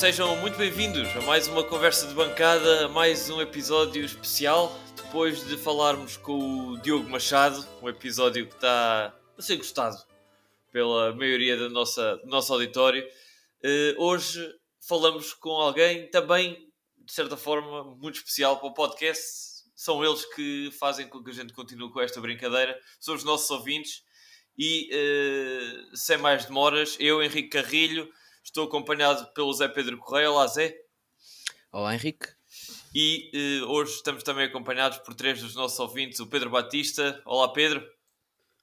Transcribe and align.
sejam 0.00 0.34
muito 0.36 0.56
bem-vindos 0.56 1.14
a 1.14 1.20
mais 1.20 1.46
uma 1.46 1.62
conversa 1.62 2.06
de 2.06 2.14
bancada, 2.14 2.86
a 2.86 2.88
mais 2.88 3.28
um 3.28 3.38
episódio 3.38 4.02
especial. 4.02 4.74
Depois 4.96 5.46
de 5.46 5.58
falarmos 5.58 6.16
com 6.16 6.68
o 6.68 6.78
Diogo 6.78 7.06
Machado, 7.10 7.62
um 7.82 7.88
episódio 7.90 8.46
que 8.46 8.54
está 8.54 9.14
a 9.36 9.42
ser 9.42 9.58
gostado 9.58 9.98
pela 10.72 11.14
maioria 11.14 11.54
da 11.54 11.68
nossa, 11.68 12.16
do 12.16 12.28
nosso 12.28 12.50
auditório, 12.50 13.06
uh, 13.06 14.02
hoje 14.02 14.42
falamos 14.88 15.34
com 15.34 15.50
alguém 15.50 16.08
também, 16.08 16.72
de 16.96 17.12
certa 17.12 17.36
forma, 17.36 17.94
muito 17.96 18.14
especial 18.14 18.58
para 18.58 18.68
o 18.68 18.72
podcast. 18.72 19.22
São 19.76 20.02
eles 20.02 20.24
que 20.34 20.70
fazem 20.80 21.08
com 21.08 21.22
que 21.22 21.28
a 21.28 21.34
gente 21.34 21.52
continue 21.52 21.92
com 21.92 22.00
esta 22.00 22.22
brincadeira, 22.22 22.74
são 22.98 23.14
os 23.14 23.22
nossos 23.22 23.50
ouvintes. 23.50 24.02
E 24.58 24.88
uh, 24.94 25.94
sem 25.94 26.16
mais 26.16 26.46
demoras, 26.46 26.96
eu, 26.98 27.22
Henrique 27.22 27.50
Carrilho, 27.50 28.10
estou 28.42 28.66
acompanhado 28.66 29.26
pelo 29.32 29.52
Zé 29.52 29.68
Pedro 29.68 29.98
Correia. 29.98 30.30
Olá, 30.30 30.46
Zé. 30.46 30.76
Olá, 31.72 31.94
Henrique. 31.94 32.28
E 32.94 33.60
uh, 33.62 33.70
hoje 33.70 33.94
estamos 33.94 34.22
também 34.22 34.46
acompanhados 34.46 34.98
por 34.98 35.14
três 35.14 35.40
dos 35.40 35.54
nossos 35.54 35.78
ouvintes: 35.78 36.20
o 36.20 36.26
Pedro 36.26 36.50
Batista. 36.50 37.20
Olá, 37.24 37.52
Pedro. 37.52 37.86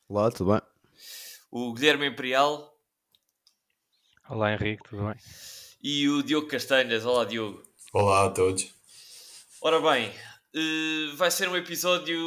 Olá, 0.09 0.29
tudo 0.31 0.51
bem? 0.51 0.61
O 1.49 1.73
Guilherme 1.73 2.07
Imperial. 2.07 2.77
Olá, 4.29 4.53
Henrique, 4.53 4.83
tudo 4.89 5.05
bem? 5.05 5.15
E 5.81 6.09
o 6.09 6.21
Diogo 6.21 6.47
Castanhas. 6.47 7.05
Olá, 7.05 7.23
Diogo. 7.23 7.63
Olá 7.93 8.25
a 8.25 8.29
todos. 8.29 8.69
Ora 9.61 9.79
bem, 9.79 10.09
uh, 10.09 11.15
vai 11.15 11.31
ser 11.31 11.47
um 11.49 11.55
episódio 11.55 12.17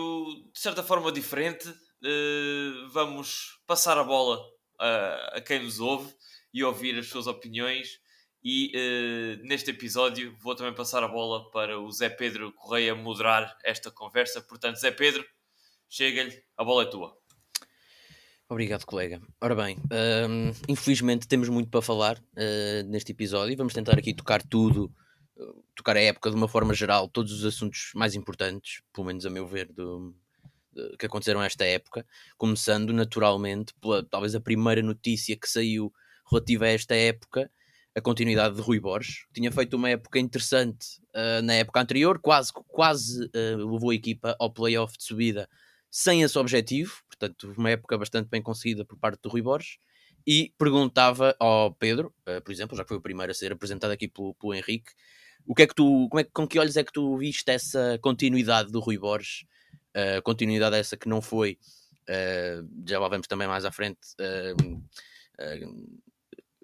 de 0.52 0.58
certa 0.58 0.82
forma 0.82 1.12
diferente 1.12 1.68
uh, 1.68 2.88
vamos 2.90 3.58
passar 3.66 3.96
a 3.98 4.04
bola 4.04 4.42
a, 4.78 5.36
a, 5.36 5.40
quem 5.40 5.62
nos 5.62 5.80
ouve 5.80 6.12
e 6.52 6.64
ouvir 6.64 6.98
as 6.98 7.08
suas 7.08 7.26
opiniões. 7.26 8.00
E 8.42 8.72
uh, 8.74 9.46
neste 9.46 9.70
episódio 9.70 10.34
vou 10.40 10.54
também 10.54 10.74
passar 10.74 11.02
a 11.02 11.08
bola 11.08 11.50
para 11.50 11.78
o 11.78 11.90
Zé 11.90 12.08
Pedro 12.08 12.52
Correia 12.52 12.94
moderar 12.94 13.56
esta 13.64 13.90
conversa. 13.90 14.40
Portanto, 14.40 14.76
Zé 14.76 14.90
Pedro, 14.90 15.24
chega-lhe, 15.88 16.42
a 16.56 16.64
bola 16.64 16.84
é 16.84 16.86
tua. 16.86 17.16
Obrigado, 18.48 18.84
colega. 18.84 19.20
Ora 19.40 19.54
bem, 19.54 19.76
um, 20.28 20.52
infelizmente 20.68 21.28
temos 21.28 21.48
muito 21.48 21.70
para 21.70 21.82
falar 21.82 22.18
uh, 22.18 22.88
neste 22.88 23.12
episódio. 23.12 23.56
Vamos 23.56 23.74
tentar 23.74 23.98
aqui 23.98 24.12
tocar 24.14 24.42
tudo, 24.42 24.92
tocar 25.74 25.96
a 25.96 26.00
época 26.00 26.30
de 26.30 26.36
uma 26.36 26.48
forma 26.48 26.74
geral, 26.74 27.08
todos 27.08 27.32
os 27.32 27.44
assuntos 27.44 27.92
mais 27.94 28.14
importantes, 28.14 28.82
pelo 28.92 29.06
menos 29.06 29.24
a 29.24 29.30
meu 29.30 29.46
ver, 29.46 29.70
do, 29.72 30.14
que 30.98 31.06
aconteceram 31.06 31.42
esta 31.42 31.64
época, 31.64 32.06
começando 32.36 32.92
naturalmente 32.92 33.74
pela 33.80 34.02
talvez 34.02 34.34
a 34.34 34.40
primeira 34.40 34.82
notícia 34.82 35.36
que 35.36 35.48
saiu 35.48 35.92
relativa 36.30 36.64
a 36.64 36.68
esta 36.68 36.94
época, 36.94 37.50
a 37.94 38.00
continuidade 38.00 38.54
de 38.54 38.60
Rui 38.60 38.78
Borges. 38.78 39.26
Tinha 39.32 39.50
feito 39.50 39.74
uma 39.74 39.90
época 39.90 40.18
interessante 40.18 41.00
uh, 41.14 41.42
na 41.42 41.54
época 41.54 41.80
anterior, 41.80 42.18
quase, 42.18 42.52
quase 42.68 43.24
uh, 43.24 43.56
levou 43.72 43.90
a 43.90 43.94
equipa 43.94 44.36
ao 44.38 44.52
playoff 44.52 44.96
de 44.96 45.04
subida 45.04 45.48
sem 45.90 46.22
esse 46.22 46.38
objetivo, 46.38 46.92
portanto, 47.06 47.52
uma 47.56 47.70
época 47.70 47.98
bastante 47.98 48.28
bem 48.28 48.40
conseguida 48.40 48.84
por 48.84 48.96
parte 48.96 49.20
do 49.22 49.28
Rui 49.28 49.42
Borges. 49.42 49.78
E 50.26 50.52
perguntava 50.58 51.34
ao 51.40 51.74
Pedro, 51.74 52.14
uh, 52.28 52.40
por 52.42 52.52
exemplo, 52.52 52.76
já 52.76 52.84
que 52.84 52.88
foi 52.88 52.98
o 52.98 53.00
primeiro 53.00 53.32
a 53.32 53.34
ser 53.34 53.52
apresentado 53.52 53.90
aqui 53.90 54.06
pelo, 54.06 54.34
pelo 54.34 54.54
Henrique, 54.54 54.92
o 55.46 55.54
que 55.54 55.62
é 55.62 55.66
que 55.66 55.74
tu, 55.74 56.08
como 56.10 56.20
é, 56.20 56.24
com 56.24 56.46
que 56.46 56.58
olhos 56.58 56.76
é 56.76 56.84
que 56.84 56.92
tu 56.92 57.16
viste 57.16 57.50
essa 57.50 57.98
continuidade 58.00 58.70
do 58.70 58.78
Rui 58.78 58.98
Borges 58.98 59.46
a 59.94 60.22
continuidade 60.22 60.76
essa 60.76 60.96
que 60.96 61.08
não 61.08 61.20
foi, 61.20 61.58
uh, 62.08 62.68
já 62.86 62.98
lá 62.98 63.08
vamos 63.08 63.26
também 63.26 63.48
mais 63.48 63.64
à 63.64 63.72
frente, 63.72 63.98
uh, 64.20 64.64
uh, 64.64 66.00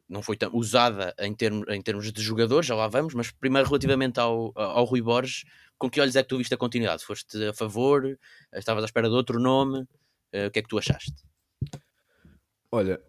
não 0.09 0.23
foi 0.23 0.37
tão 0.37 0.51
usada 0.55 1.15
em 1.19 1.35
termos, 1.35 1.67
em 1.69 1.83
termos 1.83 2.13
de 2.13 2.23
jogadores, 2.23 2.67
já 2.67 2.75
lá 2.75 2.89
vamos, 2.89 3.15
mas 3.15 3.31
primeiro 3.31 3.69
relativamente 3.69 4.21
ao, 4.21 4.53
ao 4.55 4.85
Rui 4.85 5.03
Borges, 5.03 5.45
com 5.79 5.91
que 5.91 6.01
olhos 6.01 6.17
é 6.17 6.23
que 6.23 6.29
tu 6.29 6.39
viste 6.39 6.55
a 6.55 6.57
continuidade? 6.57 7.05
Foste 7.05 7.45
a 7.45 7.53
favor? 7.53 8.19
Estavas 8.55 8.83
à 8.83 8.87
espera 8.87 9.09
de 9.09 9.15
outro 9.15 9.39
nome? 9.39 9.87
o 10.33 10.51
que 10.51 10.59
é 10.59 10.63
que 10.63 10.69
tu 10.69 10.79
achaste? 10.79 11.15
Olha, 12.71 13.01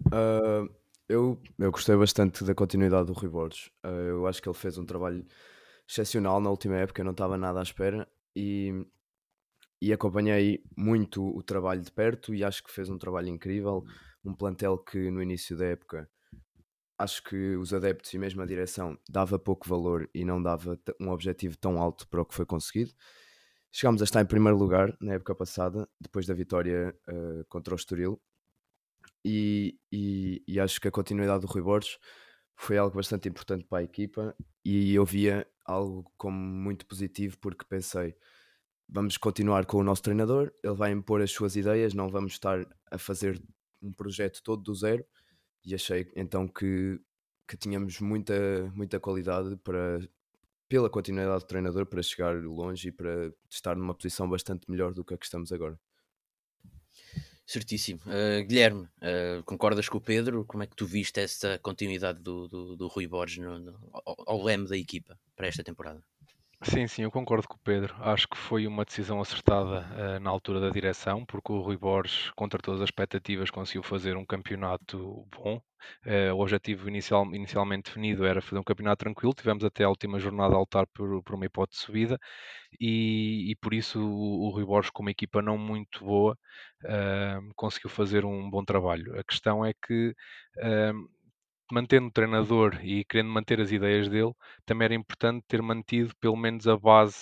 eu, 1.09 1.41
eu 1.59 1.71
gostei 1.71 1.95
bastante 1.95 2.43
da 2.43 2.55
continuidade 2.55 3.07
do 3.07 3.13
Rui 3.13 3.29
Borges. 3.29 3.69
eu 3.83 4.25
acho 4.27 4.41
que 4.41 4.47
ele 4.47 4.57
fez 4.57 4.77
um 4.77 4.85
trabalho 4.85 5.25
excepcional 5.87 6.39
na 6.39 6.49
última 6.49 6.77
época, 6.77 7.01
eu 7.01 7.05
não 7.05 7.11
estava 7.11 7.37
nada 7.37 7.59
à 7.59 7.63
espera 7.63 8.07
e 8.35 8.85
e 9.81 9.93
acompanhei 9.93 10.63
muito 10.75 11.23
o 11.23 11.43
trabalho 11.43 11.81
de 11.81 11.91
perto 11.91 12.33
e 12.33 12.43
acho 12.43 12.63
que 12.63 12.71
fez 12.71 12.89
um 12.89 12.97
trabalho 12.97 13.29
incrível. 13.29 13.85
Um 14.25 14.33
plantel 14.33 14.77
que 14.77 15.09
no 15.11 15.21
início 15.21 15.55
da 15.55 15.65
época 15.65 16.09
acho 16.97 17.23
que 17.23 17.55
os 17.55 17.73
adeptos 17.73 18.13
e 18.13 18.17
mesmo 18.17 18.41
a 18.41 18.45
direção 18.45 18.97
dava 19.09 19.37
pouco 19.37 19.67
valor 19.67 20.09
e 20.13 20.25
não 20.25 20.41
dava 20.41 20.79
um 20.99 21.09
objetivo 21.09 21.57
tão 21.57 21.81
alto 21.81 22.07
para 22.07 22.21
o 22.21 22.25
que 22.25 22.33
foi 22.33 22.45
conseguido. 22.45 22.93
Chegámos 23.71 24.01
a 24.01 24.05
estar 24.05 24.21
em 24.21 24.25
primeiro 24.25 24.57
lugar 24.57 24.95
na 24.99 25.13
época 25.13 25.35
passada, 25.35 25.87
depois 25.99 26.25
da 26.25 26.33
vitória 26.33 26.95
uh, 27.07 27.45
contra 27.47 27.73
o 27.73 27.77
Estoril, 27.77 28.19
e, 29.23 29.77
e, 29.91 30.43
e, 30.47 30.59
acho 30.59 30.79
que 30.79 30.87
a 30.87 30.91
continuidade 30.91 31.41
do 31.41 31.47
Rui 31.47 31.61
Borges 31.61 31.97
foi 32.55 32.77
algo 32.77 32.95
bastante 32.95 33.27
importante 33.27 33.65
para 33.65 33.79
a 33.79 33.83
equipa 33.83 34.35
e 34.63 34.93
eu 34.93 35.05
via 35.05 35.45
algo 35.65 36.11
como 36.17 36.37
muito 36.37 36.85
positivo 36.85 37.37
porque 37.39 37.65
pensei 37.65 38.15
vamos 38.87 39.17
continuar 39.17 39.65
com 39.65 39.77
o 39.77 39.83
nosso 39.83 40.01
treinador, 40.01 40.51
ele 40.63 40.73
vai 40.73 40.91
impor 40.91 41.21
as 41.21 41.31
suas 41.31 41.55
ideias, 41.55 41.93
não 41.93 42.09
vamos 42.09 42.33
estar 42.33 42.65
a 42.89 42.97
fazer 42.97 43.41
um 43.81 43.91
projeto 43.91 44.41
todo 44.41 44.63
do 44.63 44.73
zero. 44.73 45.05
E 45.67 45.75
achei 45.75 46.09
então 46.15 46.47
que, 46.47 46.97
que 47.45 47.57
tínhamos 47.57 47.99
muita, 47.99 48.71
muita 48.73 49.01
qualidade 49.01 49.57
para, 49.57 49.99
pela 50.69 50.89
continuidade 50.89 51.43
do 51.43 51.45
treinador 51.45 51.85
para 51.85 52.01
chegar 52.01 52.41
longe 52.41 52.87
e 52.87 52.91
para 52.93 53.33
estar 53.49 53.75
numa 53.75 53.93
posição 53.93 54.29
bastante 54.29 54.71
melhor 54.71 54.93
do 54.93 55.03
que 55.03 55.13
a 55.13 55.17
que 55.17 55.25
estamos 55.25 55.51
agora. 55.51 55.77
Certíssimo. 57.45 57.99
Uh, 58.05 58.45
Guilherme, 58.47 58.83
uh, 58.83 59.43
concordas 59.43 59.89
com 59.89 59.97
o 59.97 60.01
Pedro? 60.01 60.45
Como 60.45 60.63
é 60.63 60.67
que 60.67 60.75
tu 60.75 60.85
viste 60.85 61.19
essa 61.19 61.59
continuidade 61.59 62.21
do, 62.21 62.47
do, 62.47 62.77
do 62.77 62.87
Rui 62.87 63.05
Borges 63.05 63.43
no, 63.43 63.59
no, 63.59 63.89
ao, 63.91 64.15
ao 64.25 64.43
leme 64.43 64.69
da 64.69 64.77
equipa 64.77 65.19
para 65.35 65.47
esta 65.47 65.65
temporada? 65.65 66.01
Sim, 66.63 66.87
sim, 66.87 67.03
eu 67.03 67.11
concordo 67.11 67.47
com 67.47 67.55
o 67.55 67.59
Pedro. 67.59 67.95
Acho 67.99 68.27
que 68.27 68.35
foi 68.35 68.65
uma 68.65 68.83
decisão 68.83 69.21
acertada 69.21 69.85
uh, 70.17 70.19
na 70.19 70.29
altura 70.31 70.59
da 70.59 70.69
direção, 70.71 71.23
porque 71.23 71.51
o 71.51 71.61
Rui 71.61 71.77
Borges, 71.77 72.31
contra 72.35 72.59
todas 72.59 72.81
as 72.81 72.85
expectativas, 72.89 73.51
conseguiu 73.51 73.83
fazer 73.83 74.17
um 74.17 74.25
campeonato 74.25 75.27
bom. 75.31 75.61
Uh, 76.05 76.33
o 76.35 76.39
objetivo 76.41 76.89
inicial, 76.89 77.23
inicialmente 77.33 77.85
definido 77.85 78.25
era 78.25 78.41
fazer 78.41 78.59
um 78.59 78.63
campeonato 78.63 79.03
tranquilo. 79.05 79.33
Tivemos 79.35 79.63
até 79.63 79.83
a 79.83 79.89
última 79.89 80.19
jornada 80.19 80.55
a 80.55 80.59
lutar 80.59 80.87
por, 80.87 81.21
por 81.23 81.35
uma 81.35 81.45
hipótese 81.45 81.79
de 81.81 81.85
subida 81.85 82.19
e, 82.79 83.51
e 83.51 83.55
por 83.57 83.73
isso 83.73 83.99
o, 83.99 84.47
o 84.47 84.49
Rui 84.49 84.65
Borges, 84.65 84.89
com 84.91 85.03
uma 85.03 85.11
equipa 85.11 85.41
não 85.41 85.57
muito 85.57 86.03
boa, 86.05 86.37
uh, 86.85 87.53
conseguiu 87.55 87.89
fazer 87.89 88.25
um 88.25 88.49
bom 88.49 88.63
trabalho. 88.65 89.19
A 89.19 89.23
questão 89.23 89.63
é 89.65 89.73
que 89.73 90.15
mantendo 91.71 92.07
o 92.07 92.11
treinador 92.11 92.79
e 92.83 93.03
querendo 93.05 93.29
manter 93.31 93.59
as 93.61 93.71
ideias 93.71 94.09
dele, 94.09 94.33
também 94.65 94.85
era 94.85 94.95
importante 94.95 95.43
ter 95.47 95.61
mantido 95.61 96.15
pelo 96.17 96.35
menos 96.37 96.67
a 96.67 96.77
base 96.77 97.15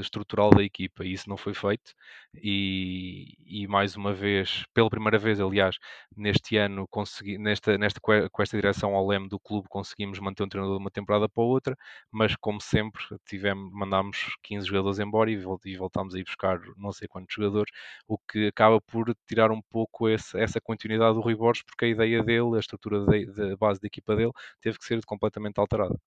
estrutural 0.00 0.50
da 0.50 0.62
equipa, 0.62 1.04
e 1.04 1.12
isso 1.12 1.28
não 1.28 1.36
foi 1.36 1.54
feito. 1.54 1.94
E, 2.34 3.34
e, 3.44 3.66
mais 3.66 3.96
uma 3.96 4.12
vez, 4.14 4.64
pela 4.72 4.88
primeira 4.88 5.18
vez, 5.18 5.40
aliás, 5.40 5.76
neste 6.16 6.56
ano, 6.56 6.86
consegui, 6.88 7.36
nesta, 7.38 7.76
nesta, 7.76 8.00
com 8.00 8.42
esta 8.42 8.56
direção 8.56 8.94
ao 8.94 9.06
leme 9.06 9.28
do 9.28 9.38
clube, 9.38 9.68
conseguimos 9.68 10.18
manter 10.20 10.44
um 10.44 10.48
treinador 10.48 10.76
de 10.78 10.82
uma 10.84 10.90
temporada 10.90 11.28
para 11.28 11.42
outra, 11.42 11.76
mas 12.10 12.36
como 12.36 12.60
sempre, 12.60 13.02
tivemos, 13.26 13.72
mandámos 13.72 14.36
15 14.42 14.66
jogadores 14.68 14.98
embora 15.00 15.30
e, 15.30 15.36
voltámos 15.76 16.14
a 16.14 16.18
ir 16.18 16.24
buscar 16.24 16.60
não 16.76 16.92
sei 16.92 17.08
quantos 17.08 17.34
jogadores, 17.34 17.72
o 18.06 18.16
que 18.18 18.46
acaba 18.46 18.80
por 18.80 19.14
tirar 19.26 19.50
um 19.50 19.60
pouco 19.62 20.08
esse, 20.08 20.38
essa 20.38 20.60
continuidade 20.60 21.14
do 21.14 21.20
Rui 21.20 21.34
Borges, 21.34 21.62
porque 21.64 21.84
a 21.86 21.88
ideia 21.88 22.22
dele, 22.22 22.56
a 22.56 22.60
estrutura 22.60 23.04
da 23.04 23.56
base 23.56 23.80
da 23.80 23.86
equipa 23.88 24.14
dele, 24.16 24.32
teve 24.60 24.78
que 24.78 24.84
ser 24.84 25.00
completamente 25.04 25.58
alterada. 25.58 25.98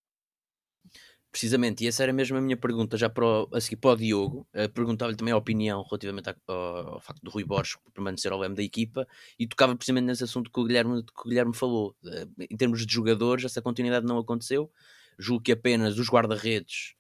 Precisamente, 1.34 1.84
e 1.84 1.88
essa 1.88 2.04
era 2.04 2.14
mesmo 2.14 2.38
a 2.38 2.42
minha 2.42 2.56
pergunta, 2.56 2.96
já 2.96 3.10
para 3.10 3.26
o, 3.26 3.50
a 3.52 3.60
seguir 3.60 3.78
para 3.78 3.90
o 3.90 3.98
Diogo. 3.98 4.48
Perguntava-lhe 4.76 5.18
também 5.18 5.34
a 5.34 5.38
opinião 5.38 5.82
relativamente 5.82 6.30
ao, 6.30 6.56
ao, 6.56 7.02
facto 7.02 7.24
do 7.24 7.32
Rui 7.32 7.44
Borges 7.44 7.76
permanecer 7.92 8.32
ao 8.32 8.38
leme 8.38 8.54
da 8.54 8.62
equipa 8.62 9.08
e 9.40 9.48
tocava 9.48 9.76
precisamente 9.76 10.06
nesse 10.06 10.24
assunto 10.24 10.52
que 10.52 10.60
o 10.60 10.64
Guilherme, 10.64 11.02
que 11.02 11.22
o 11.26 11.28
Guilherme 11.28 11.56
falou. 11.56 11.96
Em 12.38 12.56
termos 12.56 12.86
de 12.86 12.94
jogadores, 12.94 13.46
essa 13.46 13.64
continuidade 13.64 14.06
não 14.06 14.20
aconteceu. 14.20 14.72
Julgo 15.18 15.42
que 15.42 15.52
apenas 15.52 15.98
os 15.98 16.08
guarda-redes, 16.08 16.94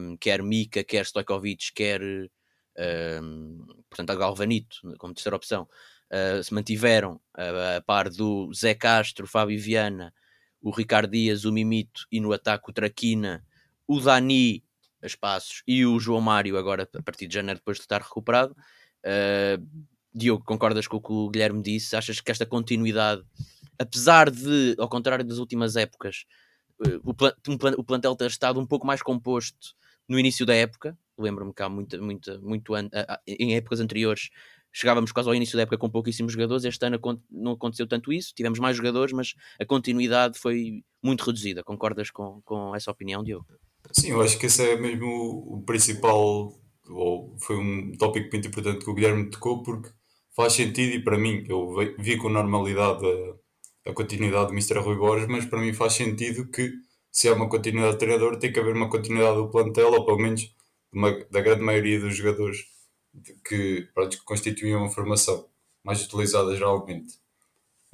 um, 0.00 0.16
quer 0.16 0.42
Mika, 0.42 0.82
quer 0.82 1.06
Stojkovic, 1.06 1.72
quer 1.72 2.00
um, 3.22 3.64
portanto, 3.88 4.10
a 4.10 4.16
Galvanito, 4.16 4.78
como 4.98 5.14
terceira 5.14 5.36
opção, 5.36 5.68
uh, 6.10 6.42
se 6.42 6.52
mantiveram 6.52 7.20
a 7.32 7.80
par 7.82 8.10
do 8.10 8.52
Zé 8.52 8.74
Castro, 8.74 9.28
Fábio 9.28 9.60
Viana 9.60 10.12
o 10.64 10.70
Ricardo 10.70 11.10
Dias, 11.10 11.44
o 11.44 11.52
Mimito 11.52 12.06
e 12.10 12.18
no 12.18 12.32
ataque 12.32 12.70
o 12.70 12.72
Traquina, 12.72 13.44
o 13.86 14.00
Dani 14.00 14.64
a 15.02 15.06
espaços 15.06 15.62
e 15.66 15.84
o 15.84 16.00
João 16.00 16.22
Mário 16.22 16.56
agora 16.56 16.88
a 16.94 17.02
partir 17.02 17.26
de 17.26 17.34
janeiro 17.34 17.60
depois 17.60 17.76
de 17.76 17.82
estar 17.82 18.00
recuperado. 18.00 18.56
Uh, 19.04 19.62
Diogo, 20.14 20.42
concordas 20.42 20.86
com 20.88 20.96
o 20.96 21.02
que 21.02 21.12
o 21.12 21.28
Guilherme 21.28 21.62
disse? 21.62 21.94
Achas 21.94 22.18
que 22.18 22.32
esta 22.32 22.46
continuidade, 22.46 23.22
apesar 23.78 24.30
de, 24.30 24.74
ao 24.78 24.88
contrário 24.88 25.22
das 25.22 25.36
últimas 25.36 25.76
épocas, 25.76 26.24
uh, 26.80 26.98
o, 27.04 27.14
o 27.76 27.84
plantel 27.84 28.16
ter 28.16 28.28
estado 28.28 28.58
um 28.58 28.66
pouco 28.66 28.86
mais 28.86 29.02
composto 29.02 29.74
no 30.08 30.18
início 30.18 30.46
da 30.46 30.54
época. 30.54 30.96
Lembro-me 31.18 31.52
que 31.52 31.62
há 31.62 31.68
muita, 31.68 31.98
muita, 32.00 32.38
muito 32.38 32.74
an, 32.74 32.88
a, 32.90 33.14
a, 33.14 33.20
em 33.26 33.54
épocas 33.54 33.80
anteriores 33.80 34.30
chegávamos 34.74 35.12
quase 35.12 35.28
ao 35.28 35.34
início 35.34 35.56
da 35.56 35.62
época 35.62 35.78
com 35.78 35.88
pouquíssimos 35.88 36.32
jogadores. 36.32 36.64
Este 36.64 36.84
ano 36.84 37.00
não 37.30 37.52
aconteceu 37.52 37.86
tanto 37.86 38.12
isso, 38.12 38.34
tivemos 38.34 38.58
mais 38.58 38.76
jogadores, 38.76 39.12
mas 39.12 39.34
a 39.58 39.64
continuidade 39.64 40.38
foi 40.38 40.82
muito 41.02 41.24
reduzida. 41.24 41.62
Concordas 41.62 42.10
com, 42.10 42.42
com 42.44 42.74
essa 42.74 42.90
opinião, 42.90 43.22
Diogo? 43.22 43.46
Sim, 43.92 44.10
eu 44.10 44.20
acho 44.20 44.38
que 44.38 44.46
esse 44.46 44.62
é 44.62 44.76
mesmo 44.76 45.06
o, 45.06 45.62
principal, 45.64 46.52
ou 46.88 47.36
foi 47.38 47.56
um 47.56 47.92
tópico 47.96 48.28
muito 48.32 48.48
importante 48.48 48.84
que 48.84 48.90
o 48.90 48.94
Guilherme 48.94 49.30
tocou, 49.30 49.62
porque 49.62 49.90
faz 50.34 50.54
sentido 50.54 50.94
e 50.94 51.04
para 51.04 51.16
mim, 51.16 51.44
eu 51.48 51.74
vi 51.98 52.16
com 52.16 52.28
normalidade 52.28 53.04
a, 53.86 53.90
a 53.90 53.94
continuidade 53.94 54.48
do 54.48 54.52
Mr. 54.52 54.80
Rui 54.80 54.96
Borges, 54.96 55.28
mas 55.28 55.44
para 55.44 55.60
mim 55.60 55.72
faz 55.72 55.92
sentido 55.92 56.50
que 56.50 56.72
se 57.12 57.28
há 57.28 57.34
uma 57.34 57.48
continuidade 57.48 57.92
de 57.92 57.98
treinador, 58.00 58.38
tem 58.38 58.52
que 58.52 58.58
haver 58.58 58.74
uma 58.74 58.90
continuidade 58.90 59.36
do 59.36 59.48
plantel, 59.48 59.92
ou 59.92 60.04
pelo 60.04 60.18
menos 60.18 60.52
uma, 60.92 61.12
da 61.30 61.40
grande 61.40 61.62
maioria 61.62 62.00
dos 62.00 62.16
jogadores 62.16 62.73
que, 63.46 63.88
pronto, 63.94 64.18
que 64.18 64.24
constituíam 64.24 64.84
a 64.84 64.90
formação, 64.90 65.46
mais 65.82 66.04
utilizada 66.04 66.54
geralmente. 66.54 67.18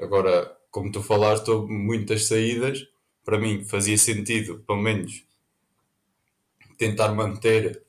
Agora, 0.00 0.56
como 0.70 0.90
tu 0.90 1.02
falaste, 1.02 1.50
houve 1.50 1.72
muitas 1.72 2.26
saídas, 2.26 2.86
para 3.24 3.38
mim 3.38 3.64
fazia 3.64 3.98
sentido, 3.98 4.60
pelo 4.66 4.80
menos, 4.80 5.24
tentar 6.78 7.12
manter, 7.12 7.82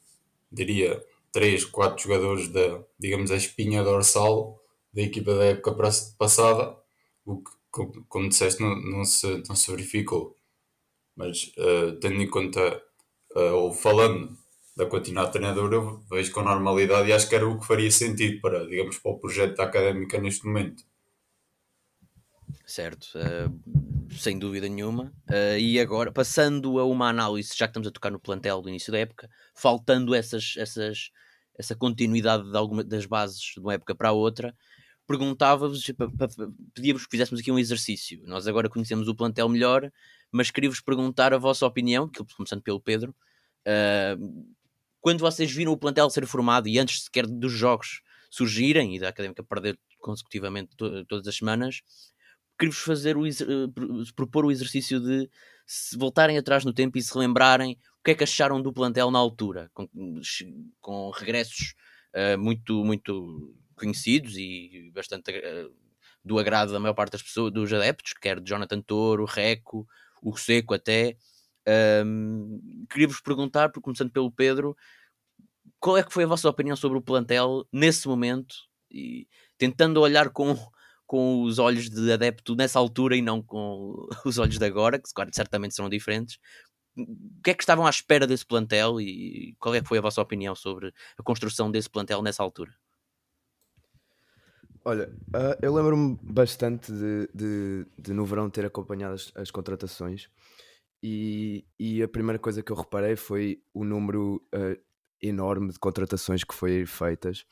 diria, 0.52 1.04
3, 1.32 1.66
4 1.66 2.04
jogadores 2.04 2.48
da, 2.50 2.84
digamos, 3.00 3.32
a 3.32 3.38
espinha 3.38 3.84
dorsal 3.84 4.62
da 4.94 5.02
equipa 5.02 5.34
da 5.34 5.46
época 5.46 5.74
passada, 6.18 6.78
o 7.26 7.38
que, 7.38 7.52
como, 7.72 8.06
como 8.10 8.30
disseste, 8.30 8.62
não, 8.62 8.76
não, 8.76 9.06
se, 9.06 9.44
não 9.48 9.56
se 9.56 9.72
verificou. 9.72 10.36
Mas, 11.16 11.54
uh, 11.58 11.98
tendo 12.02 12.22
em 12.22 12.30
conta, 12.30 12.84
uh, 13.36 13.54
ou 13.56 13.72
falando 13.72 14.38
da 14.82 14.88
continuidade 14.88 15.32
treinador, 15.32 15.72
eu 15.72 16.04
vejo 16.10 16.32
com 16.32 16.42
normalidade 16.42 17.10
e 17.10 17.14
acho 17.14 17.30
que 17.30 17.36
era 17.36 17.48
o 17.48 17.60
que 17.60 17.68
faria 17.68 17.92
sentido 17.92 18.42
para, 18.42 18.66
digamos, 18.66 18.98
para 18.98 19.12
o 19.12 19.20
projeto 19.20 19.56
da 19.56 19.66
académica 19.66 20.20
neste 20.20 20.44
momento. 20.44 20.84
Certo, 22.66 23.06
uh, 23.16 24.16
sem 24.18 24.40
dúvida 24.40 24.68
nenhuma. 24.68 25.14
Uh, 25.30 25.60
e 25.60 25.80
agora, 25.80 26.12
passando 26.12 26.80
a 26.80 26.86
uma 26.86 27.10
análise, 27.10 27.54
já 27.56 27.68
que 27.68 27.72
estamos 27.72 27.88
a 27.88 27.92
tocar 27.92 28.10
no 28.10 28.20
plantel 28.20 28.60
do 28.60 28.70
início 28.70 28.92
da 28.92 28.98
época, 28.98 29.30
faltando 29.54 30.16
essas, 30.16 30.56
essas, 30.58 31.12
essa 31.56 31.76
continuidade 31.76 32.50
de 32.50 32.58
alguma, 32.58 32.84
das 32.84 33.06
bases 33.06 33.40
de 33.40 33.60
uma 33.60 33.76
época 33.76 33.94
para 33.94 34.10
a 34.10 34.14
outra, 34.14 34.56
perguntava-vos, 35.06 35.86
pedíamos 36.74 37.06
que 37.06 37.12
fizéssemos 37.12 37.40
aqui 37.40 37.52
um 37.52 37.60
exercício. 37.60 38.24
Nós 38.26 38.48
agora 38.48 38.68
conhecemos 38.68 39.08
o 39.08 39.14
plantel 39.14 39.48
melhor, 39.48 39.92
mas 40.32 40.50
queria-vos 40.50 40.82
perguntar 40.82 41.36
a 41.36 41.38
vossa 41.38 41.68
opinião, 41.68 42.10
começando 42.36 42.64
pelo 42.64 42.82
Pedro. 42.82 43.14
Uh, 43.68 44.44
quando 45.02 45.20
vocês 45.20 45.52
viram 45.52 45.72
o 45.72 45.78
plantel 45.78 46.10
ser 46.10 46.26
formado 46.26 46.68
e 46.68 46.80
antes 46.80 47.04
sequer 47.04 47.26
dos 47.26 47.52
jogos 47.52 48.02
surgirem 48.30 48.96
e 48.96 49.00
da 49.00 49.10
Académica 49.10 49.44
perder 49.44 49.78
consecutivamente 50.00 50.76
to 50.78 51.04
todas 51.06 51.28
as 51.28 51.36
semanas, 51.36 51.82
queria-vos 52.58 52.82
fazer 52.82 53.18
o 53.18 53.24
uh, 53.24 54.14
propor 54.16 54.46
o 54.46 54.52
exercício 54.52 55.00
de 55.00 55.30
se 55.66 55.98
voltarem 55.98 56.38
atrás 56.38 56.64
no 56.64 56.74
tempo 56.74 56.98
e 56.98 57.02
se 57.02 57.14
relembrarem 57.14 57.78
o 58.00 58.04
que 58.04 58.12
é 58.12 58.16
que 58.16 58.24
acharam 58.24 58.62
do 58.62 58.72
plantel 58.72 59.12
na 59.12 59.20
altura, 59.20 59.70
com, 59.74 59.88
com 60.80 61.10
regressos 61.12 61.74
uh, 62.16 62.38
muito, 62.38 62.84
muito 62.84 63.56
conhecidos 63.76 64.38
e 64.38 64.92
bastante 64.94 65.32
uh, 65.32 65.74
do 66.24 66.38
agrado 66.38 66.72
da 66.72 66.80
maior 66.80 66.94
parte 66.94 67.14
das 67.14 67.24
pessoas, 67.24 67.52
dos 67.52 67.74
adeptos, 67.74 68.14
quer 68.14 68.40
de 68.40 68.50
Jonathan 68.50 68.82
Toro, 68.82 69.26
Reco, 69.26 69.88
o 70.22 70.38
Seco 70.38 70.74
até, 70.74 71.18
um, 71.68 72.86
Queria-vos 72.90 73.22
perguntar, 73.22 73.72
começando 73.72 74.12
pelo 74.12 74.32
Pedro, 74.32 74.76
qual 75.80 75.98
é 75.98 76.04
que 76.04 76.14
foi 76.14 76.24
a 76.24 76.28
vossa 76.28 76.50
opinião 76.50 76.76
sobre 76.76 76.98
o 76.98 77.02
plantel 77.02 77.66
nesse 77.72 78.08
momento 78.08 78.56
e 78.90 79.28
tentando 79.58 80.02
olhar 80.02 80.30
com, 80.30 80.56
com 81.06 81.44
os 81.44 81.60
olhos 81.60 81.90
de 81.90 82.12
adepto 82.12 82.56
nessa 82.56 82.80
altura 82.80 83.16
e 83.16 83.22
não 83.22 83.42
com 83.42 84.08
os 84.26 84.38
olhos 84.38 84.58
de 84.58 84.66
agora, 84.66 85.00
que 85.00 85.10
certamente 85.34 85.76
serão 85.76 85.90
diferentes. 85.90 86.38
O 86.98 87.42
que 87.44 87.52
é 87.52 87.54
que 87.54 87.64
estavam 87.64 87.88
à 87.88 87.90
espera 87.90 88.28
desse 88.28 88.46
plantel 88.46 89.00
e 89.00 89.56
qual 89.60 89.74
é 89.74 89.82
que 89.82 89.88
foi 89.88 89.98
a 89.98 90.02
vossa 90.02 90.22
opinião 90.22 90.54
sobre 90.54 90.94
a 91.18 91.24
construção 91.24 91.72
desse 91.72 91.90
plantel 91.90 92.22
nessa 92.22 92.44
altura? 92.44 92.74
Olha, 94.84 95.10
uh, 95.30 95.58
eu 95.62 95.74
lembro-me 95.74 96.18
bastante 96.22 96.92
de, 96.92 97.30
de, 97.34 97.86
de, 97.98 98.14
no 98.14 98.26
verão 98.26 98.50
ter 98.50 98.66
acompanhado 98.66 99.14
as, 99.14 99.32
as 99.36 99.52
contratações 99.52 100.28
e, 101.04 101.66
e 101.80 102.04
a 102.04 102.08
primeira 102.08 102.38
coisa 102.38 102.62
que 102.62 102.72
eu 102.72 102.76
reparei 102.76 103.16
foi 103.16 103.62
o 103.74 103.84
número 103.84 104.36
uh, 104.54 104.80
enorme 105.22 105.72
de 105.72 105.80
contratações 105.80 106.44
que 106.44 106.54
foi 106.54 106.86
feitas. 106.86 107.46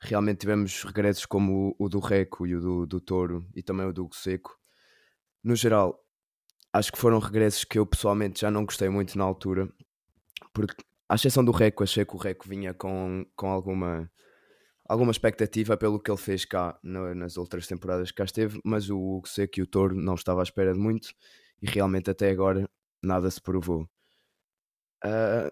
Realmente 0.00 0.38
tivemos 0.38 0.82
regressos 0.84 1.24
como 1.24 1.74
o, 1.78 1.86
o 1.86 1.88
do 1.88 1.98
Reco 1.98 2.46
e 2.46 2.54
o 2.54 2.60
do, 2.60 2.86
do 2.86 3.00
Touro 3.00 3.46
e 3.54 3.62
também 3.62 3.86
o 3.86 3.92
do 3.92 4.08
Seco. 4.12 4.58
No 5.42 5.56
geral, 5.56 5.98
acho 6.72 6.92
que 6.92 6.98
foram 6.98 7.18
regressos 7.18 7.64
que 7.64 7.78
eu 7.78 7.86
pessoalmente 7.86 8.40
já 8.40 8.50
não 8.50 8.66
gostei 8.66 8.88
muito 8.88 9.16
na 9.16 9.24
altura, 9.24 9.68
porque 10.52 10.82
à 11.08 11.14
exceção 11.14 11.44
do 11.44 11.52
Reco, 11.52 11.82
achei 11.82 12.04
que 12.04 12.14
o 12.14 12.18
Reco 12.18 12.48
vinha 12.48 12.74
com, 12.74 13.24
com 13.36 13.48
alguma, 13.50 14.10
alguma 14.86 15.12
expectativa 15.12 15.76
pelo 15.76 16.00
que 16.00 16.10
ele 16.10 16.18
fez 16.18 16.44
cá 16.44 16.78
no, 16.82 17.14
nas 17.14 17.38
outras 17.38 17.66
temporadas 17.66 18.10
que 18.10 18.16
cá 18.16 18.24
esteve, 18.24 18.60
mas 18.64 18.90
o 18.90 19.22
Seco 19.24 19.60
e 19.60 19.62
o 19.62 19.66
Touro 19.66 19.94
não 19.94 20.14
estava 20.14 20.40
à 20.40 20.42
espera 20.42 20.74
de 20.74 20.78
muito 20.78 21.14
e 21.64 21.70
realmente 21.70 22.10
até 22.10 22.30
agora 22.30 22.68
nada 23.02 23.30
se 23.30 23.40
provou. 23.40 23.88
Uh, 25.04 25.50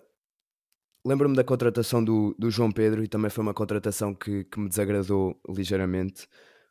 Lembro-me 1.05 1.35
da 1.35 1.43
contratação 1.43 2.05
do, 2.05 2.33
do 2.39 2.49
João 2.49 2.71
Pedro 2.71 3.03
e 3.03 3.09
também 3.09 3.29
foi 3.29 3.43
uma 3.43 3.53
contratação 3.53 4.15
que, 4.15 4.45
que 4.45 4.61
me 4.61 4.69
desagradou 4.69 5.37
ligeiramente, 5.49 6.29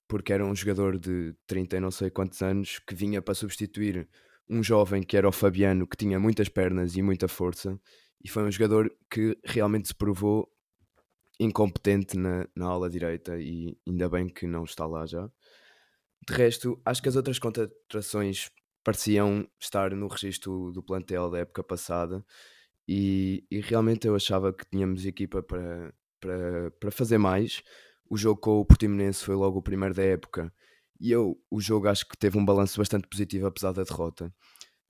porque 0.07 0.31
era 0.31 0.45
um 0.45 0.55
jogador 0.55 0.97
de 0.97 1.35
30 1.45 1.75
e 1.75 1.79
não 1.81 1.91
sei 1.91 2.09
quantos 2.09 2.41
anos 2.41 2.79
que 2.79 2.95
vinha 2.95 3.21
para 3.21 3.33
substituir 3.33 4.07
um 4.49 4.63
jovem 4.63 5.03
que 5.03 5.17
era 5.17 5.27
o 5.27 5.33
Fabiano, 5.33 5.85
que 5.85 5.97
tinha 5.97 6.17
muitas 6.17 6.47
pernas 6.47 6.95
e 6.95 7.01
muita 7.01 7.27
força, 7.27 7.77
e 8.23 8.29
foi 8.29 8.43
um 8.43 8.51
jogador 8.51 8.89
que 9.09 9.37
realmente 9.43 9.89
se 9.89 9.95
provou 9.95 10.49
incompetente 11.37 12.17
na, 12.17 12.47
na 12.55 12.67
ala 12.67 12.89
direita 12.89 13.37
e 13.37 13.77
ainda 13.85 14.07
bem 14.07 14.29
que 14.29 14.47
não 14.47 14.63
está 14.63 14.85
lá 14.85 15.05
já. 15.05 15.29
De 16.25 16.33
resto, 16.33 16.79
acho 16.85 17.01
que 17.01 17.09
as 17.09 17.17
outras 17.17 17.37
contratações 17.37 18.49
pareciam 18.83 19.47
estar 19.59 19.91
no 19.95 20.07
registro 20.07 20.71
do 20.71 20.83
plantel 20.83 21.29
da 21.29 21.39
época 21.39 21.63
passada 21.63 22.25
e, 22.87 23.45
e 23.49 23.59
realmente 23.61 24.07
eu 24.07 24.15
achava 24.15 24.51
que 24.53 24.65
tínhamos 24.69 25.05
equipa 25.05 25.41
para, 25.43 25.93
para, 26.19 26.71
para 26.71 26.91
fazer 26.91 27.17
mais. 27.17 27.63
O 28.09 28.17
jogo 28.17 28.41
com 28.41 28.59
o 28.59 28.65
Portimonense 28.65 29.23
foi 29.23 29.35
logo 29.35 29.59
o 29.59 29.63
primeiro 29.63 29.93
da 29.95 30.03
época 30.03 30.53
e 30.99 31.11
eu, 31.11 31.39
o 31.49 31.61
jogo 31.61 31.87
acho 31.87 32.07
que 32.07 32.17
teve 32.17 32.37
um 32.37 32.45
balanço 32.45 32.79
bastante 32.79 33.07
positivo 33.07 33.47
apesar 33.47 33.71
da 33.71 33.83
derrota. 33.83 34.33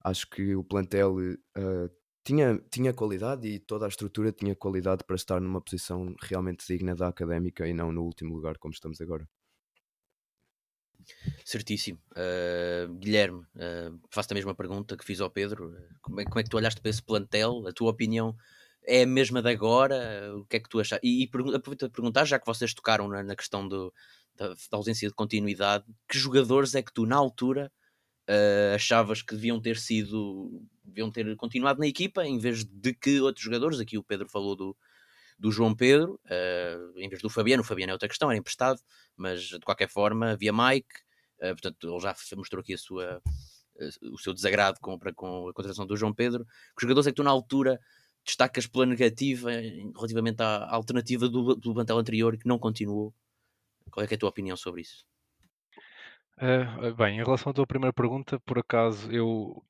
Acho 0.04 0.30
que 0.30 0.56
o 0.56 0.64
plantel 0.64 1.16
uh, 1.18 1.90
tinha, 2.26 2.60
tinha 2.72 2.94
qualidade 2.94 3.48
e 3.48 3.60
toda 3.60 3.86
a 3.86 3.90
estrutura 3.90 4.32
tinha 4.32 4.56
qualidade 4.56 5.04
para 5.06 5.16
estar 5.16 5.40
numa 5.40 5.62
posição 5.62 6.16
realmente 6.22 6.66
digna 6.68 6.96
da 6.96 7.08
académica 7.08 7.68
e 7.68 7.74
não 7.74 7.92
no 7.92 8.04
último 8.04 8.34
lugar 8.34 8.58
como 8.58 8.74
estamos 8.74 9.00
agora. 9.02 9.28
Certíssimo. 11.46 12.00
Uh, 12.12 12.94
Guilherme, 12.96 13.40
uh, 13.40 14.00
faço 14.10 14.30
a 14.32 14.36
mesma 14.36 14.56
pergunta 14.56 14.98
que 14.98 15.06
fiz 15.06 15.22
ao 15.22 15.30
Pedro. 15.30 15.76
Como 16.02 16.22
é, 16.22 16.26
como 16.26 16.40
é, 16.40 16.44
que 16.44 16.50
tu 16.50 16.58
olhaste 16.58 16.82
para 16.82 16.90
esse 16.90 17.02
plantel? 17.02 17.66
A 17.68 17.72
tua 17.72 17.92
opinião 17.92 18.36
é 18.86 19.04
a 19.04 19.08
mesma 19.08 19.42
de 19.42 19.50
agora? 19.50 20.34
O 20.36 20.46
que 20.46 20.58
é 20.58 20.60
que 20.60 20.70
tu 20.70 20.80
achas? 20.80 21.00
E, 21.04 21.24
e 21.24 21.30
aproveito 21.54 21.86
a 21.86 21.90
perguntar, 21.90 22.26
já 22.26 22.40
que 22.40 22.46
vocês 22.46 22.74
tocaram 22.74 23.08
na, 23.08 23.24
na 23.24 23.36
questão 23.36 23.68
do, 23.68 23.94
da, 24.36 24.50
da, 24.50 24.56
ausência 24.72 25.08
de 25.08 25.14
continuidade, 25.14 25.86
que 26.10 26.18
jogadores 26.18 26.76
é 26.76 26.82
que 26.82 26.94
tu, 26.94 27.06
na 27.06 27.16
altura, 27.16 27.72
uh, 28.30 28.76
achavas 28.76 29.22
que 29.22 29.36
deviam 29.36 29.62
ter 29.62 29.78
sido, 29.78 30.64
deviam 30.84 31.12
ter 31.12 31.36
continuado 31.36 31.80
na 31.80 31.88
equipa, 31.88 32.26
em 32.26 32.40
vez 32.40 32.64
de 32.64 32.94
que 32.94 33.22
outros 33.22 33.44
jogadores? 33.44 33.80
Aqui 33.80 33.98
o 33.98 34.04
Pedro 34.04 34.30
falou 34.30 34.56
do, 34.56 34.78
do 35.42 35.52
João 35.52 35.76
Pedro, 35.76 36.20
uh, 36.26 37.00
em 37.00 37.10
vez 37.10 37.20
do 37.20 37.30
Fabiano. 37.30 37.64
O 37.64 37.66
Fabiano 37.66 37.90
é 37.90 37.94
outra 37.94 38.08
questão, 38.08 38.30
era 38.30 38.38
emprestado, 38.38 38.80
mas 39.18 39.42
de 39.42 39.60
qualquer 39.62 39.90
forma 39.90 40.32
havia 40.34 40.54
Mike, 40.54 40.88
uh, 41.40 41.48
portanto 41.48 41.90
ele 41.90 42.00
já 42.00 42.16
mostrou 42.38 42.62
aqui 42.62 42.76
a 42.76 42.78
sua, 42.78 43.20
uh, 43.76 44.14
o 44.14 44.20
seu 44.20 44.34
desagrado 44.36 44.80
com, 44.80 45.00
para, 45.00 45.12
com 45.12 45.50
a 45.50 45.54
contratação 45.54 45.88
do 45.88 45.98
João 45.98 46.14
Pedro. 46.14 46.46
Que 46.78 46.84
jogadores 46.84 47.08
é 47.08 47.10
que 47.10 47.16
tu 47.16 47.24
na 47.24 47.32
altura 47.32 47.80
destacas 48.24 48.68
pela 48.68 48.86
negativa 48.86 49.50
relativamente 49.96 50.42
à 50.44 50.70
alternativa 50.70 51.28
do, 51.28 51.56
do 51.56 51.74
plantel 51.74 51.98
anterior 51.98 52.38
que 52.38 52.48
não 52.48 52.60
continuou? 52.60 53.12
Qual 53.90 54.06
é, 54.06 54.08
é 54.10 54.14
a 54.14 54.18
tua 54.18 54.30
opinião 54.30 54.56
sobre 54.56 54.82
isso? 54.82 55.04
Uh, 56.38 56.94
bem, 56.96 57.20
em 57.20 57.24
relação 57.24 57.52
à 57.52 57.54
tua 57.54 57.68
primeira 57.68 57.94
pergunta, 57.94 58.40
por 58.40 58.58
acaso, 58.58 59.12
eu, 59.12 59.64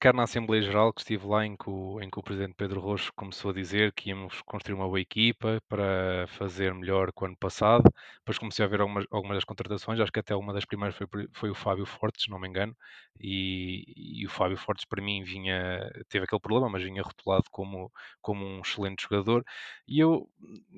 quer 0.00 0.12
na 0.12 0.24
Assembleia 0.24 0.60
Geral 0.60 0.92
que 0.92 1.00
estive 1.00 1.26
lá, 1.28 1.46
em 1.46 1.56
que, 1.56 1.70
o, 1.70 2.00
em 2.00 2.10
que 2.10 2.18
o 2.18 2.22
Presidente 2.22 2.54
Pedro 2.56 2.80
Rocho 2.80 3.12
começou 3.14 3.52
a 3.52 3.54
dizer 3.54 3.92
que 3.92 4.08
íamos 4.10 4.42
construir 4.42 4.74
uma 4.74 4.86
boa 4.86 5.00
equipa 5.00 5.62
para 5.68 6.26
fazer 6.26 6.74
melhor 6.74 7.12
que 7.12 7.22
o 7.22 7.26
ano 7.26 7.36
passado, 7.36 7.84
depois 8.18 8.36
comecei 8.36 8.64
a 8.64 8.68
ver 8.68 8.80
algumas, 8.80 9.04
algumas 9.12 9.36
das 9.36 9.44
contratações, 9.44 10.00
acho 10.00 10.10
que 10.10 10.18
até 10.18 10.34
uma 10.34 10.52
das 10.52 10.64
primeiras 10.64 10.96
foi, 10.96 11.06
foi 11.32 11.50
o 11.50 11.54
Fábio 11.54 11.86
Fortes, 11.86 12.24
se 12.24 12.30
não 12.30 12.40
me 12.40 12.48
engano, 12.48 12.76
e, 13.20 13.84
e, 14.22 14.26
o 14.26 14.30
Fábio 14.30 14.56
Fortes 14.56 14.84
para 14.84 15.02
mim 15.02 15.22
vinha, 15.22 15.88
teve 16.08 16.24
aquele 16.24 16.40
problema, 16.40 16.68
mas 16.68 16.82
vinha 16.82 17.02
rotulado 17.02 17.44
como, 17.50 17.92
como 18.20 18.44
um 18.44 18.60
excelente 18.60 19.02
jogador, 19.02 19.44
e 19.86 20.00
eu, 20.00 20.28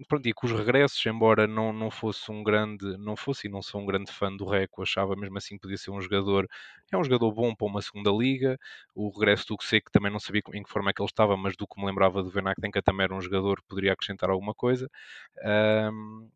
pronto, 0.08 0.26
e 0.28 0.32
com 0.34 0.46
os 0.46 0.52
regressos, 0.52 1.04
embora 1.06 1.46
não, 1.46 1.72
não 1.72 1.90
fosse 1.90 2.30
um 2.30 2.42
grande, 2.42 2.84
não 2.98 3.16
fosse 3.16 3.46
e 3.46 3.50
não 3.50 3.62
sou 3.62 3.80
um 3.80 3.86
grande 3.86 4.12
fã 4.12 4.34
do 4.34 4.44
Reco, 4.46 4.82
achava 4.82 5.13
mesmo 5.16 5.36
assim 5.38 5.58
podia 5.58 5.76
ser 5.76 5.90
um 5.90 6.00
jogador, 6.00 6.46
é 6.92 6.96
um 6.96 7.04
jogador 7.04 7.32
bom 7.32 7.54
para 7.54 7.66
uma 7.66 7.82
segunda 7.82 8.10
liga. 8.10 8.58
O 8.94 9.10
regresso 9.10 9.46
do 9.48 9.56
que 9.56 9.92
também 9.92 10.12
não 10.12 10.20
sabia 10.20 10.42
em 10.54 10.62
que 10.62 10.70
forma 10.70 10.90
é 10.90 10.92
que 10.92 11.02
ele 11.02 11.08
estava, 11.08 11.36
mas 11.36 11.56
do 11.56 11.66
que 11.66 11.80
me 11.80 11.86
lembrava 11.86 12.22
do 12.22 12.30
Venakdenka 12.30 12.82
também 12.82 13.04
era 13.04 13.14
um 13.14 13.20
jogador 13.20 13.60
que 13.60 13.68
poderia 13.68 13.92
acrescentar 13.92 14.30
alguma 14.30 14.54
coisa. 14.54 14.88
Um, 15.92 16.28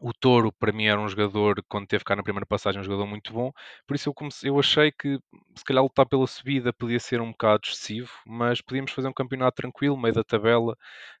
o 0.00 0.12
Toro, 0.12 0.52
para 0.52 0.72
mim, 0.72 0.86
era 0.86 1.00
um 1.00 1.08
jogador, 1.08 1.62
quando 1.68 1.86
teve 1.86 2.04
cá 2.04 2.16
na 2.16 2.22
primeira 2.22 2.46
passagem, 2.46 2.80
um 2.80 2.84
jogador 2.84 3.06
muito 3.06 3.32
bom. 3.32 3.52
Por 3.86 3.94
isso 3.94 4.08
eu, 4.08 4.14
comecei, 4.14 4.50
eu 4.50 4.58
achei 4.58 4.90
que, 4.90 5.18
se 5.56 5.64
calhar, 5.64 5.82
lutar 5.82 6.06
pela 6.06 6.26
subida 6.26 6.72
podia 6.72 6.98
ser 6.98 7.20
um 7.20 7.30
bocado 7.30 7.62
excessivo, 7.64 8.10
mas 8.26 8.60
podíamos 8.60 8.92
fazer 8.92 9.08
um 9.08 9.12
campeonato 9.12 9.56
tranquilo, 9.56 9.96
meio 9.96 10.14
da 10.14 10.24
tabela. 10.24 10.76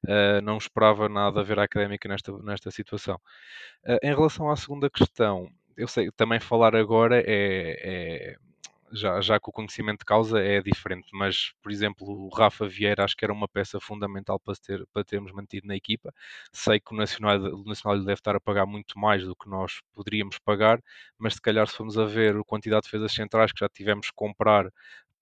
Uh, 0.06 0.40
não 0.42 0.58
esperava 0.58 1.08
nada 1.08 1.40
a 1.40 1.42
ver 1.44 1.58
a 1.58 1.64
académica 1.64 2.08
nesta, 2.08 2.32
nesta 2.38 2.70
situação. 2.70 3.16
Uh, 3.86 3.98
em 4.02 4.14
relação 4.14 4.50
à 4.50 4.56
segunda 4.56 4.90
questão, 4.90 5.48
eu 5.76 5.88
sei, 5.88 6.10
também 6.12 6.40
falar 6.40 6.74
agora 6.76 7.20
é, 7.26 8.32
é 8.32 8.36
já, 8.92 9.20
já 9.20 9.40
que 9.40 9.48
o 9.48 9.52
conhecimento 9.52 10.00
de 10.00 10.04
causa 10.04 10.40
é 10.40 10.60
diferente, 10.62 11.08
mas, 11.12 11.52
por 11.62 11.72
exemplo, 11.72 12.06
o 12.08 12.28
Rafa 12.28 12.66
Vieira 12.68 13.04
acho 13.04 13.16
que 13.16 13.24
era 13.24 13.32
uma 13.32 13.48
peça 13.48 13.80
fundamental 13.80 14.38
para, 14.38 14.54
ter, 14.54 14.86
para 14.92 15.04
termos 15.04 15.32
mantido 15.32 15.66
na 15.66 15.76
equipa. 15.76 16.12
Sei 16.52 16.78
que 16.80 16.94
o 16.94 16.96
Nacional, 16.96 17.38
o 17.40 17.64
Nacional 17.64 17.98
deve 18.00 18.12
estar 18.14 18.36
a 18.36 18.40
pagar 18.40 18.66
muito 18.66 18.98
mais 18.98 19.24
do 19.24 19.34
que 19.34 19.48
nós 19.48 19.80
poderíamos 19.92 20.38
pagar, 20.38 20.80
mas 21.18 21.34
se 21.34 21.40
calhar 21.40 21.66
se 21.66 21.76
formos 21.76 21.98
a 21.98 22.04
ver 22.04 22.36
a 22.36 22.44
quantidade 22.44 22.82
de 22.82 22.92
defesas 22.92 23.12
centrais 23.12 23.52
que 23.52 23.60
já 23.60 23.68
tivemos 23.68 24.08
que 24.08 24.14
comprar 24.14 24.70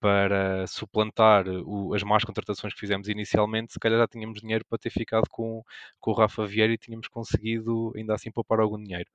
para 0.03 0.67
suplantar 0.67 1.47
o, 1.47 1.93
as 1.93 2.03
más 2.03 2.25
contratações 2.25 2.73
que 2.73 2.79
fizemos 2.81 3.07
inicialmente, 3.07 3.71
se 3.71 3.79
calhar 3.79 3.97
já 3.97 4.05
tínhamos 4.05 4.41
dinheiro 4.41 4.65
para 4.65 4.77
ter 4.77 4.89
ficado 4.89 5.29
com, 5.29 5.63
com 5.97 6.11
o 6.11 6.13
Rafa 6.13 6.45
Vieira 6.45 6.73
e 6.73 6.77
tínhamos 6.77 7.07
conseguido 7.07 7.93
ainda 7.95 8.13
assim 8.13 8.29
poupar 8.29 8.59
algum 8.59 8.77
dinheiro. 8.77 9.09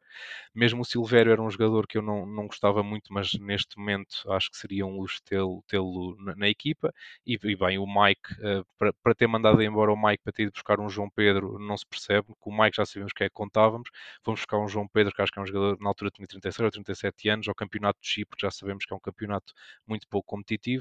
Mesmo 0.54 0.80
o 0.80 0.85
Silvério 0.87 1.30
era 1.30 1.42
um 1.42 1.50
jogador 1.50 1.87
que 1.87 1.99
eu 1.99 2.02
não, 2.02 2.25
não 2.25 2.47
gostava 2.47 2.83
muito, 2.83 3.12
mas 3.12 3.35
neste 3.35 3.78
momento 3.78 4.33
acho 4.33 4.50
que 4.50 4.57
seria 4.57 4.87
um 4.87 4.97
luxo 4.97 5.21
tê-lo 5.23 5.62
tê 5.68 5.76
na, 6.25 6.35
na, 6.37 6.49
equipa. 6.49 6.90
E, 7.26 7.35
e, 7.35 7.54
bem, 7.54 7.78
o 7.78 7.87
Mike, 7.87 8.33
uh, 8.40 8.64
para, 9.02 9.14
ter 9.14 9.26
mandado 9.26 9.62
embora 9.62 9.92
o 9.92 10.02
Mike 10.02 10.23
para 10.25 10.33
ter 10.33 10.45
ido 10.45 10.52
buscar 10.52 10.80
um 10.80 10.88
João 10.88 11.11
Pedro, 11.11 11.59
não 11.59 11.76
se 11.76 11.85
percebe. 11.85 12.28
Com 12.40 12.49
o 12.49 12.59
Mike 12.59 12.78
já 12.78 12.87
sabemos 12.87 13.12
que 13.12 13.25
é 13.25 13.28
que 13.28 13.35
contávamos. 13.35 13.90
Vamos 14.25 14.40
buscar 14.40 14.57
um 14.57 14.66
João 14.66 14.88
Pedro, 14.88 15.14
que 15.14 15.21
acho 15.21 15.30
que 15.30 15.38
é 15.38 15.42
um 15.42 15.47
jogador 15.47 15.76
na 15.83 15.90
altura 15.90 16.11
tinha 16.11 16.26
36 16.26 16.64
ou 16.64 16.71
37 16.71 17.28
anos, 17.28 17.47
ao 17.47 17.54
campeonato 17.54 18.00
de 18.00 18.09
Chipre, 18.09 18.38
já 18.40 18.50
sabemos 18.50 18.87
que 18.87 18.92
é 18.95 18.97
um 18.97 19.00
campeonato 19.00 19.52
muito 19.87 20.09
pouco 20.09 20.26
competitivo 20.28 20.77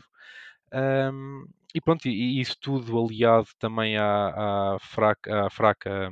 um, 0.74 1.46
e 1.74 1.82
pronto, 1.82 2.08
e, 2.08 2.40
isso 2.42 2.56
tudo 2.60 2.98
aliado 3.04 3.48
também 3.60 3.98
à, 3.98 4.76
à 4.76 4.80
fraca, 4.80 5.46
à 5.46 5.50
fraca 5.50 6.10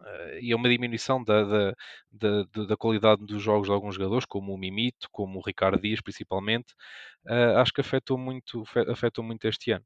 uh, 0.00 0.38
e 0.40 0.52
a 0.52 0.56
uma 0.56 0.68
diminuição 0.68 1.22
da, 1.22 1.44
da, 1.44 1.74
da, 2.12 2.64
da, 2.66 2.76
qualidade 2.76 3.24
dos 3.24 3.42
jogos 3.42 3.68
de 3.68 3.72
alguns 3.74 3.94
jogadores, 3.94 4.26
como 4.26 4.52
o 4.52 4.58
Mimito, 4.58 5.08
como 5.10 5.38
o 5.38 5.42
Ricardo 5.42 5.80
Dias 5.80 6.00
principalmente, 6.00 6.74
uh, 7.26 7.58
acho 7.58 7.72
que 7.72 7.80
afetou 7.80 8.18
muito, 8.18 8.64
afetou 8.90 9.24
muito 9.24 9.46
este 9.48 9.72
ano. 9.72 9.84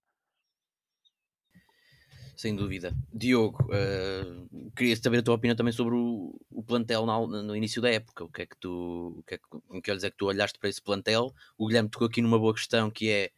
Sem 2.38 2.54
dúvida. 2.54 2.94
Diogo, 3.12 3.64
uh, 3.64 4.70
queria 4.76 4.94
saber 4.94 5.18
a 5.18 5.22
tua 5.24 5.34
opinião 5.34 5.56
também 5.56 5.72
sobre 5.72 5.96
o, 5.96 6.40
o 6.48 6.62
plantel 6.62 7.04
no, 7.04 7.56
início 7.56 7.82
da 7.82 7.90
época. 7.90 8.22
O 8.22 8.28
que 8.28 8.42
é 8.42 8.46
que 8.46 8.56
tu, 8.60 9.16
o 9.18 9.22
que 9.24 9.34
é 9.34 9.38
que, 9.38 9.80
que 9.82 9.90
olhos 9.90 10.04
é 10.04 10.10
que 10.10 10.16
tu 10.16 10.26
olhaste 10.26 10.56
para 10.56 10.68
esse 10.68 10.80
plantel? 10.80 11.34
O 11.58 11.66
Guilherme 11.66 11.88
tocou 11.88 12.06
aqui 12.06 12.22
numa 12.22 12.38
boa 12.38 12.54
questão 12.54 12.92
que 12.92 13.10
é, 13.10 13.32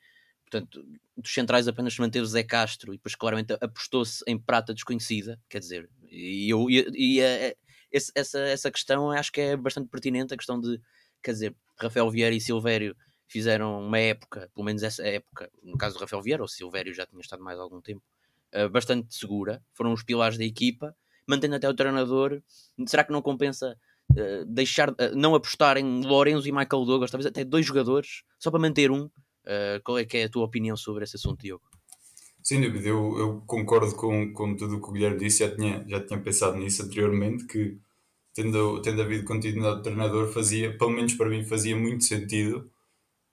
portanto, 0.44 0.84
dos 1.16 1.32
centrais 1.32 1.66
apenas 1.66 1.94
se 1.94 2.00
manteve 2.02 2.26
Zé 2.26 2.42
Castro 2.42 2.92
e 2.92 2.98
depois 2.98 3.14
claramente 3.14 3.56
apostou-se 3.58 4.22
em 4.26 4.38
prata 4.38 4.74
desconhecida, 4.74 5.40
quer 5.48 5.60
dizer, 5.60 5.88
e, 6.10 6.52
eu, 6.52 6.68
e, 6.68 6.86
e 6.94 7.20
uh, 7.22 7.56
esse, 7.90 8.12
essa, 8.14 8.38
essa 8.40 8.70
questão 8.70 9.10
acho 9.12 9.32
que 9.32 9.40
é 9.40 9.56
bastante 9.56 9.88
pertinente, 9.88 10.34
a 10.34 10.36
questão 10.36 10.60
de, 10.60 10.78
quer 11.22 11.32
dizer, 11.32 11.56
Rafael 11.78 12.10
Vieira 12.10 12.36
e 12.36 12.40
Silvério 12.40 12.94
fizeram 13.26 13.80
uma 13.80 13.98
época, 13.98 14.50
pelo 14.54 14.66
menos 14.66 14.82
essa 14.82 15.02
época, 15.06 15.50
no 15.62 15.78
caso 15.78 15.96
do 15.96 16.00
Rafael 16.02 16.20
Vieira, 16.20 16.42
ou 16.42 16.48
Silvério 16.48 16.92
já 16.92 17.06
tinha 17.06 17.22
estado 17.22 17.42
mais 17.42 17.58
algum 17.58 17.80
tempo, 17.80 18.02
uh, 18.54 18.68
bastante 18.68 19.14
segura, 19.14 19.62
foram 19.74 19.92
os 19.92 20.02
pilares 20.02 20.38
da 20.38 20.44
equipa, 20.44 20.94
mantendo 21.26 21.56
até 21.56 21.68
o 21.68 21.74
treinador. 21.74 22.42
Será 22.86 23.04
que 23.04 23.12
não 23.12 23.22
compensa 23.22 23.76
uh, 24.12 24.44
deixar, 24.46 24.90
uh, 24.90 25.14
não 25.14 25.34
apostar 25.34 25.76
em 25.76 26.04
Lorenzo 26.04 26.48
e 26.48 26.52
Michael 26.52 26.84
Douglas, 26.84 27.10
talvez 27.10 27.26
até 27.26 27.44
dois 27.44 27.66
jogadores, 27.66 28.22
só 28.38 28.50
para 28.50 28.60
manter 28.60 28.90
um? 28.90 29.08
qual 29.82 29.98
é 29.98 30.04
que 30.04 30.18
é 30.18 30.24
a 30.24 30.28
tua 30.28 30.44
opinião 30.44 30.76
sobre 30.76 31.02
esse 31.02 31.16
assunto, 31.16 31.42
Diogo? 31.42 31.64
Sem 32.42 32.60
dúvida, 32.60 32.88
eu, 32.88 33.18
eu 33.18 33.42
concordo 33.46 33.94
com, 33.96 34.32
com 34.32 34.54
tudo 34.54 34.76
o 34.76 34.80
que 34.80 34.88
o 34.88 34.92
Guilherme 34.92 35.18
disse, 35.18 35.40
já 35.40 35.54
tinha, 35.54 35.84
já 35.88 36.00
tinha 36.04 36.20
pensado 36.20 36.56
nisso 36.56 36.82
anteriormente, 36.82 37.46
que 37.46 37.78
tendo, 38.34 38.80
tendo 38.80 39.02
havido 39.02 39.24
continuidade 39.24 39.78
de 39.78 39.82
treinador, 39.82 40.28
fazia, 40.28 40.76
pelo 40.76 40.90
menos 40.90 41.14
para 41.14 41.28
mim, 41.28 41.44
fazia 41.44 41.76
muito 41.76 42.04
sentido 42.04 42.70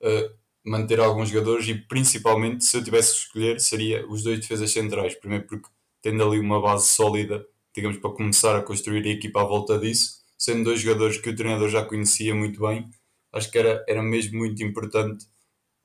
uh, 0.01 0.38
manter 0.67 1.00
alguns 1.00 1.29
jogadores 1.29 1.67
e 1.69 1.75
principalmente 1.75 2.65
se 2.65 2.77
eu 2.77 2.83
tivesse 2.83 3.13
que 3.13 3.19
escolher 3.19 3.59
seria 3.59 4.05
os 4.07 4.24
dois 4.24 4.39
defesas 4.39 4.71
centrais. 4.71 5.15
Primeiro 5.15 5.47
porque 5.47 5.69
tendo 6.01 6.24
ali 6.24 6.39
uma 6.39 6.62
base 6.62 6.88
sólida, 6.88 7.45
digamos, 7.74 7.97
para 7.97 8.12
começar 8.12 8.55
a 8.55 8.62
construir 8.62 9.05
a 9.05 9.12
equipa 9.12 9.41
à 9.41 9.45
volta 9.45 9.79
disso, 9.79 10.21
sendo 10.38 10.65
dois 10.65 10.81
jogadores 10.81 11.17
que 11.17 11.29
o 11.29 11.36
treinador 11.36 11.69
já 11.69 11.86
conhecia 11.86 12.36
muito 12.36 12.59
bem, 12.59 12.89
acho 13.31 13.50
que 13.50 13.57
era, 13.57 13.83
era 13.88 14.03
mesmo 14.03 14.38
muito 14.39 14.62
importante 14.63 15.25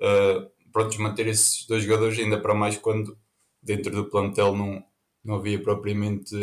uh, 0.00 0.50
pronto, 0.72 1.00
manter 1.00 1.28
esses 1.28 1.66
dois 1.66 1.84
jogadores, 1.84 2.18
ainda 2.18 2.40
para 2.40 2.54
mais 2.54 2.76
quando 2.76 3.16
dentro 3.62 3.92
do 3.92 4.10
plantel 4.10 4.56
não, 4.56 4.84
não 5.24 5.36
havia 5.36 5.62
propriamente 5.62 6.34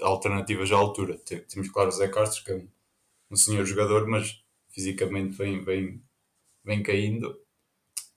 alternativas 0.00 0.72
à 0.72 0.76
altura. 0.76 1.16
Temos, 1.48 1.68
claro, 1.70 1.90
o 1.90 1.92
Zé 1.92 2.08
Castro, 2.08 2.44
que 2.44 2.50
é 2.50 2.56
um, 2.56 2.68
um 3.30 3.36
senhor 3.36 3.64
jogador, 3.64 4.06
mas 4.08 4.42
fisicamente 4.70 5.36
vem, 5.36 5.60
vem, 5.62 6.02
vem 6.64 6.82
caindo 6.82 7.38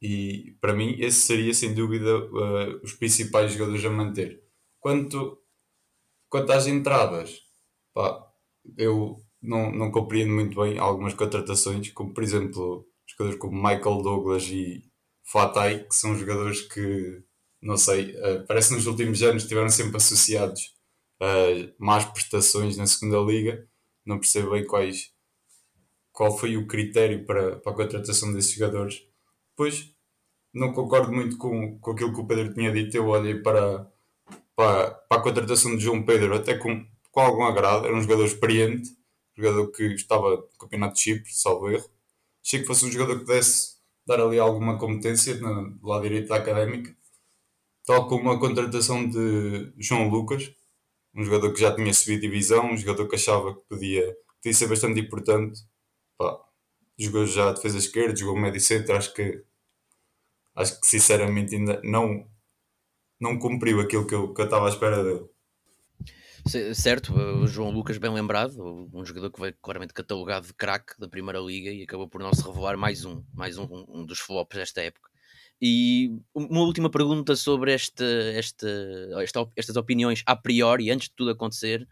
e 0.01 0.57
para 0.59 0.73
mim, 0.73 0.95
esse 0.99 1.21
seria 1.21 1.53
sem 1.53 1.73
dúvida 1.75 2.17
uh, 2.17 2.81
os 2.83 2.93
principais 2.93 3.53
jogadores 3.53 3.85
a 3.85 3.89
manter. 3.89 4.43
Quanto, 4.79 5.37
quanto 6.27 6.51
às 6.51 6.65
entradas, 6.65 7.41
pá, 7.93 8.27
eu 8.77 9.17
não, 9.41 9.71
não 9.71 9.91
compreendo 9.91 10.33
muito 10.33 10.59
bem 10.59 10.79
algumas 10.79 11.13
contratações, 11.13 11.91
como 11.91 12.13
por 12.13 12.23
exemplo 12.23 12.87
jogadores 13.05 13.39
como 13.39 13.55
Michael 13.55 14.01
Douglas 14.01 14.47
e 14.49 14.83
Fatai, 15.23 15.83
que 15.85 15.95
são 15.95 16.17
jogadores 16.17 16.61
que, 16.61 17.23
não 17.61 17.77
sei, 17.77 18.15
uh, 18.17 18.45
parece 18.47 18.69
que 18.69 18.75
nos 18.75 18.87
últimos 18.87 19.21
anos 19.21 19.43
estiveram 19.43 19.69
sempre 19.69 19.97
associados 19.97 20.73
a 21.21 21.73
más 21.77 22.05
prestações 22.05 22.75
na 22.75 22.87
segunda 22.87 23.19
liga. 23.19 23.67
Não 24.03 24.19
percebo 24.19 24.51
bem 24.51 24.65
quais, 24.65 25.11
qual 26.11 26.35
foi 26.35 26.57
o 26.57 26.65
critério 26.65 27.23
para, 27.25 27.57
para 27.59 27.71
a 27.71 27.75
contratação 27.75 28.33
desses 28.33 28.53
jogadores 28.53 29.10
Pois, 29.61 29.93
não 30.51 30.73
concordo 30.73 31.11
muito 31.11 31.37
com, 31.37 31.77
com 31.77 31.91
aquilo 31.91 32.11
que 32.11 32.19
o 32.19 32.25
Pedro 32.25 32.51
tinha 32.51 32.71
dito. 32.71 32.97
Eu 32.97 33.05
olhei 33.05 33.35
para, 33.35 33.87
para, 34.55 34.89
para 34.89 35.21
a 35.21 35.23
contratação 35.23 35.77
de 35.77 35.83
João 35.83 36.03
Pedro 36.03 36.33
até 36.35 36.57
com, 36.57 36.83
com 37.11 37.19
algum 37.19 37.43
agrado. 37.43 37.85
Era 37.85 37.95
um 37.95 38.01
jogador 38.01 38.25
experiente, 38.25 38.89
jogador 39.37 39.67
que 39.71 39.83
estava 39.93 40.37
no 40.37 40.57
Campeonato 40.57 40.95
de 40.95 41.01
Chipre, 41.01 41.31
salvo 41.31 41.69
erro. 41.69 41.87
Achei 42.43 42.61
que 42.61 42.65
fosse 42.65 42.87
um 42.87 42.91
jogador 42.91 43.19
que 43.19 43.25
pudesse 43.25 43.75
dar 44.03 44.19
ali 44.19 44.39
alguma 44.39 44.79
competência 44.79 45.35
no 45.35 45.77
lado 45.83 46.01
direito 46.01 46.29
da 46.29 46.37
académica. 46.37 46.97
Tal 47.85 48.07
como 48.07 48.31
a 48.31 48.39
contratação 48.39 49.07
de 49.07 49.71
João 49.77 50.09
Lucas, 50.09 50.51
um 51.13 51.23
jogador 51.23 51.53
que 51.53 51.61
já 51.61 51.75
tinha 51.75 51.93
subido 51.93 52.21
divisão, 52.21 52.71
um 52.71 52.77
jogador 52.77 53.07
que 53.07 53.15
achava 53.15 53.53
que 53.53 53.61
podia, 53.69 54.17
podia 54.37 54.53
ser 54.55 54.67
bastante 54.67 54.99
importante. 54.99 55.61
Pá, 56.17 56.43
jogou 56.97 57.27
já 57.27 57.51
defesa 57.51 57.77
esquerda, 57.77 58.15
jogou 58.15 58.35
médio 58.35 58.59
centro, 58.59 58.97
acho 58.97 59.13
que 59.13 59.43
acho 60.55 60.79
que 60.79 60.87
sinceramente 60.87 61.55
ainda 61.55 61.81
não 61.83 62.29
não 63.19 63.37
cumpriu 63.37 63.79
aquilo 63.79 64.07
que 64.07 64.15
eu, 64.15 64.33
que 64.33 64.41
estava 64.41 64.65
à 64.65 64.69
espera 64.69 65.03
dele. 65.03 65.25
Certo, 66.73 67.13
o 67.13 67.45
João 67.45 67.69
Lucas 67.69 67.99
bem 67.99 68.11
lembrado, 68.11 68.89
um 68.91 69.05
jogador 69.05 69.31
que 69.31 69.39
veio 69.39 69.55
claramente 69.61 69.93
catalogado 69.93 70.47
de 70.47 70.53
craque 70.55 70.99
da 70.99 71.07
Primeira 71.07 71.39
Liga 71.39 71.69
e 71.69 71.83
acabou 71.83 72.09
por 72.09 72.19
não 72.19 72.33
se 72.33 72.43
revelar 72.43 72.75
mais 72.75 73.05
um, 73.05 73.23
mais 73.31 73.59
um, 73.59 73.67
um 73.87 74.03
dos 74.03 74.17
flops 74.17 74.57
desta 74.57 74.81
época. 74.81 75.11
E 75.61 76.09
uma 76.33 76.61
última 76.61 76.89
pergunta 76.89 77.35
sobre 77.35 77.71
este, 77.71 78.03
este, 78.35 78.65
esta, 79.21 79.47
estas 79.55 79.75
opiniões 79.75 80.23
a 80.25 80.35
priori, 80.35 80.89
antes 80.89 81.09
de 81.09 81.15
tudo 81.15 81.29
acontecer, 81.29 81.87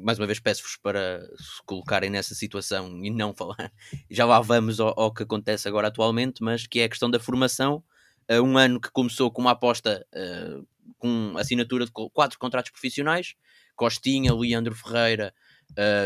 Mais 0.00 0.18
uma 0.18 0.26
vez 0.26 0.38
peço-vos 0.38 0.76
para 0.76 1.20
se 1.36 1.62
colocarem 1.66 2.10
nessa 2.10 2.34
situação 2.34 3.04
e 3.04 3.10
não 3.10 3.34
falar. 3.34 3.72
Já 4.10 4.24
lá 4.24 4.40
vamos 4.40 4.78
ao, 4.78 4.98
ao, 4.98 5.12
que 5.12 5.22
acontece 5.22 5.66
agora 5.66 5.88
atualmente, 5.88 6.42
mas 6.42 6.66
que 6.66 6.80
é 6.80 6.84
a 6.84 6.88
questão 6.88 7.10
da 7.10 7.18
formação. 7.18 7.82
Uh, 8.30 8.40
um 8.40 8.56
ano 8.56 8.80
que 8.80 8.90
começou 8.90 9.30
com 9.32 9.40
uma 9.40 9.50
aposta 9.50 10.06
uh, 10.14 10.66
com 10.96 11.34
assinatura 11.36 11.84
de 11.84 11.90
quatro 11.90 12.38
contratos 12.38 12.70
profissionais: 12.70 13.34
Costinha, 13.74 14.32
Leandro 14.32 14.74
Ferreira, 14.74 15.34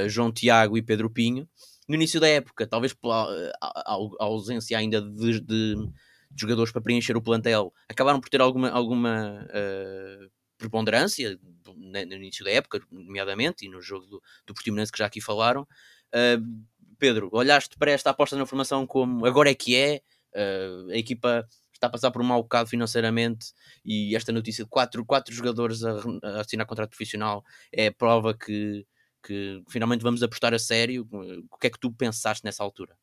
João 0.09 0.33
Tiago 0.33 0.79
e 0.79 0.83
Pedro 0.83 1.11
Pinho. 1.11 1.49
No 1.89 1.95
início 1.95 2.19
da 2.19 2.29
época, 2.29 2.67
talvez 2.67 2.95
pela 2.95 3.53
ausência 4.19 4.77
ainda 4.79 5.01
de, 5.01 5.41
de, 5.41 5.75
de, 5.75 5.91
jogadores 6.35 6.73
para 6.73 6.83
preencher 6.83 7.17
o 7.17 7.23
plantel, 7.23 7.73
acabaram 7.89 8.21
por 8.21 8.29
ter 8.29 8.41
alguma, 8.41 8.71
alguma 8.71 9.47
preponderância 10.57 11.39
no 11.65 12.15
início 12.15 12.45
da 12.45 12.51
época, 12.51 12.81
nomeadamente, 12.91 13.67
e 13.67 13.69
no 13.69 13.81
jogo 13.81 14.07
do, 14.07 14.23
do 14.47 14.55
Portimonense 14.55 14.93
que 14.93 14.99
já 14.99 15.07
aqui 15.07 15.21
falaram. 15.21 15.63
Uh, 16.09 16.65
Pedro, 16.99 17.29
olhaste 17.33 17.77
para 17.77 17.91
esta 17.91 18.11
aposta 18.11 18.37
na 18.37 18.47
formação 18.47 18.87
como 18.87 19.27
agora 19.27 19.51
é 19.51 19.55
que 19.55 19.77
é, 19.77 20.01
uh, 20.35 20.91
a 20.91 20.97
equipa 20.97 21.47
está 21.73 21.89
a 21.89 21.91
passar 21.91 22.11
por 22.11 22.23
um 22.23 22.25
mau 22.25 22.43
bocado 22.43 22.69
financeiramente 22.69 23.53
e 23.85 24.17
esta 24.17 24.33
notícia 24.33 24.65
de 24.65 24.71
quatro, 24.71 25.05
quatro 25.05 25.35
jogadores 25.35 25.85
a, 25.85 25.93
a 26.23 26.41
assinar 26.41 26.67
contrato 26.67 26.91
profissional 26.91 27.45
é 27.71 27.91
prova 27.91 28.33
que, 28.33 28.87
que 29.23 29.63
finalmente 29.69 30.03
vamos 30.03 30.23
apostar 30.23 30.55
a 30.55 30.59
sério. 30.59 31.07
O 31.51 31.59
que 31.59 31.67
é 31.67 31.71
que 31.71 31.79
tu 31.79 31.93
pensaste 31.93 32.45
nessa 32.45 32.63
altura? 32.63 32.97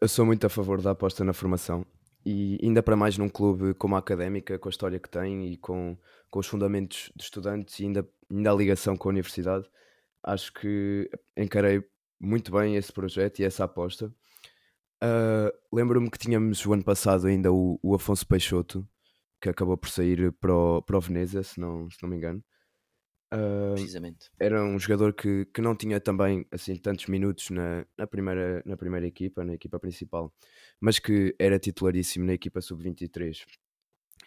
Eu 0.00 0.08
sou 0.08 0.26
muito 0.26 0.44
a 0.44 0.50
favor 0.50 0.82
da 0.82 0.90
aposta 0.90 1.24
na 1.24 1.32
formação 1.32 1.86
e 2.24 2.58
ainda 2.62 2.82
para 2.82 2.96
mais 2.96 3.16
num 3.16 3.28
clube 3.28 3.74
como 3.74 3.96
a 3.96 3.98
Académica, 3.98 4.58
com 4.58 4.68
a 4.68 4.70
história 4.70 4.98
que 4.98 5.08
tem 5.08 5.52
e 5.52 5.56
com, 5.56 5.96
com 6.30 6.38
os 6.38 6.46
fundamentos 6.46 7.10
de 7.16 7.22
estudantes 7.22 7.78
e 7.80 7.84
ainda, 7.84 8.08
ainda 8.30 8.50
a 8.50 8.54
ligação 8.54 8.96
com 8.96 9.08
a 9.08 9.12
universidade, 9.12 9.68
acho 10.22 10.52
que 10.52 11.10
encarei 11.36 11.82
muito 12.20 12.52
bem 12.52 12.76
esse 12.76 12.92
projeto 12.92 13.40
e 13.40 13.44
essa 13.44 13.64
aposta. 13.64 14.12
Uh, 15.02 15.50
Lembro-me 15.72 16.10
que 16.10 16.18
tínhamos 16.18 16.64
o 16.66 16.72
ano 16.74 16.84
passado 16.84 17.26
ainda 17.26 17.50
o, 17.50 17.78
o, 17.82 17.94
Afonso 17.94 18.26
Peixoto, 18.26 18.86
que 19.40 19.48
acabou 19.48 19.76
por 19.78 19.88
sair 19.88 20.30
para 20.32 20.54
o, 20.54 20.82
para 20.82 20.98
o 20.98 21.00
Veneza, 21.00 21.42
se 21.42 21.58
não, 21.58 21.90
se 21.90 21.96
não 22.02 22.10
me 22.10 22.16
engano. 22.16 22.44
Uh, 23.32 23.74
Precisamente. 23.74 24.28
Era 24.38 24.62
um 24.62 24.78
jogador 24.78 25.14
que, 25.14 25.46
que 25.46 25.62
não 25.62 25.74
tinha 25.74 26.00
também 26.00 26.44
assim 26.50 26.76
tantos 26.76 27.06
minutos 27.06 27.48
na, 27.50 27.86
na, 27.96 28.06
primeira, 28.06 28.62
na 28.66 28.76
primeira 28.76 29.06
equipa, 29.06 29.44
na 29.44 29.54
equipa 29.54 29.78
principal, 29.78 30.34
mas 30.80 30.98
que 30.98 31.34
era 31.38 31.58
titularíssimo 31.58 32.24
na 32.26 32.32
equipa 32.34 32.60
sub-23. 32.60 33.44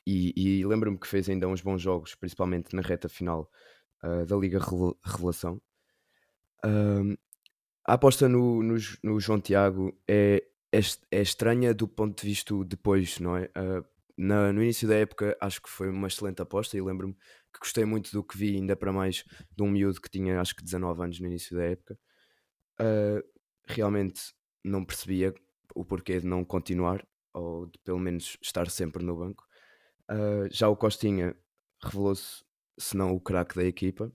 E, 0.06 0.34
e 0.36 0.66
lembro-me 0.66 0.98
que 0.98 1.08
fez 1.08 1.28
ainda 1.30 1.48
uns 1.48 1.62
bons 1.62 1.82
jogos, 1.82 2.14
principalmente 2.16 2.76
na 2.76 2.82
reta 2.82 3.10
final 3.10 3.50
uh, 4.04 4.26
da 4.26 4.36
Liga 4.36 4.60
Revelação. 5.04 5.62
A 7.86 7.94
aposta 7.94 8.30
no, 8.30 8.64
no, 8.64 8.76
no, 9.04 9.20
João 9.20 9.42
Tiago 9.42 9.94
é, 10.08 10.42
é, 10.72 10.80
é, 11.12 11.22
estranha 11.22 11.74
do 11.74 11.86
ponto 11.86 12.22
de 12.22 12.28
vista 12.28 12.54
depois, 12.66 13.20
não 13.20 13.36
é? 13.36 13.46
Uh, 13.58 13.86
na, 14.18 14.54
no 14.54 14.64
início 14.64 14.88
da 14.88 14.96
época 14.96 15.36
acho 15.42 15.62
que 15.62 15.70
foi 15.70 15.90
uma 15.90 16.08
excelente 16.08 16.42
aposta 16.42 16.78
e 16.78 16.82
lembro-me 16.82 17.14
que 17.14 17.60
gostei 17.60 17.84
muito 17.84 18.12
do 18.12 18.24
que 18.24 18.38
vi, 18.38 18.56
ainda 18.56 18.76
para 18.76 18.94
mais 18.94 19.26
de 19.52 19.64
um 19.64 19.70
miúdo 19.70 20.00
que 20.00 20.10
tinha 20.10 20.40
acho 20.40 20.56
que 20.56 20.64
19 20.64 21.04
anos 21.04 21.20
no 21.20 21.28
início 21.28 21.58
da 21.58 21.66
época. 21.66 22.00
Uh, 22.80 23.22
realmente 23.66 24.34
não 24.64 24.86
percebia 24.86 25.34
o 25.76 25.84
porquê 25.84 26.20
de 26.20 26.28
não 26.28 26.44
continuar 26.44 27.06
ou 27.34 27.66
de 27.66 27.78
pelo 27.80 28.00
menos 28.00 28.38
estar 28.42 28.70
sempre 28.70 29.04
no 29.04 29.16
banco. 29.16 29.44
Uh, 30.10 30.48
já 30.52 30.68
o 30.70 30.76
Costinha 30.76 31.36
revelou-se, 31.82 32.44
se 32.78 32.96
não 32.96 33.14
o 33.14 33.20
craque 33.20 33.56
da 33.56 33.64
equipa, 33.64 34.12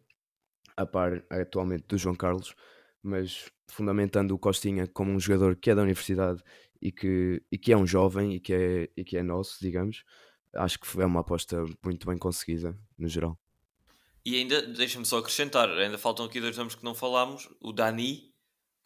a 0.76 0.87
par 0.87 1.25
atualmente 1.31 1.87
do 1.88 1.99
João 1.99 2.14
Carlos, 2.14 2.55
mas 3.02 3.50
fundamentando 3.67 4.35
o 4.35 4.38
Costinha 4.38 4.87
como 4.87 5.12
um 5.12 5.21
jogador 5.21 5.57
que 5.57 5.71
é 5.71 5.75
da 5.75 5.83
universidade 5.83 6.43
e 6.81 6.93
que, 6.93 7.43
e 7.50 7.59
que 7.59 7.73
é 7.73 7.76
um 7.76 7.87
jovem 7.87 8.35
e 8.35 8.40
que 8.40 8.55
é, 8.55 8.88
e 8.97 9.05
que 9.05 9.17
é 9.17 9.23
nosso, 9.23 9.59
digamos, 9.61 10.05
acho 10.55 10.78
que 10.78 11.00
é 11.00 11.07
uma 11.07 11.21
aposta 11.21 11.64
muito 11.83 12.07
bem 12.07 12.17
conseguida 12.17 12.78
no 12.97 13.09
geral. 13.09 13.38
E 14.25 14.37
ainda, 14.37 14.63
deixa-me 14.63 15.06
só 15.06 15.19
acrescentar, 15.19 15.69
ainda 15.71 15.97
faltam 15.97 16.26
aqui 16.26 16.41
dois 16.41 16.56
nomes 16.56 16.75
que 16.75 16.84
não 16.84 16.95
falámos, 16.95 17.49
o 17.61 17.73
Dani, 17.73 18.32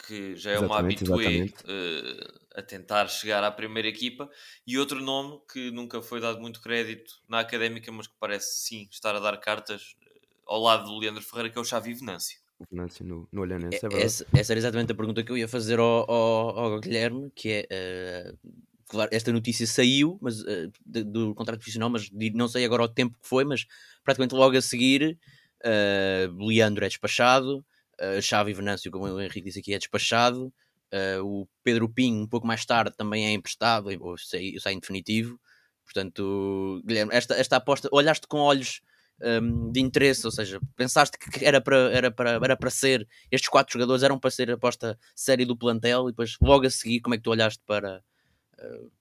que 0.07 0.35
já 0.37 0.53
é 0.53 0.55
exatamente, 0.55 1.05
uma 1.05 1.17
habitué 1.17 1.45
uh, 1.45 2.41
a 2.57 2.63
tentar 2.63 3.07
chegar 3.09 3.43
à 3.45 3.51
primeira 3.51 3.89
equipa, 3.89 4.29
e 4.67 4.79
outro 4.79 5.01
nome 5.01 5.41
que 5.53 5.71
nunca 5.71 6.03
foi 6.03 6.21
dado 6.21 6.41
muito 6.41 6.61
crédito 6.61 7.15
na 7.29 7.41
académica, 7.41 7.91
mas 7.93 8.07
que 8.07 8.15
parece 8.19 8.65
sim 8.67 8.89
estar 8.91 9.15
a 9.15 9.21
dar 9.21 9.37
cartas 9.39 9.95
uh, 10.03 10.55
ao 10.55 10.61
lado 10.61 10.85
do 10.85 10.99
Leandro 10.99 11.23
Ferreira, 11.23 11.51
que 11.51 11.59
é 11.59 11.61
o 11.61 11.65
Xavi 11.65 11.95
Venâncio. 11.95 12.41
Venâncio 12.71 13.05
no, 13.05 13.29
no 13.33 13.43
Olhanense, 13.43 13.77
é, 13.77 13.79
é 13.79 13.81
verdade. 13.81 14.05
Essa, 14.05 14.27
essa, 14.33 14.53
era 14.53 14.59
exatamente 14.59 14.93
a 14.93 14.95
pergunta 14.95 15.23
que 15.23 15.33
eu 15.33 15.37
ia 15.37 15.49
fazer 15.49 15.79
ao, 15.79 16.11
ao, 16.11 16.59
ao 16.59 16.81
Guilherme, 16.81 17.31
que 17.35 17.67
é... 17.69 18.35
Uh 18.41 18.73
claro, 18.93 19.11
esta 19.11 19.33
notícia 19.33 19.67
saiu 19.67 20.19
mas, 20.21 20.43
uh, 20.43 20.71
de, 20.85 21.03
do 21.03 21.35
contrato 21.35 21.59
profissional, 21.59 21.89
mas 21.89 22.11
não 22.35 22.47
sei 22.47 22.65
agora 22.65 22.83
o 22.83 22.89
tempo 22.89 23.19
que 23.21 23.27
foi, 23.27 23.43
mas 23.45 23.67
praticamente 24.05 24.35
logo 24.35 24.57
a 24.57 24.61
seguir, 24.61 25.19
uh, 25.65 26.45
Leandro 26.47 26.85
é 26.85 26.89
despachado, 26.89 27.65
uh, 28.01 28.21
Xavi 28.21 28.53
Venâncio, 28.53 28.91
como 28.91 29.07
o 29.07 29.21
Henrique 29.21 29.43
disse 29.43 29.61
aqui, 29.61 29.75
é 29.75 29.79
despachado, 29.79 30.53
uh, 30.93 31.25
o 31.25 31.49
Pedro 31.63 31.89
Pinho, 31.89 32.23
um 32.23 32.29
pouco 32.29 32.47
mais 32.47 32.65
tarde, 32.65 32.97
também 32.97 33.27
é 33.27 33.33
emprestado, 33.33 33.89
ou 34.01 34.17
sai, 34.19 34.55
sai 34.59 34.75
em 34.75 34.81
definitivo. 34.81 35.39
Portanto, 35.85 36.83
Guilherme, 36.87 37.13
esta, 37.15 37.35
esta 37.35 37.57
aposta, 37.57 37.89
olhaste 37.93 38.27
com 38.27 38.39
olhos 38.39 38.81
um, 39.21 39.71
de 39.71 39.81
interesse, 39.81 40.25
ou 40.27 40.31
seja, 40.31 40.61
pensaste 40.77 41.19
que 41.19 41.45
era 41.45 41.61
para, 41.61 41.77
era, 41.93 42.11
para, 42.11 42.31
era 42.33 42.57
para 42.57 42.71
ser, 42.71 43.07
estes 43.31 43.49
quatro 43.49 43.73
jogadores 43.73 44.03
eram 44.03 44.19
para 44.19 44.31
ser 44.31 44.51
a 44.51 44.55
aposta 44.55 44.99
séria 45.15 45.45
do 45.45 45.57
plantel, 45.57 46.09
e 46.09 46.13
depois 46.13 46.37
logo 46.41 46.67
a 46.67 46.71
seguir, 46.71 47.01
como 47.01 47.15
é 47.15 47.19
que 47.19 47.25
tu 47.25 47.31
olhaste 47.31 47.63
para, 47.67 48.03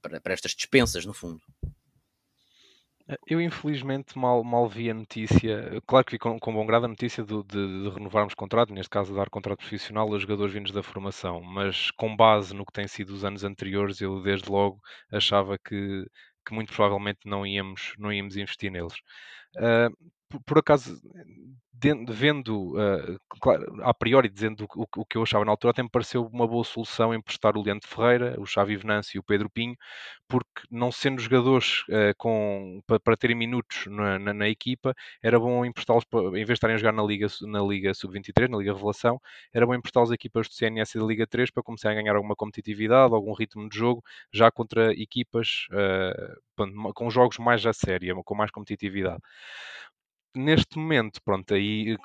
para, 0.01 0.21
para 0.21 0.33
estas 0.33 0.51
dispensas, 0.51 1.05
no 1.05 1.13
fundo. 1.13 1.41
Eu 3.27 3.41
infelizmente 3.41 4.17
mal, 4.17 4.43
mal 4.43 4.67
vi 4.69 4.89
a 4.89 4.93
notícia, 4.93 5.81
claro 5.87 6.05
que 6.05 6.11
vi 6.13 6.19
com, 6.19 6.39
com 6.39 6.53
bom 6.53 6.65
grado 6.65 6.85
a 6.85 6.87
notícia 6.87 7.23
de, 7.23 7.43
de, 7.43 7.83
de, 7.83 7.89
renovarmos 7.89 8.33
contrato, 8.33 8.73
neste 8.73 8.89
caso 8.89 9.15
dar 9.15 9.29
contrato 9.29 9.59
profissional 9.59 10.13
a 10.13 10.19
jogadores 10.19 10.53
vindos 10.53 10.71
da 10.71 10.83
formação, 10.83 11.41
mas 11.41 11.91
com 11.91 12.15
base 12.15 12.53
no 12.53 12.65
que 12.65 12.73
tem 12.73 12.87
sido 12.87 13.11
os 13.11 13.23
anos 13.25 13.43
anteriores, 13.43 14.01
eu 14.01 14.21
desde 14.21 14.49
logo 14.49 14.79
achava 15.11 15.57
que, 15.57 16.05
que 16.45 16.53
muito 16.53 16.73
provavelmente 16.73 17.19
não 17.25 17.45
íamos, 17.45 17.93
não 17.97 18.11
íamos 18.13 18.35
investir 18.37 18.71
neles. 18.71 18.93
Uh, 19.57 20.11
por, 20.45 20.57
acaso, 20.57 20.99
vendo, 22.07 22.75
uh, 22.77 23.19
claro, 23.41 23.81
a 23.81 23.93
priori, 23.93 24.29
dizendo 24.29 24.67
o, 24.75 24.85
o, 24.97 25.05
que 25.05 25.17
eu 25.17 25.23
achava 25.23 25.43
na 25.43 25.51
altura, 25.51 25.71
até 25.71 25.81
me 25.81 25.89
pareceu 25.89 26.27
uma 26.27 26.47
boa 26.47 26.63
solução 26.63 27.13
emprestar 27.13 27.57
o 27.57 27.63
Leandro 27.63 27.87
Ferreira, 27.87 28.35
o 28.39 28.45
Xavi 28.45 28.75
Venâncio 28.75 29.17
e 29.17 29.19
o 29.19 29.23
Pedro 29.23 29.49
Pinho, 29.49 29.75
porque 30.27 30.61
não 30.69 30.91
sendo 30.91 31.19
jogadores 31.19 31.81
uh, 31.89 32.13
com, 32.17 32.81
para, 32.85 32.99
para 32.99 33.17
terem 33.17 33.35
minutos 33.35 33.87
na, 33.87 34.19
na, 34.19 34.33
na 34.33 34.47
equipa, 34.47 34.93
era 35.23 35.39
bom 35.39 35.65
emprestá-los, 35.65 36.05
em 36.13 36.31
vez 36.31 36.47
de 36.47 36.53
estarem 36.53 36.75
a 36.75 36.77
jogar 36.77 36.93
na 36.93 37.03
Liga, 37.03 37.27
na 37.41 37.61
Liga 37.61 37.93
Sub-23, 37.93 38.47
na 38.47 38.57
Liga 38.57 38.73
Revelação, 38.73 39.19
era 39.51 39.65
bom 39.65 39.73
emprestá-los 39.73 40.11
equipas 40.11 40.47
do 40.47 40.53
CNS 40.53 40.95
e 40.95 40.99
da 40.99 41.05
Liga 41.05 41.25
3 41.25 41.49
para 41.49 41.63
começarem 41.63 41.97
a 41.97 42.01
ganhar 42.01 42.15
alguma 42.15 42.35
competitividade, 42.35 43.13
algum 43.13 43.33
ritmo 43.33 43.67
de 43.67 43.75
jogo, 43.75 44.03
já 44.31 44.51
contra 44.51 44.93
equipas 44.93 45.67
uh, 45.71 46.93
com 46.93 47.09
jogos 47.09 47.39
mais 47.39 47.65
a 47.65 47.73
sério, 47.73 48.21
com 48.23 48.35
mais 48.35 48.51
competitividade 48.51 49.21
neste 50.35 50.77
momento, 50.77 51.21
pronto, 51.23 51.53
aí 51.53 51.97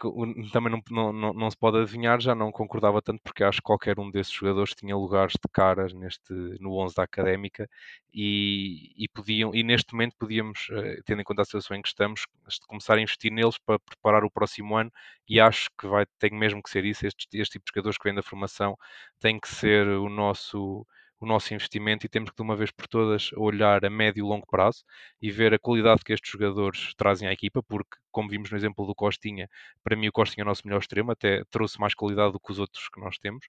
também 0.53 0.73
não, 0.91 1.13
não, 1.13 1.33
não, 1.33 1.51
se 1.51 1.57
pode 1.57 1.79
adivinhar, 1.79 2.21
já 2.21 2.35
não 2.35 2.51
concordava 2.53 3.01
tanto 3.03 3.21
porque 3.23 3.45
acho 3.45 3.59
que 3.59 3.65
qualquer 3.65 3.99
um 4.01 4.11
desses 4.11 4.33
jogadores 4.33 4.75
tinha 4.75 4.97
lugares 4.97 5.33
de 5.35 5.49
caras 5.53 5.93
neste, 5.93 6.33
no 6.61 6.75
11 6.77 6.95
da 6.95 7.05
Académica 7.05 7.69
e, 8.13 8.93
e 8.97 9.09
podiam, 9.09 9.55
e 9.55 9.63
neste 9.63 9.93
momento 9.93 10.17
podíamos, 10.19 10.69
eh, 10.71 11.01
tendo 11.05 11.21
em 11.21 11.25
conta 11.25 11.43
a 11.43 11.45
situação 11.45 11.77
em 11.77 11.83
que 11.83 11.89
estamos, 11.89 12.27
começar 12.67 12.95
a 12.97 13.01
investir 13.01 13.33
neles 13.33 13.59
para 13.59 13.79
preparar 13.79 14.25
o 14.25 14.31
próximo 14.31 14.77
ano 14.77 14.91
e 15.29 15.41
acho 15.41 15.69
que 15.79 15.87
vai, 15.87 16.05
tem 16.19 16.31
mesmo 16.33 16.63
que 16.63 16.71
ser 16.71 16.85
isso, 16.85 17.07
este, 17.07 17.27
este 17.35 17.53
tipo 17.55 17.65
de 17.67 17.71
jogadores 17.75 17.99
que 17.99 18.05
vêm 18.05 18.15
da 18.15 18.23
formação 18.23 18.77
tem 19.21 19.39
que 19.39 19.49
ser 19.49 19.87
o 19.87 20.09
nosso 20.09 20.87
o 21.19 21.27
nosso 21.27 21.55
investimento 21.55 22.05
e 22.05 22.09
temos 22.09 22.31
que 22.31 22.37
de 22.37 22.43
uma 22.43 22.57
vez 22.57 22.71
por 22.71 22.87
todas 22.87 23.31
olhar 23.33 23.85
a 23.85 23.91
médio 23.91 24.21
e 24.21 24.29
longo 24.29 24.47
prazo 24.47 24.85
e 25.21 25.31
ver 25.31 25.55
a 25.55 25.59
qualidade 25.59 26.05
que 26.05 26.13
estes 26.13 26.31
jogadores 26.31 26.93
trazem 26.97 27.27
à 27.29 27.33
equipa, 27.33 27.63
porque, 27.63 27.97
como 28.17 28.31
vimos 28.31 28.51
no 28.51 28.57
exemplo 28.57 28.87
do 28.87 28.95
Costinha, 28.95 29.47
para 29.85 29.95
mim 29.95 30.09
o 30.09 30.13
Costinha 30.13 30.43
é 30.43 30.47
o 30.47 30.49
nosso 30.49 30.63
melhor 30.65 30.81
extremo, 30.81 31.13
até 31.13 31.45
trouxe 31.51 31.79
mais 31.79 31.93
qualidade 31.95 32.33
do 32.33 32.41
que 32.41 32.51
os 32.51 32.59
outros 32.59 32.89
que 32.89 32.99
nós 32.99 33.19
temos. 33.19 33.45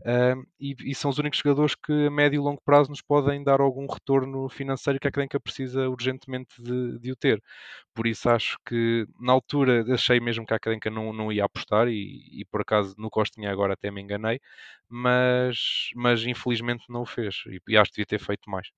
Uh, 0.00 0.44
e, 0.58 0.74
e, 0.80 0.94
são 0.96 1.10
os 1.12 1.18
únicos 1.18 1.38
jogadores 1.38 1.76
que 1.76 1.92
a 2.06 2.10
médio 2.10 2.38
e 2.38 2.40
longo 2.40 2.60
prazo 2.64 2.90
nos 2.90 3.00
podem 3.00 3.44
dar 3.44 3.60
algum 3.60 3.86
retorno 3.86 4.48
financeiro 4.48 4.98
que 4.98 5.06
a 5.06 5.10
Académica 5.10 5.38
precisa 5.38 5.88
urgentemente 5.88 6.60
de, 6.60 6.98
de, 6.98 7.12
o 7.12 7.16
ter. 7.16 7.40
Por 7.94 8.04
isso 8.04 8.28
acho 8.28 8.58
que 8.66 9.06
na 9.20 9.32
altura 9.32 9.84
achei 9.94 10.18
mesmo 10.18 10.44
que 10.44 10.54
a 10.54 10.56
Académica 10.56 10.90
não, 10.90 11.12
não 11.12 11.30
ia 11.30 11.44
apostar 11.44 11.86
e, 11.86 12.40
e 12.40 12.44
por 12.46 12.62
acaso 12.62 12.96
no 12.98 13.10
Costinha 13.10 13.52
agora 13.52 13.74
até 13.74 13.92
me 13.92 14.02
enganei, 14.02 14.40
mas, 14.88 15.90
mas 15.94 16.24
infelizmente 16.24 16.84
não 16.88 17.02
o 17.02 17.06
fez 17.06 17.44
e, 17.46 17.60
e 17.68 17.76
acho 17.76 17.92
que 17.92 17.96
devia 17.98 18.06
ter 18.06 18.18
feito 18.18 18.50
mais. 18.50 18.70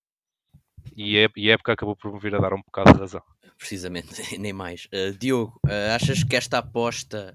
E 0.96 1.18
a 1.18 1.28
e 1.36 1.50
a 1.50 1.54
época 1.54 1.72
acabou 1.72 1.96
por 1.96 2.12
me 2.12 2.18
vir 2.18 2.34
a 2.34 2.38
dar 2.38 2.52
um 2.52 2.62
bocado 2.62 2.92
de 2.92 3.00
razão. 3.00 3.22
Precisamente, 3.56 4.10
nem 4.38 4.52
mais. 4.52 4.86
Uh, 4.86 5.16
Diogo, 5.16 5.60
uh, 5.66 5.94
achas 5.94 6.24
que 6.24 6.34
esta 6.34 6.58
aposta. 6.58 7.34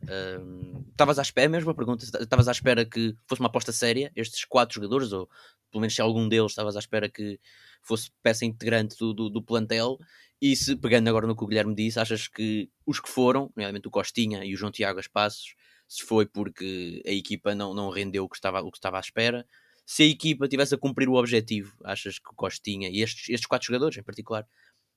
Estavas 0.91 1.17
uh, 1.17 1.21
à 1.21 1.23
espera, 1.23 1.45
é 1.45 1.47
a 1.47 1.51
mesma 1.51 1.73
pergunta, 1.73 2.03
estavas 2.03 2.47
à 2.47 2.51
espera 2.51 2.85
que 2.85 3.15
fosse 3.27 3.41
uma 3.41 3.47
aposta 3.47 3.71
séria, 3.71 4.11
estes 4.15 4.43
quatro 4.43 4.75
jogadores, 4.75 5.13
ou 5.13 5.29
pelo 5.71 5.81
menos 5.81 5.95
se 5.95 6.01
algum 6.01 6.27
deles 6.27 6.51
estavas 6.51 6.75
à 6.75 6.79
espera 6.79 7.09
que 7.09 7.39
fosse 7.81 8.11
peça 8.21 8.43
integrante 8.43 8.97
do, 8.97 9.13
do, 9.13 9.29
do, 9.29 9.41
plantel, 9.41 9.97
e 10.41 10.55
se, 10.55 10.75
pegando 10.75 11.07
agora 11.07 11.25
no 11.25 11.35
que 11.35 11.43
o 11.43 11.47
Guilherme 11.47 11.73
disse, 11.73 11.99
achas 11.99 12.27
que 12.27 12.69
os 12.85 12.99
que 12.99 13.09
foram, 13.09 13.49
nomeadamente 13.55 13.87
o 13.87 13.91
Costinha 13.91 14.43
e 14.43 14.53
o 14.53 14.57
João 14.57 14.71
Tiago 14.71 14.99
Passos, 15.11 15.55
se 15.87 16.03
foi 16.03 16.25
porque 16.25 17.01
a 17.07 17.11
equipa 17.11 17.55
não, 17.55 17.73
não 17.73 17.89
rendeu 17.89 18.25
o 18.25 18.29
que, 18.29 18.35
estava, 18.35 18.61
o 18.61 18.69
que 18.69 18.77
estava 18.77 18.97
à 18.97 18.99
espera, 18.99 19.47
se 19.87 20.03
a 20.03 20.05
equipa 20.05 20.49
tivesse 20.49 20.75
a 20.75 20.77
cumprir 20.77 21.07
o 21.07 21.13
objetivo, 21.13 21.73
achas 21.81 22.19
que 22.19 22.29
o 22.29 22.35
Costinha 22.35 22.89
e 22.89 23.01
estes, 23.01 23.29
estes 23.29 23.45
quatro 23.47 23.67
jogadores 23.67 23.97
em 23.97 24.03
particular 24.03 24.45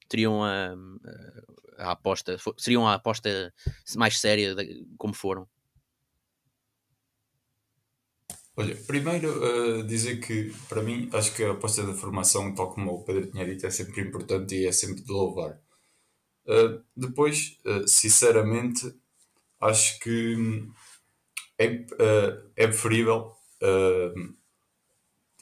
teriam 0.08 0.42
a, 0.42 0.74
a, 1.78 1.92
aposta, 1.92 2.36
seriam 2.58 2.88
a 2.88 2.94
aposta 2.94 3.54
mais 3.94 4.18
séria 4.18 4.52
de, 4.52 4.84
como 4.98 5.14
foram? 5.14 5.48
Olha, 8.56 8.74
primeiro 8.88 9.78
uh, 9.78 9.84
dizer 9.84 10.16
que 10.16 10.52
para 10.68 10.82
mim 10.82 11.08
acho 11.12 11.36
que 11.36 11.44
a 11.44 11.52
aposta 11.52 11.86
da 11.86 11.94
formação, 11.94 12.52
tal 12.52 12.74
como 12.74 12.90
o 12.90 13.04
Pedro 13.04 13.30
tinha 13.30 13.46
dito, 13.46 13.64
é 13.64 13.70
sempre 13.70 14.00
importante 14.00 14.56
e 14.56 14.66
é 14.66 14.72
sempre 14.72 15.02
de 15.04 15.12
louvar. 15.12 15.56
Uh, 16.46 16.82
depois, 16.96 17.60
uh, 17.64 17.86
sinceramente, 17.86 18.92
acho 19.60 20.00
que 20.00 20.36
é, 21.56 21.86
é 22.56 22.66
preferível 22.66 23.36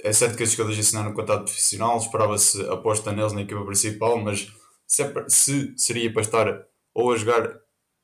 é 0.03 0.13
certo 0.13 0.37
que 0.37 0.43
esses 0.43 0.55
jogadores 0.55 0.79
assinaram 0.79 1.11
um 1.11 1.15
contrato 1.15 1.45
profissional, 1.45 1.99
esperava-se 1.99 2.61
aposta 2.69 3.13
neles 3.13 3.33
na 3.33 3.43
equipa 3.43 3.65
principal, 3.65 4.19
mas 4.19 4.53
se, 4.87 5.03
é, 5.03 5.29
se 5.29 5.75
seria 5.77 6.13
para 6.13 6.23
estar 6.23 6.67
ou 6.95 7.13
a 7.13 7.17
jogar 7.17 7.47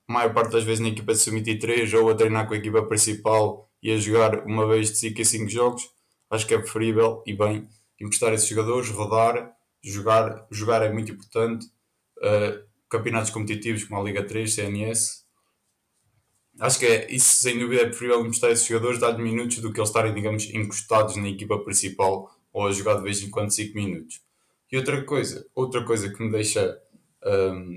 a 0.08 0.12
maior 0.12 0.34
parte 0.34 0.52
das 0.52 0.64
vezes 0.64 0.80
na 0.80 0.88
equipa 0.88 1.12
de 1.12 1.18
sub-23 1.18 1.98
ou 1.98 2.10
a 2.10 2.14
treinar 2.14 2.46
com 2.46 2.54
a 2.54 2.56
equipa 2.56 2.82
principal 2.82 3.70
e 3.82 3.92
a 3.92 3.96
jogar 3.96 4.44
uma 4.46 4.66
vez 4.66 4.90
de 4.90 4.98
5 4.98 5.20
a 5.20 5.24
5 5.24 5.48
jogos, 5.48 5.90
acho 6.30 6.46
que 6.46 6.54
é 6.54 6.58
preferível 6.58 7.22
e 7.26 7.34
bem 7.34 7.68
emprestar 8.00 8.32
esses 8.32 8.48
jogadores, 8.48 8.90
rodar, 8.90 9.52
jogar, 9.82 10.46
jogar 10.50 10.82
é 10.82 10.92
muito 10.92 11.12
importante. 11.12 11.66
Uh, 12.18 12.64
campeonatos 12.88 13.30
competitivos 13.30 13.84
como 13.84 14.00
a 14.00 14.04
Liga 14.04 14.24
3, 14.24 14.54
CNS, 14.54 15.23
Acho 16.60 16.78
que 16.78 16.86
é 16.86 17.12
isso, 17.12 17.42
sem 17.42 17.58
dúvida, 17.58 17.82
é 17.82 17.86
preferível 17.86 18.20
emprestar 18.20 18.50
esses 18.50 18.66
jogadores, 18.66 19.00
dar 19.00 19.18
minutos 19.18 19.58
do 19.58 19.72
que 19.72 19.80
eles 19.80 19.88
estarem, 19.88 20.14
digamos, 20.14 20.48
encostados 20.54 21.16
na 21.16 21.28
equipa 21.28 21.58
principal 21.58 22.30
ou 22.52 22.66
a 22.66 22.72
jogar 22.72 22.94
de 22.94 23.02
vez 23.02 23.20
em 23.22 23.30
quando 23.30 23.50
5 23.50 23.74
minutos. 23.74 24.20
E 24.70 24.76
outra 24.76 25.02
coisa, 25.04 25.46
outra 25.54 25.84
coisa 25.84 26.12
que 26.12 26.22
me 26.22 26.30
deixa 26.30 26.78
um, 27.24 27.76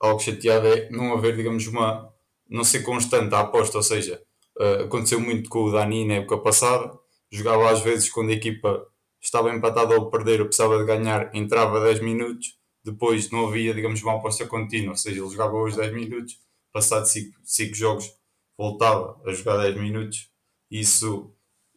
algo 0.00 0.20
chateado 0.20 0.66
é 0.66 0.90
não 0.90 1.14
haver, 1.14 1.36
digamos, 1.36 1.66
uma. 1.66 2.12
não 2.48 2.64
ser 2.64 2.82
constante 2.82 3.34
a 3.34 3.40
aposta, 3.40 3.78
ou 3.78 3.82
seja, 3.82 4.22
uh, 4.58 4.84
aconteceu 4.84 5.20
muito 5.20 5.48
com 5.48 5.64
o 5.64 5.72
Dani 5.72 6.06
na 6.06 6.14
época 6.14 6.38
passada, 6.38 6.92
jogava 7.30 7.70
às 7.70 7.80
vezes 7.80 8.10
quando 8.10 8.30
a 8.30 8.34
equipa 8.34 8.86
estava 9.20 9.54
empatada 9.54 9.94
ou 9.94 10.10
perder 10.10 10.40
ou 10.40 10.46
precisava 10.46 10.78
de 10.78 10.84
ganhar, 10.84 11.34
entrava 11.34 11.80
10 11.80 12.00
minutos, 12.00 12.58
depois 12.84 13.30
não 13.30 13.46
havia, 13.46 13.72
digamos, 13.72 14.02
uma 14.02 14.16
aposta 14.16 14.46
contínua, 14.46 14.90
ou 14.90 14.96
seja, 14.96 15.20
ele 15.20 15.30
jogava 15.30 15.62
os 15.62 15.76
10 15.76 15.94
minutos 15.94 16.38
passado 16.72 17.06
5 17.06 17.74
jogos, 17.74 18.12
voltava 18.56 19.20
a 19.24 19.32
jogar 19.32 19.62
10 19.62 19.76
minutos. 19.76 20.30
Isso, 20.70 21.34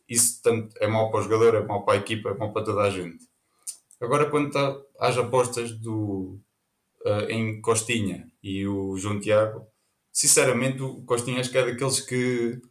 isso 0.07 0.41
tanto 0.41 0.75
é 0.79 0.87
mau 0.87 1.11
para 1.11 1.19
o 1.19 1.23
jogador, 1.23 1.55
é 1.55 1.65
mau 1.65 1.83
para 1.83 1.95
a 1.95 1.97
equipa, 1.97 2.29
é 2.29 2.33
mau 2.33 2.53
para 2.53 2.63
toda 2.63 2.81
a 2.81 2.89
gente. 2.89 3.25
Agora, 3.99 4.29
quanto 4.29 4.57
às 4.99 5.17
apostas 5.17 5.71
do, 5.71 6.39
uh, 7.05 7.29
em 7.29 7.61
Costinha 7.61 8.29
e 8.41 8.67
o 8.67 8.97
João 8.97 9.19
Tiago, 9.19 9.67
sinceramente, 10.11 10.81
o 10.81 11.03
Costinha 11.03 11.39
acho 11.39 11.51
que 11.51 11.57
é 11.57 11.65
daqueles 11.65 12.01
que 12.01 12.61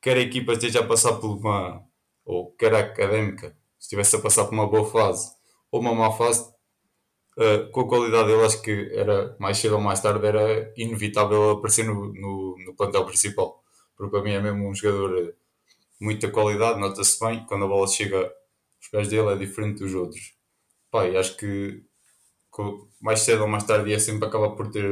quer 0.00 0.16
a 0.16 0.20
equipa 0.20 0.52
esteja 0.52 0.80
a 0.80 0.86
passar 0.86 1.14
por 1.14 1.38
uma, 1.38 1.84
ou 2.24 2.52
quer 2.52 2.74
a 2.74 2.80
académica, 2.80 3.56
se 3.78 3.86
estivesse 3.86 4.16
a 4.16 4.20
passar 4.20 4.44
por 4.44 4.54
uma 4.54 4.66
boa 4.66 4.90
fase 4.90 5.32
ou 5.70 5.80
uma 5.80 5.94
má 5.94 6.12
fase, 6.12 6.51
Uh, 7.36 7.70
com 7.70 7.80
a 7.82 7.88
qualidade 7.88 8.28
dele, 8.28 8.44
acho 8.44 8.60
que 8.60 8.90
era 8.92 9.34
mais 9.38 9.56
cedo 9.58 9.76
ou 9.76 9.80
mais 9.80 10.00
tarde 10.00 10.26
era 10.26 10.72
inevitável 10.76 11.52
aparecer 11.52 11.84
no, 11.84 12.12
no, 12.12 12.56
no 12.58 12.74
plantel 12.74 13.06
principal. 13.06 13.62
Porque 13.96 14.10
para 14.10 14.22
mim 14.22 14.32
é 14.32 14.40
mesmo 14.40 14.68
um 14.68 14.74
jogador 14.74 15.34
muita 16.00 16.30
qualidade, 16.30 16.80
nota-se 16.80 17.18
bem. 17.20 17.46
Quando 17.46 17.64
a 17.64 17.68
bola 17.68 17.86
chega 17.86 18.18
aos 18.18 18.88
pés 18.90 19.08
dele, 19.08 19.32
é 19.32 19.36
diferente 19.36 19.78
dos 19.78 19.94
outros. 19.94 20.34
Pai, 20.90 21.16
acho 21.16 21.36
que 21.36 21.82
mais 23.00 23.20
cedo 23.20 23.42
ou 23.42 23.48
mais 23.48 23.64
tarde 23.64 23.90
ia 23.90 23.98
sempre 24.00 24.26
acabar 24.26 24.50
por 24.50 24.70
ter 24.70 24.84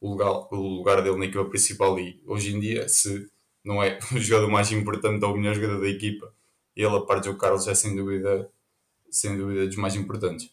o 0.00 0.10
lugar, 0.10 0.48
o 0.52 0.56
lugar 0.56 1.02
dele 1.02 1.16
na 1.16 1.24
equipa 1.26 1.44
principal. 1.46 1.98
E 1.98 2.22
hoje 2.26 2.54
em 2.54 2.60
dia, 2.60 2.88
se 2.88 3.28
não 3.64 3.82
é 3.82 3.98
o 4.12 4.18
jogador 4.18 4.50
mais 4.50 4.70
importante 4.72 5.24
ou 5.24 5.32
o 5.32 5.36
melhor 5.36 5.54
jogador 5.54 5.80
da 5.80 5.88
equipa, 5.88 6.32
ele, 6.76 6.96
a 6.96 7.00
parte 7.00 7.28
do 7.28 7.36
Carlos, 7.36 7.66
é 7.66 7.74
sem 7.74 7.96
dúvida, 7.96 8.50
sem 9.10 9.36
dúvida 9.36 9.66
dos 9.66 9.76
mais 9.76 9.94
importantes. 9.96 10.50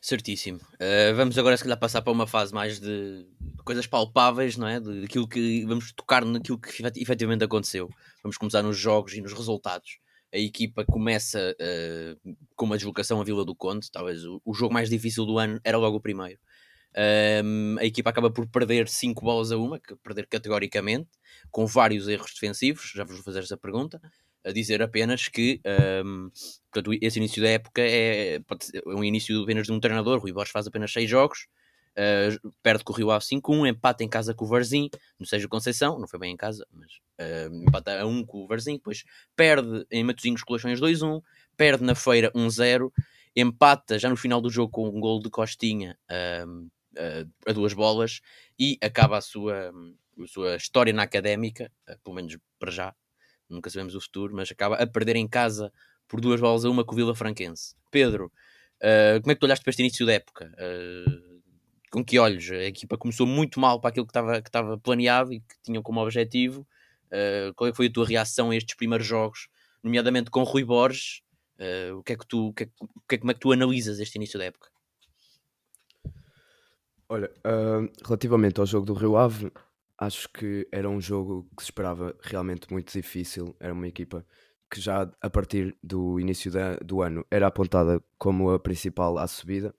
Certíssimo. 0.00 0.60
Uh, 0.74 1.14
vamos 1.16 1.36
agora, 1.36 1.56
se 1.56 1.62
calhar, 1.62 1.78
passar 1.78 2.02
para 2.02 2.12
uma 2.12 2.26
fase 2.26 2.54
mais 2.54 2.78
de 2.78 3.26
coisas 3.64 3.86
palpáveis, 3.86 4.56
não 4.56 4.68
é? 4.68 4.80
Daquilo 4.80 5.28
que 5.28 5.64
vamos 5.64 5.92
tocar 5.92 6.24
naquilo 6.24 6.58
que 6.58 6.82
efetivamente 6.96 7.44
aconteceu. 7.44 7.90
Vamos 8.22 8.36
começar 8.36 8.62
nos 8.62 8.78
jogos 8.78 9.14
e 9.14 9.20
nos 9.20 9.32
resultados. 9.32 9.98
A 10.32 10.38
equipa 10.38 10.84
começa 10.84 11.54
uh, 11.58 12.36
com 12.54 12.66
uma 12.66 12.76
deslocação 12.76 13.20
à 13.20 13.24
Vila 13.24 13.44
do 13.44 13.54
Conde, 13.54 13.90
talvez 13.90 14.24
o, 14.24 14.40
o, 14.44 14.54
jogo 14.54 14.74
mais 14.74 14.90
difícil 14.90 15.24
do 15.24 15.38
ano 15.38 15.58
era 15.64 15.78
logo 15.78 15.96
o 15.96 16.00
primeiro. 16.00 16.38
Uh, 16.94 17.78
a 17.78 17.84
equipa 17.84 18.10
acaba 18.10 18.30
por 18.30 18.46
perder 18.46 18.88
5 18.88 19.20
bolas 19.22 19.50
a 19.52 19.56
uma, 19.56 19.80
que 19.80 19.96
perder 19.96 20.26
categoricamente, 20.26 21.08
com 21.50 21.66
vários 21.66 22.08
erros 22.08 22.32
defensivos. 22.34 22.92
Já 22.94 23.04
vos 23.04 23.16
vou 23.16 23.24
fazer 23.24 23.40
essa 23.40 23.56
pergunta 23.56 24.00
a 24.48 24.52
dizer 24.52 24.80
apenas 24.82 25.28
que 25.28 25.60
um, 26.04 26.30
portanto, 26.72 26.98
esse 27.02 27.18
início 27.18 27.42
da 27.42 27.50
época 27.50 27.82
é, 27.82 28.36
é 28.36 28.40
um 28.86 29.04
início 29.04 29.42
apenas 29.42 29.66
de 29.66 29.72
um 29.72 29.80
treinador. 29.80 30.20
Rui 30.20 30.32
Borges 30.32 30.52
faz 30.52 30.66
apenas 30.66 30.92
6 30.92 31.08
jogos, 31.08 31.46
uh, 31.92 32.52
perde 32.62 32.82
com 32.82 32.92
o 32.92 32.96
Rio 32.96 33.10
Ave 33.10 33.24
5-1, 33.24 33.68
empata 33.68 34.02
em 34.02 34.08
casa 34.08 34.32
com 34.32 34.46
o 34.46 34.48
Varzim, 34.48 34.88
no 35.18 35.26
Sérgio 35.26 35.48
Conceição, 35.48 35.98
não 35.98 36.08
foi 36.08 36.18
bem 36.18 36.32
em 36.32 36.36
casa, 36.36 36.66
mas 36.72 36.92
uh, 37.20 37.54
empata 37.68 38.00
a 38.00 38.06
1 38.06 38.24
com 38.24 38.44
o 38.44 38.46
Varzim, 38.46 38.74
depois 38.74 39.04
perde 39.36 39.86
em 39.90 40.02
Matosinhos 40.02 40.42
Colações 40.42 40.80
2-1, 40.80 41.20
perde 41.56 41.84
na 41.84 41.94
Feira 41.94 42.32
1-0, 42.32 42.90
empata 43.36 43.98
já 43.98 44.08
no 44.08 44.16
final 44.16 44.40
do 44.40 44.50
jogo 44.50 44.72
com 44.72 44.88
um 44.88 44.98
gol 44.98 45.20
de 45.20 45.28
Costinha 45.28 45.98
uh, 46.10 46.70
a 47.46 47.52
duas 47.52 47.74
bolas 47.74 48.20
e 48.58 48.78
acaba 48.82 49.18
a 49.18 49.20
sua, 49.20 49.70
a 49.70 50.26
sua 50.26 50.56
história 50.56 50.92
na 50.92 51.04
académica, 51.04 51.70
pelo 52.02 52.16
menos 52.16 52.36
para 52.58 52.72
já, 52.72 52.94
nunca 53.48 53.70
sabemos 53.70 53.94
o 53.94 54.00
futuro, 54.00 54.34
mas 54.34 54.50
acaba 54.50 54.76
a 54.76 54.86
perder 54.86 55.16
em 55.16 55.26
casa 55.26 55.72
por 56.06 56.20
duas 56.20 56.40
bolas 56.40 56.64
a 56.64 56.70
uma 56.70 56.84
com 56.84 56.92
o 56.92 56.96
Vila 56.96 57.14
Franquense. 57.14 57.74
Pedro, 57.90 58.32
uh, 58.76 59.20
como 59.20 59.32
é 59.32 59.34
que 59.34 59.40
tu 59.40 59.44
olhaste 59.44 59.62
para 59.62 59.70
este 59.70 59.82
início 59.82 60.06
da 60.06 60.14
época? 60.14 60.52
Uh, 60.54 61.40
com 61.90 62.04
que 62.04 62.18
olhos? 62.18 62.50
A 62.50 62.64
equipa 62.64 62.96
começou 62.96 63.26
muito 63.26 63.60
mal 63.60 63.80
para 63.80 63.90
aquilo 63.90 64.06
que 64.06 64.10
estava, 64.10 64.40
que 64.42 64.48
estava 64.48 64.78
planeado 64.78 65.32
e 65.32 65.40
que 65.40 65.54
tinham 65.62 65.82
como 65.82 66.00
objetivo. 66.00 66.66
Uh, 67.06 67.54
qual 67.54 67.68
é 67.68 67.74
foi 67.74 67.86
a 67.86 67.92
tua 67.92 68.06
reação 68.06 68.50
a 68.50 68.56
estes 68.56 68.76
primeiros 68.76 69.06
jogos, 69.06 69.48
nomeadamente 69.82 70.30
com 70.30 70.42
Rui 70.42 70.64
Borges? 70.64 71.22
o 71.96 72.04
que 72.04 72.12
é 72.12 72.16
que 72.16 72.24
tu, 72.24 72.52
que 72.52 72.62
é, 72.62 72.66
que 73.08 73.14
é, 73.16 73.18
como 73.18 73.32
é 73.32 73.34
que 73.34 73.40
tu 73.40 73.50
analisas 73.50 73.98
este 73.98 74.14
início 74.14 74.38
da 74.38 74.44
época? 74.44 74.70
Olha, 77.08 77.28
relativamente 78.04 78.60
ao 78.60 78.66
jogo 78.66 78.86
do 78.86 78.92
Rio 78.92 79.16
Ave, 79.16 79.50
Acho 79.98 80.28
que 80.28 80.68
era 80.70 80.88
um 80.88 81.00
jogo 81.00 81.48
que 81.56 81.62
se 81.62 81.70
esperava 81.70 82.16
realmente 82.22 82.72
muito 82.72 82.92
difícil. 82.92 83.56
Era 83.58 83.72
uma 83.72 83.88
equipa 83.88 84.24
que 84.70 84.80
já 84.80 85.10
a 85.20 85.30
partir 85.30 85.76
do 85.82 86.20
início 86.20 86.50
da, 86.52 86.76
do 86.76 87.02
ano 87.02 87.26
era 87.30 87.46
apontada 87.46 88.02
como 88.16 88.50
a 88.50 88.60
principal 88.60 89.18
à 89.18 89.26
subida. 89.26 89.74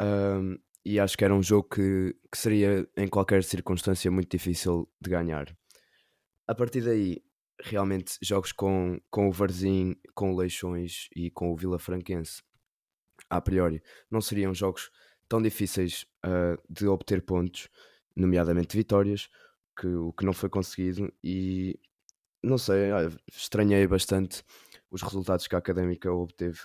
Um, 0.00 0.56
e 0.84 1.00
acho 1.00 1.16
que 1.16 1.24
era 1.24 1.34
um 1.34 1.42
jogo 1.42 1.68
que, 1.68 2.14
que 2.30 2.38
seria 2.38 2.86
em 2.96 3.08
qualquer 3.08 3.42
circunstância 3.42 4.10
muito 4.10 4.30
difícil 4.30 4.88
de 5.00 5.10
ganhar. 5.10 5.56
A 6.46 6.54
partir 6.54 6.82
daí, 6.82 7.22
realmente, 7.58 8.18
jogos 8.20 8.52
com, 8.52 9.00
com 9.10 9.28
o 9.28 9.32
Varzim, 9.32 9.96
com 10.14 10.32
o 10.32 10.36
Leixões 10.36 11.08
e 11.16 11.30
com 11.30 11.50
o 11.50 11.56
Vila 11.56 11.78
Franquense, 11.78 12.42
a 13.30 13.40
priori, 13.40 13.82
não 14.10 14.20
seriam 14.20 14.52
jogos 14.52 14.90
tão 15.26 15.40
difíceis 15.40 16.04
uh, 16.24 16.60
de 16.68 16.86
obter 16.86 17.22
pontos 17.22 17.70
nomeadamente 18.16 18.76
vitórias, 18.76 19.28
que, 19.78 19.86
o 19.86 20.12
que 20.12 20.24
não 20.24 20.32
foi 20.32 20.48
conseguido 20.48 21.12
e 21.22 21.78
não 22.42 22.58
sei, 22.58 22.90
estranhei 23.32 23.86
bastante 23.86 24.44
os 24.90 25.02
resultados 25.02 25.46
que 25.46 25.54
a 25.54 25.58
Académica 25.58 26.12
obteve 26.12 26.60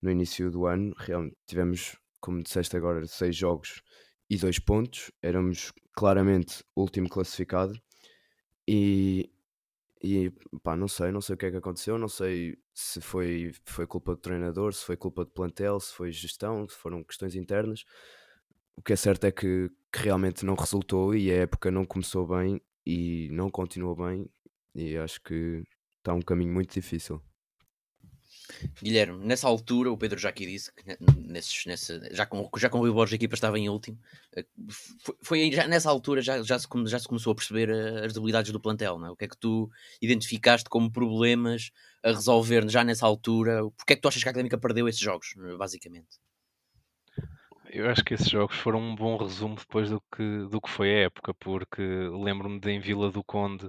no 0.00 0.10
início 0.10 0.50
do 0.50 0.66
ano. 0.66 0.94
Realmente 0.98 1.36
tivemos, 1.46 1.96
como 2.20 2.42
disseste 2.42 2.76
agora, 2.76 3.06
seis 3.06 3.34
jogos 3.34 3.82
e 4.28 4.36
dois 4.36 4.58
pontos. 4.58 5.10
Éramos 5.22 5.72
claramente 5.94 6.62
o 6.76 6.82
último 6.82 7.08
classificado 7.08 7.80
e, 8.68 9.30
e 10.02 10.30
pá, 10.62 10.76
não 10.76 10.88
sei, 10.88 11.10
não 11.10 11.20
sei 11.20 11.34
o 11.34 11.38
que 11.38 11.46
é 11.46 11.50
que 11.50 11.56
aconteceu, 11.56 11.98
não 11.98 12.08
sei 12.08 12.58
se 12.74 13.00
foi, 13.00 13.52
foi 13.64 13.86
culpa 13.86 14.14
do 14.14 14.20
treinador, 14.20 14.72
se 14.74 14.84
foi 14.84 14.96
culpa 14.96 15.24
do 15.24 15.30
plantel, 15.30 15.80
se 15.80 15.92
foi 15.92 16.12
gestão, 16.12 16.68
se 16.68 16.76
foram 16.76 17.02
questões 17.02 17.34
internas. 17.34 17.84
O 18.76 18.82
que 18.82 18.92
é 18.92 18.96
certo 18.96 19.24
é 19.24 19.32
que, 19.32 19.70
que 19.92 20.00
realmente 20.00 20.44
não 20.44 20.54
resultou 20.54 21.14
e 21.14 21.30
a 21.30 21.42
época 21.42 21.70
não 21.70 21.84
começou 21.84 22.26
bem 22.26 22.60
e 22.86 23.28
não 23.30 23.50
continuou 23.50 23.94
bem 23.94 24.26
e 24.74 24.96
acho 24.96 25.20
que 25.22 25.62
está 25.98 26.14
um 26.14 26.22
caminho 26.22 26.52
muito 26.52 26.72
difícil. 26.72 27.22
Guilherme, 28.82 29.24
nessa 29.24 29.46
altura, 29.46 29.90
o 29.90 29.96
Pedro 29.96 30.18
já 30.18 30.28
aqui 30.28 30.46
disse 30.46 30.72
que 30.72 30.84
nesses, 31.16 31.64
nessa, 31.66 32.00
já, 32.14 32.26
com, 32.26 32.48
já 32.56 32.68
com 32.68 32.80
o 32.80 32.92
Borges 32.92 33.12
a 33.12 33.16
equipa 33.16 33.34
estava 33.34 33.58
em 33.58 33.68
último. 33.68 33.98
Eh, 34.36 34.44
foi, 35.00 35.16
foi 35.22 35.52
já, 35.52 35.66
nessa 35.66 35.90
altura 35.90 36.20
já, 36.20 36.42
já, 36.42 36.58
se, 36.58 36.66
já 36.86 36.98
se 36.98 37.08
começou 37.08 37.32
a 37.32 37.36
perceber 37.36 37.68
eh, 37.68 38.04
as 38.04 38.12
debilidades 38.12 38.52
do 38.52 38.60
plantel, 38.60 38.98
não 38.98 39.08
é? 39.08 39.10
O 39.10 39.16
que 39.16 39.24
é 39.24 39.28
que 39.28 39.36
tu 39.36 39.70
identificaste 40.00 40.68
como 40.68 40.90
problemas 40.90 41.70
a 42.02 42.08
resolver 42.08 42.68
já 42.68 42.84
nessa 42.84 43.06
altura? 43.06 43.62
Porque 43.76 43.92
é 43.92 43.96
que 43.96 44.02
tu 44.02 44.08
achas 44.08 44.22
que 44.22 44.28
a 44.28 44.30
Académica 44.30 44.58
perdeu 44.58 44.88
esses 44.88 45.00
jogos, 45.00 45.34
basicamente? 45.58 46.18
Eu 47.72 47.90
acho 47.90 48.04
que 48.04 48.14
esses 48.14 48.28
jogos 48.28 48.56
foram 48.56 48.78
um 48.78 48.94
bom 48.94 49.16
resumo 49.16 49.56
depois 49.56 49.90
do 49.90 50.00
que, 50.14 50.22
do 50.48 50.60
que 50.60 50.70
foi 50.70 50.90
a 50.94 50.98
época, 51.06 51.34
porque 51.34 51.82
lembro-me 51.82 52.60
de 52.60 52.70
em 52.70 52.78
Vila 52.78 53.10
do 53.10 53.24
Conde 53.24 53.68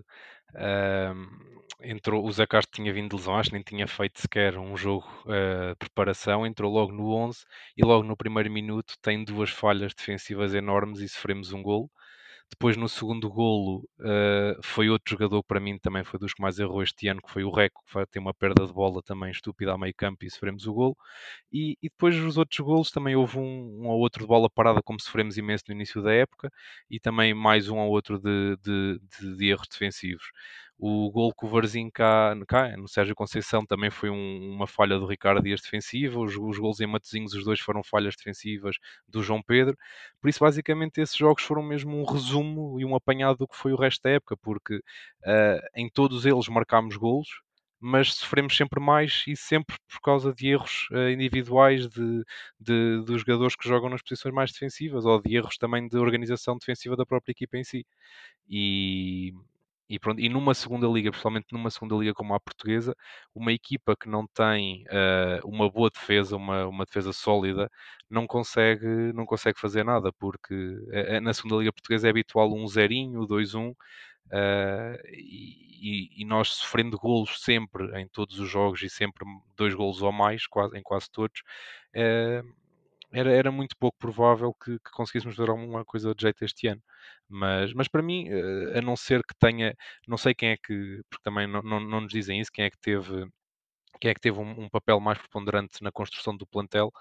entrou, 1.81 2.25
o 2.25 2.31
Zé 2.31 2.45
Castro 2.47 2.73
tinha 2.75 2.93
vindo 2.93 3.09
de 3.11 3.15
lesão, 3.17 3.35
acho 3.35 3.49
que 3.49 3.55
nem 3.55 3.63
tinha 3.63 3.87
feito 3.87 4.19
sequer 4.21 4.57
um 4.57 4.75
jogo 4.77 5.05
uh, 5.25 5.69
de 5.71 5.75
preparação, 5.77 6.45
entrou 6.45 6.71
logo 6.71 6.91
no 6.91 7.11
11 7.13 7.45
e 7.77 7.83
logo 7.85 8.03
no 8.03 8.15
primeiro 8.17 8.51
minuto 8.51 8.95
tem 9.01 9.23
duas 9.23 9.49
falhas 9.49 9.93
defensivas 9.93 10.53
enormes 10.53 10.99
e 10.99 11.09
sofremos 11.09 11.51
um 11.51 11.61
golo. 11.61 11.89
Depois 12.53 12.77
no 12.77 12.87
segundo 12.87 13.29
golo 13.31 13.79
uh, 13.99 14.61
foi 14.63 14.87
outro 14.87 15.09
jogador 15.11 15.41
que 15.41 15.47
para 15.47 15.59
mim 15.59 15.79
também 15.79 16.03
foi 16.03 16.19
dos 16.19 16.33
que 16.35 16.41
mais 16.41 16.59
errou 16.59 16.83
este 16.83 17.07
ano, 17.07 17.19
que 17.19 17.31
foi 17.31 17.43
o 17.43 17.49
Reco, 17.51 17.81
que 17.87 18.05
tem 18.11 18.21
uma 18.21 18.33
perda 18.33 18.65
de 18.67 18.71
bola 18.71 19.01
também 19.01 19.31
estúpida 19.31 19.73
a 19.73 19.77
meio 19.77 19.93
campo 19.95 20.23
e 20.23 20.29
sofremos 20.29 20.67
o 20.67 20.73
golo. 20.73 20.95
E, 21.51 21.71
e 21.81 21.89
depois 21.89 22.15
os 22.15 22.37
outros 22.37 22.59
golos 22.59 22.91
também 22.91 23.15
houve 23.15 23.39
um, 23.39 23.81
um 23.81 23.87
ou 23.87 23.99
outro 23.99 24.21
de 24.23 24.27
bola 24.27 24.49
parada, 24.49 24.81
como 24.83 25.01
sofremos 25.01 25.35
imenso 25.37 25.63
no 25.67 25.73
início 25.73 26.01
da 26.03 26.13
época, 26.13 26.49
e 26.89 26.99
também 26.99 27.33
mais 27.33 27.69
um 27.69 27.77
ou 27.79 27.89
outro 27.91 28.19
de, 28.19 28.55
de, 28.61 28.99
de, 29.19 29.35
de 29.37 29.47
erros 29.49 29.67
defensivos. 29.67 30.25
O 30.77 31.09
gol 31.12 31.33
que 31.33 31.45
o 31.45 31.91
cá, 31.91 32.36
cá 32.47 32.75
no 32.75 32.88
Sérgio 32.88 33.15
Conceição 33.15 33.65
também 33.65 33.89
foi 33.89 34.09
um, 34.09 34.51
uma 34.53 34.67
falha 34.67 34.97
do 34.99 35.05
Ricardo 35.05 35.41
Dias 35.41 35.62
defensiva. 35.62 36.19
Os, 36.19 36.36
os 36.36 36.57
gols 36.57 36.79
em 36.81 36.88
Matosinhos, 36.88 37.33
os 37.33 37.45
dois 37.45 37.59
foram 37.59 37.83
falhas 37.83 38.15
defensivas 38.15 38.75
do 39.07 39.23
João 39.23 39.41
Pedro. 39.41 39.77
Por 40.19 40.29
isso, 40.29 40.39
basicamente, 40.39 40.99
esses 40.99 41.15
jogos 41.15 41.43
foram 41.43 41.63
mesmo 41.63 41.95
um 41.97 42.03
resumo 42.03 42.79
e 42.79 42.86
um 42.86 42.95
apanhado 42.95 43.38
do 43.38 43.47
que 43.47 43.55
foi 43.55 43.71
o 43.71 43.77
resto 43.77 44.01
da 44.03 44.12
época, 44.12 44.36
porque 44.38 44.75
uh, 44.75 45.62
em 45.75 45.89
todos 45.89 46.25
eles 46.25 46.47
marcámos 46.49 46.97
golos, 46.97 47.29
mas 47.79 48.13
sofremos 48.13 48.55
sempre 48.55 48.79
mais 48.79 49.23
e 49.27 49.36
sempre 49.36 49.75
por 49.89 49.99
causa 50.01 50.33
de 50.33 50.47
erros 50.47 50.88
uh, 50.91 51.09
individuais 51.09 51.88
de, 51.89 52.23
de, 52.59 53.03
dos 53.05 53.21
jogadores 53.21 53.55
que 53.55 53.67
jogam 53.67 53.89
nas 53.89 54.01
posições 54.01 54.33
mais 54.33 54.51
defensivas 54.53 55.05
ou 55.05 55.21
de 55.21 55.36
erros 55.36 55.57
também 55.57 55.88
de 55.88 55.97
organização 55.97 56.57
defensiva 56.57 56.95
da 56.95 57.05
própria 57.05 57.31
equipa 57.31 57.57
em 57.57 57.63
si. 57.63 57.86
E, 58.49 59.33
e, 59.89 59.99
pronto, 59.99 60.19
e 60.19 60.29
numa 60.29 60.53
segunda 60.53 60.87
liga, 60.87 61.11
principalmente 61.11 61.47
numa 61.51 61.69
segunda 61.69 61.95
liga 61.95 62.13
como 62.13 62.33
a 62.33 62.39
portuguesa, 62.39 62.95
uma 63.35 63.51
equipa 63.51 63.95
que 63.95 64.07
não 64.09 64.25
tem 64.27 64.85
uh, 64.85 65.47
uma 65.47 65.69
boa 65.69 65.89
defesa, 65.89 66.35
uma, 66.37 66.65
uma 66.67 66.85
defesa 66.85 67.11
sólida, 67.11 67.69
não 68.09 68.25
consegue, 68.25 68.85
não 69.13 69.25
consegue 69.25 69.59
fazer 69.59 69.83
nada, 69.83 70.11
porque 70.13 70.53
uh, 70.55 71.21
na 71.21 71.33
segunda 71.33 71.57
liga 71.57 71.73
portuguesa 71.73 72.07
é 72.07 72.09
habitual 72.09 72.53
um 72.53 72.67
zerinho, 72.67 73.25
dois 73.25 73.53
um, 73.55 73.69
uh, 73.69 73.75
e, 75.09 76.21
e, 76.21 76.25
nós 76.25 76.49
sofrendo 76.49 76.97
golos 76.97 77.41
sempre 77.41 77.99
em 77.99 78.07
todos 78.07 78.39
os 78.39 78.49
jogos 78.49 78.81
e 78.83 78.89
sempre 78.89 79.25
dois 79.57 79.73
golos 79.73 80.01
ou 80.01 80.11
mais, 80.13 80.47
quase, 80.47 80.77
em 80.77 80.81
quase 80.81 81.11
todos, 81.11 81.41
era, 83.13 83.32
era 83.32 83.52
muito 83.52 83.76
pouco 83.78 83.97
provável 83.97 84.54
que, 84.54 84.80
que, 84.80 84.91
conseguíssemos 84.91 85.38
ver 85.38 85.49
alguma 85.49 85.86
coisa 85.86 86.13
de 86.15 86.21
jeito 86.21 86.43
este 86.43 86.67
ano. 86.67 86.82
Mas, 87.30 87.73
mas 87.73 87.88
para 87.88 88.02
mim, 88.04 88.28
eh, 88.30 88.80
a 88.80 88.82
não 88.82 88.95
ser 88.95 89.21
que 89.23 89.36
tenha, 89.39 89.76
não 90.08 90.17
sei 90.17 90.34
quem 90.36 90.49
é 90.49 90.58
que, 90.58 91.02
porque 91.10 91.23
também 91.23 91.47
não, 91.47 91.62
não, 91.62 91.80
não 91.80 92.02
nos 92.02 92.12
dizem 92.12 92.39
isso, 92.39 92.52
quem 92.52 92.65
é 92.65 92.69
que 92.69 92.80
teve 92.80 93.28
quem 94.02 94.12
é 94.12 94.13
que 94.13 94.21
teve 94.21 94.39
um, 94.39 94.63
um, 94.65 94.69
papel 94.69 94.99
mais 94.99 95.17
preponderante 95.17 95.82
na 95.82 95.91
construção 95.91 96.36
do 96.36 96.45
plantel. 96.47 96.91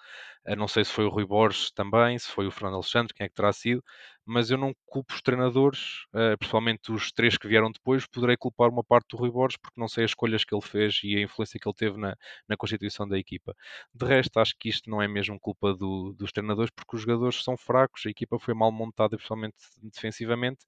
Uh, 0.47 0.57
não 0.57 0.69
sei 0.69 0.85
se 0.85 0.93
foi 0.93 1.05
o 1.05 1.09
Rui 1.09 1.27
Borges 1.27 1.71
também, 1.73 2.19
se 2.19 2.29
foi 2.31 2.47
o 2.47 2.51
Fernando 2.51 2.75
Alexandre, 2.75 3.15
quem 3.15 3.25
é 3.27 3.29
que 3.29 3.35
terá 3.35 3.53
sido, 3.53 3.83
mas 4.25 4.51
eu 4.51 4.59
não 4.59 4.75
culpo 4.87 5.15
os 5.15 5.21
treinadores, 5.23 6.05
uh, 6.15 6.37
principalmente 6.39 6.93
os 6.93 7.11
três 7.13 7.37
que 7.37 7.49
vieram 7.49 7.71
depois, 7.73 8.07
poderei 8.07 8.37
culpar 8.37 8.71
uma 8.71 8.85
parte 8.85 9.09
do 9.11 9.17
Rui 9.17 9.31
Borges 9.31 9.57
porque 9.57 9.81
não 9.81 9.89
sei 9.89 10.05
as 10.05 10.11
escolhas 10.13 10.45
que 10.45 10.55
ele 10.55 10.63
fez 10.63 11.01
e 11.05 11.17
a 11.17 11.21
influência 11.23 11.59
que 11.61 11.69
ele 11.69 11.75
teve 11.75 11.99
na, 11.99 12.17
na 12.49 12.57
constituição 12.57 13.09
da 13.09 13.19
equipa. 13.19 13.55
De 13.95 14.07
resto, 14.07 14.39
acho 14.39 14.55
que 14.59 14.69
isto 14.69 14.89
não 14.91 15.03
é 15.03 15.09
mesmo 15.09 15.39
culpa 15.41 15.75
do, 15.75 16.13
dos 16.15 16.33
treinadores 16.33 16.71
porque 16.75 16.97
os 16.97 17.03
jogadores 17.03 17.43
são 17.43 17.57
fracos, 17.57 18.03
a 18.07 18.11
equipa 18.11 18.39
foi 18.39 18.55
mal 18.55 18.71
montada, 18.73 19.17
principalmente 19.17 19.57
defensivamente, 19.83 20.65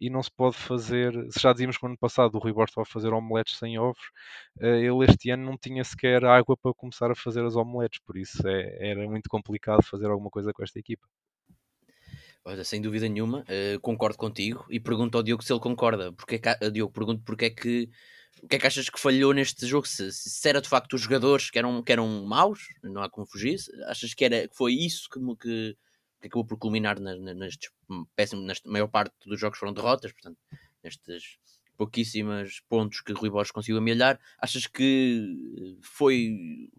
e 0.00 0.10
não 0.10 0.22
se 0.22 0.30
pode 0.30 0.56
fazer. 0.56 1.12
Se 1.30 1.40
já 1.40 1.52
dizíamos 1.52 1.76
que 1.76 1.82
no 1.84 1.90
ano 1.90 1.98
passado 1.98 2.34
o 2.36 2.38
Rui 2.38 2.52
Borges 2.52 2.70
estava 2.72 2.86
a 2.88 2.92
fazer 2.92 3.12
omeletes 3.12 3.56
sem 3.58 3.78
ovos, 3.78 4.02
uh, 4.60 4.64
ele 4.66 5.04
este 5.04 5.30
ano 5.30 5.44
não 5.44 5.56
tinha 5.58 5.84
sequer 5.84 6.24
água 6.24 6.56
para 6.56 6.74
começar 6.74 7.10
a 7.10 7.14
fazer 7.14 7.44
as 7.44 7.56
omeletes, 7.56 8.00
por 8.06 8.16
isso 8.16 8.46
é, 8.46 8.90
era 8.90 9.08
muito 9.08 9.28
complicado 9.28 9.82
fazer 9.82 10.06
alguma 10.06 10.30
coisa 10.30 10.52
com 10.52 10.62
esta 10.62 10.78
equipa. 10.78 11.06
Olha, 12.48 12.64
sem 12.64 12.80
dúvida 12.80 13.06
nenhuma, 13.06 13.40
uh, 13.40 13.78
concordo 13.80 14.16
contigo 14.16 14.64
e 14.70 14.80
pergunto 14.80 15.18
ao 15.18 15.22
Diogo 15.22 15.44
se 15.44 15.52
ele 15.52 15.60
concorda. 15.60 16.12
Porque 16.14 16.36
é 16.36 16.38
que, 16.38 16.70
Diogo, 16.70 16.90
pergunto 16.90 17.22
porque 17.22 17.44
é 17.44 17.50
que 17.50 17.90
o 18.42 18.48
que 18.48 18.56
é 18.56 18.58
que 18.58 18.66
achas 18.66 18.88
que 18.88 18.98
falhou 18.98 19.34
neste 19.34 19.66
jogo? 19.66 19.86
Se, 19.86 20.10
se 20.10 20.48
era 20.48 20.62
de 20.62 20.66
facto 20.66 20.94
os 20.94 21.02
jogadores 21.02 21.50
que 21.50 21.58
eram, 21.58 21.82
que 21.82 21.92
eram 21.92 22.24
maus, 22.24 22.68
não 22.82 23.02
há 23.02 23.10
como 23.10 23.26
fugir, 23.26 23.58
achas 23.86 24.14
que, 24.14 24.24
era, 24.24 24.48
que 24.48 24.56
foi 24.56 24.72
isso 24.72 25.10
que, 25.10 25.20
que, 25.36 25.76
que 26.22 26.26
acabou 26.28 26.46
por 26.46 26.56
culminar 26.56 26.98
na, 26.98 27.14
na, 27.16 27.34
nestes 27.34 27.68
péssimos, 28.16 28.46
nesta 28.46 28.70
maior 28.70 28.88
parte 28.88 29.14
dos 29.26 29.38
jogos 29.38 29.58
foram 29.58 29.74
derrotas, 29.74 30.10
portanto, 30.12 30.38
nestes 30.82 31.36
pouquíssimos 31.76 32.62
pontos 32.66 33.02
que 33.02 33.12
Rui 33.12 33.28
Borges 33.28 33.52
conseguiu 33.52 33.76
amelhar, 33.76 34.18
achas 34.38 34.66
que 34.66 35.76
foi 35.82 36.70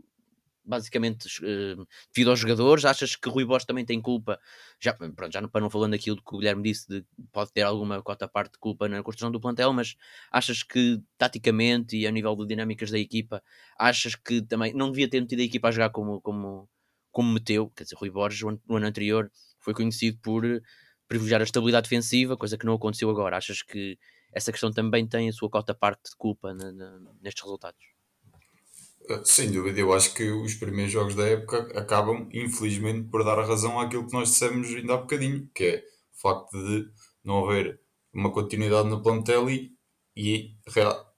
basicamente 0.70 1.28
uh, 1.44 1.88
devido 2.14 2.30
aos 2.30 2.40
jogadores? 2.40 2.86
Achas 2.86 3.16
que 3.16 3.28
Rui 3.28 3.44
Borges 3.44 3.66
também 3.66 3.84
tem 3.84 4.00
culpa? 4.02 4.40
Já, 4.80 4.94
pronto, 4.94 5.34
já 5.34 5.46
para 5.48 5.62
não 5.62 5.70
falando 5.70 5.96
aquilo 5.96 6.18
que 6.18 6.36
o 6.36 6.38
Guilherme 6.38 6.64
disse, 6.64 6.88
de, 6.88 7.06
pode 7.32 7.52
ter 7.52 7.64
alguma 7.64 8.02
cota 8.04 8.28
parte 8.28 8.54
de 8.54 8.60
culpa 8.60 8.88
na 8.88 9.02
construção 9.04 9.32
do 9.32 9.42
plantel, 9.42 9.74
mas 9.74 9.96
achas 10.32 10.64
que 10.64 11.02
taticamente 11.18 11.98
e 11.98 12.06
a 12.08 12.12
nível 12.12 12.36
de 12.36 12.46
dinâmicas 12.46 12.92
da 12.92 13.00
equipa, 13.00 13.44
achas 13.78 14.16
que 14.16 14.42
também 14.42 14.74
não 14.74 14.92
devia 14.92 15.10
ter 15.10 15.20
metido 15.20 15.42
a 15.42 15.46
equipa 15.46 15.70
a 15.70 15.72
jogar 15.72 15.90
como, 15.90 16.22
como, 16.22 16.70
como 17.12 17.34
meteu? 17.34 17.70
Quer 17.76 17.84
dizer, 17.84 17.96
Rui 17.96 18.12
Borges 18.12 18.42
no 18.68 18.76
ano 18.76 18.86
anterior 18.86 19.32
foi 19.60 19.74
conhecido 19.74 20.20
por 20.22 20.44
privilegiar 21.08 21.42
a 21.42 21.44
estabilidade 21.44 21.86
defensiva, 21.90 22.38
coisa 22.38 22.58
que 22.58 22.66
não 22.66 22.76
aconteceu 22.76 23.10
agora. 23.10 23.38
Achas 23.38 23.64
que 23.64 23.98
essa 24.32 24.52
questão 24.52 24.72
também 24.72 25.08
tem 25.08 25.28
a 25.28 25.34
sua 25.34 25.50
cota 25.50 25.74
parte 25.74 26.12
de 26.12 26.16
culpa 26.16 26.54
na, 26.54 26.72
na, 26.72 27.00
nestes 27.22 27.44
resultados? 27.44 27.99
Ah, 29.10 29.22
sem 29.26 29.52
dúvida, 29.52 29.80
eu 29.80 29.92
acho 29.92 30.14
que 30.14 30.30
os 30.30 30.54
primeiros 30.54 30.92
jogos 30.94 31.16
da 31.16 31.28
época 31.28 31.58
acabam, 31.76 32.30
infelizmente, 32.32 33.10
por 33.10 33.24
dar 33.24 33.40
a 33.40 33.46
razão 33.46 33.80
àquilo 33.80 34.06
que 34.06 34.14
nós 34.14 34.30
dissemos 34.30 34.68
ainda 34.70 34.94
há 34.94 34.98
bocadinho, 34.98 35.50
que 35.54 35.64
é 35.64 35.84
o 36.14 36.22
facto 36.22 36.52
de 36.52 36.88
não 37.24 37.44
haver 37.44 37.82
uma 38.14 38.32
continuidade 38.32 38.88
no 38.88 39.02
plantel 39.02 39.50
e, 39.50 39.72
e 40.16 40.56
real, 40.68 41.12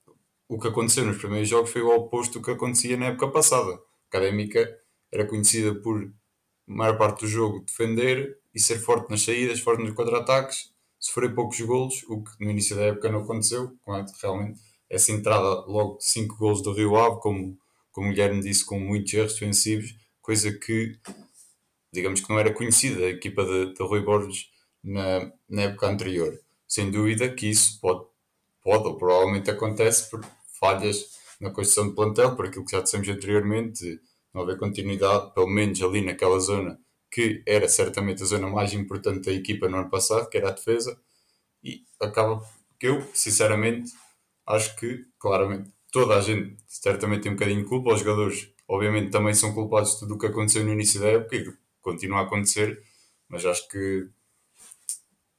o 0.48 0.58
que 0.58 0.68
aconteceu 0.68 1.04
nos 1.04 1.18
primeiros 1.18 1.48
jogos 1.50 1.70
foi 1.70 1.82
o 1.82 1.94
oposto 1.94 2.38
do 2.38 2.44
que 2.44 2.50
acontecia 2.52 2.96
na 2.96 3.06
época 3.06 3.28
passada. 3.28 3.72
A 3.74 3.78
Académica 4.08 4.66
era 5.12 5.26
conhecida 5.26 5.74
por, 5.74 6.02
a 6.02 6.10
maior 6.66 6.96
parte 6.96 7.20
do 7.20 7.28
jogo, 7.28 7.60
defender 7.60 8.38
e 8.54 8.60
ser 8.60 8.78
forte 8.78 9.10
nas 9.10 9.22
saídas, 9.22 9.60
forte 9.60 9.82
nos 9.82 9.94
contra-ataques, 9.94 10.72
sofrer 10.98 11.34
poucos 11.34 11.60
golos, 11.60 12.02
o 12.08 12.22
que 12.22 12.42
no 12.42 12.50
início 12.50 12.74
da 12.74 12.84
época 12.84 13.10
não 13.10 13.20
aconteceu, 13.20 13.76
realmente. 14.22 14.60
Essa 14.88 15.12
entrada 15.12 15.66
logo 15.66 15.98
de 15.98 16.04
5 16.04 16.36
golos 16.36 16.62
do 16.62 16.72
Rio 16.72 16.96
Ave, 16.96 17.20
como 17.20 17.58
como 17.92 18.08
o 18.08 18.10
Guilherme 18.10 18.40
disse, 18.40 18.64
com 18.64 18.80
muitos 18.80 19.12
erros 19.12 19.34
defensivos, 19.34 19.94
coisa 20.20 20.52
que, 20.52 20.98
digamos 21.92 22.20
que 22.20 22.30
não 22.30 22.38
era 22.38 22.52
conhecida 22.52 23.00
da 23.00 23.08
equipa 23.08 23.44
de, 23.44 23.74
de 23.74 23.82
Rui 23.82 24.00
Borges 24.00 24.46
na, 24.82 25.32
na 25.48 25.62
época 25.62 25.88
anterior. 25.88 26.40
Sem 26.66 26.90
dúvida 26.90 27.32
que 27.34 27.48
isso 27.48 27.78
pode, 27.80 28.04
pode 28.62 28.88
ou 28.88 28.96
provavelmente 28.96 29.50
acontece 29.50 30.10
por 30.10 30.24
falhas 30.58 31.12
na 31.40 31.50
construção 31.50 31.88
do 31.88 31.94
plantel, 31.94 32.34
por 32.34 32.46
aquilo 32.46 32.64
que 32.64 32.72
já 32.72 32.80
dissemos 32.80 33.08
anteriormente, 33.08 34.00
não 34.32 34.42
haver 34.42 34.58
continuidade, 34.58 35.34
pelo 35.34 35.48
menos 35.48 35.82
ali 35.82 36.02
naquela 36.02 36.38
zona, 36.40 36.78
que 37.10 37.42
era 37.46 37.68
certamente 37.68 38.22
a 38.22 38.26
zona 38.26 38.48
mais 38.48 38.72
importante 38.72 39.26
da 39.26 39.32
equipa 39.32 39.68
no 39.68 39.76
ano 39.76 39.90
passado, 39.90 40.30
que 40.30 40.38
era 40.38 40.48
a 40.48 40.52
defesa, 40.52 40.98
e 41.62 41.84
acaba 42.00 42.42
que 42.78 42.86
eu, 42.86 43.02
sinceramente, 43.12 43.92
acho 44.46 44.74
que, 44.76 45.04
claramente, 45.18 45.70
toda 45.92 46.16
a 46.16 46.20
gente 46.20 46.56
certamente 46.66 47.22
tem 47.22 47.32
um 47.32 47.36
bocadinho 47.36 47.62
de 47.62 47.68
culpa, 47.68 47.92
os 47.92 48.00
jogadores 48.00 48.50
obviamente 48.66 49.10
também 49.10 49.34
são 49.34 49.52
culpados 49.52 49.92
de 49.92 50.00
tudo 50.00 50.14
o 50.14 50.18
que 50.18 50.26
aconteceu 50.26 50.64
no 50.64 50.72
início 50.72 50.98
da 50.98 51.08
época 51.08 51.36
e 51.36 51.52
continua 51.82 52.20
a 52.20 52.22
acontecer, 52.22 52.82
mas 53.28 53.44
acho 53.44 53.68
que 53.68 54.08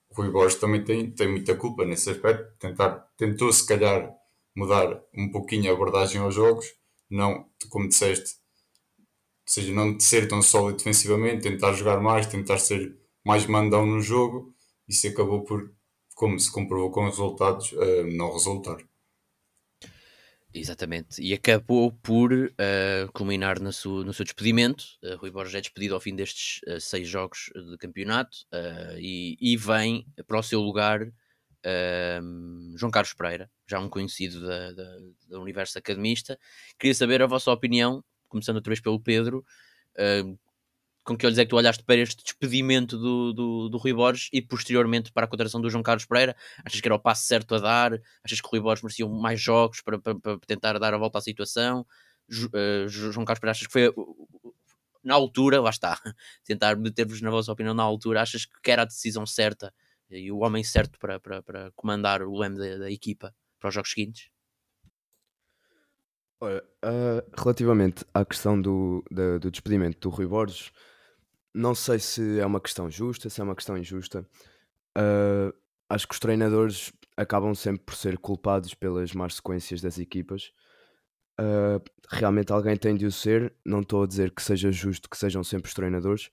o 0.10 0.16
Rui 0.16 0.30
Borges 0.30 0.60
também 0.60 0.84
tem, 0.84 1.10
tem 1.10 1.28
muita 1.28 1.56
culpa 1.56 1.84
nesse 1.84 2.12
aspecto, 2.12 2.56
tentar, 2.60 2.92
tentou 3.18 3.52
se 3.52 3.66
calhar 3.66 4.14
mudar 4.56 5.02
um 5.16 5.32
pouquinho 5.32 5.72
a 5.72 5.74
abordagem 5.74 6.22
aos 6.22 6.36
jogos, 6.36 6.68
não, 7.10 7.50
como 7.70 7.88
disseste, 7.88 8.36
ou 9.00 9.06
seja, 9.48 9.74
não 9.74 10.00
ser 10.00 10.28
tão 10.28 10.42
sólido 10.42 10.78
defensivamente, 10.78 11.42
tentar 11.42 11.74
jogar 11.74 12.00
mais, 12.00 12.28
tentar 12.28 12.60
ser 12.60 12.96
mais 13.26 13.48
mandão 13.48 13.86
no 13.86 14.00
jogo, 14.00 14.54
isso 14.88 15.08
acabou 15.08 15.44
por, 15.44 15.74
como 16.14 16.40
se 16.40 16.52
comprovou 16.52 16.92
com 16.92 17.06
os 17.06 17.18
resultados, 17.18 17.72
uh, 17.72 18.06
não 18.16 18.32
resultar. 18.32 18.78
Exatamente, 20.56 21.20
e 21.20 21.34
acabou 21.34 21.92
por 21.92 22.32
uh, 22.32 23.12
culminar 23.12 23.60
no 23.60 23.74
seu, 23.74 24.04
no 24.04 24.14
seu 24.14 24.24
despedimento. 24.24 24.86
Uh, 25.02 25.16
Rui 25.18 25.32
Borges 25.32 25.56
é 25.56 25.62
despedido 25.62 25.96
ao 25.96 26.00
fim 26.00 26.16
destes 26.16 26.62
uh, 26.68 26.80
seis 26.80 27.08
jogos 27.08 27.50
de 27.56 27.78
campeonato 27.80 28.38
e, 29.00 29.36
e, 29.42 29.58
vem 29.58 30.06
para 30.28 30.38
o 30.38 30.44
seu 30.44 30.62
lugar 30.62 31.12
João 32.76 32.92
Carlos 32.92 33.14
Pereira, 33.14 33.50
já 33.66 33.80
um 33.80 33.90
conhecido 33.90 34.46
da, 34.46 34.72
da, 34.74 34.98
da, 35.30 35.40
universo 35.40 35.80
academista. 35.80 36.38
Queria 36.78 36.94
saber 36.94 37.22
a 37.22 37.26
vossa 37.26 37.50
opinião, 37.52 38.04
começando 38.28 38.58
outra 38.58 38.70
vez 38.70 38.82
pelo 38.82 39.00
Pedro, 39.00 39.46
com 41.04 41.18
que 41.18 41.26
olhos 41.26 41.38
é 41.38 41.44
que 41.44 41.50
tu 41.50 41.58
olhaste 41.58 41.84
para 41.84 41.98
este 41.98 42.24
despedimento 42.24 42.98
do, 42.98 43.34
do, 43.34 43.70
do 43.70 43.78
Rui 43.78 43.94
Borges 43.94 44.30
e 44.32 44.42
posteriormente 44.42 45.12
para 45.12 45.26
a 45.26 45.28
contratação 45.28 45.60
do 45.60 45.70
João 45.70 45.84
Carlos 45.84 46.06
Pereira? 46.06 46.36
Achas 46.64 46.80
que 46.80 46.88
era 46.88 46.96
o 46.96 47.00
passo 47.00 47.26
certo 47.26 47.56
a 47.56 47.60
dar? 47.60 48.02
Achas 48.24 48.40
que 48.40 48.48
o 48.48 48.50
Rui 48.50 48.62
Borges 48.62 48.84
merecia 48.84 49.08
mais 49.08 49.42
jogos 49.42 49.82
para, 49.82 50.00
para, 50.00 50.16
para 50.16 50.40
tentar 50.48 50.80
dar 50.80 50.94
a 50.94 50.98
volta 50.98 51.18
à 51.18 51.22
situação? 51.22 51.86
Uh, 52.32 52.88
João 52.88 53.26
Carlos 53.26 53.40
Pereira, 53.40 53.52
achas 53.52 53.68
que 53.68 53.74
foi 53.74 53.94
na 55.04 55.14
altura, 55.14 55.60
lá 55.60 55.70
está, 55.70 56.00
tentar 56.46 56.78
meter-vos 56.78 57.22
na 57.22 57.30
vossa 57.30 57.52
opinião 57.52 57.74
na 57.74 57.84
altura, 57.84 58.22
achas 58.22 58.46
que 58.46 58.72
era 58.72 58.84
a 58.84 58.86
decisão 58.86 59.26
certa 59.26 59.74
e 60.10 60.32
o 60.32 60.40
homem 60.40 60.64
certo 60.64 60.98
para, 61.00 61.20
para, 61.20 61.44
para 61.44 61.72
comandar 61.72 62.22
o 62.22 62.38
leme 62.38 62.58
da, 62.58 62.78
da 62.78 62.92
equipa 62.92 63.36
para 63.60 63.68
os 63.68 63.76
jogos 63.76 63.92
seguintes? 63.92 64.30
Olha, 66.40 66.64
uh, 66.84 67.42
relativamente 67.42 68.06
à 68.14 68.26
questão 68.26 68.62
do, 68.62 69.04
do, 69.10 69.40
do 69.40 69.52
despedimento 69.52 69.98
do 70.00 70.14
Rui 70.14 70.28
Borges, 70.28 70.72
não 71.54 71.76
sei 71.76 72.00
se 72.00 72.40
é 72.40 72.46
uma 72.46 72.60
questão 72.60 72.90
justa, 72.90 73.30
se 73.30 73.40
é 73.40 73.44
uma 73.44 73.56
questão 73.56 73.78
injusta. 73.78 74.28
Uh, 74.98 75.54
acho 75.90 76.08
que 76.08 76.14
os 76.14 76.20
treinadores 76.20 76.92
acabam 77.16 77.54
sempre 77.54 77.84
por 77.86 77.96
ser 77.96 78.18
culpados 78.18 78.74
pelas 78.74 79.14
más 79.14 79.36
sequências 79.36 79.82
das 79.82 80.00
equipas. 80.00 80.52
Uh, 81.40 81.84
realmente 82.10 82.52
alguém 82.52 82.76
tem 82.76 82.96
de 82.96 83.06
o 83.06 83.12
ser. 83.12 83.56
Não 83.66 83.82
estou 83.82 84.04
a 84.04 84.08
dizer 84.08 84.32
que 84.32 84.42
seja 84.42 84.72
justo 84.72 85.10
que 85.10 85.18
sejam 85.18 85.44
sempre 85.44 85.68
os 85.68 85.74
treinadores, 85.74 86.30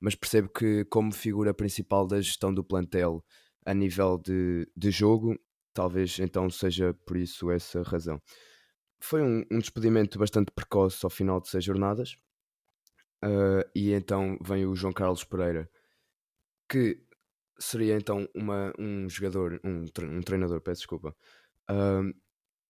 mas 0.00 0.14
percebo 0.14 0.48
que, 0.48 0.84
como 0.86 1.12
figura 1.12 1.52
principal 1.52 2.06
da 2.06 2.20
gestão 2.20 2.52
do 2.52 2.64
plantel 2.64 3.24
a 3.66 3.74
nível 3.74 4.18
de, 4.18 4.68
de 4.76 4.90
jogo, 4.90 5.38
talvez 5.72 6.18
então 6.18 6.48
seja 6.50 6.94
por 7.06 7.16
isso 7.16 7.50
essa 7.50 7.82
razão. 7.82 8.20
Foi 8.98 9.22
um, 9.22 9.44
um 9.50 9.58
despedimento 9.58 10.18
bastante 10.18 10.50
precoce 10.50 11.04
ao 11.04 11.10
final 11.10 11.40
de 11.40 11.48
seis 11.48 11.64
jornadas 11.64 12.16
Uh, 13.24 13.64
e 13.74 13.92
então 13.92 14.36
vem 14.42 14.66
o 14.66 14.76
João 14.76 14.92
Carlos 14.92 15.24
Pereira, 15.24 15.70
que 16.68 17.02
seria 17.58 17.96
então 17.96 18.28
uma, 18.34 18.70
um 18.78 19.08
jogador, 19.08 19.58
um, 19.64 19.86
um 20.02 20.20
treinador, 20.20 20.60
peço 20.60 20.80
desculpa, 20.80 21.16
uh, 21.70 22.14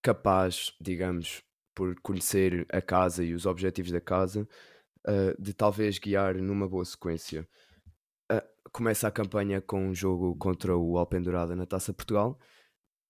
capaz, 0.01 0.73
digamos, 0.81 1.43
por 1.75 1.99
conhecer 2.03 2.67
a 2.71 2.81
casa 2.81 3.25
e 3.25 3.35
os 3.35 3.47
objetivos 3.47 3.91
da 3.91 4.01
casa, 4.01 4.49
uh, 5.09 5.43
de 5.43 5.53
talvez 5.53 5.99
guiar 5.99 6.37
numa 6.37 6.69
boa 6.69 6.85
sequência. 6.85 7.49
começa 8.73 9.09
a 9.09 9.11
campanha 9.11 9.61
com 9.61 9.89
um 9.89 9.95
jogo 9.95 10.37
contra 10.37 10.77
o 10.77 10.99
Alpendurada 10.99 11.57
na 11.57 11.67
Taça 11.67 11.93
Portugal, 11.93 12.39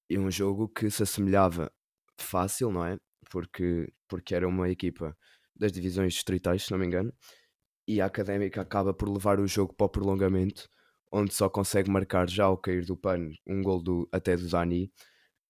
e 0.09 0.19
um 0.19 0.31
jogo 0.31 0.69
que 0.69 0.91
se 0.91 1.03
assemelhava 1.03 1.71
fácil, 2.19 2.71
não 2.71 2.85
é? 2.87 2.99
Porque, 3.31 3.93
porque 4.09 4.35
era 4.35 4.49
uma 4.49 4.71
equipa 4.71 5.17
das 5.57 5.73
divisões 5.73 6.15
distritais, 6.15 6.65
se 6.65 6.71
não 6.71 6.79
me 6.79 6.87
engano, 6.87 7.13
e 7.87 8.01
a 8.01 8.07
Académica 8.07 8.61
acaba 8.61 8.95
por 8.95 9.09
levar 9.09 9.39
o 9.39 9.47
jogo 9.47 9.75
para 9.75 9.87
o 9.87 9.89
prolongamento, 9.89 10.69
onde 11.13 11.33
só 11.35 11.49
consegue 11.49 11.91
marcar 11.91 12.29
já 12.29 12.45
ao 12.45 12.59
cair 12.59 12.85
do 12.85 12.97
pano 12.97 13.33
um 13.47 13.63
gol 13.63 13.83
do, 13.83 14.09
até 14.11 14.37
do 14.37 14.49
Dani, 14.49 14.91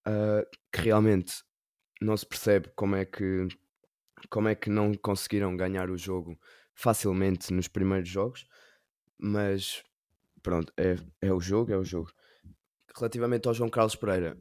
uh, 0.07 0.45
que 0.73 0.83
realmente 0.83 1.43
não 2.01 2.17
se 2.17 2.27
percebe 2.27 2.71
como 2.75 2.97
é 2.97 3.05
que 3.05 3.49
como 4.31 4.49
é 4.49 4.55
que 4.55 4.71
não 4.71 4.95
conseguiram 4.95 5.57
ganhar 5.57 5.91
o 5.91 5.99
jogo 5.99 6.39
facilmente 6.75 7.53
nos 7.53 7.69
primeiros 7.69 8.09
jogos, 8.09 8.47
mas 9.19 9.83
pronto, 10.43 10.73
é, 10.77 10.97
é 11.21 11.33
o 11.33 11.41
jogo, 11.41 11.73
é 11.73 11.77
o 11.77 11.85
jogo. 11.85 12.11
Relativamente 12.97 13.47
ao 13.47 13.55
João 13.55 13.69
Carlos 13.69 13.97
Pereira, 13.97 14.39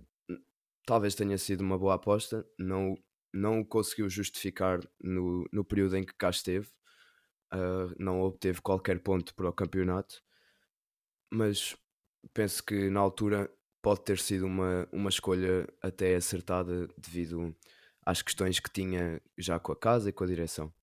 talvez 0.86 1.16
tenha 1.16 1.38
sido 1.38 1.62
uma 1.62 1.78
boa 1.78 1.96
aposta, 1.96 2.46
não, 2.58 2.96
não 3.34 3.62
o 3.62 3.66
conseguiu 3.66 4.10
justificar 4.10 4.80
no, 5.02 5.48
no 5.52 5.66
período 5.66 5.98
em 5.98 6.04
que 6.04 6.14
cá 6.14 6.30
esteve, 6.30 6.68
uh, 7.54 7.94
não 7.98 8.22
obteve 8.22 8.62
qualquer 8.62 9.00
ponto 9.00 9.34
para 9.36 9.50
o 9.50 9.54
campeonato, 9.54 10.22
mas 11.32 11.76
penso 12.34 12.64
que 12.64 12.90
na 12.90 13.00
altura 13.00 13.52
pode 13.82 14.04
ter 14.04 14.20
sido 14.20 14.46
uma, 14.46 14.88
uma 14.92 15.10
escolha 15.10 15.68
até 15.82 16.16
acertada 16.16 16.88
devido 16.98 17.56
às 18.06 18.22
questões 18.22 18.60
que 18.60 18.72
tinha 18.72 19.22
já 19.38 19.60
com 19.60 19.72
a 19.72 19.76
casa 19.76 20.10
e 20.10 20.14
com 20.14 20.24
a 20.24 20.28
direção. 20.28 20.74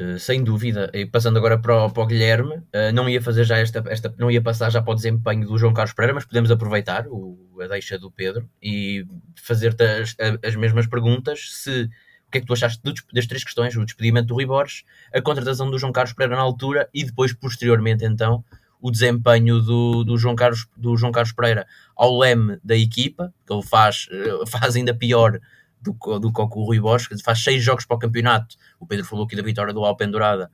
Uh, 0.00 0.18
sem 0.18 0.42
dúvida, 0.42 0.90
e 0.94 1.04
passando 1.06 1.36
agora 1.36 1.58
para 1.58 1.84
o, 1.84 1.90
para 1.90 2.02
o 2.02 2.06
Guilherme, 2.06 2.54
uh, 2.54 2.92
não 2.94 3.08
ia 3.08 3.20
fazer 3.20 3.44
já 3.44 3.58
esta, 3.58 3.82
esta, 3.88 4.14
não 4.18 4.30
ia 4.30 4.40
passar 4.40 4.70
já 4.70 4.80
para 4.80 4.92
o 4.92 4.96
desempenho 4.96 5.46
do 5.46 5.58
João 5.58 5.74
Carlos 5.74 5.94
Pereira, 5.94 6.14
mas 6.14 6.24
podemos 6.24 6.50
aproveitar 6.50 7.06
o, 7.08 7.38
a 7.60 7.66
deixa 7.66 7.98
do 7.98 8.10
Pedro 8.10 8.48
e 8.62 9.04
fazer-te 9.36 9.82
as, 9.82 10.16
as 10.42 10.56
mesmas 10.56 10.86
perguntas. 10.86 11.48
Se 11.52 11.90
que 12.32 12.38
é 12.38 12.40
que 12.40 12.46
tu 12.46 12.54
achaste 12.54 12.80
das 13.12 13.26
três 13.26 13.44
questões, 13.44 13.76
o 13.76 13.84
despedimento 13.84 14.28
do 14.28 14.34
Rui 14.34 14.46
Borges, 14.46 14.84
a 15.14 15.20
contratação 15.20 15.70
do 15.70 15.78
João 15.78 15.92
Carlos 15.92 16.14
Pereira 16.14 16.34
na 16.34 16.42
altura 16.42 16.88
e 16.92 17.04
depois, 17.04 17.32
posteriormente, 17.32 18.04
então, 18.04 18.42
o 18.80 18.90
desempenho 18.90 19.60
do, 19.60 20.02
do, 20.02 20.16
João, 20.16 20.34
Carlos, 20.34 20.66
do 20.76 20.96
João 20.96 21.12
Carlos 21.12 21.32
Pereira 21.32 21.66
ao 21.94 22.18
leme 22.18 22.58
da 22.64 22.74
equipa, 22.74 23.32
que 23.46 23.52
ele 23.52 23.62
faz, 23.62 24.08
eh, 24.10 24.46
faz 24.48 24.74
ainda 24.74 24.94
pior 24.94 25.38
do, 25.82 26.18
do 26.18 26.32
que 26.32 26.40
o 26.40 26.64
Rui 26.64 26.80
Borges, 26.80 27.22
faz 27.22 27.42
seis 27.42 27.62
jogos 27.62 27.84
para 27.84 27.96
o 27.96 27.98
campeonato, 27.98 28.56
o 28.78 28.86
Pedro 28.86 29.04
falou 29.04 29.24
aqui 29.24 29.36
da 29.36 29.42
vitória 29.42 29.72
do 29.72 29.84
Alpendurada, 29.84 30.50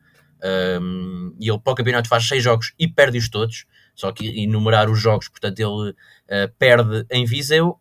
um, 0.81 1.35
e 1.41 1.49
ele 1.51 1.59
para 1.59 1.73
o 1.73 1.77
campeonato 1.77 2.09
faz 2.09 2.27
seis 2.27 2.43
jogos 2.43 2.73
e 2.79 2.87
perde-os 2.89 3.29
todos, 3.29 3.67
só 3.95 4.13
que 4.13 4.43
enumerar 4.43 4.89
os 4.89 5.01
jogos, 5.01 5.29
portanto 5.29 5.59
ele 5.59 5.91
uh, 5.91 6.55
perde 6.59 7.07
em 7.11 7.25
Viseu, 7.25 7.79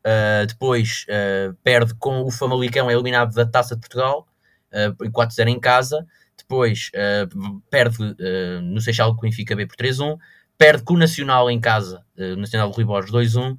Uh, 0.00 0.46
depois 0.46 1.04
uh, 1.08 1.54
perde 1.62 1.94
com 1.94 2.22
o 2.22 2.30
Famalicão, 2.30 2.88
é 2.88 2.94
eliminado 2.94 3.34
da 3.34 3.44
Taça 3.44 3.74
de 3.74 3.80
Portugal, 3.80 4.26
uh, 4.72 5.10
4-0 5.10 5.48
em 5.48 5.60
casa. 5.60 6.06
Depois 6.36 6.90
perde 7.70 7.98
no 8.62 8.80
Seixal 8.80 9.14
com 9.14 9.20
o 9.20 9.22
Benfica 9.28 9.54
B 9.54 9.66
por 9.66 9.76
3-1. 9.76 10.18
Perde 10.58 10.82
com 10.82 10.94
o 10.94 10.98
Nacional 10.98 11.48
em 11.48 11.60
casa, 11.60 12.04
o 12.18 12.34
Nacional 12.34 12.70
do 12.70 12.74
Rui 12.74 12.84
Borges 12.84 13.12
2-1. 13.12 13.56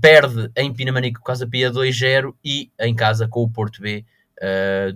Perde 0.00 0.50
em 0.56 0.72
Pinamanique 0.72 1.18
com 1.18 1.24
Casa 1.24 1.46
Pia 1.46 1.70
2-0 1.70 2.34
e 2.44 2.70
em 2.80 2.94
casa 2.94 3.26
com 3.28 3.42
o 3.42 3.50
Porto 3.50 3.80
B 3.80 4.04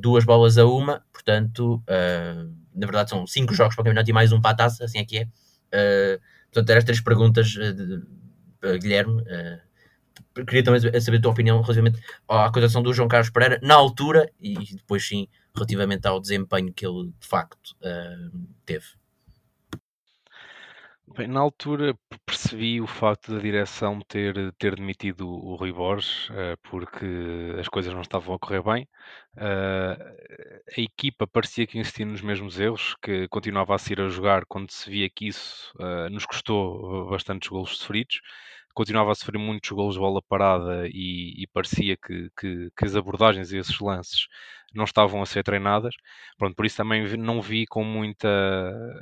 duas 0.01 0.25
bolas 0.25 0.59
a 0.59 0.67
uma. 0.67 1.03
Portanto, 1.13 1.83
na 1.87 2.87
verdade 2.87 3.11
são 3.11 3.27
cinco 3.27 3.55
jogos 3.55 3.75
para 3.75 3.83
o 3.83 3.85
campeonato 3.85 4.11
e 4.11 4.13
mais 4.13 4.33
um 4.33 4.41
para 4.41 4.51
a 4.51 4.55
taça, 4.55 4.85
assim 4.85 4.99
é 4.99 5.05
que 5.05 5.19
é. 5.19 6.19
portanto, 6.51 6.71
eram 6.71 6.79
as 6.79 6.85
três 6.85 7.01
perguntas, 7.01 7.55
Guilherme 8.81 9.23
queria 10.45 10.63
também 10.63 11.01
saber 11.01 11.19
a 11.19 11.21
tua 11.21 11.33
opinião 11.33 11.61
relativamente 11.61 12.01
à 12.29 12.47
acusação 12.47 12.83
do 12.83 12.93
João 12.93 13.09
Carlos 13.09 13.31
Pereira 13.31 13.59
na 13.63 13.75
altura 13.75 14.31
e 14.41 14.55
depois 14.75 15.07
sim 15.07 15.29
relativamente 15.55 16.07
ao 16.07 16.21
desempenho 16.21 16.73
que 16.73 16.87
ele 16.87 17.13
de 17.19 17.27
facto 17.27 17.75
uh, 17.81 18.47
teve. 18.65 18.87
Bem, 21.17 21.29
na 21.29 21.41
altura 21.41 21.99
percebi 22.27 22.79
o 22.79 22.87
facto 22.87 23.33
da 23.33 23.41
direção 23.41 24.01
ter, 24.03 24.53
ter 24.59 24.77
demitido 24.77 25.27
o 25.27 25.57
Rui 25.57 25.73
Borges, 25.73 26.29
uh, 26.29 26.59
porque 26.65 27.07
as 27.59 27.69
coisas 27.69 27.95
não 27.95 28.03
estavam 28.03 28.35
a 28.35 28.39
correr 28.39 28.63
bem. 28.63 28.87
Uh, 29.35 29.97
a 30.77 30.81
equipa 30.81 31.27
parecia 31.27 31.67
que 31.67 31.79
insistia 31.79 32.05
nos 32.05 32.21
mesmos 32.21 32.61
erros, 32.61 32.95
que 33.01 33.27
continuava 33.29 33.75
a 33.75 33.79
sair 33.79 33.99
a 34.03 34.11
jogar 34.11 34.45
quando 34.45 34.71
se 34.71 34.91
via 34.91 35.09
que 35.09 35.29
isso 35.29 35.73
uh, 35.79 36.11
nos 36.11 36.27
custou 36.27 37.09
bastantes 37.09 37.49
golos 37.49 37.79
sofridos 37.79 38.21
continuava 38.77 39.11
a 39.11 39.15
sofrer 39.15 39.39
muitos 39.39 39.71
golos 39.71 39.95
de 39.95 40.01
bola 40.01 40.21
parada 40.21 40.87
e, 40.89 41.33
e 41.43 41.47
parecia 41.47 41.97
que, 41.97 42.29
que, 42.39 42.69
que, 42.77 42.85
as 42.85 42.95
abordagens 42.95 43.51
e 43.51 43.57
esses 43.57 43.81
lances 43.81 44.29
não 44.77 44.85
estavam 44.85 45.23
a 45.23 45.27
ser 45.27 45.43
treinadas. 45.43 45.95
Pronto, 46.39 46.55
por 46.55 46.67
isso 46.67 46.77
também 46.77 47.17
não 47.17 47.41
vi 47.41 47.67
com 47.67 47.85
muita. 47.85 48.29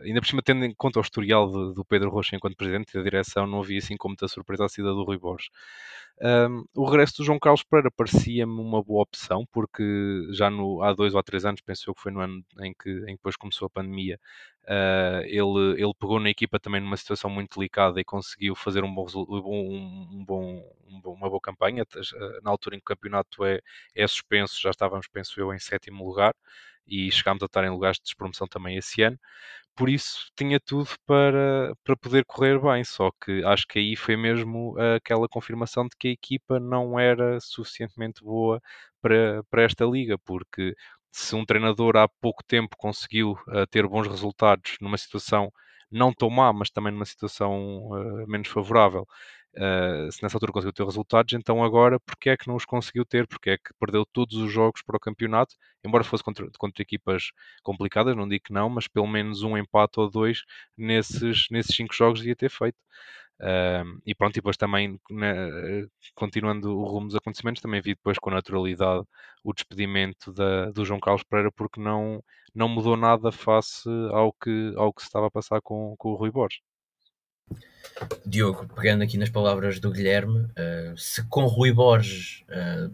Ainda 0.04 0.20
por 0.20 0.26
cima, 0.26 0.42
tendo 0.42 0.64
em 0.64 0.74
conta 0.74 0.98
o 0.98 1.02
historial 1.02 1.50
de, 1.50 1.74
do 1.74 1.84
Pedro 1.84 2.10
Rocha 2.10 2.36
enquanto 2.36 2.56
presidente 2.56 2.94
da 2.94 3.02
direção, 3.02 3.46
não 3.46 3.62
vi 3.62 3.78
assim 3.78 3.96
com 3.96 4.08
muita 4.08 4.28
surpresa 4.28 4.64
a 4.64 4.68
saída 4.68 4.92
do 4.92 5.04
Rui 5.04 5.18
Borges. 5.18 5.48
Um, 6.22 6.64
o 6.76 6.84
regresso 6.84 7.16
do 7.18 7.24
João 7.24 7.40
Carlos 7.40 7.64
Pereira 7.64 7.90
parecia-me 7.90 8.60
uma 8.60 8.82
boa 8.82 9.02
opção, 9.02 9.44
porque 9.52 9.82
já 10.30 10.48
no, 10.48 10.80
há 10.80 10.92
dois 10.94 11.12
ou 11.12 11.22
três 11.24 11.44
anos, 11.44 11.60
penso 11.60 11.90
eu 11.90 11.94
que 11.94 12.00
foi 12.00 12.12
no 12.12 12.20
ano 12.20 12.44
em 12.60 12.72
que, 12.72 12.88
em 12.88 13.06
que 13.06 13.16
depois 13.16 13.34
começou 13.36 13.66
a 13.66 13.70
pandemia, 13.70 14.20
uh, 14.64 15.22
ele, 15.24 15.82
ele 15.82 15.92
pegou 15.98 16.20
na 16.20 16.30
equipa 16.30 16.60
também 16.60 16.80
numa 16.80 16.96
situação 16.96 17.28
muito 17.28 17.58
delicada 17.58 18.00
e 18.00 18.04
conseguiu 18.04 18.54
fazer 18.54 18.84
um 18.84 18.94
bom, 18.94 19.06
um, 19.12 20.08
um 20.12 20.24
bom, 20.24 20.62
uma 21.04 21.28
boa 21.28 21.40
campanha. 21.40 21.84
Na 22.42 22.50
altura 22.50 22.76
em 22.76 22.78
que 22.78 22.84
o 22.84 22.94
campeonato 22.94 23.44
é, 23.44 23.60
é 23.94 24.06
suspenso, 24.06 24.60
já 24.60 24.70
estávamos, 24.70 25.08
penso 25.08 25.40
eu, 25.40 25.52
em 25.52 25.58
sétimo 25.64 26.04
lugar 26.06 26.34
e 26.86 27.10
chegámos 27.10 27.42
a 27.42 27.46
estar 27.46 27.64
em 27.64 27.70
lugares 27.70 27.98
de 27.98 28.04
despromoção 28.04 28.46
também 28.46 28.76
esse 28.76 29.02
ano 29.02 29.18
por 29.76 29.88
isso 29.88 30.30
tinha 30.36 30.60
tudo 30.60 30.88
para, 31.06 31.74
para 31.84 31.96
poder 31.96 32.24
correr 32.24 32.60
bem. 32.60 32.84
Só 32.84 33.10
que 33.20 33.44
acho 33.44 33.66
que 33.66 33.78
aí 33.78 33.96
foi 33.96 34.16
mesmo 34.16 34.76
aquela 34.96 35.28
confirmação 35.28 35.84
de 35.84 35.96
que 35.98 36.08
a 36.08 36.12
equipa 36.12 36.60
não 36.60 36.98
era 36.98 37.40
suficientemente 37.40 38.22
boa 38.22 38.60
para, 39.00 39.42
para 39.50 39.62
esta 39.64 39.84
liga, 39.84 40.18
porque 40.18 40.74
se 41.12 41.34
um 41.36 41.44
treinador 41.44 41.96
há 41.96 42.08
pouco 42.20 42.42
tempo 42.44 42.76
conseguiu 42.76 43.32
uh, 43.48 43.66
ter 43.70 43.86
bons 43.86 44.06
resultados 44.08 44.76
numa 44.80 44.98
situação 44.98 45.52
não 45.90 46.12
tão 46.12 46.28
má, 46.30 46.52
mas 46.52 46.70
também 46.70 46.92
numa 46.92 47.04
situação 47.04 47.88
uh, 47.88 48.26
menos 48.28 48.48
favorável, 48.48 49.06
Uh, 49.56 50.10
se 50.10 50.20
nessa 50.20 50.36
altura 50.36 50.52
conseguiu 50.52 50.72
ter 50.72 50.84
resultados, 50.84 51.32
então 51.32 51.62
agora 51.62 52.00
porque 52.00 52.30
é 52.30 52.36
que 52.36 52.48
não 52.48 52.56
os 52.56 52.64
conseguiu 52.64 53.04
ter? 53.04 53.26
Porque 53.26 53.50
é 53.50 53.56
que 53.56 53.72
perdeu 53.78 54.04
todos 54.04 54.36
os 54.36 54.50
jogos 54.50 54.82
para 54.82 54.96
o 54.96 55.00
campeonato, 55.00 55.54
embora 55.84 56.02
fosse 56.02 56.24
contra, 56.24 56.48
contra 56.58 56.82
equipas 56.82 57.30
complicadas, 57.62 58.16
não 58.16 58.28
digo 58.28 58.44
que 58.44 58.52
não, 58.52 58.68
mas 58.68 58.88
pelo 58.88 59.06
menos 59.06 59.42
um 59.42 59.56
empate 59.56 60.00
ou 60.00 60.10
dois 60.10 60.42
nesses, 60.76 61.46
nesses 61.50 61.76
cinco 61.76 61.94
jogos 61.94 62.24
ia 62.24 62.34
ter 62.34 62.50
feito. 62.50 62.76
Uh, 63.40 64.00
e 64.06 64.14
pronto, 64.14 64.34
e 64.34 64.40
depois 64.40 64.56
também, 64.56 64.98
né, 65.10 65.34
continuando 66.14 66.76
o 66.76 66.84
rumo 66.84 67.08
dos 67.08 67.16
acontecimentos, 67.16 67.62
também 67.62 67.80
vi 67.80 67.94
depois 67.94 68.18
com 68.18 68.30
naturalidade 68.30 69.04
o 69.44 69.52
despedimento 69.52 70.32
da, 70.32 70.70
do 70.70 70.84
João 70.84 71.00
Carlos 71.00 71.24
Pereira, 71.24 71.52
porque 71.52 71.80
não, 71.80 72.22
não 72.54 72.68
mudou 72.68 72.96
nada 72.96 73.30
face 73.32 73.88
ao 74.12 74.32
que, 74.32 74.72
ao 74.76 74.92
que 74.92 75.02
se 75.02 75.08
estava 75.08 75.26
a 75.26 75.30
passar 75.30 75.60
com, 75.62 75.94
com 75.98 76.10
o 76.10 76.14
Rui 76.16 76.30
Borges. 76.30 76.60
Diogo, 78.26 78.66
pegando 78.74 79.02
aqui 79.02 79.16
nas 79.16 79.30
palavras 79.30 79.78
do 79.78 79.90
Guilherme, 79.90 80.40
uh, 80.40 80.96
se 80.96 81.22
com 81.24 81.46
Rui 81.46 81.72
Borges 81.72 82.42
uh, 82.48 82.92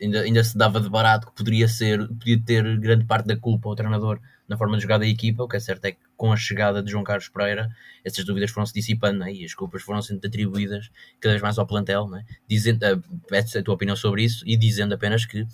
ainda, 0.00 0.20
ainda 0.22 0.44
se 0.44 0.56
dava 0.56 0.80
de 0.80 0.88
barato 0.88 1.26
que 1.26 1.34
poderia 1.34 1.68
ser, 1.68 2.06
podia 2.08 2.40
ter 2.40 2.78
grande 2.78 3.04
parte 3.04 3.26
da 3.26 3.36
culpa 3.36 3.68
ao 3.68 3.74
treinador 3.74 4.18
na 4.48 4.56
forma 4.56 4.76
de 4.76 4.82
jogar 4.82 4.98
da 4.98 5.06
equipa, 5.06 5.42
o 5.42 5.48
que 5.48 5.56
é 5.56 5.60
certo 5.60 5.84
é 5.84 5.92
que 5.92 5.98
com 6.16 6.32
a 6.32 6.36
chegada 6.36 6.82
de 6.82 6.90
João 6.90 7.04
Carlos 7.04 7.28
Pereira, 7.28 7.70
essas 8.02 8.24
dúvidas 8.24 8.50
foram-se 8.50 8.72
dissipando 8.72 9.18
né? 9.18 9.32
e 9.32 9.44
as 9.44 9.52
culpas 9.52 9.82
foram 9.82 10.00
sendo 10.00 10.26
atribuídas 10.26 10.90
cada 11.20 11.34
vez 11.34 11.42
mais 11.42 11.58
ao 11.58 11.66
plantel, 11.66 12.08
né? 12.08 12.24
dizendo, 12.48 12.82
uh, 12.82 13.58
a 13.58 13.62
tua 13.62 13.74
opinião 13.74 13.94
sobre 13.94 14.24
isso 14.24 14.42
e 14.46 14.56
dizendo 14.56 14.94
apenas 14.94 15.26
que 15.26 15.46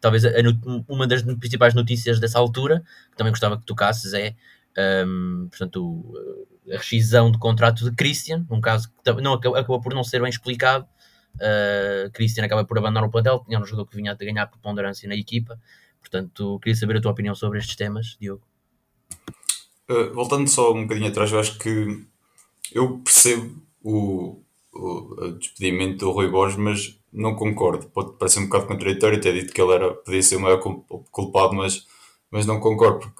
talvez 0.00 0.24
a, 0.24 0.30
a, 0.30 0.82
uma 0.88 1.06
das 1.06 1.22
principais 1.22 1.74
notícias 1.74 2.18
dessa 2.18 2.38
altura, 2.38 2.82
que 3.10 3.16
também 3.16 3.32
gostava 3.32 3.56
que 3.56 3.64
tocasses, 3.64 4.12
é 4.14 4.34
um, 4.78 5.48
portanto, 5.48 6.14
a 6.72 6.76
rescisão 6.76 7.30
de 7.30 7.38
contrato 7.38 7.84
de 7.84 7.96
Christian, 7.96 8.46
num 8.48 8.60
caso 8.60 8.88
que 8.88 9.12
não, 9.20 9.34
acabou 9.34 9.80
por 9.80 9.94
não 9.94 10.04
ser 10.04 10.20
bem 10.20 10.30
explicado. 10.30 10.86
Uh, 11.36 12.10
Christian 12.12 12.44
acaba 12.44 12.64
por 12.64 12.76
abandonar 12.78 13.08
o 13.08 13.10
plantel, 13.10 13.44
tinha 13.46 13.58
um 13.58 13.64
jogador 13.64 13.86
que 13.88 13.96
vinha 13.96 14.12
a 14.12 14.14
ganhar 14.14 14.46
preponderância 14.46 15.08
na 15.08 15.14
equipa. 15.14 15.58
Portanto, 16.00 16.58
queria 16.60 16.76
saber 16.76 16.96
a 16.96 17.00
tua 17.00 17.12
opinião 17.12 17.34
sobre 17.34 17.58
estes 17.58 17.76
temas, 17.76 18.16
Diogo. 18.20 18.42
Uh, 19.88 20.12
voltando 20.14 20.48
só 20.48 20.72
um 20.72 20.82
bocadinho 20.82 21.08
atrás, 21.08 21.32
eu 21.32 21.40
acho 21.40 21.58
que 21.58 22.04
eu 22.72 22.98
percebo 22.98 23.62
o, 23.82 24.42
o 24.72 25.32
despedimento 25.38 25.98
do 25.98 26.10
Rui 26.12 26.28
Borges, 26.28 26.56
mas 26.56 27.00
não 27.12 27.34
concordo. 27.34 27.86
Pode 27.88 28.16
parecer 28.16 28.40
um 28.40 28.44
bocado 28.44 28.66
contraditório 28.66 29.20
ter 29.20 29.34
dito 29.34 29.52
que 29.52 29.60
ele 29.60 29.72
era, 29.72 29.94
podia 29.94 30.22
ser 30.22 30.36
o 30.36 30.40
maior 30.40 30.58
culpado, 30.58 31.54
mas, 31.54 31.86
mas 32.30 32.46
não 32.46 32.60
concordo, 32.60 33.00
porque 33.00 33.19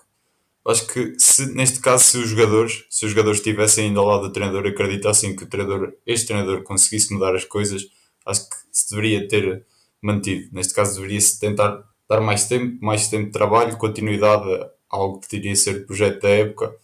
acho 0.66 0.86
que 0.86 1.14
se, 1.18 1.46
neste 1.54 1.80
caso, 1.80 2.04
se 2.04 2.18
os 2.18 2.28
jogadores, 2.28 2.84
se 2.90 3.06
os 3.06 3.12
jogadores 3.12 3.38
estivessem 3.38 3.86
ainda 3.86 4.00
ao 4.00 4.06
lado 4.06 4.22
do 4.22 4.32
treinador 4.32 4.66
e 4.66 4.70
acreditassem 4.70 5.34
que 5.34 5.44
o 5.44 5.46
treinador, 5.46 5.94
este 6.06 6.28
treinador 6.28 6.62
conseguisse 6.62 7.12
mudar 7.12 7.34
as 7.34 7.44
coisas, 7.44 7.88
acho 8.26 8.48
que 8.48 8.56
se 8.70 8.90
deveria 8.90 9.26
ter 9.26 9.64
mantido. 10.02 10.48
Neste 10.52 10.74
caso, 10.74 10.96
deveria-se 10.96 11.40
tentar 11.40 11.82
dar 12.08 12.20
mais 12.20 12.46
tempo, 12.46 12.84
mais 12.84 13.08
tempo 13.08 13.26
de 13.26 13.32
trabalho, 13.32 13.76
continuidade 13.76 14.52
a 14.52 14.70
algo 14.90 15.20
que 15.20 15.28
teria 15.28 15.54
ser 15.56 15.86
projeto 15.86 16.22
da 16.22 16.28
época. 16.28 16.74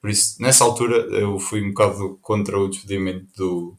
Por 0.00 0.10
isso, 0.10 0.40
nessa 0.40 0.64
altura, 0.64 0.96
eu 1.16 1.38
fui 1.38 1.62
um 1.62 1.68
bocado 1.68 2.18
contra 2.22 2.58
o 2.58 2.68
despedimento 2.68 3.26
do, 3.36 3.78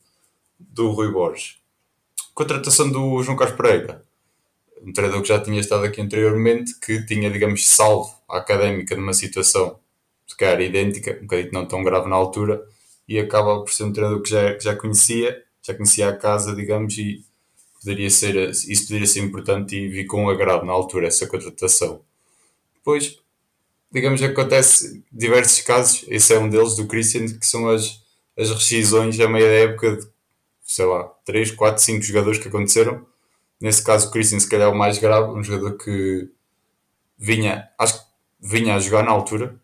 do 0.60 0.92
Rui 0.92 1.12
Borges. 1.12 1.58
Contratação 2.34 2.90
do 2.90 3.22
João 3.24 3.38
Carlos 3.38 3.58
Pereira 3.58 4.07
um 4.84 4.94
treinador 4.94 5.22
que 5.22 5.28
já 5.30 5.40
tinha 5.40 5.60
estado 5.60 5.84
aqui 5.86 6.02
anteriormente, 6.02 6.80
que 6.80 7.06
tinha, 7.06 7.30
digamos, 7.30 7.68
salvo 7.68 8.14
a 8.30 8.38
académica 8.38 8.96
numa 8.96 9.14
situação, 9.14 9.80
se 10.26 10.36
calhar 10.36 10.62
idêntica, 10.62 11.18
um 11.20 11.22
bocadinho 11.22 11.54
não 11.54 11.66
tão 11.66 11.84
grave 11.84 12.10
na 12.10 12.16
altura, 12.16 12.64
e 13.08 13.18
acaba 13.18 13.62
por 13.62 13.72
ser 13.72 13.86
um 13.86 13.94
treinador 13.94 14.22
que 14.22 14.30
já, 14.30 14.54
que 14.54 14.64
já 14.64 14.76
conhecia, 14.76 15.44
já 15.62 15.74
conhecia 15.74 16.10
a 16.10 16.16
casa, 16.16 16.56
digamos, 16.56 16.98
e 16.98 17.24
poderia 17.80 18.10
ser, 18.10 18.50
isso 18.50 18.88
poderia 18.88 19.08
ser 19.08 19.22
importante 19.22 19.76
e 19.76 19.88
vi 19.88 20.06
com 20.06 20.30
agrado 20.30 20.66
na 20.66 20.74
altura 20.74 21.08
essa 21.08 21.26
contratação. 21.26 22.02
Depois, 22.76 23.18
digamos, 23.92 24.22
acontece 24.22 25.04
diversos 25.12 25.62
casos, 25.62 26.06
esse 26.08 26.34
é 26.34 26.40
um 26.40 26.50
deles, 26.50 26.76
do 26.76 26.88
Christian, 26.88 27.28
que 27.28 27.46
são 27.46 27.70
as, 27.70 28.02
as 28.38 28.50
rescisões 28.50 29.20
a 29.20 29.28
meia 29.28 29.46
da 29.46 29.72
época 29.72 29.98
de, 29.98 30.08
sei 30.64 30.86
lá, 30.86 31.04
3, 31.26 31.52
4, 31.52 31.82
5 31.82 32.04
jogadores 32.04 32.40
que 32.40 32.48
aconteceram, 32.48 33.06
Nesse 33.60 33.84
caso, 33.84 34.08
o 34.08 34.12
Christian, 34.12 34.40
se 34.40 34.50
calhar, 34.50 34.68
é 34.68 34.72
o 34.72 34.78
mais 34.78 35.00
grave, 35.00 35.32
um 35.32 35.44
jogador 35.44 35.78
que 35.78 36.30
vinha, 37.18 37.70
acho 37.80 38.00
que 38.00 38.08
vinha 38.40 38.76
a 38.76 38.80
jogar 38.80 39.04
na 39.04 39.12
altura, 39.12 39.60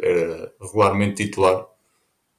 era 0.00 0.52
regularmente 0.60 1.24
titular 1.24 1.66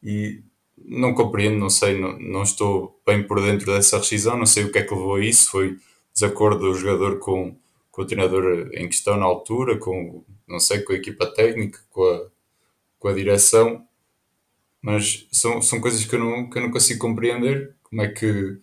e 0.04 0.44
não 0.78 1.14
compreendo, 1.14 1.58
não 1.58 1.70
sei, 1.70 2.00
não, 2.00 2.18
não 2.20 2.44
estou 2.44 3.00
bem 3.06 3.24
por 3.26 3.42
dentro 3.42 3.68
dessa 3.68 3.98
rescisão, 3.98 4.38
não 4.38 4.46
sei 4.46 4.64
o 4.64 4.72
que 4.72 4.80
é 4.80 4.84
que 4.84 4.94
levou 4.94 5.16
a 5.16 5.24
isso. 5.24 5.52
Foi 5.52 5.78
desacordo 6.14 6.60
do 6.72 6.76
jogador 6.78 7.20
com, 7.20 7.56
com 7.92 8.02
o 8.02 8.06
treinador 8.06 8.70
em 8.74 8.88
questão 8.88 9.18
na 9.18 9.26
altura, 9.26 9.78
com, 9.78 10.24
não 10.48 10.60
sei, 10.60 10.82
com 10.82 10.94
a 10.94 10.96
equipa 10.96 11.28
técnica, 11.28 11.80
com 11.90 12.04
a, 12.04 12.28
com 12.98 13.08
a 13.08 13.14
direção, 13.14 13.86
mas 14.82 15.28
são, 15.32 15.62
são 15.62 15.82
coisas 15.82 16.04
que 16.06 16.16
eu, 16.16 16.20
não, 16.20 16.50
que 16.50 16.58
eu 16.58 16.64
não 16.64 16.72
consigo 16.72 17.00
compreender. 17.00 17.76
Como 17.84 18.02
é 18.02 18.08
que 18.08 18.58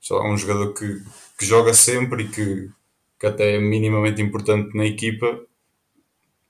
só 0.00 0.22
um 0.22 0.36
jogador 0.36 0.74
que 0.74 1.02
que 1.40 1.46
joga 1.46 1.72
sempre 1.72 2.24
e 2.24 2.28
que, 2.28 2.70
que 3.18 3.26
até 3.26 3.56
é 3.56 3.58
minimamente 3.58 4.20
importante 4.20 4.76
na 4.76 4.84
equipa, 4.84 5.40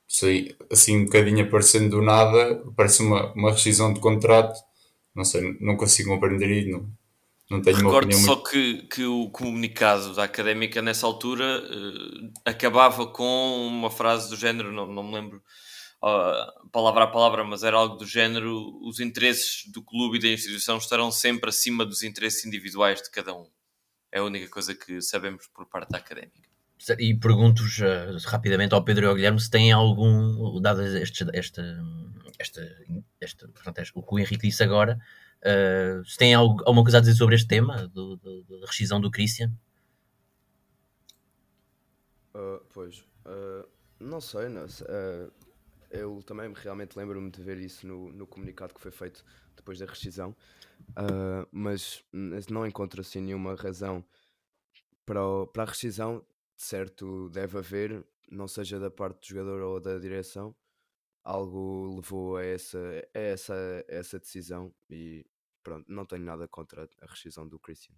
sei, 0.08 0.56
assim 0.68 0.96
um 0.96 1.04
bocadinho 1.04 1.44
aparecendo 1.44 1.90
do 1.90 2.02
nada, 2.02 2.60
parece 2.76 3.00
uma, 3.00 3.32
uma 3.34 3.52
rescisão 3.52 3.94
de 3.94 4.00
contrato, 4.00 4.58
não 5.14 5.24
sei, 5.24 5.56
não 5.60 5.76
consigo 5.76 6.10
compreender 6.10 6.50
e 6.50 6.72
não, 6.72 6.90
não 7.48 7.62
tenho 7.62 7.76
Recordo 7.76 7.94
uma 7.94 7.98
opinião 7.98 8.20
só 8.20 8.34
muito... 8.34 8.50
que, 8.50 8.82
que 8.88 9.04
o 9.04 9.30
comunicado 9.30 10.12
da 10.12 10.24
académica 10.24 10.82
nessa 10.82 11.06
altura 11.06 11.62
uh, 11.62 12.32
acabava 12.44 13.06
com 13.06 13.68
uma 13.68 13.92
frase 13.92 14.28
do 14.28 14.36
género, 14.36 14.72
não, 14.72 14.88
não 14.88 15.04
me 15.04 15.14
lembro 15.14 15.40
uh, 16.02 16.68
palavra 16.72 17.04
a 17.04 17.06
palavra, 17.06 17.44
mas 17.44 17.62
era 17.62 17.76
algo 17.76 17.94
do 17.94 18.06
género: 18.06 18.76
os 18.82 18.98
interesses 18.98 19.70
do 19.70 19.82
clube 19.84 20.18
e 20.18 20.20
da 20.20 20.28
instituição 20.28 20.78
estarão 20.78 21.12
sempre 21.12 21.48
acima 21.48 21.86
dos 21.86 22.02
interesses 22.02 22.44
individuais 22.44 23.00
de 23.00 23.10
cada 23.10 23.32
um. 23.32 23.46
É 24.12 24.18
a 24.18 24.24
única 24.24 24.48
coisa 24.48 24.74
que 24.74 25.00
sabemos 25.00 25.46
por 25.48 25.66
parte 25.66 25.90
da 25.90 25.98
académica. 25.98 26.48
E 26.98 27.14
pergunto-vos 27.14 27.78
uh, 27.78 28.28
rapidamente 28.28 28.74
ao 28.74 28.84
Pedro 28.84 29.04
e 29.04 29.08
ao 29.08 29.14
Guilherme 29.14 29.38
se 29.38 29.50
têm 29.50 29.70
algum, 29.70 30.60
dado 30.60 30.82
este, 30.82 31.24
este, 31.34 31.60
este, 32.38 32.60
este, 33.20 33.48
portanto, 33.48 33.82
o 33.94 34.02
que 34.02 34.14
o 34.14 34.18
Henrique 34.18 34.46
disse 34.46 34.62
agora, 34.62 34.98
uh, 35.42 36.04
se 36.04 36.16
têm 36.16 36.34
algo, 36.34 36.58
alguma 36.60 36.82
coisa 36.82 36.98
a 36.98 37.00
dizer 37.00 37.14
sobre 37.14 37.34
este 37.34 37.46
tema 37.46 37.86
do, 37.88 38.16
do, 38.16 38.60
da 38.60 38.66
rescisão 38.66 38.98
do 38.98 39.10
Christian? 39.10 39.52
Uh, 42.34 42.64
pois, 42.72 43.04
não 44.00 44.20
sei, 44.20 44.48
não 44.48 44.66
sei 44.66 44.86
eu 45.90 46.22
também 46.22 46.52
realmente 46.54 46.96
lembro-me 46.96 47.30
de 47.30 47.42
ver 47.42 47.58
isso 47.58 47.86
no, 47.86 48.12
no 48.12 48.26
comunicado 48.26 48.72
que 48.72 48.80
foi 48.80 48.90
feito 48.90 49.24
depois 49.56 49.78
da 49.78 49.86
rescisão. 49.86 50.34
Uh, 50.90 51.46
mas 51.52 52.04
não 52.48 52.66
encontro 52.66 53.00
assim 53.00 53.20
nenhuma 53.20 53.54
razão 53.54 54.04
para, 55.04 55.24
o, 55.24 55.46
para 55.46 55.64
a 55.64 55.66
rescisão. 55.66 56.24
De 56.56 56.62
certo, 56.62 57.30
deve 57.30 57.58
haver, 57.58 58.04
não 58.30 58.46
seja 58.46 58.78
da 58.78 58.90
parte 58.90 59.20
do 59.20 59.26
jogador 59.26 59.62
ou 59.62 59.80
da 59.80 59.98
direção, 59.98 60.54
algo 61.24 61.96
levou 61.96 62.36
a 62.36 62.44
essa, 62.44 62.78
a 63.14 63.18
essa, 63.18 63.54
a 63.54 63.94
essa 63.94 64.18
decisão 64.18 64.72
e 64.90 65.24
pronto, 65.62 65.90
não 65.90 66.04
tenho 66.04 66.22
nada 66.22 66.46
contra 66.46 66.88
a 67.00 67.06
rescisão 67.06 67.48
do 67.48 67.58
Christian. 67.58 67.94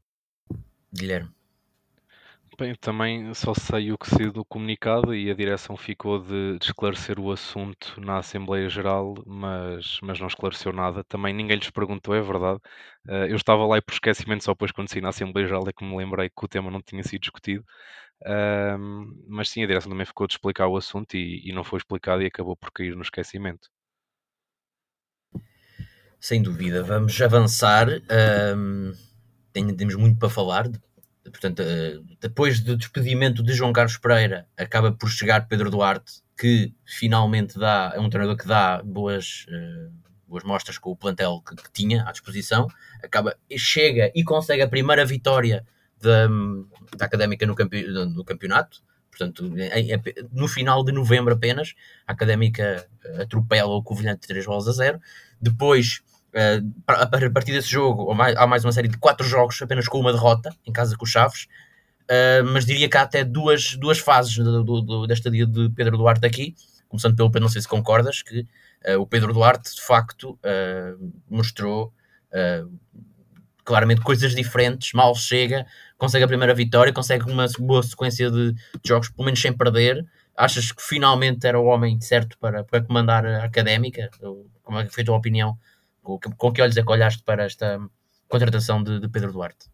Guilherme. 0.93 1.42
Bem, 2.59 2.75
também 2.75 3.33
só 3.35 3.55
sei 3.55 3.93
o 3.93 3.99
que 3.99 4.09
saiu 4.09 4.31
do 4.31 4.45
comunicado 4.45 5.15
e 5.15 5.31
a 5.31 5.35
direção 5.35 5.77
ficou 5.77 6.19
de, 6.19 6.59
de 6.59 6.67
esclarecer 6.67 7.19
o 7.19 7.33
assunto 7.33 7.99
na 8.01 8.19
Assembleia 8.19 8.69
Geral, 8.69 9.15
mas, 9.27 9.99
mas 10.03 10.21
não 10.21 10.27
esclareceu 10.27 10.73
nada. 10.73 11.03
Também 11.05 11.33
ninguém 11.33 11.57
lhes 11.57 11.71
perguntou, 11.71 12.15
é 12.15 12.21
verdade. 12.21 12.61
Uh, 13.09 13.27
eu 13.29 13.37
estava 13.37 13.65
lá 13.67 13.79
e 13.79 13.83
por 13.83 13.95
esquecimento, 13.95 14.45
só 14.45 14.53
depois 14.53 14.71
quando 14.71 14.91
saí 14.91 15.01
na 15.01 15.09
Assembleia 15.09 15.49
Geral 15.49 15.65
é 15.67 15.73
que 15.73 15.85
me 15.85 15.97
lembrei 15.97 16.29
que 16.29 16.45
o 16.45 16.49
tema 16.49 16.71
não 16.71 16.83
tinha 16.83 17.03
sido 17.03 17.23
discutido. 17.23 17.65
Mas 19.29 19.49
sim, 19.49 19.63
a 19.65 19.67
direção 19.67 19.91
também 19.91 20.07
ficou 20.07 20.27
de 20.27 20.35
explicar 20.35 20.69
o 20.69 20.77
assunto 20.77 21.15
e, 21.17 21.49
e 21.49 21.53
não 21.53 21.65
foi 21.65 21.79
explicado 21.79 22.23
e 22.23 22.27
acabou 22.27 22.57
por 22.57 22.71
cair 22.71 22.95
no 22.95 23.03
esquecimento. 23.03 23.69
Sem 26.21 26.43
dúvida, 26.43 26.83
vamos 26.85 27.21
avançar. 27.21 27.89
Um, 28.57 28.93
temos 29.53 29.97
muito 29.97 30.19
para 30.19 30.31
falar 30.31 30.69
portanto, 31.31 31.63
eh, 31.63 32.01
depois 32.21 32.61
do 32.61 32.77
despedimento 32.77 33.43
de 33.43 33.53
João 33.55 33.73
Carlos 33.73 33.97
Pereira, 33.97 34.47
acaba 34.57 34.93
por 34.93 35.09
chegar 35.09 35.47
Pedro 35.47 35.71
Duarte, 35.71 36.23
que 36.37 36.75
finalmente 36.85 37.59
dá, 37.59 37.93
é 37.95 38.01
um 38.01 38.11
treinador 38.11 38.37
que 38.37 38.47
dá 38.47 38.83
boas, 38.83 39.47
uh, 39.49 39.93
boas 40.27 40.43
mostras 40.43 40.79
com 40.79 40.91
o 40.91 40.97
plantel 40.97 41.43
que, 41.47 41.55
que, 41.55 41.73
tinha 41.73 42.05
à 42.09 42.11
disposição, 42.11 42.67
acaba, 43.03 43.37
chega 43.57 44.11
e 44.15 44.25
consegue 44.25 44.63
a 44.63 44.69
primeira 44.69 45.05
vitória 45.05 45.65
da, 46.01 46.27
da 46.97 47.05
Académica 47.05 47.47
no, 47.47 47.55
campe, 47.55 47.87
no 47.87 48.25
campeonato, 48.25 48.83
portanto, 49.11 49.49
no 50.33 50.49
final 50.49 50.83
de 50.83 50.91
novembro 50.91 51.35
apenas, 51.35 51.75
a 52.07 52.13
Académica 52.13 52.89
atropela 53.21 53.73
o 53.73 53.83
Covilhã 53.83 54.15
de 54.15 54.27
3 54.27 54.45
bolas 54.47 54.67
a 54.67 54.73
0, 54.73 55.01
depois 55.41 56.03
a 56.87 57.31
partir 57.31 57.53
desse 57.53 57.69
jogo, 57.69 58.11
há 58.13 58.47
mais 58.47 58.65
uma 58.65 58.73
série 58.73 58.89
de 58.89 58.97
quatro 58.97 59.27
jogos 59.27 59.61
apenas 59.61 59.87
com 59.87 59.99
uma 59.99 60.13
derrota 60.13 60.55
em 60.67 60.73
casa 60.73 60.97
com 60.97 61.05
os 61.05 61.11
Chaves, 61.11 61.47
uh, 62.05 62.45
mas 62.53 62.65
diria 62.65 62.89
que 62.89 62.97
há 62.97 63.03
até 63.03 63.23
duas, 63.23 63.77
duas 63.77 63.99
fases 63.99 64.37
do, 64.37 64.63
do, 64.63 65.07
desta 65.07 65.31
dia 65.31 65.47
de 65.47 65.69
Pedro 65.71 65.99
Duarte 65.99 66.25
aqui, 66.25 66.55
começando 66.89 67.17
pelo 67.17 67.31
Pedro, 67.31 67.43
não 67.43 67.53
sei 67.53 67.61
se 67.61 67.69
concordas, 67.69 68.23
que 68.23 68.47
uh, 68.87 69.01
o 69.01 69.07
Pedro 69.07 69.33
Duarte 69.33 69.75
de 69.75 69.83
facto 69.83 70.39
mostrou 71.29 71.93
claramente 73.63 74.01
coisas 74.01 74.35
diferentes, 74.35 74.93
mal 74.95 75.15
chega, 75.15 75.67
consegue 75.99 76.25
a 76.25 76.29
primeira 76.29 76.55
vitória, 76.55 76.93
consegue 76.95 77.31
uma 77.31 77.47
boa 77.59 77.83
sequência 77.83 78.31
de, 78.31 78.53
de 78.53 78.89
jogos, 78.89 79.11
pelo 79.11 79.27
menos 79.27 79.41
sem 79.41 79.53
perder. 79.53 80.05
Achas 80.35 80.73
que 80.73 80.83
finalmente 80.83 81.47
era 81.47 81.61
o 81.61 81.67
homem 81.67 82.01
certo 82.01 82.39
para, 82.39 82.65
para 82.65 82.83
comandar 82.83 83.27
a 83.27 83.45
académica? 83.45 84.11
Como 84.63 84.79
é 84.79 84.87
que 84.87 84.93
foi 84.93 85.03
a 85.03 85.07
tua 85.07 85.17
opinião 85.17 85.59
com, 86.03 86.19
com 86.19 86.53
que 86.53 86.61
olhos 86.61 86.77
é 86.77 86.83
que 86.83 86.91
olhaste 86.91 87.23
para 87.23 87.45
esta 87.45 87.81
contratação 88.29 88.83
de, 88.83 89.01
de 89.01 89.09
Pedro 89.09 89.33
Duarte? 89.33 89.71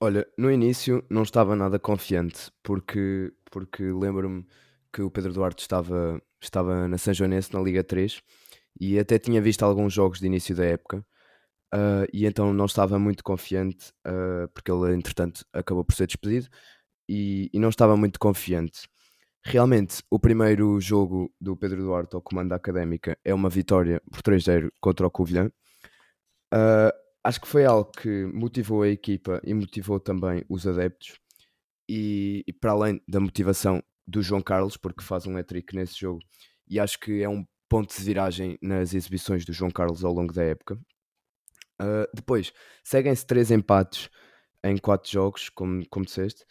Olha, 0.00 0.26
no 0.36 0.50
início 0.50 1.04
não 1.10 1.22
estava 1.22 1.54
nada 1.54 1.78
confiante, 1.78 2.50
porque, 2.62 3.32
porque 3.50 3.82
lembro-me 3.82 4.46
que 4.90 5.02
o 5.02 5.10
Pedro 5.10 5.32
Duarte 5.32 5.60
estava, 5.60 6.20
estava 6.40 6.88
na 6.88 6.96
São 6.96 7.12
Joanense, 7.12 7.52
na 7.52 7.60
Liga 7.60 7.84
3, 7.84 8.22
e 8.80 8.98
até 8.98 9.18
tinha 9.18 9.42
visto 9.42 9.62
alguns 9.62 9.92
jogos 9.92 10.18
de 10.18 10.26
início 10.26 10.56
da 10.56 10.64
época, 10.64 11.04
uh, 11.74 12.08
e 12.12 12.24
então 12.24 12.52
não 12.54 12.64
estava 12.64 12.98
muito 12.98 13.22
confiante, 13.22 13.92
uh, 14.06 14.48
porque 14.54 14.72
ele, 14.72 14.94
entretanto, 14.94 15.44
acabou 15.52 15.84
por 15.84 15.94
ser 15.94 16.06
despedido, 16.06 16.48
e, 17.06 17.50
e 17.52 17.58
não 17.58 17.68
estava 17.68 17.94
muito 17.94 18.18
confiante. 18.18 18.88
Realmente, 19.42 20.02
o 20.10 20.18
primeiro 20.18 20.78
jogo 20.80 21.32
do 21.40 21.56
Pedro 21.56 21.82
Duarte 21.82 22.14
ao 22.14 22.20
comando 22.20 22.50
da 22.50 22.56
Académica 22.56 23.18
é 23.24 23.32
uma 23.32 23.48
vitória 23.48 24.02
por 24.10 24.22
3-0 24.22 24.70
contra 24.80 25.06
o 25.06 25.10
Covilhã. 25.10 25.50
Uh, 26.52 26.92
acho 27.24 27.40
que 27.40 27.48
foi 27.48 27.64
algo 27.64 27.90
que 27.90 28.26
motivou 28.26 28.82
a 28.82 28.88
equipa 28.88 29.40
e 29.44 29.54
motivou 29.54 29.98
também 29.98 30.44
os 30.48 30.66
adeptos. 30.66 31.18
E, 31.88 32.44
e 32.46 32.52
para 32.52 32.72
além 32.72 33.00
da 33.08 33.18
motivação 33.18 33.82
do 34.06 34.22
João 34.22 34.42
Carlos, 34.42 34.76
porque 34.76 35.02
faz 35.02 35.26
um 35.26 35.36
hat-trick 35.36 35.74
nesse 35.74 35.98
jogo, 35.98 36.20
e 36.68 36.78
acho 36.78 37.00
que 37.00 37.22
é 37.22 37.28
um 37.28 37.44
ponto 37.68 37.96
de 37.96 38.02
viragem 38.02 38.58
nas 38.60 38.94
exibições 38.94 39.44
do 39.44 39.52
João 39.52 39.70
Carlos 39.70 40.04
ao 40.04 40.12
longo 40.12 40.32
da 40.32 40.44
época. 40.44 40.74
Uh, 41.80 42.06
depois, 42.14 42.52
seguem-se 42.84 43.26
três 43.26 43.50
empates 43.50 44.10
em 44.62 44.76
quatro 44.76 45.10
jogos, 45.10 45.48
como, 45.48 45.88
como 45.88 46.04
disseste, 46.04 46.44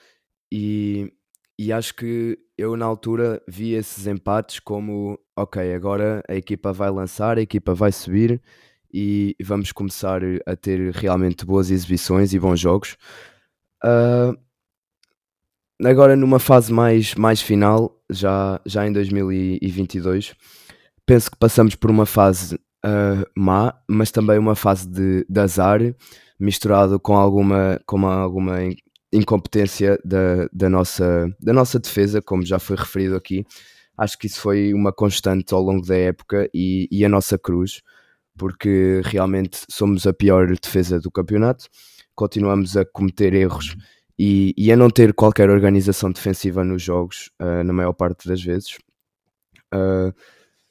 e, 0.51 1.13
e 1.59 1.73
acho 1.73 1.93
que 1.93 2.39
eu 2.57 2.77
na 2.77 2.85
altura 2.85 3.43
vi 3.45 3.73
esses 3.73 4.07
empates 4.07 4.61
como 4.61 5.19
ok, 5.37 5.73
agora 5.73 6.23
a 6.29 6.33
equipa 6.33 6.71
vai 6.71 6.89
lançar, 6.89 7.37
a 7.37 7.41
equipa 7.41 7.73
vai 7.73 7.91
subir 7.91 8.41
e 8.93 9.35
vamos 9.43 9.73
começar 9.73 10.21
a 10.45 10.55
ter 10.55 10.93
realmente 10.95 11.45
boas 11.45 11.69
exibições 11.69 12.33
e 12.33 12.39
bons 12.39 12.61
jogos. 12.61 12.95
Uh, 13.83 14.39
agora 15.83 16.15
numa 16.15 16.39
fase 16.39 16.71
mais, 16.71 17.13
mais 17.15 17.41
final, 17.41 18.01
já, 18.09 18.61
já 18.65 18.87
em 18.87 18.93
2022, 18.93 20.33
penso 21.05 21.29
que 21.29 21.37
passamos 21.37 21.75
por 21.75 21.91
uma 21.91 22.05
fase 22.05 22.55
uh, 22.55 23.29
má, 23.37 23.77
mas 23.85 24.11
também 24.11 24.37
uma 24.37 24.55
fase 24.55 24.87
de, 24.87 25.25
de 25.27 25.39
azar 25.41 25.81
misturado 26.39 26.97
com 27.01 27.17
alguma, 27.17 27.81
com 27.85 28.07
alguma 28.07 28.59
incompetência 29.11 29.99
da, 30.03 30.47
da, 30.51 30.69
nossa, 30.69 31.33
da 31.39 31.53
nossa 31.53 31.79
defesa, 31.79 32.21
como 32.21 32.45
já 32.45 32.59
foi 32.59 32.75
referido 32.75 33.15
aqui. 33.15 33.45
Acho 33.97 34.17
que 34.17 34.27
isso 34.27 34.39
foi 34.39 34.73
uma 34.73 34.93
constante 34.93 35.53
ao 35.53 35.61
longo 35.61 35.85
da 35.85 35.97
época 35.97 36.49
e, 36.53 36.87
e 36.91 37.03
a 37.03 37.09
nossa 37.09 37.37
cruz, 37.37 37.81
porque 38.37 39.01
realmente 39.03 39.59
somos 39.69 40.07
a 40.07 40.13
pior 40.13 40.47
defesa 40.47 40.99
do 40.99 41.11
campeonato, 41.11 41.65
continuamos 42.15 42.77
a 42.77 42.85
cometer 42.85 43.33
erros 43.33 43.75
e, 44.17 44.53
e 44.57 44.71
a 44.71 44.77
não 44.77 44.89
ter 44.89 45.13
qualquer 45.13 45.49
organização 45.49 46.11
defensiva 46.11 46.63
nos 46.63 46.81
jogos, 46.81 47.29
uh, 47.41 47.63
na 47.63 47.73
maior 47.73 47.93
parte 47.93 48.27
das 48.27 48.41
vezes. 48.41 48.77
Uh, 49.73 50.13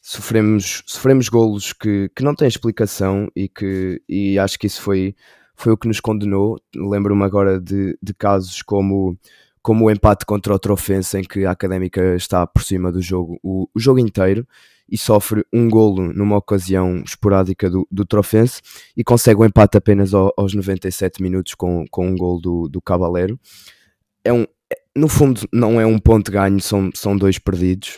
sofremos, 0.01 0.83
sofremos 0.87 1.29
golos 1.29 1.73
que, 1.73 2.11
que 2.17 2.23
não 2.23 2.35
têm 2.35 2.49
explicação 2.49 3.29
e 3.37 3.49
que 3.49 4.03
e 4.09 4.39
acho 4.39 4.59
que 4.59 4.67
isso 4.67 4.81
foi 4.81 5.15
foi 5.59 5.73
o 5.73 5.77
que 5.77 5.89
nos 5.89 6.01
condenou. 6.01 6.57
Lembro-me 6.75 7.25
agora 7.25 7.61
de, 7.61 7.99
de 8.01 8.15
casos 8.15 8.63
como, 8.63 9.19
como 9.61 9.85
o 9.85 9.91
empate 9.91 10.25
contra 10.25 10.55
o 10.55 10.59
Trofense, 10.59 11.19
em 11.19 11.25
que 11.25 11.45
a 11.45 11.51
Académica 11.51 12.15
está 12.15 12.47
por 12.47 12.63
cima 12.63 12.93
do 12.93 13.03
jogo 13.03 13.39
o, 13.43 13.69
o 13.75 13.81
jogo 13.81 13.99
inteiro 13.99 14.47
e 14.89 14.97
sofre 14.97 15.45
um 15.53 15.69
golo 15.69 16.13
numa 16.15 16.37
ocasião 16.37 17.03
esporádica 17.05 17.69
do, 17.69 17.87
do 17.91 18.07
Trofense 18.07 18.63
e 18.97 19.05
consegue 19.05 19.41
o 19.41 19.45
empate 19.45 19.77
apenas 19.77 20.15
ao, 20.15 20.33
aos 20.37 20.55
97 20.55 21.23
minutos 21.23 21.55
com, 21.55 21.85
com 21.91 22.07
um 22.07 22.17
golo 22.17 22.41
do, 22.41 22.69
do 22.69 22.81
Cavaleiro. 22.81 23.39
É 24.25 24.33
um, 24.33 24.47
no 24.97 25.09
fundo, 25.09 25.41
não 25.53 25.81
é 25.81 25.85
um 25.85 25.99
ponto 25.99 26.31
ganho, 26.31 26.61
são, 26.61 26.91
são 26.95 27.17
dois 27.17 27.39
perdidos. 27.39 27.97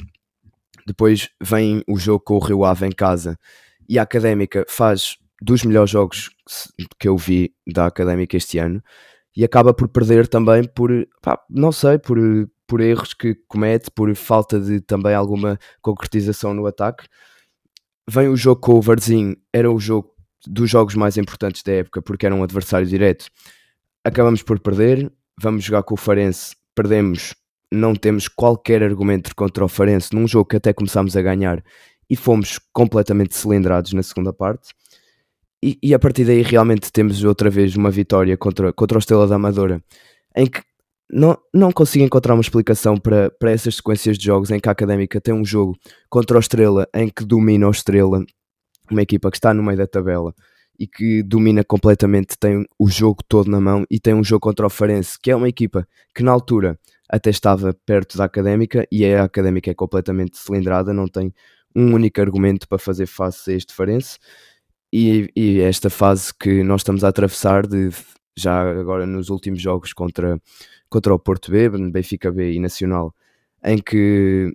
Depois 0.86 1.28
vem 1.40 1.84
o 1.86 1.96
jogo 1.96 2.24
com 2.24 2.34
o 2.36 2.40
Rio 2.40 2.64
Ave 2.64 2.86
em 2.86 2.90
casa 2.90 3.38
e 3.88 3.98
a 3.98 4.02
Académica 4.02 4.64
faz 4.66 5.18
dos 5.40 5.64
melhores 5.64 5.90
jogos 5.90 6.30
que 6.98 7.08
eu 7.08 7.16
vi 7.16 7.54
da 7.66 7.86
Académica 7.86 8.36
este 8.36 8.58
ano 8.58 8.82
e 9.36 9.44
acaba 9.44 9.72
por 9.72 9.88
perder 9.88 10.28
também 10.28 10.64
por, 10.64 10.90
pá, 11.22 11.40
não 11.48 11.72
sei, 11.72 11.98
por, 11.98 12.18
por 12.66 12.80
erros 12.80 13.14
que 13.14 13.34
comete, 13.48 13.90
por 13.90 14.14
falta 14.14 14.60
de 14.60 14.80
também 14.80 15.14
alguma 15.14 15.58
concretização 15.80 16.52
no 16.52 16.66
ataque. 16.66 17.06
Vem 18.08 18.28
o 18.28 18.36
jogo 18.36 18.60
com 18.60 18.72
o 18.74 18.82
Varzim, 18.82 19.36
era 19.52 19.70
o 19.70 19.78
jogo 19.78 20.12
dos 20.46 20.68
jogos 20.68 20.94
mais 20.94 21.16
importantes 21.16 21.62
da 21.62 21.72
época 21.72 22.02
porque 22.02 22.26
era 22.26 22.34
um 22.34 22.42
adversário 22.42 22.86
direto. 22.86 23.26
Acabamos 24.04 24.42
por 24.42 24.58
perder, 24.58 25.12
vamos 25.40 25.64
jogar 25.64 25.82
com 25.82 25.94
o 25.94 25.98
Farense, 25.98 26.56
perdemos, 26.74 27.34
não 27.72 27.94
temos 27.94 28.26
qualquer 28.26 28.82
argumento 28.82 29.34
contra 29.36 29.64
o 29.64 29.68
Farense 29.68 30.14
num 30.14 30.26
jogo 30.26 30.48
que 30.48 30.56
até 30.56 30.72
começámos 30.72 31.16
a 31.16 31.22
ganhar 31.22 31.62
e 32.08 32.16
fomos 32.16 32.58
completamente 32.72 33.36
cilindrados 33.36 33.92
na 33.92 34.02
segunda 34.02 34.32
parte 34.32 34.70
e, 35.62 35.78
e, 35.82 35.94
a 35.94 35.98
partir 35.98 36.24
daí 36.24 36.42
realmente 36.42 36.90
temos 36.90 37.22
outra 37.22 37.50
vez 37.50 37.76
uma 37.76 37.90
vitória 37.90 38.36
contra, 38.36 38.72
contra 38.72 38.96
o 38.96 39.00
Estrela 39.00 39.26
da 39.26 39.36
Amadora, 39.36 39.82
em 40.34 40.46
que 40.46 40.62
não, 41.12 41.36
não 41.52 41.72
consigo 41.72 42.04
encontrar 42.04 42.34
uma 42.34 42.40
explicação 42.40 42.96
para, 42.96 43.30
para 43.30 43.50
essas 43.50 43.76
sequências 43.76 44.16
de 44.16 44.24
jogos 44.24 44.50
em 44.50 44.60
que 44.60 44.68
a 44.68 44.72
Académica 44.72 45.20
tem 45.20 45.34
um 45.34 45.44
jogo 45.44 45.76
contra 46.08 46.36
o 46.36 46.40
Estrela 46.40 46.88
em 46.94 47.08
que 47.08 47.24
domina 47.24 47.66
o 47.66 47.70
Estrela, 47.70 48.24
uma 48.90 49.02
equipa 49.02 49.30
que 49.30 49.36
está 49.36 49.52
no 49.52 49.62
meio 49.62 49.76
da 49.76 49.86
tabela 49.86 50.34
e 50.78 50.86
que 50.86 51.22
domina 51.22 51.62
completamente, 51.62 52.38
tem 52.38 52.64
o 52.78 52.88
jogo 52.88 53.22
todo 53.28 53.50
na 53.50 53.60
mão 53.60 53.84
e 53.90 54.00
tem 54.00 54.14
um 54.14 54.24
jogo 54.24 54.40
contra 54.40 54.66
o 54.66 54.70
Farense, 54.70 55.18
que 55.20 55.30
é 55.30 55.36
uma 55.36 55.48
equipa 55.48 55.86
que 56.14 56.22
na 56.22 56.32
altura 56.32 56.78
até 57.06 57.28
estava 57.28 57.74
perto 57.84 58.16
da 58.16 58.24
Académica 58.24 58.86
e 58.90 59.04
a 59.04 59.24
Académica 59.24 59.70
é 59.70 59.74
completamente 59.74 60.38
cilindrada, 60.38 60.94
não 60.94 61.06
tem 61.06 61.34
um 61.76 61.92
único 61.92 62.20
argumento 62.20 62.66
para 62.66 62.78
fazer 62.78 63.06
face 63.06 63.50
a 63.50 63.54
este 63.54 63.74
Farense 63.74 64.18
e, 64.92 65.30
e, 65.36 65.60
esta 65.60 65.88
fase 65.88 66.32
que 66.34 66.62
nós 66.62 66.80
estamos 66.80 67.04
a 67.04 67.08
atravessar 67.08 67.66
de 67.66 67.90
já 68.36 68.60
agora 68.60 69.06
nos 69.06 69.28
últimos 69.28 69.60
jogos 69.60 69.92
contra, 69.92 70.40
contra 70.88 71.14
o 71.14 71.18
Porto 71.18 71.50
B, 71.50 71.68
Benfica 71.90 72.30
B 72.30 72.52
e 72.52 72.60
Nacional, 72.60 73.14
em 73.62 73.78
que 73.78 74.52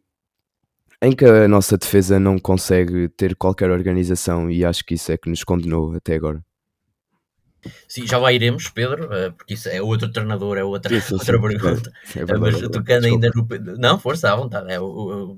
em 1.01 1.11
que 1.11 1.25
a 1.25 1.47
nossa 1.47 1.77
defesa 1.77 2.19
não 2.19 2.39
consegue 2.39 3.09
ter 3.09 3.35
qualquer 3.35 3.69
organização 3.69 4.49
e 4.49 4.65
acho 4.65 4.83
que 4.83 4.95
isso 4.95 5.11
é 5.11 5.17
que 5.17 5.29
nos 5.29 5.43
condenou 5.43 5.93
até 5.93 6.15
agora. 6.15 6.43
Sim, 7.87 8.07
já 8.07 8.17
lá 8.17 8.31
iremos, 8.31 8.69
Pedro, 8.69 9.11
eh, 9.13 9.31
porque 9.31 9.55
isso 9.55 9.69
é 9.69 9.81
outro 9.81 10.11
treinador, 10.11 10.57
é 10.57 10.63
outra, 10.63 10.99
sim, 11.01 11.13
outra 11.13 11.35
sim. 11.35 11.41
pergunta. 11.41 11.91
É, 12.15 12.19
é 12.19 12.37
mas 12.37 12.61
tocando 12.61 13.05
ainda 13.05 13.31
no. 13.33 13.47
Não, 13.77 13.99
força, 13.99 14.31
à 14.31 14.35
vontade. 14.35 14.71
É, 14.71 14.79
o- 14.79 15.37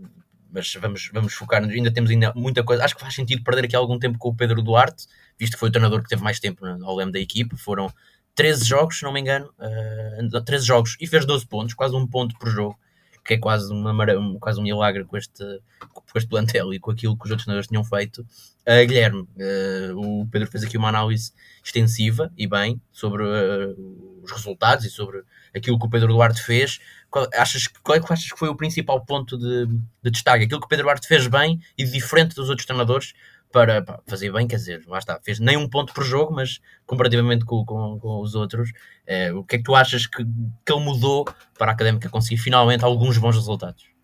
mas 0.51 0.73
vamos, 0.75 1.09
vamos 1.13 1.33
focar, 1.33 1.63
ainda 1.63 1.91
temos 1.91 2.09
ainda 2.09 2.33
muita 2.35 2.63
coisa. 2.63 2.83
Acho 2.83 2.95
que 2.95 3.01
faz 3.01 3.13
sentido 3.13 3.43
perder 3.43 3.65
aqui 3.65 3.75
algum 3.75 3.99
tempo 3.99 4.17
com 4.17 4.29
o 4.29 4.35
Pedro 4.35 4.61
Duarte, 4.61 5.05
visto 5.37 5.53
que 5.53 5.59
foi 5.59 5.69
o 5.69 5.71
treinador 5.71 6.01
que 6.01 6.09
teve 6.09 6.23
mais 6.23 6.39
tempo 6.39 6.65
ao 6.65 6.95
leme 6.95 7.11
da 7.11 7.19
equipe. 7.19 7.55
Foram 7.57 7.91
13 8.35 8.65
jogos, 8.65 8.99
se 8.99 9.03
não 9.03 9.11
me 9.11 9.19
engano, 9.19 9.51
eh, 9.59 10.41
13 10.45 10.65
jogos 10.65 10.95
e 10.99 11.07
fez 11.07 11.25
12 11.25 11.47
pontos, 11.47 11.73
quase 11.73 11.95
um 11.95 12.05
ponto 12.05 12.37
por 12.37 12.49
jogo, 12.49 12.77
que 13.25 13.33
é 13.33 13.37
quase, 13.37 13.71
uma, 13.73 13.91
um, 14.15 14.39
quase 14.39 14.59
um 14.59 14.63
milagre 14.63 15.03
com 15.03 15.17
este, 15.17 15.43
com 15.79 16.03
este 16.17 16.29
plantel 16.29 16.73
e 16.73 16.79
com 16.79 16.91
aquilo 16.91 17.17
que 17.17 17.25
os 17.25 17.31
outros 17.31 17.45
treinadores 17.45 17.67
tinham 17.67 17.83
feito. 17.83 18.21
Uh, 18.21 18.87
Guilherme, 18.87 19.21
uh, 19.21 20.21
o 20.21 20.27
Pedro 20.27 20.49
fez 20.49 20.63
aqui 20.63 20.77
uma 20.77 20.89
análise 20.89 21.33
extensiva 21.63 22.31
e 22.37 22.47
bem 22.47 22.79
sobre 22.91 23.23
uh, 23.23 24.21
os 24.23 24.31
resultados 24.31 24.85
e 24.85 24.89
sobre 24.89 25.23
aquilo 25.53 25.77
que 25.79 25.85
o 25.85 25.89
Pedro 25.89 26.13
Duarte 26.13 26.41
fez. 26.41 26.79
Qual, 27.09 27.27
achas, 27.33 27.67
qual 27.67 27.97
é 27.97 28.01
que 28.01 28.11
achas 28.11 28.31
que 28.31 28.37
foi 28.37 28.49
o 28.49 28.55
principal 28.55 29.03
ponto 29.05 29.37
de, 29.37 29.67
de 30.03 30.11
destaque? 30.11 30.45
Aquilo 30.45 30.61
que 30.61 30.67
Pedro 30.67 30.85
Duarte 30.85 31.07
fez 31.07 31.27
bem 31.27 31.59
e 31.77 31.85
diferente 31.85 32.35
dos 32.35 32.49
outros 32.49 32.65
treinadores 32.65 33.13
para 33.51 33.81
pá, 33.81 33.99
fazer 34.05 34.31
bem, 34.31 34.47
quer 34.47 34.57
dizer, 34.57 34.83
lá 34.87 34.99
está, 34.99 35.19
fez 35.23 35.39
nem 35.39 35.57
um 35.57 35.69
ponto 35.69 35.93
por 35.93 36.03
jogo, 36.03 36.33
mas 36.33 36.59
comparativamente 36.85 37.45
com, 37.45 37.65
com, 37.65 37.99
com 37.99 38.21
os 38.21 38.35
outros, 38.35 38.71
eh, 39.05 39.31
o 39.31 39.43
que 39.43 39.55
é 39.55 39.57
que 39.57 39.63
tu 39.63 39.73
achas 39.73 40.05
que, 40.05 40.23
que 40.23 40.73
ele 40.73 40.83
mudou 40.83 41.25
para 41.57 41.71
a 41.71 41.73
Académica 41.73 42.09
conseguir 42.09 42.37
finalmente 42.37 42.83
alguns 42.83 43.17
bons 43.17 43.35
resultados? 43.35 43.96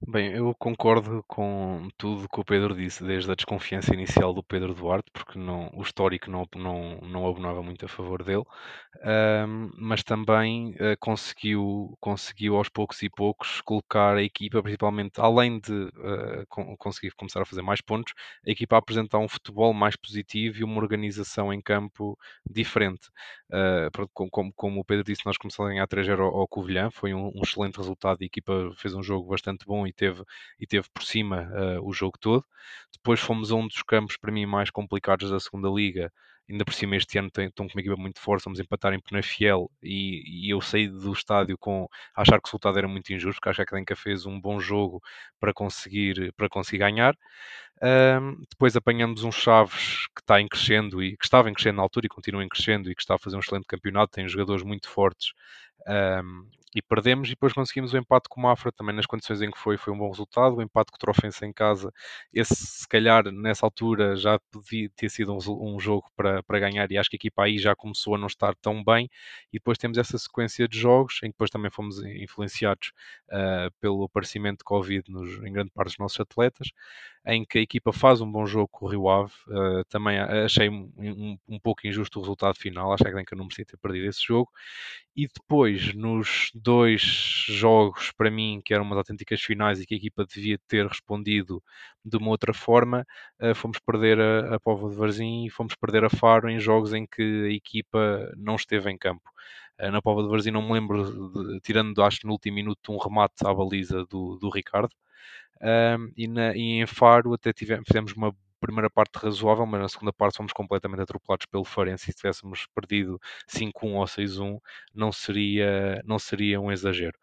Bem, 0.00 0.32
eu 0.32 0.54
concordo 0.54 1.22
com 1.26 1.88
tudo 1.96 2.28
que 2.28 2.40
o 2.40 2.44
Pedro 2.44 2.74
disse, 2.76 3.02
desde 3.04 3.30
a 3.30 3.34
desconfiança 3.34 3.94
inicial 3.94 4.32
do 4.34 4.42
Pedro 4.42 4.74
Duarte, 4.74 5.10
porque 5.12 5.38
não, 5.38 5.70
o 5.74 5.82
histórico 5.82 6.30
não, 6.30 6.46
não, 6.54 6.98
não 7.02 7.26
abonava 7.28 7.62
muito 7.62 7.84
a 7.84 7.88
favor 7.88 8.22
dele, 8.22 8.44
mas 9.78 10.02
também 10.02 10.74
eh, 10.78 10.96
conseguiu, 10.96 11.96
conseguiu 12.00 12.56
aos 12.56 12.68
poucos 12.68 13.02
e 13.02 13.10
poucos 13.10 13.60
colocar 13.62 14.16
a 14.16 14.22
equipa, 14.22 14.62
principalmente 14.62 15.20
além 15.20 15.58
de 15.60 15.88
eh, 16.02 16.44
con- 16.48 16.76
conseguir 16.76 17.12
começar 17.14 17.42
a 17.42 17.46
fazer 17.46 17.62
mais 17.62 17.80
pontos, 17.80 18.12
a 18.46 18.50
equipa 18.50 18.76
a 18.76 18.78
apresentar 18.78 19.18
um 19.18 19.28
futebol 19.28 19.72
mais 19.74 19.96
positivo 19.96 20.58
e 20.58 20.64
uma 20.64 20.78
organização 20.80 21.52
em 21.52 21.60
campo 21.60 22.18
diferente. 22.48 23.08
Como, 24.12 24.30
como- 24.30 24.52
como 24.54 24.80
o 24.80 24.84
Pedro 24.84 25.04
disse, 25.04 25.24
nós 25.26 25.36
começamos 25.36 25.68
a 25.70 25.72
ganhar 25.72 25.86
3-0 25.86 26.22
ao, 26.24 26.36
ao 26.40 26.48
Covilhã, 26.48 26.90
foi 26.90 27.14
um, 27.14 27.28
um 27.34 27.42
excelente 27.42 27.76
resultado, 27.76 28.18
a 28.22 28.24
equipa 28.24 28.70
fez 28.76 28.94
um 28.94 29.02
jogo 29.02 29.28
bastante 29.28 29.64
bom 29.66 29.85
e 29.86 29.92
teve, 29.92 30.22
e 30.58 30.66
teve 30.66 30.88
por 30.92 31.02
cima 31.02 31.48
uh, 31.52 31.86
o 31.86 31.92
jogo 31.92 32.18
todo. 32.18 32.44
Depois 32.92 33.20
fomos 33.20 33.50
a 33.52 33.54
um 33.54 33.66
dos 33.66 33.82
campos, 33.82 34.16
para 34.16 34.32
mim, 34.32 34.46
mais 34.46 34.70
complicados 34.70 35.30
da 35.30 35.40
segunda 35.40 35.68
Liga, 35.68 36.12
ainda 36.48 36.64
por 36.64 36.72
cima 36.72 36.96
este 36.96 37.18
ano 37.18 37.28
estão 37.28 37.66
com 37.66 37.74
uma 37.74 37.80
equipa 37.80 37.96
muito 37.96 38.20
forte, 38.20 38.44
vamos 38.44 38.60
empatar 38.60 38.92
em 38.94 39.00
Penafiel 39.00 39.70
e, 39.82 40.46
e 40.46 40.50
eu 40.50 40.60
saí 40.60 40.88
do 40.88 41.12
estádio 41.12 41.58
com 41.58 41.88
a 42.14 42.22
achar 42.22 42.40
que 42.40 42.46
o 42.46 42.48
resultado 42.48 42.78
era 42.78 42.88
muito 42.88 43.12
injusto, 43.12 43.40
porque 43.40 43.48
acho 43.48 43.56
que 43.56 43.62
a 43.62 43.64
Académica 43.64 43.96
fez 43.96 44.26
um 44.26 44.40
bom 44.40 44.60
jogo 44.60 45.00
para 45.40 45.52
conseguir, 45.52 46.32
para 46.36 46.48
conseguir 46.48 46.78
ganhar. 46.78 47.16
Um, 47.82 48.40
depois 48.48 48.74
apanhamos 48.74 49.22
um 49.22 49.30
Chaves 49.30 50.06
que 50.14 50.22
está 50.22 50.40
em 50.40 50.48
crescendo 50.48 51.02
e 51.02 51.16
que 51.16 51.24
estava 51.24 51.50
em 51.50 51.52
crescendo 51.52 51.76
na 51.76 51.82
altura 51.82 52.06
e 52.06 52.08
continua 52.08 52.42
em 52.42 52.48
crescendo 52.48 52.90
e 52.90 52.94
que 52.94 53.02
está 53.02 53.16
a 53.16 53.18
fazer 53.18 53.36
um 53.36 53.40
excelente 53.40 53.66
campeonato, 53.66 54.12
tem 54.12 54.26
jogadores 54.28 54.62
muito 54.62 54.88
fortes 54.88 55.32
um, 55.86 56.48
e 56.74 56.82
perdemos 56.82 57.28
e 57.28 57.32
depois 57.32 57.52
conseguimos 57.52 57.92
o 57.92 57.96
empate 57.96 58.28
com 58.28 58.40
o 58.40 58.42
Mafra 58.42 58.72
também 58.72 58.94
nas 58.94 59.06
condições 59.06 59.40
em 59.40 59.50
que 59.50 59.58
foi, 59.58 59.76
foi 59.76 59.92
um 59.92 59.98
bom 59.98 60.10
resultado, 60.10 60.56
o 60.56 60.62
empate 60.62 60.90
com 60.90 60.96
o 60.96 60.98
Trofense 60.98 61.44
em 61.44 61.52
casa, 61.52 61.92
esse 62.32 62.54
se 62.54 62.88
calhar 62.88 63.24
nessa 63.32 63.64
altura 63.64 64.16
já 64.16 64.38
podia 64.50 64.90
ter 64.96 65.08
sido 65.08 65.32
um, 65.32 65.74
um 65.74 65.80
jogo 65.80 66.10
para, 66.16 66.42
para 66.42 66.58
ganhar 66.58 66.90
e 66.90 66.98
acho 66.98 67.08
que 67.08 67.16
a 67.16 67.18
equipa 67.18 67.44
aí 67.44 67.58
já 67.58 67.74
começou 67.74 68.14
a 68.14 68.18
não 68.18 68.26
estar 68.26 68.54
tão 68.56 68.82
bem 68.84 69.08
e 69.52 69.58
depois 69.58 69.78
temos 69.78 69.96
essa 69.98 70.18
sequência 70.18 70.68
de 70.68 70.78
jogos 70.78 71.20
em 71.22 71.26
que 71.26 71.32
depois 71.32 71.50
também 71.50 71.70
fomos 71.70 72.02
influenciados 72.02 72.92
uh, 73.30 73.72
pelo 73.80 74.04
aparecimento 74.04 74.58
de 74.58 74.64
Covid 74.64 75.10
nos, 75.10 75.42
em 75.44 75.52
grande 75.52 75.70
parte 75.70 75.88
dos 75.88 75.98
nossos 75.98 76.20
atletas 76.20 76.68
em 77.26 77.44
que 77.44 77.58
a 77.58 77.60
equipa 77.60 77.92
faz 77.92 78.20
um 78.20 78.30
bom 78.30 78.46
jogo 78.46 78.68
com 78.68 78.86
o 78.86 78.88
Rio 78.88 79.08
Ave. 79.08 79.32
Uh, 79.48 79.84
também 79.88 80.18
achei 80.18 80.68
um, 80.68 80.92
um, 80.96 81.38
um, 81.48 81.58
pouco 81.58 81.86
injusto 81.86 82.18
o 82.18 82.22
resultado 82.22 82.56
final, 82.56 82.92
acho 82.92 83.02
que 83.02 83.10
a 83.10 83.36
não 83.36 83.44
merecia 83.44 83.64
ter 83.64 83.76
perdido 83.76 84.06
esse 84.06 84.24
jogo. 84.24 84.48
E 85.16 85.26
depois, 85.26 85.92
nos 85.94 86.52
dois 86.56 87.02
jogos, 87.48 88.12
para 88.12 88.30
mim, 88.30 88.60
que 88.64 88.72
eram 88.72 88.84
umas 88.84 88.98
autênticas 88.98 89.40
finais 89.40 89.80
e 89.80 89.86
que 89.86 89.94
a 89.94 89.96
equipa 89.96 90.24
devia 90.24 90.58
ter 90.66 90.86
respondido 90.86 91.62
de 92.04 92.16
uma 92.16 92.30
outra 92.30 92.54
forma, 92.54 93.06
uh, 93.40 93.54
fomos 93.54 93.78
perder 93.78 94.20
a, 94.20 94.56
a 94.56 94.60
Povo 94.60 94.88
de 94.88 94.96
Varzim 94.96 95.46
e 95.46 95.50
fomos 95.50 95.74
perder 95.74 96.04
a 96.04 96.10
Faro 96.10 96.48
em 96.48 96.58
jogos 96.58 96.92
em 96.94 97.06
que 97.06 97.46
a 97.46 97.52
equipa 97.52 98.32
não 98.36 98.56
esteve 98.56 98.90
em 98.90 98.98
campo. 98.98 99.30
Uh, 99.80 99.90
na 99.90 100.00
Pova 100.00 100.22
de 100.22 100.28
Varzim 100.28 100.50
não 100.50 100.62
me 100.62 100.72
lembro, 100.72 101.30
de, 101.32 101.60
tirando 101.60 102.02
acho 102.02 102.26
no 102.26 102.32
último 102.32 102.54
minuto 102.56 102.92
um 102.92 102.98
remate 102.98 103.46
à 103.46 103.52
baliza 103.52 104.06
do, 104.06 104.36
do 104.36 104.48
Ricardo, 104.50 104.94
e, 106.16 106.28
na, 106.28 106.54
e, 106.54 106.82
em 106.82 106.86
Faro 106.86 107.32
até 107.32 107.52
tivemos, 107.52 107.84
fizemos 107.86 108.12
uma 108.12 108.34
primeira 108.66 108.90
parte 108.90 109.16
razoável, 109.16 109.66
mas 109.66 109.80
na 109.80 109.88
segunda 109.88 110.12
parte 110.12 110.36
fomos 110.36 110.52
completamente 110.52 111.02
atropelados 111.02 111.46
pelo 111.46 111.64
Farense 111.64 112.06
se 112.06 112.12
tivéssemos 112.14 112.66
perdido 112.74 113.20
5-1 113.48 113.94
ou 113.94 114.04
6-1 114.04 114.58
não 114.94 115.12
seria, 115.12 116.02
não 116.04 116.18
seria 116.18 116.60
um 116.60 116.70
exagero. 116.72 117.18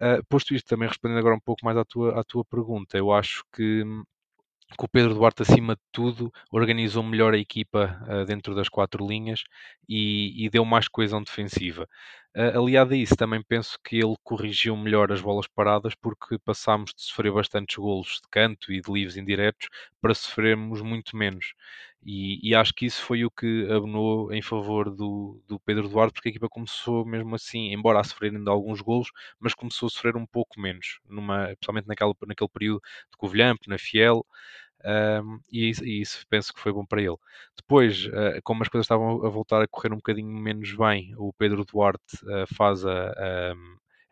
Uh, 0.00 0.24
posto 0.28 0.54
isto, 0.54 0.68
também 0.68 0.88
respondendo 0.88 1.18
agora 1.18 1.36
um 1.36 1.40
pouco 1.40 1.64
mais 1.64 1.76
à 1.76 1.84
tua, 1.84 2.20
à 2.20 2.24
tua 2.24 2.44
pergunta, 2.44 2.98
eu 2.98 3.12
acho 3.12 3.44
que 3.52 3.84
que 4.76 4.84
o 4.84 4.88
Pedro 4.88 5.14
Duarte, 5.14 5.42
acima 5.42 5.76
de 5.76 5.82
tudo, 5.92 6.32
organizou 6.50 7.02
melhor 7.02 7.34
a 7.34 7.38
equipa 7.38 8.00
uh, 8.08 8.24
dentro 8.24 8.54
das 8.54 8.68
quatro 8.68 9.06
linhas 9.06 9.44
e, 9.88 10.44
e 10.44 10.50
deu 10.50 10.64
mais 10.64 10.88
coesão 10.88 11.22
defensiva. 11.22 11.88
Uh, 12.36 12.58
aliado 12.58 12.94
a 12.94 12.96
isso, 12.96 13.14
também 13.16 13.40
penso 13.42 13.78
que 13.84 13.96
ele 13.96 14.16
corrigiu 14.24 14.76
melhor 14.76 15.12
as 15.12 15.20
bolas 15.20 15.46
paradas 15.46 15.94
porque 15.94 16.38
passámos 16.38 16.92
de 16.92 17.02
sofrer 17.02 17.32
bastantes 17.32 17.76
golos 17.76 18.20
de 18.22 18.28
canto 18.30 18.72
e 18.72 18.80
de 18.80 18.92
livres 18.92 19.16
indiretos 19.16 19.68
para 20.00 20.14
sofrermos 20.14 20.80
muito 20.80 21.16
menos. 21.16 21.54
E, 22.04 22.38
e, 22.50 22.54
acho 22.54 22.74
que 22.74 22.84
isso 22.84 23.02
foi 23.02 23.24
o 23.24 23.30
que 23.30 23.66
abonou 23.70 24.30
em 24.32 24.42
favor 24.42 24.90
do, 24.90 25.40
do, 25.48 25.58
Pedro 25.60 25.88
Duarte, 25.88 26.12
porque 26.12 26.28
a 26.28 26.30
equipa 26.30 26.48
começou 26.50 27.04
mesmo 27.06 27.34
assim, 27.34 27.72
embora 27.72 28.00
a 28.00 28.04
sofrer 28.04 28.34
ainda 28.34 28.50
alguns 28.50 28.82
golos, 28.82 29.10
mas 29.40 29.54
começou 29.54 29.86
a 29.86 29.90
sofrer 29.90 30.14
um 30.16 30.26
pouco 30.26 30.60
menos, 30.60 31.00
numa, 31.08 31.46
principalmente 31.46 31.88
naquela, 31.88 32.14
naquele 32.26 32.50
período 32.50 32.82
de 33.10 33.16
Covilhã, 33.16 33.54
na 33.66 33.78
Fiel, 33.78 34.24
um, 34.84 35.40
e, 35.50 35.70
isso, 35.70 35.84
e, 35.84 36.00
isso, 36.02 36.26
penso 36.28 36.52
que 36.52 36.60
foi 36.60 36.72
bom 36.72 36.84
para 36.84 37.00
ele. 37.00 37.16
Depois, 37.56 38.04
uh, 38.06 38.40
como 38.42 38.62
as 38.62 38.68
coisas 38.68 38.84
estavam 38.84 39.24
a 39.24 39.30
voltar 39.30 39.62
a 39.62 39.68
correr 39.68 39.92
um 39.92 39.96
bocadinho 39.96 40.28
menos 40.28 40.74
bem, 40.74 41.14
o 41.16 41.32
Pedro 41.32 41.64
Duarte 41.64 42.16
uh, 42.24 42.54
faz 42.54 42.84
a, 42.84 43.12
a, 43.12 43.54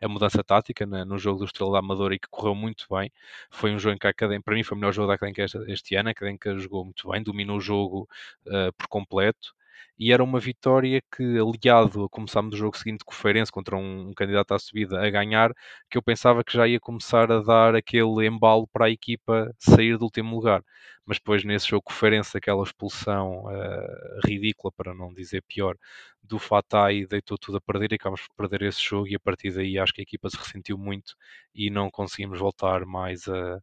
a, 0.03 0.07
mudança 0.07 0.43
tática 0.43 0.85
né, 0.85 1.03
no 1.05 1.17
jogo 1.17 1.39
do 1.39 1.45
Estrela 1.45 1.73
da 1.73 1.79
Amadora 1.79 2.15
e 2.15 2.19
que 2.19 2.27
correu 2.29 2.55
muito 2.55 2.85
bem. 2.89 3.11
Foi 3.49 3.71
um 3.73 3.79
jogo 3.79 3.95
em 3.95 3.97
que 3.99 4.07
a 4.07 4.09
Académica, 4.09 4.45
para 4.45 4.55
mim, 4.55 4.63
foi 4.63 4.77
o 4.77 4.79
melhor 4.79 4.93
jogo 4.93 5.07
da 5.07 5.15
Académica 5.15 5.43
este, 5.43 5.57
este 5.71 5.95
ano. 5.95 6.09
A 6.09 6.11
Académica 6.11 6.57
jogou 6.57 6.85
muito 6.85 7.09
bem, 7.09 7.23
dominou 7.23 7.57
o 7.57 7.61
jogo 7.61 8.09
uh, 8.47 8.73
por 8.77 8.87
completo 8.87 9.53
e 9.97 10.11
era 10.11 10.23
uma 10.23 10.39
vitória 10.39 11.01
que, 11.15 11.23
aliado 11.39 12.05
a 12.05 12.09
começarmos 12.09 12.55
o 12.55 12.57
jogo 12.57 12.77
seguinte 12.77 13.03
com 13.05 13.13
o 13.13 13.15
Feirense 13.15 13.51
contra 13.51 13.75
um, 13.75 14.09
um, 14.09 14.13
candidato 14.13 14.53
à 14.53 14.59
subida 14.59 15.05
a 15.05 15.09
ganhar, 15.09 15.51
que 15.89 15.97
eu 15.97 16.01
pensava 16.01 16.43
que 16.43 16.53
já 16.53 16.67
ia 16.67 16.79
começar 16.79 17.31
a 17.31 17.41
dar 17.41 17.75
aquele 17.75 18.25
embalo 18.25 18.67
para 18.67 18.85
a 18.85 18.89
equipa 18.89 19.53
sair 19.59 19.97
do 19.97 20.05
último 20.05 20.35
lugar. 20.35 20.63
Mas 21.05 21.17
depois, 21.17 21.43
nesse 21.43 21.67
jogo 21.67 21.83
com 21.83 21.91
o 21.91 21.95
Feirense, 21.95 22.37
aquela 22.37 22.63
expulsão 22.63 23.45
uh, 23.45 24.19
ridícula, 24.25 24.71
para 24.71 24.93
não 24.93 25.13
dizer 25.13 25.43
pior, 25.43 25.75
do 26.21 26.39
Fatai 26.39 27.05
deitou 27.05 27.37
tudo 27.37 27.57
a 27.57 27.61
perder 27.61 27.91
e 27.91 27.95
acabamos 27.95 28.25
por 28.27 28.35
perder 28.49 28.67
esse 28.67 28.81
jogo. 28.81 29.07
E 29.07 29.15
a 29.15 29.19
partir 29.19 29.51
daí, 29.53 29.77
acho 29.77 29.93
que 29.93 30.01
a 30.01 30.03
equipa 30.03 30.29
se 30.29 30.37
ressentiu 30.37 30.77
muito 30.77 31.15
e 31.53 31.69
não 31.69 31.89
conseguimos 31.91 32.39
voltar 32.39 32.85
mais 32.85 33.27
a, 33.27 33.59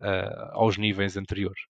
a, 0.00 0.52
aos 0.54 0.76
níveis 0.76 1.16
anteriores. 1.16 1.62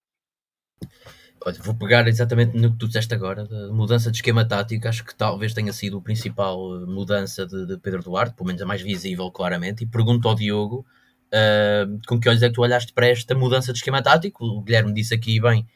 Olha, 1.44 1.58
vou 1.60 1.74
pegar 1.74 2.06
exatamente 2.06 2.56
no 2.56 2.70
que 2.72 2.78
tu 2.78 2.86
disseste 2.86 3.12
agora, 3.14 3.44
da 3.44 3.68
mudança 3.72 4.10
de 4.10 4.18
esquema 4.18 4.44
tático, 4.44 4.86
acho 4.86 5.04
que 5.04 5.14
talvez 5.14 5.52
tenha 5.52 5.72
sido 5.72 5.98
a 5.98 6.00
principal 6.00 6.76
eh, 6.76 6.86
mudança 6.86 7.44
de, 7.44 7.66
de 7.66 7.78
Pedro 7.78 8.02
Duarte, 8.02 8.34
pelo 8.34 8.46
menos 8.46 8.62
a 8.62 8.66
mais 8.66 8.80
visível, 8.80 9.30
claramente, 9.30 9.82
e 9.82 9.86
pergunto 9.86 10.28
ao 10.28 10.36
Diogo 10.36 10.86
uh, 11.32 12.00
com 12.06 12.20
que 12.20 12.28
olhos 12.28 12.42
é 12.42 12.48
que 12.48 12.54
tu 12.54 12.62
olhaste 12.62 12.92
para 12.92 13.08
esta 13.08 13.34
mudança 13.34 13.72
de 13.72 13.78
esquema 13.78 14.00
tático? 14.02 14.44
O 14.44 14.62
Guilherme 14.62 14.92
disse 14.92 15.14
aqui 15.14 15.40
bem 15.40 15.66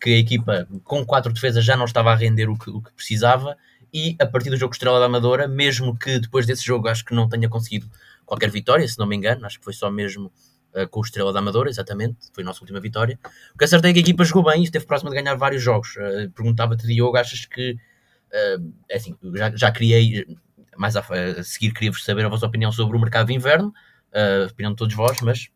que 0.00 0.10
a 0.10 0.18
equipa 0.18 0.68
com 0.84 1.04
quatro 1.06 1.32
defesas 1.32 1.64
já 1.64 1.76
não 1.76 1.86
estava 1.86 2.12
a 2.12 2.14
render 2.14 2.50
o 2.50 2.58
que, 2.58 2.68
o 2.68 2.82
que 2.82 2.92
precisava, 2.92 3.56
e 3.92 4.16
a 4.20 4.26
partir 4.26 4.50
do 4.50 4.56
jogo 4.56 4.74
Estrela 4.74 4.98
da 5.00 5.06
Amadora, 5.06 5.48
mesmo 5.48 5.96
que 5.96 6.18
depois 6.18 6.44
desse 6.44 6.64
jogo 6.64 6.88
acho 6.88 7.04
que 7.04 7.14
não 7.14 7.28
tenha 7.28 7.48
conseguido 7.48 7.88
qualquer 8.26 8.50
vitória, 8.50 8.86
se 8.86 8.98
não 8.98 9.06
me 9.06 9.16
engano, 9.16 9.46
acho 9.46 9.58
que 9.58 9.64
foi 9.64 9.72
só 9.72 9.90
mesmo 9.90 10.30
uh, 10.74 10.88
com 10.88 11.00
o 11.00 11.02
Estrela 11.02 11.32
da 11.32 11.38
Amadora, 11.38 11.68
exatamente, 11.68 12.16
foi 12.32 12.42
a 12.42 12.46
nossa 12.46 12.60
última 12.60 12.80
vitória. 12.80 13.18
O 13.54 13.58
que 13.58 13.64
acertei 13.64 13.90
é 13.90 13.94
que 13.94 14.00
a 14.00 14.02
equipa 14.02 14.24
jogou 14.24 14.44
bem 14.44 14.62
e 14.62 14.64
esteve 14.64 14.86
próxima 14.86 15.10
de 15.10 15.16
ganhar 15.16 15.34
vários 15.34 15.62
jogos. 15.62 15.96
Uh, 15.96 16.30
Perguntava-te, 16.34 16.86
Diogo, 16.86 17.16
achas 17.16 17.44
que, 17.44 17.72
uh, 17.72 18.72
é 18.88 18.96
assim, 18.96 19.16
já, 19.34 19.54
já 19.54 19.70
criei, 19.72 20.26
mais 20.76 20.96
a, 20.96 21.00
a 21.00 21.42
seguir 21.44 21.72
queria-vos 21.72 22.04
saber 22.04 22.24
a 22.24 22.28
vossa 22.28 22.46
opinião 22.46 22.72
sobre 22.72 22.96
o 22.96 23.00
mercado 23.00 23.28
de 23.28 23.34
inverno, 23.34 23.72
a 24.12 24.46
opinião 24.46 24.72
de 24.72 24.76
todos 24.76 24.94
vós, 24.94 25.20
mas, 25.22 25.48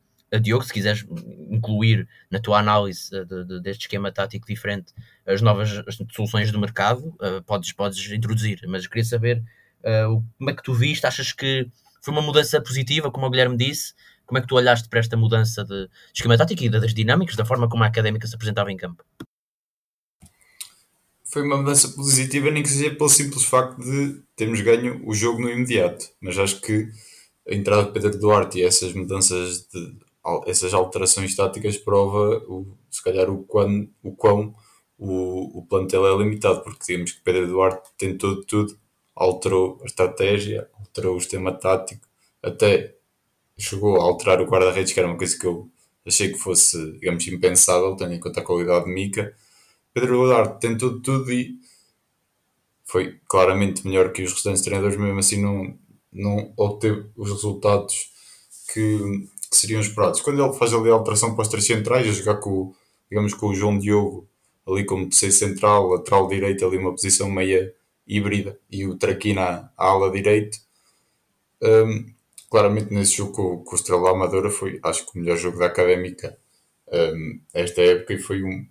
Diogo, 0.42 0.64
se 0.64 0.72
quiseres 0.72 1.06
incluir 1.48 2.08
na 2.30 2.40
tua 2.40 2.58
análise 2.58 3.10
de, 3.10 3.44
de, 3.44 3.60
deste 3.60 3.82
esquema 3.82 4.10
tático 4.10 4.46
diferente 4.46 4.92
as 5.26 5.40
novas 5.40 5.82
as 5.86 5.96
soluções 6.12 6.50
do 6.50 6.58
mercado, 6.58 7.14
uh, 7.20 7.42
podes, 7.46 7.72
podes 7.72 8.10
introduzir, 8.10 8.60
mas 8.66 8.86
queria 8.86 9.04
saber 9.04 9.42
uh, 9.80 10.24
como 10.38 10.50
é 10.50 10.54
que 10.54 10.62
tu 10.62 10.74
viste, 10.74 11.06
achas 11.06 11.32
que 11.32 11.68
foi 12.00 12.12
uma 12.12 12.22
mudança 12.22 12.60
positiva, 12.60 13.10
como 13.10 13.26
o 13.26 13.30
Guilherme 13.30 13.56
disse, 13.56 13.94
como 14.28 14.38
é 14.38 14.42
que 14.42 14.46
tu 14.46 14.56
olhaste 14.56 14.90
para 14.90 15.00
esta 15.00 15.16
mudança 15.16 15.64
de 15.64 15.88
esquema 16.14 16.36
tático 16.36 16.62
e 16.62 16.68
das 16.68 16.92
dinâmicas, 16.92 17.34
da 17.34 17.46
forma 17.46 17.66
como 17.66 17.82
a 17.82 17.86
académica 17.86 18.26
se 18.26 18.34
apresentava 18.34 18.70
em 18.70 18.76
campo? 18.76 19.02
Foi 21.24 21.42
uma 21.42 21.56
mudança 21.56 21.88
positiva, 21.88 22.50
nem 22.50 22.62
que 22.62 22.68
seja 22.68 22.94
pelo 22.94 23.08
simples 23.08 23.44
facto 23.44 23.82
de 23.82 24.20
termos 24.36 24.60
ganho 24.60 25.02
o 25.06 25.14
jogo 25.14 25.40
no 25.40 25.48
imediato. 25.48 26.10
Mas 26.20 26.38
acho 26.38 26.60
que 26.60 26.90
a 27.48 27.54
entrada 27.54 27.84
de 27.84 27.92
Pedro 27.92 28.18
Duarte 28.18 28.58
e 28.58 28.62
essas 28.62 28.92
mudanças, 28.92 29.66
de, 29.68 29.94
essas 30.46 30.74
alterações 30.74 31.34
táticas 31.34 31.78
prova, 31.78 32.44
o, 32.46 32.76
se 32.90 33.02
calhar, 33.02 33.30
o 33.30 33.42
quão, 33.44 33.88
o, 34.02 34.12
quão 34.12 34.54
o, 34.98 35.60
o 35.60 35.66
plantel 35.66 36.06
é 36.06 36.22
limitado, 36.22 36.60
porque 36.60 36.84
digamos 36.86 37.12
que 37.12 37.22
Pedro 37.22 37.46
Duarte 37.46 37.88
tentou 37.96 38.44
tudo, 38.44 38.78
alterou 39.16 39.78
a 39.82 39.86
estratégia, 39.86 40.68
alterou 40.78 41.16
o 41.16 41.20
sistema 41.20 41.50
tático, 41.52 42.06
até 42.42 42.97
chegou 43.58 44.00
a 44.00 44.04
alterar 44.04 44.40
o 44.40 44.46
guarda-redes, 44.46 44.92
que 44.92 45.00
era 45.00 45.08
uma 45.08 45.18
coisa 45.18 45.38
que 45.38 45.46
eu 45.46 45.68
achei 46.06 46.32
que 46.32 46.38
fosse, 46.38 46.92
digamos, 46.92 47.26
impensável, 47.26 47.96
tendo 47.96 48.14
em 48.14 48.20
conta 48.20 48.40
a 48.40 48.44
qualidade 48.44 48.86
de 48.86 48.92
Mica. 48.92 49.34
Pedro 49.92 50.16
Duarte 50.24 50.60
tentou 50.60 51.00
tudo 51.00 51.30
e 51.32 51.56
foi 52.84 53.18
claramente 53.28 53.86
melhor 53.86 54.12
que 54.12 54.22
os 54.22 54.32
restantes 54.32 54.62
treinadores, 54.62 54.96
mesmo 54.96 55.18
assim 55.18 55.42
não, 55.42 55.76
não 56.12 56.52
obteve 56.56 57.06
os 57.16 57.30
resultados 57.30 58.10
que, 58.72 58.98
que 59.50 59.56
seriam 59.56 59.80
esperados. 59.80 60.20
Quando 60.20 60.42
ele 60.42 60.54
faz 60.54 60.72
ali 60.72 60.88
a 60.90 60.94
alteração 60.94 61.34
para 61.34 61.42
os 61.42 61.48
três 61.48 61.66
centrais, 61.66 62.08
a 62.08 62.12
jogar 62.12 62.36
com, 62.36 62.74
digamos, 63.10 63.34
com 63.34 63.48
o 63.48 63.54
João 63.54 63.78
Diogo 63.78 64.28
ali 64.66 64.84
como 64.84 65.08
terceiro 65.08 65.34
central, 65.34 65.88
lateral 65.88 66.28
direito, 66.28 66.64
ali 66.64 66.76
uma 66.76 66.92
posição 66.92 67.30
meia 67.30 67.74
híbrida, 68.06 68.58
e 68.70 68.86
o 68.86 68.96
Traquina 68.96 69.72
à 69.76 69.86
ala 69.86 70.10
direito, 70.10 70.58
um, 71.62 72.06
claramente 72.50 72.92
nesse 72.92 73.16
jogo 73.16 73.32
com, 73.32 73.64
com 73.64 73.72
o 73.72 73.74
Estrela 73.74 74.10
Amadora 74.10 74.50
foi, 74.50 74.78
acho 74.82 75.06
que 75.06 75.18
o 75.18 75.20
melhor 75.20 75.36
jogo 75.36 75.58
da 75.58 75.66
Académica 75.66 76.36
um, 76.90 77.40
esta 77.52 77.82
época 77.82 78.14
e 78.14 78.18
foi 78.18 78.42
um, 78.42 78.66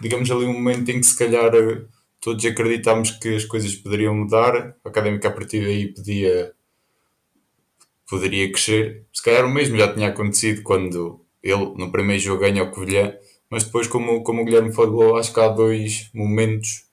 digamos 0.00 0.30
ali 0.30 0.44
um 0.44 0.52
momento 0.52 0.88
em 0.90 1.00
que 1.00 1.06
se 1.06 1.18
calhar 1.18 1.54
eh, 1.54 1.82
todos 2.20 2.44
acreditámos 2.44 3.10
que 3.12 3.34
as 3.34 3.44
coisas 3.44 3.74
poderiam 3.74 4.14
mudar, 4.14 4.76
a 4.84 4.88
Académica 4.88 5.28
a 5.28 5.32
partir 5.32 5.62
daí 5.62 5.92
podia 5.92 6.52
poderia 8.08 8.50
crescer, 8.50 9.06
se 9.12 9.22
calhar 9.22 9.44
o 9.44 9.50
mesmo 9.50 9.76
já 9.76 9.92
tinha 9.92 10.08
acontecido 10.08 10.62
quando 10.62 11.24
ele 11.42 11.74
no 11.76 11.92
primeiro 11.92 12.20
jogo 12.20 12.40
ganha 12.40 12.64
o 12.64 12.70
Covilhã, 12.70 13.14
mas 13.48 13.64
depois 13.64 13.86
como, 13.86 14.22
como 14.22 14.42
o 14.42 14.44
Guilherme 14.44 14.72
falou, 14.72 15.16
acho 15.16 15.32
que 15.32 15.40
há 15.40 15.48
dois 15.48 16.10
momentos 16.12 16.86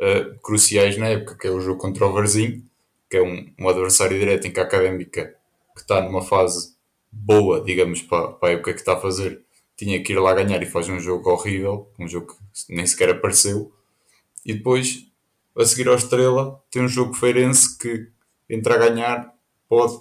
uh, 0.00 0.38
cruciais 0.40 0.96
na 0.96 1.08
época, 1.08 1.36
que 1.36 1.48
é 1.48 1.50
o 1.50 1.60
jogo 1.60 1.80
contra 1.80 2.06
o 2.06 2.12
Varzim, 2.12 2.64
que 3.10 3.16
é 3.16 3.22
um, 3.22 3.52
um 3.58 3.68
adversário 3.68 4.18
direto 4.18 4.46
em 4.46 4.52
que 4.52 4.60
a 4.60 4.64
Académica, 4.64 5.34
que 5.74 5.80
está 5.80 6.00
numa 6.00 6.22
fase 6.22 6.74
boa, 7.10 7.62
digamos, 7.62 8.02
para, 8.02 8.28
para 8.28 8.48
a 8.50 8.52
época 8.52 8.72
que 8.72 8.80
está 8.80 8.94
a 8.94 9.00
fazer, 9.00 9.42
tinha 9.76 10.02
que 10.02 10.12
ir 10.12 10.18
lá 10.18 10.34
ganhar 10.34 10.62
e 10.62 10.66
faz 10.66 10.88
um 10.88 10.98
jogo 10.98 11.30
horrível, 11.30 11.90
um 11.98 12.08
jogo 12.08 12.26
que 12.26 12.74
nem 12.74 12.86
sequer 12.86 13.10
apareceu. 13.10 13.72
E 14.44 14.54
depois, 14.54 15.06
a 15.56 15.64
seguir 15.64 15.88
ao 15.88 15.94
Estrela, 15.96 16.62
tem 16.70 16.82
um 16.82 16.88
jogo 16.88 17.14
feirense 17.14 17.76
que 17.78 18.08
entra 18.48 18.74
a 18.74 18.78
ganhar, 18.78 19.34
pode 19.68 20.00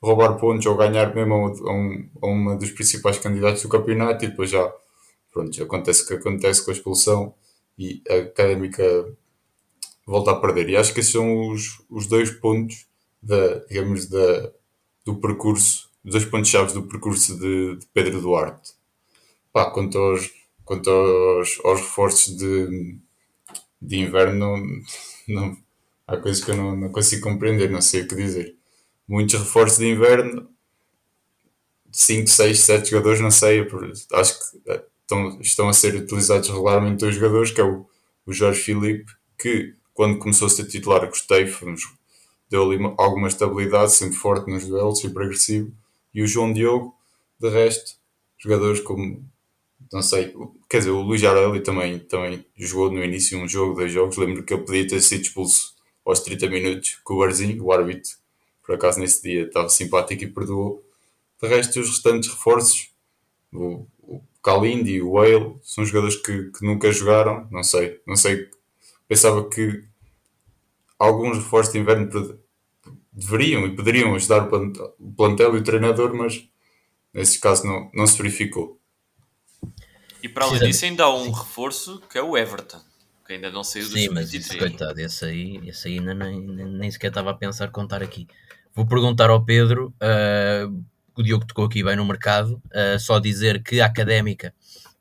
roubar 0.00 0.36
pontos 0.38 0.66
ou 0.66 0.76
ganhar 0.76 1.14
mesmo 1.14 1.34
a, 1.34 1.72
um, 1.72 2.08
a 2.22 2.26
uma 2.26 2.56
dos 2.56 2.70
principais 2.70 3.18
candidatos 3.18 3.62
do 3.62 3.68
campeonato 3.68 4.24
e 4.24 4.28
depois 4.28 4.50
já 4.50 4.72
pronto, 5.32 5.62
acontece 5.62 6.02
o 6.02 6.06
que 6.06 6.14
acontece 6.14 6.64
com 6.64 6.70
a 6.70 6.74
expulsão 6.74 7.34
e 7.78 8.02
a 8.08 8.14
Académica 8.14 8.82
volta 10.06 10.30
a 10.30 10.40
perder. 10.40 10.70
E 10.70 10.76
acho 10.76 10.94
que 10.94 11.00
esses 11.00 11.12
são 11.12 11.50
os, 11.50 11.82
os 11.90 12.06
dois 12.06 12.30
pontos 12.30 12.86
da, 13.22 13.58
digamos, 13.66 14.06
da, 14.06 14.52
do 15.04 15.16
percurso, 15.16 15.90
os 16.04 16.12
dois 16.12 16.24
pontos-chave 16.24 16.72
do 16.72 16.84
percurso 16.84 17.38
de, 17.38 17.76
de, 17.76 17.86
Pedro 17.92 18.20
Duarte. 18.20 18.74
Pá, 19.52 19.70
quanto 19.70 19.98
aos, 19.98 20.30
quanto 20.64 20.88
aos, 20.88 21.58
aos 21.64 21.80
reforços 21.80 22.36
de, 22.36 22.98
de 23.82 23.98
inverno, 23.98 24.38
não, 24.38 24.66
não, 25.28 25.56
há 26.06 26.16
coisas 26.16 26.44
que 26.44 26.50
eu 26.50 26.56
não, 26.56 26.76
não 26.76 26.90
consigo 26.90 27.22
compreender, 27.22 27.70
não 27.70 27.82
sei 27.82 28.02
o 28.02 28.08
que 28.08 28.14
dizer. 28.14 28.56
Muitos 29.08 29.38
reforços 29.40 29.78
de 29.78 29.86
inverno, 29.86 30.48
5, 31.92 32.28
6, 32.28 32.60
7 32.60 32.90
jogadores, 32.90 33.20
não 33.20 33.30
sei, 33.30 33.66
acho 34.12 34.38
que 34.38 34.70
eh, 34.70 34.84
estão, 35.00 35.40
estão 35.40 35.68
a 35.68 35.72
ser 35.72 35.94
utilizados 35.94 36.48
regularmente 36.48 37.00
dois 37.00 37.14
jogadores, 37.14 37.50
que 37.50 37.60
é 37.60 37.64
o, 37.64 37.88
o 38.26 38.32
Jorge 38.32 38.60
Filipe, 38.60 39.10
que 39.38 39.75
quando 39.96 40.18
começou 40.18 40.46
a 40.46 40.50
ser 40.50 40.66
titular 40.66 41.06
gostei, 41.08 41.50
deu 42.50 42.70
ali 42.70 42.78
alguma 42.98 43.28
estabilidade, 43.28 43.92
sempre 43.92 44.14
forte 44.14 44.50
nos 44.50 44.66
duelos, 44.68 45.00
sempre 45.00 45.24
agressivo. 45.24 45.72
E 46.12 46.22
o 46.22 46.26
João 46.26 46.52
Diogo, 46.52 46.94
de 47.40 47.48
resto, 47.48 47.96
jogadores 48.36 48.80
como, 48.80 49.24
não 49.90 50.02
sei, 50.02 50.34
quer 50.68 50.78
dizer, 50.78 50.90
o 50.90 51.00
Luís 51.00 51.24
Arelli 51.24 51.60
também, 51.62 51.98
também 51.98 52.44
jogou 52.54 52.92
no 52.92 53.02
início 53.02 53.38
um 53.38 53.48
jogo, 53.48 53.74
dois 53.74 53.90
jogos. 53.90 54.18
Lembro 54.18 54.42
que 54.44 54.52
ele 54.52 54.64
podia 54.64 54.86
ter 54.86 55.00
sido 55.00 55.22
expulso 55.22 55.74
aos 56.04 56.20
30 56.20 56.46
minutos 56.50 56.98
com 57.02 57.14
o 57.14 57.18
Barzinho, 57.20 57.64
o 57.64 57.72
árbitro, 57.72 58.12
por 58.64 58.74
acaso 58.74 59.00
nesse 59.00 59.22
dia 59.22 59.44
estava 59.46 59.70
simpático 59.70 60.22
e 60.22 60.26
perdoou. 60.26 60.84
De 61.42 61.48
resto, 61.48 61.80
os 61.80 61.88
restantes 61.88 62.28
reforços, 62.28 62.90
o, 63.50 63.86
o 63.98 64.20
Kalindi 64.42 65.00
o 65.00 65.12
Whale, 65.12 65.56
são 65.62 65.86
jogadores 65.86 66.16
que, 66.16 66.50
que 66.50 66.66
nunca 66.66 66.92
jogaram, 66.92 67.48
não 67.50 67.64
sei, 67.64 67.98
não 68.06 68.14
sei 68.14 68.50
pensava 69.08 69.48
que 69.48 69.84
alguns 70.98 71.38
reforços 71.38 71.72
de 71.72 71.78
inverno 71.78 72.10
deveriam 73.12 73.66
e 73.66 73.74
poderiam 73.74 74.14
ajudar 74.14 74.48
o 74.48 75.12
plantel 75.12 75.56
e 75.56 75.60
o 75.60 75.64
treinador, 75.64 76.14
mas 76.14 76.48
nesse 77.12 77.38
caso 77.38 77.66
não, 77.66 77.90
não 77.94 78.06
se 78.06 78.16
verificou. 78.18 78.80
E 80.22 80.28
para 80.28 80.44
além 80.44 80.60
disso, 80.60 80.84
ainda 80.84 81.04
há 81.04 81.14
um 81.14 81.30
reforço 81.30 82.02
que 82.10 82.18
é 82.18 82.22
o 82.22 82.36
Everton, 82.36 82.80
que 83.26 83.34
ainda 83.34 83.50
não 83.50 83.64
saiu 83.64 83.88
do 83.88 83.92
Sim, 83.92 84.08
mas 84.10 84.34
isso, 84.34 84.56
coitado, 84.58 85.00
esse 85.00 85.24
aí, 85.24 85.60
esse 85.68 85.88
aí 85.88 85.98
ainda 85.98 86.14
nem, 86.14 86.40
nem, 86.40 86.66
nem, 86.66 86.90
sequer 86.90 87.08
estava 87.08 87.30
a 87.30 87.34
pensar 87.34 87.70
contar 87.70 88.02
aqui. 88.02 88.26
Vou 88.74 88.86
perguntar 88.86 89.30
ao 89.30 89.44
Pedro, 89.44 89.94
uh, 90.02 90.84
o 91.14 91.22
Diogo 91.22 91.46
tocou 91.46 91.64
aqui 91.64 91.82
bem 91.82 91.96
no 91.96 92.04
mercado, 92.04 92.62
uh, 92.66 92.98
só 92.98 93.18
dizer 93.18 93.62
que 93.62 93.80
a 93.80 93.86
académica 93.86 94.54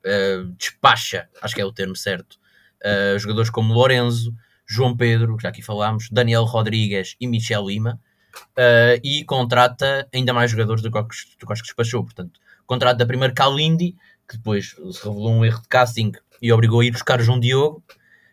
uh, 0.06 0.46
despacha, 0.58 1.28
acho 1.42 1.56
que 1.56 1.62
é 1.62 1.66
o 1.66 1.74
termo 1.74 1.96
certo, 1.96 2.40
jogadores 3.18 3.50
como 3.50 3.74
Lorenzo, 3.74 4.34
João 4.68 4.96
Pedro, 4.96 5.38
que 5.38 5.44
já 5.44 5.50
aqui 5.50 5.62
falámos, 5.62 6.10
Daniel 6.10 6.44
Rodrigues 6.44 7.16
e 7.20 7.28
Michel 7.28 7.68
Lima, 7.68 8.00
uh, 8.58 9.00
e 9.04 9.24
contrata 9.24 10.08
ainda 10.14 10.34
mais 10.34 10.52
jogadores 10.52 10.82
do 10.82 10.92
que 10.92 11.00
os 11.00 11.62
que 11.62 11.68
despachou. 11.68 12.04
Portanto, 12.04 12.40
contrata 12.66 13.06
primeiro 13.06 13.34
Kalindi, 13.34 13.96
que 14.28 14.38
depois 14.38 14.76
se 14.92 15.04
revelou 15.04 15.32
um 15.32 15.46
erro 15.46 15.62
de 15.62 15.68
casting 15.68 16.12
e 16.42 16.52
obrigou 16.52 16.80
a 16.80 16.86
ir 16.86 16.92
buscar 16.92 17.22
João 17.22 17.40
Diogo. 17.40 17.84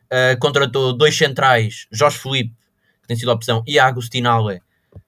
Uh, 0.07 0.39
contratou 0.39 0.93
dois 0.93 1.17
centrais, 1.17 1.87
Jorge 1.91 2.19
Felipe, 2.19 2.55
que 3.03 3.09
tem 3.09 3.17
sido 3.17 3.31
a 3.31 3.35
opção, 3.35 3.63
e 3.67 3.79
Agostinale, 3.79 4.61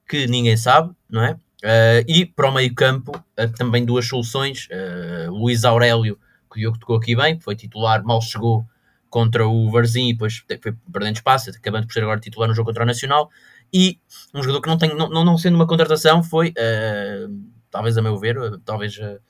que 0.08 0.26
ninguém 0.26 0.56
sabe, 0.56 0.94
não 1.08 1.22
é? 1.22 1.32
Uh, 1.62 2.04
e 2.06 2.26
para 2.26 2.48
o 2.48 2.52
meio 2.52 2.74
campo, 2.74 3.12
uh, 3.16 3.52
também 3.56 3.84
duas 3.84 4.06
soluções, 4.06 4.68
Luís 5.28 5.64
Aurélio, 5.64 6.18
que 6.50 6.58
o 6.58 6.60
Diogo 6.60 6.78
tocou 6.78 6.96
aqui 6.96 7.16
bem, 7.16 7.38
foi 7.38 7.54
titular, 7.54 8.02
mal 8.02 8.20
chegou, 8.22 8.66
contra 9.14 9.46
o 9.46 9.70
Varzim 9.70 10.08
e 10.08 10.12
depois 10.12 10.44
foi 10.60 10.74
perdendo 10.92 11.14
espaço, 11.14 11.48
acabando 11.48 11.86
por 11.86 11.92
ser 11.92 12.02
agora 12.02 12.18
titular 12.18 12.48
no 12.48 12.54
jogo 12.54 12.66
contra 12.66 12.82
o 12.82 12.86
Nacional. 12.86 13.30
E 13.72 14.00
um 14.34 14.42
jogador 14.42 14.60
que 14.60 14.68
não, 14.68 14.76
tem, 14.76 14.92
não, 14.92 15.08
não 15.08 15.38
sendo 15.38 15.54
uma 15.54 15.68
contratação 15.68 16.20
foi, 16.20 16.48
uh, 16.48 17.32
talvez 17.70 17.96
a 17.96 18.02
meu 18.02 18.18
ver, 18.18 18.36
uh, 18.36 18.58
talvez 18.58 18.98
a 18.98 19.20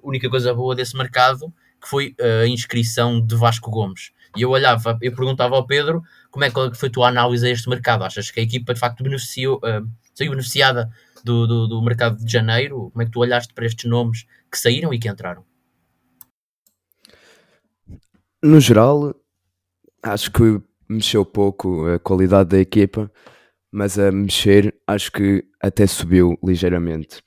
única 0.00 0.30
coisa 0.30 0.54
boa 0.54 0.76
desse 0.76 0.96
mercado, 0.96 1.52
que 1.80 1.88
foi 1.88 2.14
a 2.20 2.46
inscrição 2.46 3.20
de 3.20 3.34
Vasco 3.34 3.68
Gomes. 3.68 4.12
E 4.36 4.42
eu 4.42 4.50
olhava, 4.50 4.96
eu 5.02 5.12
perguntava 5.12 5.56
ao 5.56 5.66
Pedro 5.66 6.04
como 6.30 6.44
é 6.44 6.48
que 6.48 6.76
foi 6.76 6.88
a 6.88 6.92
tua 6.92 7.08
análise 7.08 7.44
a 7.44 7.50
este 7.50 7.68
mercado. 7.68 8.04
Achas 8.04 8.30
que 8.30 8.38
a 8.38 8.44
equipa 8.44 8.72
de 8.72 8.78
facto 8.78 9.02
beneficiou, 9.02 9.56
uh, 9.56 9.84
saiu 10.14 10.30
beneficiada 10.30 10.88
do, 11.24 11.48
do, 11.48 11.66
do 11.66 11.82
mercado 11.82 12.24
de 12.24 12.32
janeiro? 12.32 12.90
Como 12.92 13.02
é 13.02 13.06
que 13.06 13.10
tu 13.10 13.18
olhaste 13.18 13.52
para 13.52 13.66
estes 13.66 13.90
nomes 13.90 14.24
que 14.48 14.56
saíram 14.56 14.94
e 14.94 15.00
que 15.00 15.08
entraram? 15.08 15.44
No 18.40 18.60
geral, 18.60 19.14
acho 20.02 20.30
que 20.30 20.60
mexeu 20.88 21.24
pouco 21.24 21.86
a 21.86 21.98
qualidade 21.98 22.50
da 22.50 22.58
equipa, 22.58 23.10
mas 23.70 23.98
a 23.98 24.12
mexer 24.12 24.74
acho 24.86 25.10
que 25.10 25.44
até 25.60 25.86
subiu 25.86 26.38
ligeiramente. 26.44 27.22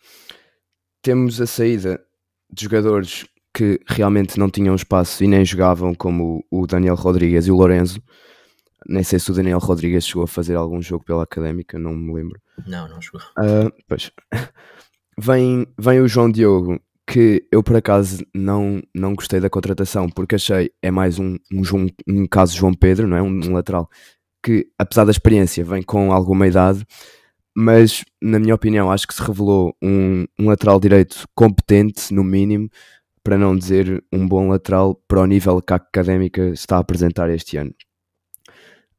Temos 1.01 1.41
a 1.41 1.47
saída 1.47 1.99
de 2.51 2.63
jogadores 2.63 3.25
que 3.53 3.79
realmente 3.87 4.37
não 4.37 4.49
tinham 4.49 4.75
espaço 4.75 5.23
e 5.23 5.27
nem 5.27 5.45
jogavam, 5.45 5.95
como 5.95 6.45
o 6.51 6.67
Daniel 6.67 6.95
Rodrigues 6.95 7.47
e 7.47 7.51
o 7.51 7.55
Lorenzo. 7.55 8.01
Nem 8.87 9.03
sei 9.03 9.17
se 9.17 9.31
o 9.31 9.33
Daniel 9.33 9.59
Rodrigues 9.59 10.05
chegou 10.05 10.23
a 10.23 10.27
fazer 10.27 10.55
algum 10.55 10.81
jogo 10.81 11.05
pela 11.05 11.23
Académica, 11.23 11.79
não 11.79 11.93
me 11.93 12.13
lembro. 12.13 12.39
Não, 12.67 12.87
não 12.87 13.01
chegou. 13.01 13.21
Uh, 13.39 13.71
pois. 13.87 14.11
Vem, 15.17 15.65
vem 15.79 16.01
o 16.01 16.09
João 16.09 16.29
Diogo, 16.29 16.77
que 17.07 17.45
eu 17.51 17.61
por 17.63 17.75
acaso 17.75 18.25
não, 18.33 18.81
não 18.93 19.13
gostei 19.15 19.39
da 19.39 19.49
contratação 19.49 20.09
porque 20.09 20.35
achei 20.35 20.71
é 20.81 20.89
mais 20.89 21.19
um, 21.19 21.37
um, 21.53 21.63
João- 21.63 21.87
um 22.07 22.27
caso 22.27 22.55
João 22.57 22.73
Pedro, 22.73 23.07
não 23.07 23.17
é? 23.17 23.21
Um, 23.21 23.27
um 23.49 23.53
lateral 23.53 23.89
que, 24.43 24.67
apesar 24.77 25.05
da 25.05 25.11
experiência, 25.11 25.63
vem 25.63 25.81
com 25.83 26.11
alguma 26.11 26.47
idade, 26.47 26.85
mas 27.55 28.03
na 28.21 28.39
minha 28.39 28.55
opinião 28.55 28.91
acho 28.91 29.07
que 29.07 29.13
se 29.13 29.21
revelou 29.21 29.75
um, 29.81 30.25
um 30.39 30.47
lateral 30.47 30.79
direito 30.79 31.27
competente, 31.35 32.13
no 32.13 32.23
mínimo, 32.23 32.69
para 33.23 33.37
não 33.37 33.57
dizer 33.57 34.03
um 34.13 34.27
bom 34.27 34.49
lateral 34.49 34.95
para 35.07 35.21
o 35.21 35.25
nível 35.25 35.61
que 35.61 35.73
a 35.73 35.77
académica 35.77 36.49
está 36.49 36.77
a 36.77 36.79
apresentar 36.79 37.29
este 37.29 37.57
ano. 37.57 37.73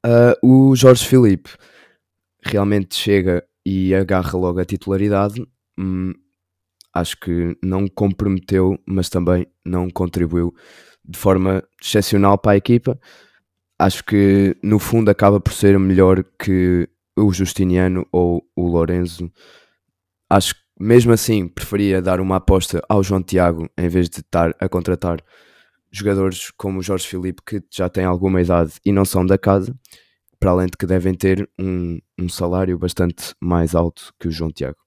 Ah, 0.04 0.36
o 0.42 0.74
Jorge 0.76 1.04
Filipe 1.06 1.50
realmente 2.44 2.94
chega 2.94 3.44
e 3.64 3.94
agarra 3.94 4.38
logo 4.38 4.60
a 4.60 4.64
titularidade. 4.64 5.44
Hum, 5.78 6.12
acho 6.96 7.18
que 7.20 7.56
não 7.62 7.86
comprometeu, 7.86 8.78
mas 8.86 9.10
também 9.10 9.46
não 9.64 9.90
contribuiu 9.90 10.54
de 11.04 11.18
forma 11.18 11.62
excepcional 11.80 12.38
para 12.38 12.52
a 12.52 12.56
equipa. 12.56 12.98
Acho 13.78 14.02
que 14.02 14.56
no 14.62 14.78
fundo 14.78 15.10
acaba 15.10 15.38
por 15.38 15.52
ser 15.52 15.78
melhor 15.78 16.24
que 16.38 16.88
o 17.14 17.30
Justiniano 17.32 18.06
ou 18.10 18.42
o 18.56 18.66
Lorenzo. 18.66 19.30
Acho 20.30 20.54
que 20.54 20.60
mesmo 20.80 21.12
assim 21.12 21.46
preferia 21.46 22.00
dar 22.00 22.18
uma 22.18 22.36
aposta 22.36 22.82
ao 22.88 23.02
João 23.02 23.22
Tiago 23.22 23.68
em 23.76 23.88
vez 23.88 24.08
de 24.08 24.20
estar 24.20 24.54
a 24.58 24.68
contratar 24.68 25.22
jogadores 25.92 26.50
como 26.56 26.78
o 26.80 26.82
Jorge 26.82 27.06
Filipe 27.06 27.42
que 27.46 27.62
já 27.70 27.90
têm 27.90 28.04
alguma 28.04 28.40
idade 28.40 28.72
e 28.84 28.90
não 28.90 29.04
são 29.04 29.24
da 29.24 29.36
casa, 29.38 29.74
para 30.40 30.50
além 30.50 30.66
de 30.66 30.76
que 30.78 30.86
devem 30.86 31.14
ter 31.14 31.48
um, 31.58 31.98
um 32.18 32.28
salário 32.28 32.78
bastante 32.78 33.34
mais 33.40 33.74
alto 33.74 34.12
que 34.18 34.28
o 34.28 34.30
João 34.30 34.50
Tiago. 34.50 34.85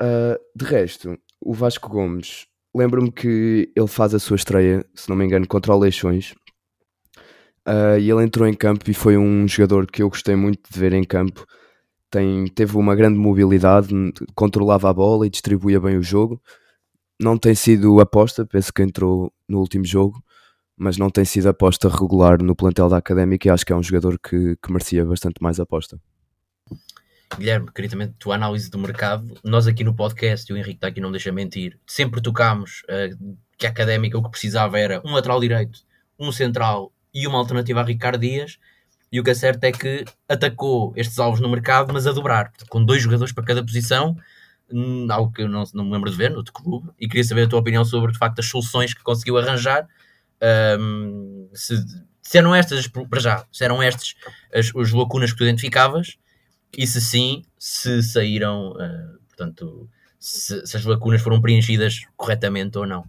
Uh, 0.00 0.38
de 0.54 0.64
resto, 0.64 1.18
o 1.40 1.54
Vasco 1.54 1.88
Gomes, 1.88 2.46
lembro-me 2.74 3.10
que 3.10 3.72
ele 3.74 3.86
faz 3.86 4.14
a 4.14 4.18
sua 4.18 4.36
estreia, 4.36 4.84
se 4.94 5.08
não 5.08 5.16
me 5.16 5.24
engano, 5.24 5.46
contra 5.46 5.74
o 5.74 5.78
Leixões. 5.78 6.34
Uh, 7.66 7.98
e 7.98 8.10
ele 8.10 8.22
entrou 8.22 8.46
em 8.46 8.54
campo 8.54 8.88
e 8.90 8.94
foi 8.94 9.16
um 9.16 9.48
jogador 9.48 9.90
que 9.90 10.02
eu 10.02 10.08
gostei 10.08 10.36
muito 10.36 10.70
de 10.70 10.78
ver 10.78 10.92
em 10.92 11.02
campo. 11.02 11.44
Tem, 12.10 12.46
teve 12.46 12.76
uma 12.76 12.94
grande 12.94 13.18
mobilidade, 13.18 13.88
controlava 14.34 14.88
a 14.88 14.94
bola 14.94 15.26
e 15.26 15.30
distribuía 15.30 15.80
bem 15.80 15.98
o 15.98 16.02
jogo. 16.02 16.40
Não 17.20 17.38
tem 17.38 17.54
sido 17.54 17.98
aposta, 18.00 18.46
penso 18.46 18.72
que 18.72 18.82
entrou 18.82 19.32
no 19.48 19.58
último 19.58 19.84
jogo, 19.84 20.22
mas 20.76 20.98
não 20.98 21.10
tem 21.10 21.24
sido 21.24 21.48
aposta 21.48 21.88
regular 21.88 22.42
no 22.42 22.54
plantel 22.54 22.88
da 22.88 22.98
Académica 22.98 23.48
e 23.48 23.50
acho 23.50 23.64
que 23.64 23.72
é 23.72 23.76
um 23.76 23.82
jogador 23.82 24.18
que, 24.18 24.56
que 24.56 24.70
merecia 24.70 25.04
bastante 25.04 25.42
mais 25.42 25.58
aposta. 25.58 25.98
Guilherme, 27.34 27.70
queria 27.74 27.90
também 27.90 28.08
a 28.08 28.12
tua 28.18 28.34
análise 28.36 28.70
do 28.70 28.78
mercado. 28.78 29.38
Nós 29.42 29.66
aqui 29.66 29.82
no 29.82 29.94
podcast, 29.94 30.50
e 30.50 30.54
o 30.54 30.56
Henrique 30.56 30.76
está 30.76 30.88
aqui, 30.88 31.00
não 31.00 31.10
deixa 31.10 31.32
mentir, 31.32 31.78
sempre 31.86 32.20
tocámos 32.22 32.82
uh, 32.84 33.36
que 33.58 33.66
a 33.66 33.70
Académica 33.70 34.16
o 34.16 34.22
que 34.22 34.30
precisava 34.30 34.78
era 34.78 35.02
um 35.04 35.12
lateral 35.12 35.40
direito, 35.40 35.80
um 36.18 36.30
central 36.30 36.92
e 37.12 37.26
uma 37.26 37.38
alternativa 37.38 37.80
a 37.80 37.84
Ricardo 37.84 38.20
Dias. 38.20 38.58
E 39.10 39.20
o 39.20 39.24
que 39.24 39.30
é 39.30 39.34
certo 39.34 39.64
é 39.64 39.72
que 39.72 40.04
atacou 40.28 40.92
estes 40.96 41.18
alvos 41.18 41.40
no 41.40 41.48
mercado, 41.48 41.92
mas 41.92 42.06
a 42.06 42.12
dobrar, 42.12 42.52
com 42.68 42.84
dois 42.84 43.02
jogadores 43.02 43.32
para 43.32 43.44
cada 43.44 43.64
posição, 43.64 44.16
hum, 44.70 45.06
algo 45.10 45.32
que 45.32 45.42
eu 45.42 45.48
não, 45.48 45.64
não 45.74 45.84
me 45.84 45.92
lembro 45.92 46.10
de 46.10 46.16
ver 46.16 46.30
no 46.30 46.44
clube. 46.44 46.90
E 46.98 47.08
queria 47.08 47.24
saber 47.24 47.42
a 47.42 47.48
tua 47.48 47.60
opinião 47.60 47.84
sobre, 47.84 48.12
de 48.12 48.18
facto, 48.18 48.40
as 48.40 48.46
soluções 48.46 48.94
que 48.94 49.02
conseguiu 49.02 49.38
arranjar. 49.38 49.86
Um, 50.78 51.48
se, 51.54 51.76
se 52.20 52.38
eram 52.38 52.54
estas, 52.54 52.88
para 52.88 53.20
já, 53.20 53.46
se 53.52 53.64
eram 53.64 53.82
estas 53.82 54.14
as, 54.52 54.74
as 54.74 54.92
lacunas 54.92 55.32
que 55.32 55.38
tu 55.38 55.44
identificavas 55.44 56.18
se 56.84 57.00
sim, 57.00 57.44
se 57.56 58.02
saíram, 58.02 58.72
uh, 58.72 59.18
portanto, 59.28 59.88
se, 60.18 60.66
se, 60.66 60.76
as 60.76 60.84
lacunas 60.84 61.22
foram 61.22 61.40
preenchidas 61.40 62.00
corretamente 62.16 62.76
ou 62.76 62.86
não. 62.86 63.08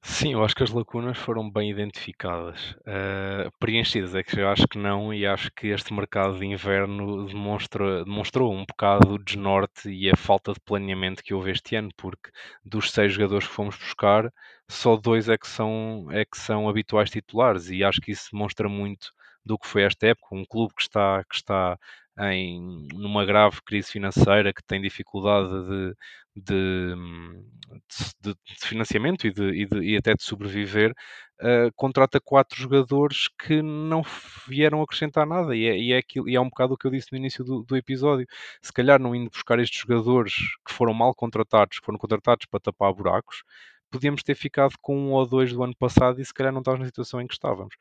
Sim, 0.00 0.32
eu 0.32 0.44
acho 0.44 0.54
que 0.54 0.62
as 0.62 0.70
lacunas 0.70 1.18
foram 1.18 1.50
bem 1.50 1.70
identificadas. 1.70 2.70
Uh, 2.80 3.50
preenchidas 3.58 4.14
é 4.14 4.22
que 4.22 4.40
eu 4.40 4.48
acho 4.48 4.66
que 4.68 4.78
não, 4.78 5.12
e 5.12 5.26
acho 5.26 5.50
que 5.52 5.66
este 5.68 5.92
mercado 5.92 6.38
de 6.38 6.46
inverno 6.46 7.26
demonstra, 7.26 8.04
demonstrou 8.04 8.52
um 8.54 8.64
bocado 8.64 9.18
de 9.18 9.24
desnorte 9.24 9.90
e 9.90 10.08
a 10.08 10.16
falta 10.16 10.52
de 10.52 10.60
planeamento 10.60 11.22
que 11.22 11.34
houve 11.34 11.50
este 11.50 11.76
ano, 11.76 11.90
porque 11.96 12.30
dos 12.64 12.90
seis 12.90 13.12
jogadores 13.12 13.46
que 13.46 13.54
fomos 13.54 13.76
buscar, 13.76 14.32
só 14.68 14.96
dois 14.96 15.28
é 15.28 15.36
que 15.36 15.48
são, 15.48 16.06
é 16.10 16.24
que 16.24 16.38
são 16.38 16.68
habituais 16.68 17.10
titulares, 17.10 17.68
e 17.68 17.84
acho 17.84 18.00
que 18.00 18.12
isso 18.12 18.30
demonstra 18.32 18.68
muito 18.68 19.12
do 19.48 19.58
que 19.58 19.66
foi 19.66 19.82
esta 19.82 20.06
época. 20.06 20.36
Um 20.36 20.44
clube 20.44 20.74
que 20.76 20.82
está, 20.82 21.24
que 21.24 21.34
está 21.34 21.78
em 22.20 22.86
numa 22.92 23.24
grave 23.24 23.60
crise 23.64 23.90
financeira, 23.90 24.52
que 24.52 24.62
tem 24.62 24.80
dificuldade 24.80 25.48
de, 25.48 25.94
de, 26.36 26.94
de, 28.20 28.34
de 28.34 28.66
financiamento 28.66 29.26
e, 29.26 29.32
e, 29.38 29.92
e, 29.92 29.96
até 29.96 30.14
de 30.14 30.22
sobreviver, 30.22 30.92
uh, 31.40 31.72
contrata 31.76 32.20
quatro 32.20 32.60
jogadores 32.60 33.28
que 33.38 33.62
não 33.62 34.02
vieram 34.48 34.82
acrescentar 34.82 35.26
nada. 35.26 35.54
E 35.56 35.66
é, 35.66 35.78
e 35.78 35.92
é, 35.92 35.98
aquilo, 35.98 36.28
e 36.28 36.36
é 36.36 36.40
um 36.40 36.48
bocado 36.48 36.74
o 36.74 36.76
que 36.76 36.86
eu 36.86 36.90
disse 36.90 37.12
no 37.12 37.18
início 37.18 37.44
do, 37.44 37.62
do, 37.62 37.76
episódio. 37.76 38.26
Se 38.60 38.72
calhar 38.72 39.00
não 39.00 39.14
indo 39.14 39.30
buscar 39.30 39.58
estes 39.60 39.80
jogadores 39.80 40.34
que 40.66 40.72
foram 40.74 40.92
mal 40.92 41.14
contratados, 41.14 41.78
que 41.78 41.86
foram 41.86 41.98
contratados 41.98 42.46
para 42.46 42.60
tapar 42.60 42.92
buracos, 42.92 43.42
podíamos 43.90 44.22
ter 44.22 44.34
ficado 44.34 44.74
com 44.80 44.96
um 44.96 45.12
ou 45.12 45.26
dois 45.26 45.52
do 45.52 45.62
ano 45.62 45.76
passado 45.76 46.20
e 46.20 46.24
se 46.24 46.34
calhar 46.34 46.52
não 46.52 46.60
estávamos 46.60 46.84
na 46.84 46.88
situação 46.88 47.20
em 47.20 47.26
que 47.26 47.34
estávamos. 47.34 47.74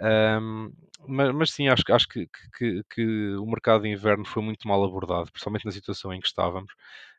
Um, 0.00 0.72
mas, 1.06 1.34
mas, 1.34 1.50
sim, 1.50 1.68
acho, 1.68 1.82
acho 1.90 2.08
que, 2.08 2.28
que, 2.56 2.82
que, 2.94 3.34
o 3.36 3.46
mercado 3.46 3.82
de 3.82 3.88
inverno 3.88 4.24
foi 4.24 4.42
muito 4.42 4.66
mal 4.66 4.82
abordado, 4.82 5.30
principalmente 5.30 5.66
na 5.66 5.72
situação 5.72 6.12
em 6.12 6.20
que 6.20 6.26
estávamos. 6.26 6.72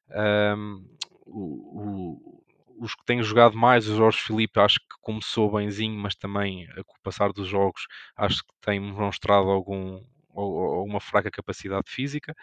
Um, 0.10 0.86
o, 1.26 1.42
o, 1.42 2.44
os 2.80 2.96
que 2.96 3.06
têm 3.06 3.22
jogado 3.22 3.56
mais, 3.56 3.88
o 3.88 3.96
Jorge 3.96 4.18
Filipe, 4.18 4.60
acho 4.60 4.80
que 4.80 5.00
começou 5.02 5.52
benzinho, 5.52 5.98
mas 6.00 6.16
também 6.16 6.68
com 6.86 6.98
o 6.98 7.02
passar 7.04 7.32
dos 7.32 7.48
jogos, 7.48 7.86
acho 8.16 8.44
que 8.44 8.54
tem 8.62 8.80
mostrado 8.80 9.50
algum, 9.50 10.04
alguma 10.36 11.00
fraca 11.00 11.32
capacidade 11.32 11.90
física. 11.90 12.36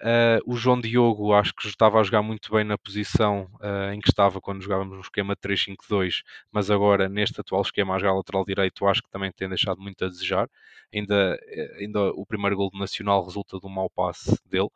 Uh, 0.00 0.42
o 0.46 0.56
João 0.56 0.80
Diogo 0.80 1.32
acho 1.32 1.54
que 1.54 1.68
estava 1.68 2.00
a 2.00 2.02
jogar 2.02 2.22
muito 2.22 2.52
bem 2.52 2.64
na 2.64 2.76
posição 2.76 3.48
uh, 3.60 3.92
em 3.92 4.00
que 4.00 4.08
estava 4.08 4.40
quando 4.40 4.60
jogávamos 4.60 4.94
no 4.94 5.00
esquema 5.00 5.36
3-5-2, 5.36 6.22
mas 6.50 6.70
agora 6.70 7.08
neste 7.08 7.40
atual 7.40 7.62
esquema 7.62 7.94
a 7.94 7.98
jogar 7.98 8.14
lateral 8.14 8.44
direito 8.44 8.86
acho 8.86 9.02
que 9.02 9.10
também 9.10 9.30
tem 9.30 9.48
deixado 9.48 9.80
muito 9.80 10.04
a 10.04 10.08
desejar. 10.08 10.48
Ainda, 10.92 11.38
eh, 11.46 11.76
ainda 11.80 12.10
o 12.10 12.26
primeiro 12.26 12.56
gol 12.56 12.70
do 12.70 12.78
Nacional 12.78 13.24
resulta 13.24 13.58
de 13.58 13.66
um 13.66 13.70
mau 13.70 13.88
passe 13.88 14.36
dele. 14.46 14.68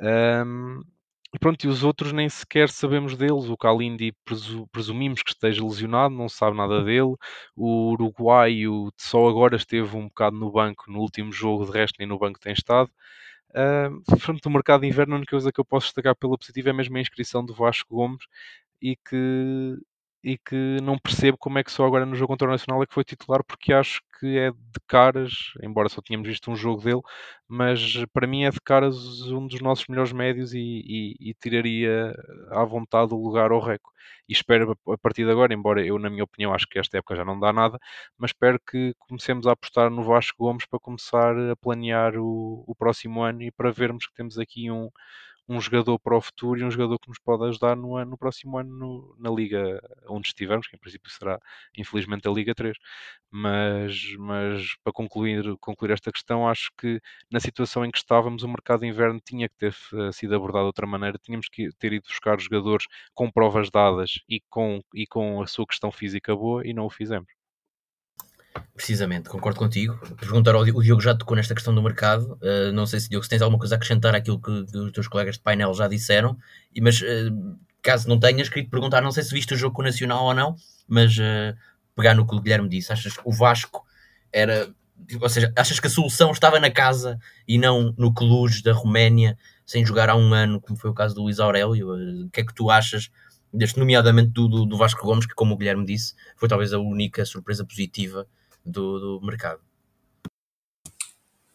Um, 0.00 0.82
e 1.36 1.38
pronto, 1.38 1.62
e 1.64 1.68
os 1.68 1.84
outros 1.84 2.12
nem 2.14 2.30
sequer 2.30 2.70
sabemos 2.70 3.14
deles. 3.14 3.50
O 3.50 3.58
Kalindi 3.58 4.12
presu 4.24 4.66
presumimos 4.68 5.22
que 5.22 5.32
esteja 5.32 5.62
lesionado, 5.62 6.14
não 6.14 6.30
sabe 6.30 6.56
nada 6.56 6.82
dele. 6.82 7.14
O 7.54 7.90
uruguaio 7.92 8.90
só 8.96 9.28
agora 9.28 9.56
esteve 9.56 9.94
um 9.96 10.04
bocado 10.08 10.34
no 10.34 10.50
banco 10.50 10.90
no 10.90 10.98
último 11.00 11.30
jogo, 11.30 11.66
de 11.66 11.72
resto 11.72 11.96
nem 11.98 12.08
no 12.08 12.18
banco 12.18 12.40
tem 12.40 12.54
estado. 12.54 12.90
Uh, 13.50 14.18
frente 14.18 14.40
do 14.42 14.50
mercado 14.50 14.80
de 14.80 14.88
inverno, 14.88 15.14
a 15.14 15.18
única 15.18 15.32
coisa 15.32 15.52
que 15.52 15.60
eu 15.60 15.64
posso 15.64 15.88
destacar 15.88 16.16
pela 16.16 16.38
positiva 16.38 16.70
é 16.70 16.72
mesmo 16.72 16.96
a 16.96 17.00
inscrição 17.00 17.44
do 17.44 17.54
Vasco 17.54 17.94
Gomes 17.94 18.24
e 18.80 18.96
que, 18.96 19.76
e 20.26 20.36
que 20.36 20.80
não 20.82 20.98
percebo 20.98 21.38
como 21.38 21.56
é 21.56 21.62
que 21.62 21.70
só 21.70 21.86
agora 21.86 22.04
no 22.04 22.16
jogo 22.16 22.32
contra 22.32 22.48
o 22.48 22.50
Nacional 22.50 22.82
é 22.82 22.86
que 22.86 22.92
foi 22.92 23.04
titular, 23.04 23.44
porque 23.44 23.72
acho 23.72 24.00
que 24.18 24.36
é 24.36 24.50
de 24.50 24.80
caras, 24.88 25.52
embora 25.62 25.88
só 25.88 26.02
tínhamos 26.02 26.26
visto 26.26 26.50
um 26.50 26.56
jogo 26.56 26.82
dele, 26.82 27.00
mas 27.46 28.04
para 28.12 28.26
mim 28.26 28.42
é 28.44 28.50
de 28.50 28.60
caras 28.60 28.96
um 29.30 29.46
dos 29.46 29.60
nossos 29.60 29.86
melhores 29.86 30.12
médios 30.12 30.52
e, 30.52 30.58
e, 30.58 31.30
e 31.30 31.34
tiraria 31.34 32.12
à 32.50 32.64
vontade 32.64 33.14
o 33.14 33.22
lugar 33.22 33.52
ao 33.52 33.60
Reco. 33.60 33.92
E 34.28 34.32
espero 34.32 34.76
a 34.88 34.98
partir 34.98 35.24
de 35.24 35.30
agora, 35.30 35.54
embora 35.54 35.84
eu, 35.86 35.96
na 35.96 36.10
minha 36.10 36.24
opinião, 36.24 36.52
acho 36.52 36.66
que 36.66 36.80
esta 36.80 36.98
época 36.98 37.14
já 37.14 37.24
não 37.24 37.38
dá 37.38 37.52
nada, 37.52 37.78
mas 38.18 38.30
espero 38.30 38.58
que 38.68 38.94
comecemos 38.98 39.46
a 39.46 39.52
apostar 39.52 39.90
no 39.90 40.02
Vasco 40.02 40.42
Gomes 40.44 40.66
para 40.66 40.80
começar 40.80 41.38
a 41.52 41.54
planear 41.54 42.16
o, 42.16 42.64
o 42.66 42.74
próximo 42.74 43.22
ano 43.22 43.42
e 43.42 43.52
para 43.52 43.70
vermos 43.70 44.08
que 44.08 44.14
temos 44.14 44.38
aqui 44.40 44.72
um, 44.72 44.90
um 45.48 45.60
jogador 45.60 45.98
para 45.98 46.16
o 46.16 46.20
futuro 46.20 46.60
e 46.60 46.64
um 46.64 46.70
jogador 46.70 46.98
que 46.98 47.08
nos 47.08 47.18
pode 47.18 47.44
ajudar 47.44 47.76
no, 47.76 47.96
ano, 47.96 48.12
no 48.12 48.18
próximo 48.18 48.58
ano 48.58 48.70
no, 48.76 49.16
na 49.18 49.30
Liga 49.30 49.80
onde 50.08 50.28
estivermos, 50.28 50.66
que 50.66 50.76
em 50.76 50.78
princípio 50.78 51.10
será 51.10 51.38
infelizmente 51.76 52.26
a 52.28 52.30
Liga 52.32 52.54
3. 52.54 52.76
Mas, 53.30 54.14
mas 54.18 54.76
para 54.82 54.92
concluir, 54.92 55.56
concluir 55.60 55.92
esta 55.92 56.10
questão, 56.12 56.48
acho 56.48 56.70
que 56.78 57.00
na 57.30 57.40
situação 57.40 57.84
em 57.84 57.90
que 57.90 57.98
estávamos, 57.98 58.42
o 58.42 58.48
mercado 58.48 58.80
de 58.80 58.86
inverno 58.86 59.20
tinha 59.24 59.48
que 59.48 59.56
ter 59.56 59.74
sido 60.12 60.34
abordado 60.34 60.64
de 60.64 60.66
outra 60.68 60.86
maneira, 60.86 61.18
tínhamos 61.18 61.48
que 61.48 61.68
ter 61.78 61.92
ido 61.92 62.04
buscar 62.08 62.38
jogadores 62.40 62.86
com 63.14 63.30
provas 63.30 63.70
dadas 63.70 64.20
e 64.28 64.40
com, 64.48 64.80
e 64.94 65.06
com 65.06 65.42
a 65.42 65.46
sua 65.46 65.66
questão 65.66 65.90
física 65.92 66.34
boa 66.34 66.66
e 66.66 66.72
não 66.72 66.86
o 66.86 66.90
fizemos. 66.90 67.35
Precisamente, 68.74 69.28
concordo 69.28 69.58
contigo. 69.58 69.98
Perguntar 70.16 70.54
ao 70.54 70.64
Diogo 70.64 71.00
já 71.00 71.14
tocou 71.14 71.36
nesta 71.36 71.54
questão 71.54 71.74
do 71.74 71.82
mercado. 71.82 72.38
Uh, 72.42 72.72
não 72.72 72.86
sei 72.86 73.00
se, 73.00 73.08
Diogo, 73.08 73.24
se 73.24 73.30
tens 73.30 73.42
alguma 73.42 73.58
coisa 73.58 73.74
a 73.74 73.76
acrescentar 73.76 74.14
àquilo 74.14 74.40
que, 74.40 74.66
que 74.66 74.78
os 74.78 74.92
teus 74.92 75.08
colegas 75.08 75.36
de 75.36 75.42
painel 75.42 75.72
já 75.74 75.88
disseram, 75.88 76.36
mas 76.80 77.00
uh, 77.00 77.58
caso 77.82 78.08
não 78.08 78.18
tenhas, 78.18 78.48
queria 78.48 78.64
te 78.64 78.70
perguntar, 78.70 79.00
não 79.00 79.12
sei 79.12 79.22
se 79.22 79.32
viste 79.32 79.54
o 79.54 79.56
jogo 79.56 79.74
com 79.74 79.82
o 79.82 79.84
Nacional 79.84 80.24
ou 80.24 80.34
não, 80.34 80.56
mas 80.88 81.16
uh, 81.16 81.56
pegar 81.94 82.14
no 82.14 82.26
que 82.26 82.34
o 82.34 82.40
Guilherme 82.40 82.68
disse, 82.68 82.92
achas 82.92 83.16
que 83.16 83.22
o 83.24 83.32
Vasco 83.32 83.84
era. 84.32 84.68
Ou 85.20 85.28
seja, 85.28 85.52
achas 85.56 85.78
que 85.78 85.86
a 85.86 85.90
solução 85.90 86.32
estava 86.32 86.58
na 86.58 86.70
casa 86.70 87.18
e 87.46 87.58
não 87.58 87.94
no 87.98 88.12
Cluj 88.14 88.62
da 88.62 88.72
Roménia 88.72 89.36
sem 89.64 89.84
jogar 89.84 90.08
há 90.08 90.16
um 90.16 90.32
ano, 90.32 90.60
como 90.60 90.78
foi 90.78 90.90
o 90.90 90.94
caso 90.94 91.14
do 91.14 91.22
Luís 91.22 91.38
Aurélio. 91.38 92.24
O 92.24 92.30
que 92.30 92.40
é 92.40 92.44
que 92.44 92.54
tu 92.54 92.70
achas, 92.70 93.10
deste, 93.52 93.78
nomeadamente 93.78 94.30
do, 94.30 94.48
do, 94.48 94.64
do 94.64 94.76
Vasco 94.76 95.04
Gomes, 95.04 95.26
que, 95.26 95.34
como 95.34 95.54
o 95.54 95.56
Guilherme 95.56 95.84
disse, 95.84 96.14
foi 96.36 96.48
talvez 96.48 96.72
a 96.72 96.78
única 96.78 97.24
surpresa 97.26 97.64
positiva 97.64 98.26
do, 98.66 98.98
do 98.98 99.26
mercado? 99.26 99.60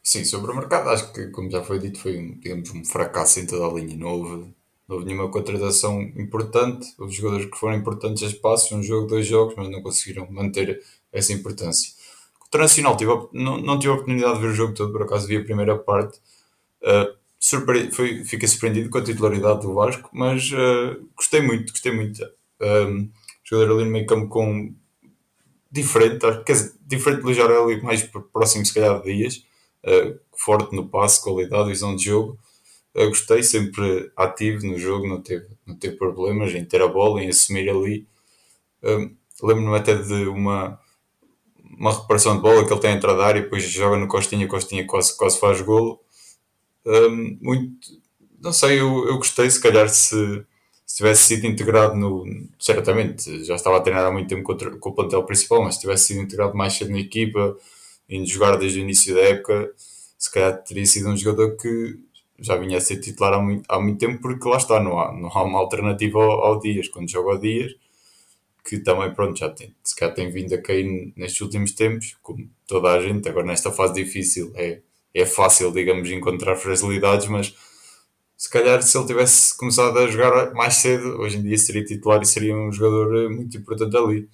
Sim, 0.03 0.25
sobre 0.25 0.51
o 0.51 0.55
mercado, 0.55 0.89
acho 0.89 1.13
que, 1.13 1.27
como 1.27 1.49
já 1.49 1.63
foi 1.63 1.77
dito, 1.79 1.99
foi 1.99 2.17
um, 2.17 2.39
digamos, 2.39 2.71
um 2.71 2.83
fracasso 2.83 3.39
em 3.39 3.45
toda 3.45 3.65
a 3.65 3.79
linha. 3.79 3.95
Não 3.95 4.07
houve, 4.09 4.53
não 4.87 4.95
houve 4.95 5.05
nenhuma 5.05 5.29
contratação 5.29 6.01
importante. 6.01 6.87
Os 6.97 7.13
jogadores 7.13 7.45
que 7.45 7.57
foram 7.57 7.75
importantes 7.75 8.23
a 8.23 8.27
espaço, 8.27 8.75
um 8.75 8.81
jogo, 8.81 9.07
dois 9.07 9.27
jogos, 9.27 9.53
mas 9.55 9.69
não 9.69 9.81
conseguiram 9.81 10.29
manter 10.31 10.81
essa 11.11 11.33
importância. 11.33 11.93
O 12.41 12.47
Internacional 12.47 12.97
tive, 12.97 13.11
não, 13.31 13.57
não 13.61 13.77
tive 13.77 13.91
a 13.91 13.95
oportunidade 13.95 14.35
de 14.35 14.41
ver 14.41 14.47
o 14.47 14.55
jogo 14.55 14.73
todo, 14.73 14.91
por 14.91 15.03
acaso 15.03 15.27
vi 15.27 15.37
a 15.37 15.43
primeira 15.43 15.77
parte. 15.77 16.19
Uh, 16.81 17.15
surpre... 17.39 17.91
foi, 17.91 18.25
fiquei 18.25 18.47
surpreendido 18.47 18.89
com 18.89 18.97
a 18.97 19.03
titularidade 19.03 19.61
do 19.61 19.73
Vasco, 19.73 20.09
mas 20.11 20.51
uh, 20.51 21.09
gostei 21.15 21.41
muito, 21.41 21.71
gostei 21.71 21.93
muito. 21.93 22.21
Um, 22.59 23.09
jogador 23.43 23.75
ali 23.75 23.85
no 23.85 23.91
meio 23.91 24.05
campo 24.05 24.27
com 24.27 24.73
diferente, 25.71 26.19
quer 26.45 26.53
dizer, 26.53 26.73
diferente 26.85 27.21
do 27.21 27.33
Jarelli, 27.33 27.81
mais 27.81 28.03
próximo 28.33 28.65
se 28.65 28.73
calhar 28.73 29.01
de 29.01 29.13
Dias 29.13 29.45
uh, 29.85 30.19
forte 30.35 30.75
no 30.75 30.87
passe, 30.87 31.21
qualidade, 31.21 31.69
visão 31.69 31.95
de 31.95 32.05
jogo. 32.05 32.37
Uh, 32.95 33.07
gostei, 33.07 33.41
sempre 33.41 34.11
ativo 34.17 34.67
no 34.67 34.77
jogo, 34.77 35.07
não 35.07 35.21
teve, 35.21 35.47
não 35.65 35.75
teve 35.75 35.95
problemas 35.95 36.53
em 36.53 36.65
ter 36.65 36.81
a 36.81 36.87
bola, 36.87 37.23
em 37.23 37.29
assumir 37.29 37.69
ali. 37.69 38.07
Uh, 38.83 39.15
Lembro-me 39.43 39.75
até 39.75 39.95
de 39.95 40.27
uma, 40.27 40.79
uma 41.63 41.91
recuperação 41.91 42.35
de 42.35 42.43
bola 42.43 42.63
que 42.63 42.71
ele 42.71 42.79
tem 42.79 42.91
a 42.91 42.95
entrada 42.95 43.17
da 43.17 43.25
área 43.25 43.39
e 43.39 43.43
depois 43.43 43.63
joga 43.63 43.97
no 43.97 44.07
Costinha, 44.07 44.47
Costinha 44.47 44.85
quase, 44.85 45.17
quase 45.17 45.39
faz 45.39 45.61
golo. 45.61 45.99
muito, 47.41 47.87
não 48.39 48.53
sei, 48.53 48.79
eu, 48.79 49.07
eu 49.07 49.17
gostei, 49.17 49.49
se 49.49 49.59
calhar 49.59 49.89
se, 49.89 50.45
se 50.91 50.97
tivesse 50.97 51.23
sido 51.23 51.47
integrado 51.47 51.95
no. 51.95 52.25
Certamente, 52.59 53.45
já 53.45 53.55
estava 53.55 53.77
a 53.77 53.79
treinar 53.79 54.05
há 54.05 54.11
muito 54.11 54.27
tempo 54.27 54.43
com, 54.43 54.77
com 54.77 54.89
o 54.89 54.93
plantel 54.93 55.23
principal, 55.23 55.63
mas 55.63 55.75
se 55.75 55.81
tivesse 55.81 56.07
sido 56.07 56.19
integrado 56.19 56.53
mais 56.53 56.73
cedo 56.73 56.91
na 56.91 56.99
equipa, 56.99 57.57
indo 58.09 58.27
jogar 58.27 58.57
desde 58.57 58.79
o 58.79 58.81
início 58.81 59.15
da 59.15 59.21
época, 59.21 59.71
se 60.17 60.29
calhar 60.29 60.61
teria 60.61 60.85
sido 60.85 61.07
um 61.07 61.15
jogador 61.15 61.55
que 61.55 61.97
já 62.37 62.57
vinha 62.57 62.77
a 62.77 62.81
ser 62.81 62.99
titular 62.99 63.35
há 63.35 63.39
muito, 63.41 63.63
há 63.69 63.79
muito 63.79 63.99
tempo, 63.99 64.21
porque 64.21 64.49
lá 64.49 64.57
está, 64.57 64.81
não 64.81 64.99
há, 64.99 65.13
não 65.13 65.29
há 65.29 65.43
uma 65.43 65.59
alternativa 65.59 66.21
ao, 66.21 66.43
ao 66.43 66.59
Dias. 66.59 66.89
Quando 66.89 67.09
joga 67.09 67.31
ao 67.31 67.37
Dias, 67.37 67.73
que 68.65 68.77
também, 68.79 69.13
pronto, 69.13 69.39
já 69.39 69.49
tem, 69.49 69.73
se 69.81 69.95
calhar 69.95 70.13
tem 70.13 70.29
vindo 70.29 70.53
a 70.53 70.61
cair 70.61 71.13
nestes 71.15 71.39
últimos 71.39 71.71
tempos, 71.71 72.17
como 72.21 72.49
toda 72.67 72.91
a 72.91 73.01
gente, 73.01 73.29
agora 73.29 73.47
nesta 73.47 73.71
fase 73.71 73.93
difícil 73.93 74.51
é, 74.55 74.81
é 75.13 75.25
fácil, 75.25 75.71
digamos, 75.71 76.11
encontrar 76.11 76.57
fragilidades, 76.57 77.27
mas 77.27 77.55
se 78.41 78.49
calhar 78.49 78.81
se 78.81 78.97
ele 78.97 79.05
tivesse 79.05 79.55
começado 79.55 79.95
a 79.99 80.07
jogar 80.07 80.51
mais 80.55 80.73
cedo, 80.73 81.21
hoje 81.21 81.37
em 81.37 81.43
dia 81.43 81.55
seria 81.59 81.85
titular 81.85 82.19
e 82.23 82.25
seria 82.25 82.55
um 82.55 82.71
jogador 82.71 83.29
muito 83.29 83.55
importante 83.55 83.95
ali. 83.95 84.27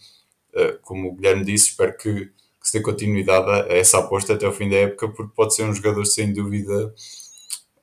Eh, 0.54 0.80
como 0.82 1.10
o 1.10 1.14
Guilherme 1.14 1.44
disse, 1.44 1.72
espero 1.72 1.98
que 1.98 2.32
que 2.58 2.70
se 2.72 2.78
dê 2.78 2.82
continuidade 2.82 3.50
a, 3.50 3.66
essa 3.68 4.00
aposta 4.00 4.34
até 4.34 4.48
o 4.48 4.54
fim 4.54 4.70
da 4.70 4.78
época, 4.78 5.10
porque 5.10 5.34
pode 5.36 5.54
ser 5.54 5.64
um 5.64 5.74
jogador 5.74 6.06
sem 6.06 6.32
dúvida, 6.32 6.94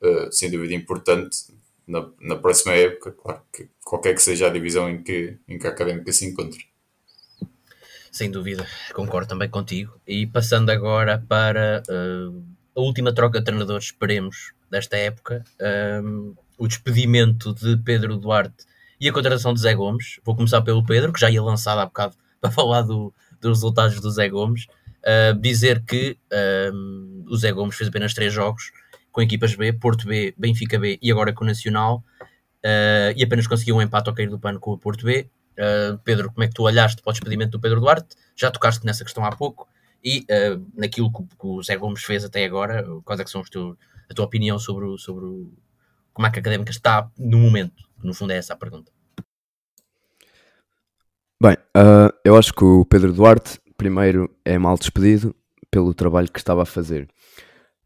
uh, 0.03 0.33
sem 0.33 0.51
dúvida 0.51 0.72
importante 0.72 1.37
na, 1.87 2.09
na 2.22 2.37
próxima 2.37 2.72
época, 2.72 3.12
claro, 3.12 3.43
que 3.53 3.68
qualquer 3.85 4.14
que 4.14 4.22
seja 4.22 4.47
a 4.47 4.51
divisão 4.51 4.89
em 4.89 5.03
que, 5.03 5.37
em 5.47 5.59
que 5.59 5.66
a 5.66 5.70
Académica 5.70 6.11
se 6.11 6.25
encontre. 6.25 6.66
Sem 8.11 8.31
dúvida, 8.31 8.66
concordo 8.95 9.29
também 9.29 9.51
contigo. 9.51 10.01
E 10.07 10.27
passando 10.27 10.70
agora 10.70 11.22
para 11.29 11.83
uh, 11.87 12.45
a 12.75 12.81
última 12.81 13.14
troca 13.14 13.41
de 13.41 13.45
treinadores, 13.45 13.87
esperemos, 13.87 14.55
desta 14.75 14.97
época, 14.97 15.45
um, 16.03 16.35
o 16.59 16.66
despedimento 16.66 17.55
de 17.55 17.77
Pedro 17.77 18.16
Duarte 18.16 18.64
e 19.01 19.09
a 19.09 19.12
contratação 19.12 19.55
de 19.55 19.61
Zé 19.61 19.75
Gomes. 19.75 20.18
Vou 20.25 20.35
começar 20.35 20.62
pelo 20.62 20.85
Pedro, 20.85 21.12
que 21.12 21.20
já 21.20 21.31
ia 21.31 21.43
lançado 21.43 21.79
há 21.79 21.87
bocado 21.87 22.16
para 22.41 22.51
falar 22.51 22.83
do, 22.83 23.14
dos 23.41 23.59
resultados 23.59 24.01
do 24.01 24.11
Zé 24.11 24.29
Gomes, 24.29 24.66
uh, 25.03 25.39
dizer 25.41 25.85
que 25.85 26.18
uh, 26.33 27.25
o 27.33 27.37
Zé 27.37 27.53
Gomes 27.53 27.77
fez 27.77 27.89
apenas 27.89 28.12
três 28.14 28.33
jogos 28.33 28.72
com 29.12 29.22
equipas 29.22 29.55
B, 29.55 29.72
Porto 29.72 30.09
B, 30.09 30.35
Benfica 30.37 30.77
B 30.77 30.99
e 31.01 31.11
agora 31.11 31.33
com 31.33 31.45
o 31.45 31.47
Nacional, 31.47 32.03
uh, 32.20 33.14
e 33.16 33.22
apenas 33.22 33.47
conseguiu 33.47 33.77
um 33.77 33.83
empate 33.83 34.09
ao 34.09 34.14
cair 34.14 34.29
do 34.29 34.41
pano 34.41 34.59
com 34.59 34.72
o 34.72 34.79
Porto 34.79 35.05
B. 35.05 35.29
Pedro, 36.03 36.33
como 36.33 36.43
é 36.43 36.49
que 36.49 36.55
tu 36.55 36.64
olhaste 36.64 37.01
para 37.01 37.11
o 37.11 37.12
despedimento 37.12 37.53
do 37.53 37.61
Pedro 37.61 37.79
Duarte? 37.79 38.16
Já 38.35 38.51
tocaste 38.51 38.85
nessa 38.85 39.05
questão 39.05 39.25
há 39.25 39.31
pouco, 39.31 39.68
e 40.03 40.27
naquilo 40.77 41.12
que, 41.12 41.22
que, 41.22 41.47
o 41.47 41.62
Zé 41.62 41.77
Gomes 41.77 42.03
fez 42.03 42.25
até 42.25 42.45
agora, 42.45 42.85
quais 43.05 43.20
é 43.20 43.27
são 43.27 43.41
os 43.41 43.49
teu, 43.49 43.79
a 44.11 44.15
tua 44.15 44.25
opinião 44.25 44.59
sobre, 44.59 44.85
o, 44.85 44.99
sobre 44.99 45.27
como 46.13 46.27
é 46.27 46.31
que 46.31 46.39
a 46.39 46.41
Académica 46.41 46.71
está 46.71 47.11
no 47.19 47.39
momento? 47.39 47.83
No 48.03 48.15
fundo 48.15 48.33
é 48.33 48.37
essa 48.37 48.55
a 48.55 48.57
pergunta. 48.57 48.93
Bem, 51.43 51.55
uh, 51.77 52.13
eu 52.25 52.37
acho 52.37 52.55
que 52.55 52.65
o 52.65 52.85
Pedro 52.85 53.13
Duarte, 53.13 53.61
primeiro, 53.77 54.35
é 54.45 54.57
mal 54.59 54.79
despedido 54.79 55.35
pelo 55.71 55.93
trabalho 55.93 56.31
que 56.31 56.39
estava 56.39 56.63
a 56.63 56.67
fazer. 56.67 57.09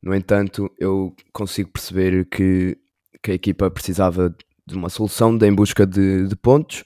No 0.02 0.14
entanto, 0.14 0.70
eu 0.78 1.14
consigo 1.32 1.70
perceber 1.70 2.26
que, 2.26 2.76
que 3.22 3.30
a 3.32 3.34
equipa 3.34 3.70
precisava 3.70 4.34
de 4.66 4.74
uma 4.74 4.88
solução 4.88 5.36
de, 5.36 5.46
em 5.46 5.54
busca 5.54 5.86
de, 5.86 6.28
de, 6.28 6.36
pontos. 6.36 6.84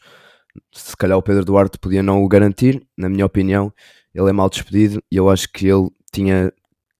Se 0.72 0.96
calhar 0.96 1.18
o 1.18 1.22
Pedro 1.22 1.44
Duarte 1.44 1.78
podia 1.78 2.02
não 2.02 2.22
o 2.22 2.28
garantir, 2.28 2.86
na 2.96 3.08
minha 3.08 3.26
opinião, 3.26 3.72
ele 4.14 4.30
é 4.30 4.32
mal 4.32 4.48
despedido 4.48 5.02
e 5.10 5.16
eu 5.16 5.28
acho 5.28 5.50
que 5.52 5.66
ele 5.66 5.90
tinha 6.12 6.52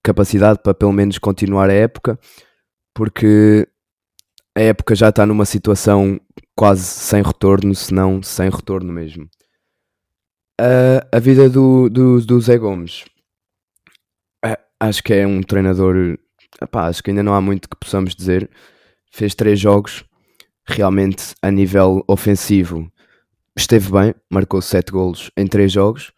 capacidade 0.02 0.60
para 0.62 0.74
pelo 0.74 0.92
menos 0.92 1.18
continuar 1.18 1.70
a 1.70 1.74
época, 1.74 2.18
porque 2.94 3.68
a 4.56 4.60
época 4.60 4.94
já 4.94 5.08
está 5.08 5.24
numa 5.24 5.44
situação 5.44 6.20
quase 6.56 6.82
sem 6.82 7.22
retorno, 7.22 7.74
se 7.74 7.92
não 7.94 8.22
sem 8.22 8.50
retorno 8.50 8.92
mesmo. 8.92 9.28
Uh, 10.60 11.00
a 11.10 11.18
vida 11.18 11.48
do, 11.48 11.88
do, 11.88 12.20
do 12.20 12.40
Zé 12.40 12.58
Gomes. 12.58 13.04
Uh, 14.44 14.56
acho 14.78 15.02
que 15.02 15.14
é 15.14 15.26
um 15.26 15.42
treinador. 15.42 16.18
Epá, 16.60 16.86
acho 16.86 17.02
que 17.02 17.10
ainda 17.10 17.22
não 17.22 17.34
há 17.34 17.40
muito 17.40 17.68
que 17.68 17.76
possamos 17.76 18.14
dizer. 18.14 18.50
Fez 19.10 19.34
três 19.34 19.58
jogos. 19.58 20.04
Realmente, 20.64 21.34
a 21.42 21.50
nível 21.50 22.04
ofensivo, 22.06 22.88
esteve 23.56 23.90
bem. 23.90 24.14
Marcou 24.30 24.62
sete 24.62 24.92
golos 24.92 25.30
em 25.36 25.46
três 25.46 25.72
jogos. 25.72 26.12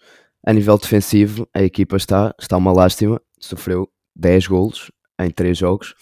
A 0.46 0.52
nível 0.52 0.76
defensivo, 0.76 1.48
a 1.54 1.62
equipa 1.62 1.96
está, 1.96 2.34
está 2.38 2.56
uma 2.56 2.72
lástima. 2.72 3.20
Sofreu 3.44 3.88
10 4.16 4.46
golos 4.46 4.90
em 5.18 5.30
três 5.30 5.58
jogos. 5.58 5.94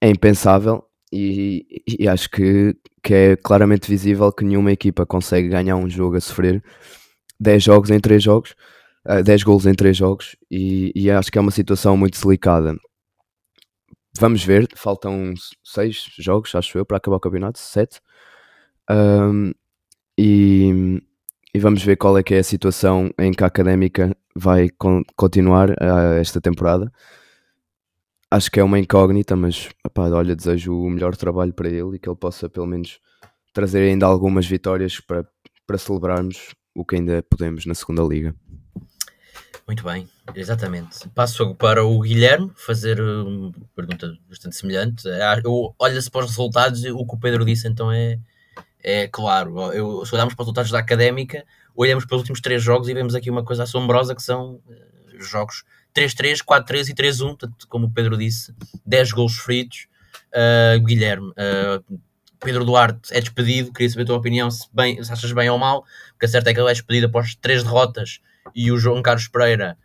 É 0.00 0.08
impensável. 0.08 0.84
E, 1.12 1.82
e 1.86 2.08
acho 2.08 2.28
que, 2.28 2.76
que 3.02 3.14
é 3.14 3.36
claramente 3.36 3.88
visível 3.88 4.32
que 4.32 4.44
nenhuma 4.44 4.72
equipa 4.72 5.06
consegue 5.06 5.48
ganhar 5.48 5.76
um 5.76 5.88
jogo 5.88 6.16
a 6.16 6.20
sofrer 6.20 6.62
10 7.38 7.62
jogos 7.62 7.90
em 7.90 8.00
3 8.00 8.22
jogos, 8.22 8.50
uh, 9.06 9.18
eh, 9.18 9.22
10 9.22 9.42
gols 9.44 9.66
em 9.66 9.74
3 9.74 9.96
jogos, 9.96 10.36
e, 10.50 10.92
e, 10.94 11.10
acho 11.10 11.30
que 11.30 11.38
é 11.38 11.40
uma 11.40 11.50
situação 11.50 11.96
muito 11.96 12.20
delicada. 12.20 12.76
Vamos 14.18 14.44
ver, 14.44 14.66
faltam 14.76 15.34
6 15.62 16.06
jogos, 16.18 16.54
acho 16.54 16.78
eu, 16.78 16.84
para 16.86 16.96
acabar 16.96 17.16
o 17.16 17.20
campeonato, 17.20 17.58
7. 17.58 18.00
Um, 18.90 19.52
e, 20.18 21.00
e, 21.54 21.58
vamos 21.58 21.82
ver 21.82 21.96
qual 21.96 22.16
é 22.18 22.22
que 22.22 22.34
é 22.34 22.38
a 22.38 22.44
situação 22.44 23.10
em 23.18 23.32
que 23.32 23.42
a 23.42 23.46
Académica 23.48 24.16
vai 24.34 24.68
con 24.70 25.02
continuar 25.16 25.70
uh, 25.70 26.18
esta 26.20 26.40
temporada. 26.40 26.90
Acho 28.30 28.50
que 28.50 28.58
é 28.58 28.64
uma 28.64 28.78
incógnita, 28.78 29.36
mas 29.36 29.68
opá, 29.84 30.08
olha, 30.08 30.34
desejo 30.34 30.74
o 30.74 30.90
melhor 30.90 31.16
trabalho 31.16 31.52
para 31.52 31.68
ele 31.68 31.96
e 31.96 31.98
que 31.98 32.08
ele 32.08 32.16
possa 32.16 32.48
pelo 32.48 32.66
menos 32.66 32.98
trazer 33.52 33.88
ainda 33.88 34.06
algumas 34.06 34.46
vitórias 34.46 34.98
para, 34.98 35.24
para 35.66 35.78
celebrarmos 35.78 36.54
o 36.74 36.84
que 36.84 36.96
ainda 36.96 37.22
podemos 37.22 37.64
na 37.64 37.74
segunda 37.74 38.02
liga. 38.02 38.34
Muito 39.66 39.82
bem, 39.82 40.06
exatamente. 40.34 41.08
Passo 41.14 41.54
para 41.54 41.84
o 41.84 41.98
Guilherme 42.00 42.50
fazer 42.54 43.00
uma 43.00 43.52
pergunta 43.74 44.12
bastante 44.28 44.56
semelhante. 44.56 45.08
Ah, 45.08 45.40
olha-se 45.78 46.10
para 46.10 46.24
os 46.24 46.30
resultados, 46.30 46.84
o 46.84 47.06
que 47.06 47.14
o 47.14 47.18
Pedro 47.18 47.46
disse 47.46 47.66
então 47.66 47.90
é, 47.90 48.18
é 48.82 49.08
claro. 49.08 49.72
Eu, 49.72 50.04
se 50.04 50.14
olharmos 50.14 50.34
para 50.34 50.42
os 50.42 50.46
resultados 50.46 50.70
da 50.70 50.80
académica, 50.80 51.46
olhamos 51.74 52.04
para 52.04 52.16
os 52.16 52.20
últimos 52.20 52.40
três 52.40 52.62
jogos 52.62 52.88
e 52.88 52.94
vemos 52.94 53.14
aqui 53.14 53.30
uma 53.30 53.44
coisa 53.44 53.64
assombrosa 53.64 54.14
que 54.14 54.22
são 54.22 54.54
uh, 54.54 55.20
jogos 55.20 55.64
3-3, 55.94 56.38
4-3 56.44 56.88
e 56.88 56.94
3-1, 56.94 57.50
como 57.68 57.86
o 57.86 57.90
Pedro 57.90 58.16
disse, 58.16 58.54
10 58.84 59.12
gols 59.12 59.36
fritos. 59.36 59.86
Uh, 60.32 60.80
Guilherme, 60.80 61.30
uh, 61.30 62.00
Pedro 62.40 62.64
Duarte 62.64 63.12
é 63.12 63.20
despedido, 63.20 63.72
queria 63.72 63.88
saber 63.88 64.02
a 64.02 64.06
tua 64.06 64.16
opinião, 64.16 64.50
se, 64.50 64.68
bem, 64.72 65.02
se 65.02 65.12
achas 65.12 65.32
bem 65.32 65.48
ou 65.48 65.58
mal, 65.58 65.84
porque 66.10 66.26
a 66.26 66.28
certa 66.28 66.50
é 66.50 66.54
que 66.54 66.60
ele 66.60 66.68
é 66.68 66.72
despedido 66.72 67.06
após 67.06 67.34
três 67.36 67.62
derrotas 67.62 68.20
e 68.54 68.70
o 68.70 68.76
João 68.76 69.00
Carlos 69.00 69.28
Pereira 69.28 69.78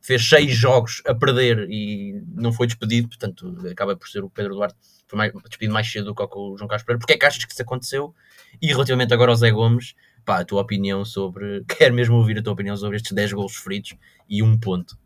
fez 0.00 0.26
seis 0.28 0.54
jogos 0.54 1.02
a 1.06 1.14
perder 1.14 1.68
e 1.68 2.22
não 2.34 2.52
foi 2.52 2.68
despedido, 2.68 3.08
portanto 3.08 3.56
acaba 3.70 3.96
por 3.96 4.08
ser 4.08 4.22
o 4.22 4.30
Pedro 4.30 4.54
Duarte 4.54 4.76
foi 5.08 5.16
mais, 5.16 5.32
despedido 5.32 5.72
mais 5.72 5.90
cedo 5.90 6.06
do 6.06 6.14
que 6.14 6.22
o 6.22 6.56
João 6.56 6.68
Carlos 6.68 6.84
Pereira. 6.84 6.98
Porquê 6.98 7.14
é 7.14 7.18
que 7.18 7.26
achas 7.26 7.44
que 7.44 7.52
isso 7.52 7.62
aconteceu? 7.62 8.14
E 8.60 8.68
relativamente 8.68 9.12
agora 9.12 9.30
ao 9.30 9.36
Zé 9.36 9.50
Gomes, 9.50 9.94
pá, 10.26 10.40
a 10.40 10.44
tua 10.44 10.60
opinião 10.60 11.04
sobre, 11.04 11.64
quero 11.78 11.94
mesmo 11.94 12.16
ouvir 12.16 12.38
a 12.38 12.42
tua 12.42 12.52
opinião 12.52 12.76
sobre 12.76 12.96
estes 12.96 13.12
10 13.12 13.32
gols 13.32 13.56
feridos 13.56 13.94
e 14.28 14.42
um 14.42 14.58
ponto. 14.58 14.98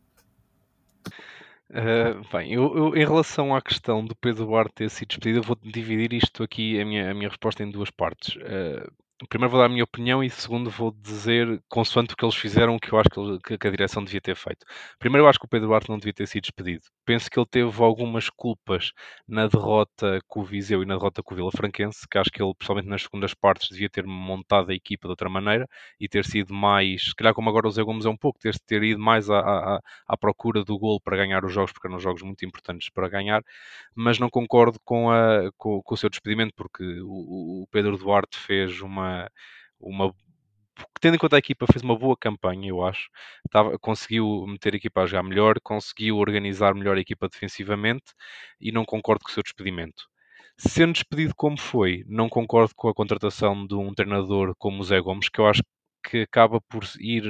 Uh, 1.71 2.27
bem, 2.33 2.53
eu, 2.53 2.77
eu, 2.77 2.97
em 2.97 3.05
relação 3.05 3.55
à 3.55 3.63
questão 3.63 4.05
do 4.05 4.17
Pedro 4.17 4.47
Duarte 4.47 4.73
ter 4.75 4.91
sido 4.91 5.09
despedido, 5.09 5.39
eu 5.39 5.43
vou 5.45 5.57
dividir 5.63 6.13
isto 6.13 6.43
aqui, 6.43 6.81
a 6.81 6.85
minha, 6.85 7.13
a 7.13 7.15
minha 7.15 7.29
resposta 7.29 7.63
em 7.63 7.71
duas 7.71 7.91
partes. 7.91 8.35
Uh, 8.35 8.91
primeiro 9.29 9.51
vou 9.51 9.61
dar 9.61 9.67
a 9.67 9.69
minha 9.69 9.85
opinião 9.85 10.25
e 10.25 10.31
segundo 10.31 10.71
vou 10.71 10.93
dizer, 10.93 11.63
consoante 11.69 12.15
o 12.15 12.17
que 12.17 12.25
eles 12.25 12.35
fizeram, 12.35 12.79
que 12.79 12.93
eu 12.93 12.99
acho 12.99 13.39
que, 13.45 13.59
que, 13.59 13.67
a 13.67 13.71
direção 13.71 14.03
devia 14.03 14.21
ter 14.21 14.35
feito. 14.35 14.65
Primeiro, 14.99 15.27
eu 15.27 15.29
acho 15.29 15.39
que 15.39 15.45
o 15.45 15.49
Pedro 15.49 15.69
Duarte 15.69 15.91
não 15.91 15.99
devia 15.99 16.13
ter 16.13 16.27
sido 16.27 16.43
despedido. 16.43 16.85
Penso 17.05 17.31
que 17.31 17.39
ele 17.39 17.47
teve 17.51 17.83
algumas 17.83 18.31
culpas 18.31 18.93
na 19.29 19.47
derrota 19.47 20.21
com 20.27 20.41
o 20.41 20.45
Viseu 20.45 20.83
e 20.83 20.87
na 20.87 20.95
derrota 20.97 21.23
com 21.23 21.35
o 21.35 21.37
Vila 21.37 21.51
Franquense, 21.51 22.07
que 22.11 22.17
acho 22.17 22.31
que 22.31 22.43
ele, 22.43 22.55
principalmente 22.55 22.89
nas 22.89 23.03
segundas 23.03 23.35
partes, 23.35 23.69
devia 23.69 23.91
ter 23.91 24.07
montado 24.07 24.71
a 24.71 24.75
equipa 24.75 25.07
de 25.07 25.13
outra 25.13 25.29
maneira 25.29 25.69
e 26.01 26.09
ter 26.09 26.25
sido 26.25 26.55
mais, 26.55 27.09
se 27.11 27.15
calhar 27.15 27.35
como 27.35 27.51
agora 27.51 27.69
o 27.69 27.71
Zé 27.71 27.83
Gomes 27.83 28.07
é 28.07 28.09
um 28.09 28.17
pouco, 28.17 28.39
ter, 28.39 28.59
ter 28.61 28.83
ido 28.83 29.01
mais 29.01 29.29
à, 29.29 29.39
à, 29.41 29.81
à 30.09 30.17
procura 30.17 30.65
do 30.65 30.79
gol 30.79 30.99
para 31.01 31.17
ganhar 31.17 31.45
os 31.45 31.53
jogos, 31.53 31.73
porque 31.73 31.89
eram 31.89 31.99
jogos 31.99 32.23
muito 32.23 32.45
importantes 32.47 32.89
para 32.89 33.09
ganhar, 33.09 33.43
mas 33.95 34.19
não 34.19 34.31
concordo 34.31 34.79
com, 34.85 35.11
a, 35.11 35.51
com, 35.59 35.83
com 35.83 35.95
o 35.95 35.99
seu 35.99 36.09
despedimento, 36.09 36.55
porque 36.57 36.85
o, 37.03 37.63
o 37.63 37.67
Pedro 37.71 37.99
Duarte 37.99 38.39
fez 38.39 38.81
uma 38.81 39.10
uma, 39.81 40.15
tendo 41.01 41.17
em 41.17 41.19
conta 41.19 41.37
a 41.37 41.39
equipa 41.39 41.67
fez 41.71 41.83
uma 41.83 41.99
boa 41.99 42.17
campanha, 42.17 42.69
eu 42.69 42.85
acho. 42.85 43.09
Tava, 43.51 43.79
conseguiu 43.79 44.45
meter 44.47 44.75
a 44.75 44.77
equipa 44.77 45.03
a 45.03 45.07
jogar 45.07 45.23
melhor, 45.23 45.61
conseguiu 45.63 46.17
organizar 46.19 46.75
melhor 46.75 46.97
a 46.97 47.01
equipa 47.01 47.29
defensivamente 47.29 48.13
e 48.61 48.73
não 48.73 48.85
concordo 48.85 49.25
com 49.25 49.31
o 49.31 49.33
seu 49.33 49.43
despedimento. 49.43 50.05
Sendo 50.59 50.93
despedido 50.93 51.35
como 51.35 51.59
foi, 51.59 52.05
não 52.07 52.29
concordo 52.29 52.75
com 52.77 52.89
a 52.89 52.95
contratação 52.95 53.67
de 53.67 53.75
um 53.75 53.95
treinador 53.95 54.55
como 54.59 54.81
o 54.81 54.85
Zé 54.85 55.01
Gomes, 55.01 55.29
que 55.29 55.41
eu 55.41 55.47
acho 55.47 55.63
que 56.05 56.19
acaba 56.23 56.61
por 56.61 56.85
ir 56.99 57.25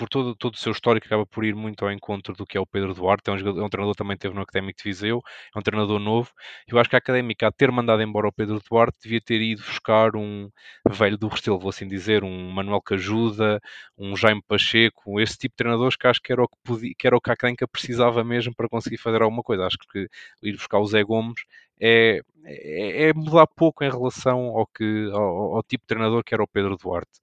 por 0.00 0.08
todo, 0.08 0.34
todo 0.34 0.54
o 0.54 0.56
seu 0.56 0.72
histórico, 0.72 1.06
acaba 1.06 1.26
por 1.26 1.44
ir 1.44 1.54
muito 1.54 1.84
ao 1.84 1.92
encontro 1.92 2.34
do 2.34 2.46
que 2.46 2.56
é 2.56 2.60
o 2.60 2.64
Pedro 2.64 2.94
Duarte. 2.94 3.28
É 3.28 3.32
um, 3.34 3.38
jogador, 3.38 3.60
é 3.60 3.64
um 3.64 3.68
treinador 3.68 3.94
também 3.94 4.16
teve 4.16 4.34
no 4.34 4.40
Académico 4.40 4.78
de 4.78 4.84
Viseu, 4.84 5.20
é 5.54 5.58
um 5.58 5.60
treinador 5.62 5.98
novo. 5.98 6.30
Eu 6.66 6.78
acho 6.78 6.88
que 6.88 6.96
a 6.96 6.98
Académica, 6.98 7.48
a 7.48 7.52
ter 7.52 7.70
mandado 7.70 8.00
embora 8.02 8.26
o 8.26 8.32
Pedro 8.32 8.62
Duarte, 8.70 8.96
devia 9.02 9.20
ter 9.20 9.42
ido 9.42 9.62
buscar 9.62 10.16
um 10.16 10.48
velho 10.88 11.18
do 11.18 11.28
Restelo, 11.28 11.58
vou 11.58 11.68
assim 11.68 11.86
dizer, 11.86 12.24
um 12.24 12.50
Manuel 12.50 12.80
Cajuda, 12.80 13.60
um 13.98 14.16
Jaime 14.16 14.40
Pacheco, 14.48 15.20
esse 15.20 15.36
tipo 15.36 15.52
de 15.52 15.56
treinadores 15.56 15.96
que 15.96 16.06
acho 16.06 16.22
que 16.22 16.32
era 16.32 16.42
o 16.42 16.48
que, 16.48 16.56
podia, 16.64 16.92
que, 16.98 17.06
era 17.06 17.16
o 17.16 17.20
que 17.20 17.28
a 17.28 17.34
Académica 17.34 17.68
precisava 17.68 18.24
mesmo 18.24 18.54
para 18.54 18.70
conseguir 18.70 18.96
fazer 18.96 19.20
alguma 19.20 19.42
coisa. 19.42 19.66
Acho 19.66 19.76
que 19.92 20.08
ir 20.42 20.52
buscar 20.54 20.78
o 20.78 20.86
Zé 20.86 21.02
Gomes 21.02 21.42
é, 21.78 22.22
é, 22.46 23.08
é 23.08 23.12
mudar 23.12 23.46
pouco 23.46 23.84
em 23.84 23.90
relação 23.90 24.38
ao, 24.56 24.66
que, 24.66 25.10
ao, 25.12 25.56
ao 25.56 25.62
tipo 25.62 25.82
de 25.84 25.88
treinador 25.88 26.24
que 26.24 26.32
era 26.32 26.42
o 26.42 26.48
Pedro 26.48 26.76
Duarte. 26.78 27.20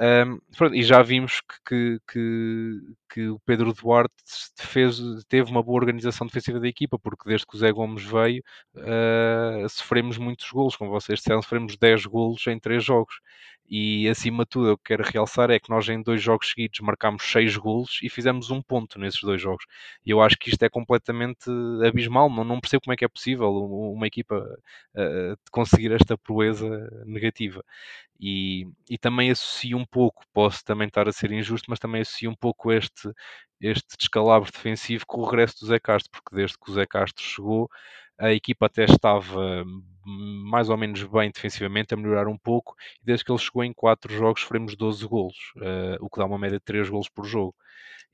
Um, 0.00 0.38
pronto, 0.56 0.74
e 0.74 0.82
já 0.82 1.02
vimos 1.02 1.42
que, 1.66 2.00
que, 2.10 2.80
que, 3.10 3.28
o 3.28 3.38
Pedro 3.40 3.74
Duarte 3.74 4.14
fez, 4.56 4.98
teve 5.28 5.50
uma 5.50 5.62
boa 5.62 5.78
organização 5.78 6.26
defensiva 6.26 6.58
da 6.58 6.66
equipa, 6.66 6.98
porque 6.98 7.28
desde 7.28 7.46
que 7.46 7.54
o 7.56 7.58
Zé 7.58 7.70
Gomes 7.70 8.02
veio, 8.02 8.42
uh, 8.74 9.68
sofremos 9.68 10.16
muitos 10.16 10.50
golos, 10.50 10.76
como 10.76 10.90
vocês 10.90 11.18
disseram, 11.18 11.42
sofremos 11.42 11.76
10 11.76 12.06
golos 12.06 12.46
em 12.46 12.58
3 12.58 12.82
jogos. 12.82 13.20
E 13.74 14.06
acima 14.06 14.44
de 14.44 14.50
tudo, 14.50 14.68
eu 14.68 14.76
quero 14.78 15.02
realçar 15.02 15.50
é 15.50 15.58
que 15.58 15.70
nós 15.70 15.88
em 15.88 16.02
dois 16.02 16.22
jogos 16.22 16.50
seguidos 16.50 16.80
marcámos 16.80 17.22
6 17.24 17.56
golos 17.56 17.98
e 18.02 18.10
fizemos 18.10 18.50
um 18.50 18.60
ponto 18.60 18.98
nesses 18.98 19.22
dois 19.22 19.40
jogos. 19.40 19.64
E 20.04 20.10
eu 20.10 20.20
acho 20.20 20.36
que 20.38 20.50
isto 20.50 20.62
é 20.62 20.68
completamente 20.68 21.50
abismal, 21.88 22.28
não, 22.28 22.44
não 22.44 22.60
percebo 22.60 22.82
como 22.82 22.92
é 22.92 22.96
que 22.98 23.04
é 23.06 23.08
possível 23.08 23.50
uma 23.50 24.06
equipa 24.06 24.36
uh, 24.94 25.36
conseguir 25.50 25.90
esta 25.92 26.18
proeza 26.18 26.68
negativa 27.06 27.64
e, 28.20 28.66
e 28.88 28.98
também 28.98 29.30
associo 29.30 29.76
um 29.76 29.84
pouco, 29.86 30.22
posso 30.32 30.64
também 30.64 30.86
estar 30.86 31.08
a 31.08 31.12
ser 31.12 31.32
injusto, 31.32 31.66
mas 31.68 31.78
também 31.78 32.02
associo 32.02 32.30
um 32.30 32.36
pouco 32.36 32.70
este, 32.70 33.10
este 33.60 33.96
descalabro 33.98 34.50
defensivo 34.52 35.04
com 35.06 35.20
o 35.20 35.24
regresso 35.24 35.60
do 35.60 35.66
Zé 35.66 35.80
Castro, 35.80 36.10
porque 36.12 36.36
desde 36.36 36.56
que 36.58 36.70
o 36.70 36.74
Zé 36.74 36.86
Castro 36.86 37.24
chegou, 37.24 37.68
a 38.18 38.32
equipa 38.32 38.66
até 38.66 38.84
estava 38.84 39.64
mais 40.04 40.68
ou 40.68 40.76
menos 40.76 41.02
bem 41.04 41.30
defensivamente, 41.30 41.94
a 41.94 41.96
melhorar 41.96 42.28
um 42.28 42.36
pouco, 42.36 42.74
e 43.00 43.04
desde 43.04 43.24
que 43.24 43.32
ele 43.32 43.38
chegou 43.38 43.62
em 43.62 43.72
4 43.72 44.12
jogos 44.12 44.42
sofremos 44.42 44.76
12 44.76 45.06
golos, 45.06 45.36
uh, 45.56 45.96
o 46.00 46.10
que 46.10 46.18
dá 46.18 46.26
uma 46.26 46.38
média 46.38 46.58
de 46.58 46.64
3 46.64 46.88
golos 46.88 47.08
por 47.08 47.24
jogo. 47.24 47.54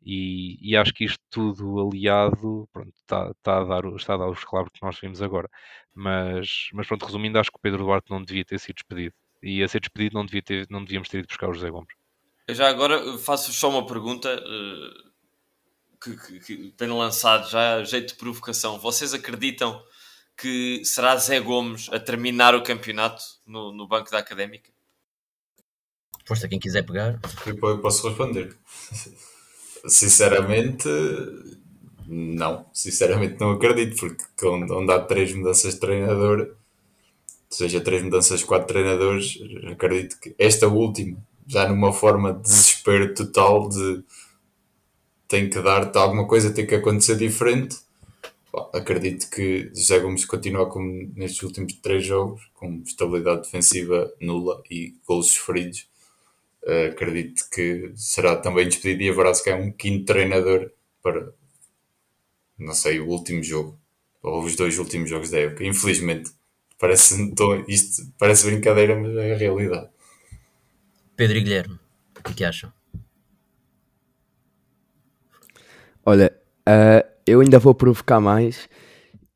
E, 0.02 0.58
e, 0.60 0.76
acho 0.76 0.92
que 0.94 1.04
isto 1.04 1.18
tudo 1.28 1.88
aliado 1.88 2.68
pronto, 2.72 2.92
está, 2.94 3.30
está, 3.30 3.58
a 3.58 3.64
dar, 3.64 3.84
está 3.96 4.14
a 4.14 4.16
dar 4.18 4.28
os 4.28 4.44
que 4.44 4.82
nós 4.82 4.98
vimos 5.00 5.20
agora. 5.20 5.48
Mas, 5.94 6.68
mas 6.72 6.86
pronto, 6.86 7.04
resumindo, 7.04 7.38
acho 7.38 7.50
que 7.50 7.58
o 7.58 7.60
Pedro 7.60 7.84
Duarte 7.84 8.10
não 8.10 8.22
devia 8.22 8.44
ter 8.44 8.60
sido 8.60 8.76
despedido 8.76 9.14
e 9.42 9.62
a 9.62 9.68
ser 9.68 9.80
despedido 9.80 10.16
não, 10.16 10.24
devia 10.24 10.42
ter, 10.42 10.66
não 10.70 10.84
devíamos 10.84 11.08
ter 11.08 11.18
ido 11.18 11.26
buscar 11.26 11.48
o 11.48 11.54
José 11.54 11.70
Gomes. 11.70 11.94
Eu 12.46 12.54
já 12.54 12.68
agora 12.68 13.18
faço 13.18 13.52
só 13.52 13.68
uma 13.68 13.86
pergunta 13.86 14.34
uh, 14.34 15.07
que, 16.00 16.16
que, 16.16 16.40
que, 16.40 16.74
tenho 16.76 16.96
lançado 16.96 17.48
já 17.48 17.76
a 17.76 17.84
jeito 17.84 18.08
de 18.08 18.14
provocação. 18.14 18.78
Vocês 18.78 19.12
acreditam 19.14 19.82
que 20.36 20.82
será 20.84 21.16
Zé 21.16 21.40
Gomes 21.40 21.88
a 21.92 21.98
terminar 21.98 22.54
o 22.54 22.62
campeonato 22.62 23.22
no, 23.46 23.72
no 23.72 23.86
banco 23.86 24.10
da 24.10 24.18
Académica? 24.18 24.70
Força 26.24 26.48
quem 26.48 26.58
quiser 26.58 26.84
pegar. 26.84 27.18
Eu 27.46 27.78
posso 27.78 28.08
responder. 28.08 28.56
Sinceramente, 29.86 30.88
não. 32.06 32.66
Sinceramente 32.72 33.40
não 33.40 33.52
acredito, 33.52 33.96
porque 33.96 34.46
onde 34.46 34.92
há 34.92 35.00
três 35.00 35.34
mudanças 35.34 35.74
de 35.74 35.80
treinador 35.80 36.54
seja 37.48 37.80
três 37.80 38.02
mudanças, 38.02 38.44
quatro 38.44 38.68
treinadores, 38.68 39.38
acredito 39.70 40.18
que 40.20 40.34
esta 40.38 40.68
última, 40.68 41.16
já 41.46 41.68
numa 41.68 41.92
forma 41.92 42.32
de 42.34 42.42
desespero 42.42 43.14
total 43.14 43.68
de 43.68 44.04
tem 45.28 45.48
que 45.48 45.60
dar 45.60 45.94
alguma 45.96 46.26
coisa, 46.26 46.52
tem 46.52 46.66
que 46.66 46.74
acontecer 46.74 47.16
diferente. 47.16 47.76
Bom, 48.52 48.70
acredito 48.74 49.30
que 49.30 49.70
José 49.74 50.00
Gomes 50.00 50.24
continua 50.24 50.68
como 50.68 51.12
nestes 51.14 51.42
últimos 51.42 51.74
três 51.74 52.04
jogos, 52.04 52.42
com 52.54 52.82
estabilidade 52.84 53.42
defensiva 53.42 54.12
nula 54.20 54.62
e 54.70 54.94
gols 55.06 55.32
sofridos. 55.32 55.86
Uh, 56.64 56.90
acredito 56.90 57.48
que 57.50 57.92
será 57.94 58.36
também 58.36 58.66
despedido 58.66 59.02
e 59.02 59.10
haverá 59.10 59.32
se 59.32 59.44
calhar 59.44 59.60
um 59.60 59.70
quinto 59.70 60.06
treinador 60.06 60.70
para 61.02 61.32
não 62.58 62.74
sei, 62.74 62.98
o 62.98 63.06
último 63.06 63.42
jogo 63.42 63.78
ou 64.22 64.42
os 64.42 64.56
dois 64.56 64.78
últimos 64.78 65.08
jogos 65.08 65.30
da 65.30 65.38
época. 65.38 65.64
Infelizmente, 65.64 66.32
Parece, 66.78 67.34
tô, 67.34 67.56
isto 67.66 68.06
parece 68.16 68.46
brincadeira, 68.46 68.94
mas 68.94 69.14
é 69.16 69.34
a 69.34 69.36
realidade. 69.36 69.88
Pedro 71.16 71.38
e 71.38 71.40
Guilherme, 71.40 71.74
o 72.16 72.22
que, 72.22 72.30
é 72.30 72.34
que 72.34 72.44
acham? 72.44 72.72
Olha, 76.08 76.32
uh, 76.66 77.06
eu 77.26 77.42
ainda 77.42 77.58
vou 77.58 77.74
provocar 77.74 78.18
mais 78.18 78.66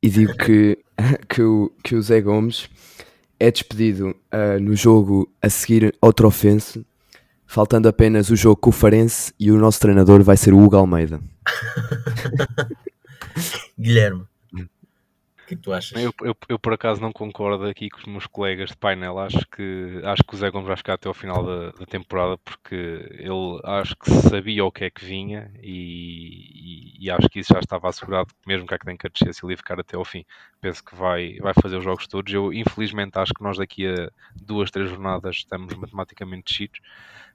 e 0.03 0.09
digo 0.09 0.35
que, 0.35 0.79
que, 1.29 1.43
o, 1.43 1.71
que 1.85 1.95
o 1.95 2.01
Zé 2.01 2.19
Gomes 2.19 2.67
é 3.39 3.51
despedido 3.51 4.17
uh, 4.33 4.59
no 4.59 4.75
jogo 4.75 5.31
a 5.43 5.51
seguir 5.51 5.95
ao 6.01 6.15
Trofense, 6.15 6.83
faltando 7.45 7.91
apenas 7.91 8.31
o 8.31 8.37
jogo 8.37 8.57
com 8.57 8.71
o 8.71 8.73
Farense 8.73 9.35
e 9.39 9.53
o 9.53 9.59
nosso 9.59 9.81
treinador 9.81 10.23
vai 10.23 10.39
ser 10.39 10.55
o 10.55 10.65
Hugo 10.65 10.77
Almeida. 10.77 11.21
Guilherme 13.79 14.25
que, 15.47 15.55
é 15.55 15.57
que 15.57 15.63
tu 15.63 15.73
achas? 15.73 16.01
Eu, 16.01 16.13
eu, 16.23 16.37
eu, 16.49 16.59
por 16.59 16.73
acaso 16.73 17.01
não 17.01 17.13
concordo 17.13 17.65
aqui 17.67 17.89
com 17.89 17.99
os 17.99 18.07
meus 18.07 18.27
colegas 18.27 18.71
de 18.71 18.77
painel. 18.77 19.19
Acho 19.19 19.47
que, 19.55 20.01
acho 20.05 20.23
que 20.25 20.35
o 20.35 20.39
Zé 20.39 20.51
Gomes 20.51 20.69
vai 20.69 20.77
ficar 20.77 20.95
até 20.95 21.09
ao 21.09 21.15
final 21.15 21.45
da, 21.45 21.71
da 21.73 21.87
temporada 21.87 22.39
porque 22.39 22.75
ele 22.75 23.61
acho 23.65 23.97
que 23.97 24.11
sabia 24.11 24.65
o 24.65 24.73
que 24.73 24.85
é 24.85 24.91
que 24.91 25.05
vinha 25.05 25.51
e, 25.63 26.92
e, 27.03 27.11
acho 27.11 27.29
que 27.29 27.41
isso 27.41 27.53
já 27.53 27.61
estava 27.61 27.89
assegurado, 27.89 28.33
mesmo 28.47 28.67
que 28.67 28.75
a 28.75 28.77
Académica 28.77 29.09
descesse, 29.09 29.45
ele 29.45 29.53
ia 29.53 29.57
ficar 29.57 29.79
até 29.81 29.97
ao 29.97 30.05
fim. 30.05 30.25
Penso 30.61 30.85
que 30.85 30.95
vai, 30.95 31.39
vai 31.41 31.53
fazer 31.55 31.77
os 31.77 31.85
jogos 31.85 32.07
todos. 32.07 32.33
Eu, 32.33 32.53
infelizmente, 32.53 33.19
acho 33.19 33.35
que 33.35 33.43
nós 33.43 33.59
daqui 33.59 33.87
a 33.87 34.11
duas, 34.35 34.71
três 34.71 34.89
jornadas 34.89 35.37
estamos 35.37 35.75
matematicamente 35.75 36.45
descidos. 36.45 36.81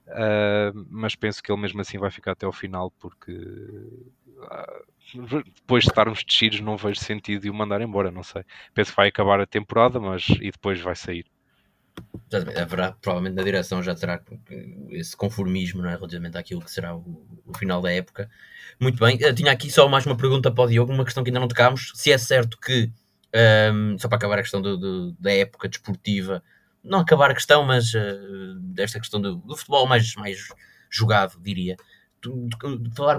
Uh, 0.06 0.86
mas 0.90 1.14
penso 1.14 1.42
que 1.42 1.52
ele 1.52 1.60
mesmo 1.60 1.80
assim 1.82 1.98
vai 1.98 2.10
ficar 2.10 2.32
até 2.32 2.46
ao 2.46 2.52
final 2.52 2.90
porque 2.92 3.30
uh, 3.30 4.82
depois 5.54 5.84
de 5.84 5.90
estarmos 5.90 6.24
descidos, 6.24 6.60
não 6.60 6.78
vejo 6.78 6.98
sentido 6.98 7.42
de 7.42 7.50
o 7.50 7.54
mandar 7.54 7.82
embora, 7.82 8.10
não 8.10 8.22
sei. 8.22 8.42
Penso 8.72 8.92
que 8.92 8.96
vai 8.96 9.08
acabar 9.08 9.38
a 9.40 9.46
temporada, 9.46 10.00
mas 10.00 10.26
e 10.40 10.50
depois 10.50 10.80
vai 10.80 10.96
sair. 10.96 11.26
Haverá, 12.56 12.92
provavelmente 12.92 13.36
na 13.36 13.42
direção 13.42 13.82
já 13.82 13.94
terá 13.94 14.20
esse 14.90 15.16
conformismo 15.16 15.84
é, 15.86 15.94
relativamente 15.94 16.36
àquilo 16.36 16.60
que 16.60 16.70
será 16.70 16.94
o, 16.94 17.26
o 17.46 17.56
final 17.56 17.80
da 17.80 17.92
época. 17.92 18.30
Muito 18.80 18.98
bem, 18.98 19.18
Eu 19.20 19.34
tinha 19.34 19.50
aqui 19.50 19.70
só 19.70 19.88
mais 19.88 20.06
uma 20.06 20.16
pergunta 20.16 20.50
para 20.50 20.64
o 20.64 20.68
Diogo, 20.68 20.92
uma 20.92 21.04
questão 21.04 21.24
que 21.24 21.30
ainda 21.30 21.40
não 21.40 21.48
tocámos. 21.48 21.92
Se 21.94 22.12
é 22.12 22.18
certo 22.18 22.58
que, 22.60 22.92
um, 23.72 23.98
só 23.98 24.08
para 24.08 24.18
acabar 24.18 24.38
a 24.38 24.42
questão 24.42 24.60
do, 24.60 24.76
do, 24.76 25.12
da 25.12 25.32
época 25.32 25.68
desportiva, 25.68 26.42
não 26.84 27.00
acabar 27.00 27.30
a 27.30 27.34
questão, 27.34 27.64
mas 27.64 27.92
uh, 27.94 28.58
desta 28.60 29.00
questão 29.00 29.20
do, 29.20 29.36
do, 29.36 29.56
futebol 29.56 29.86
mais, 29.86 30.14
mais 30.14 30.48
jogado, 30.90 31.40
diria. 31.40 31.76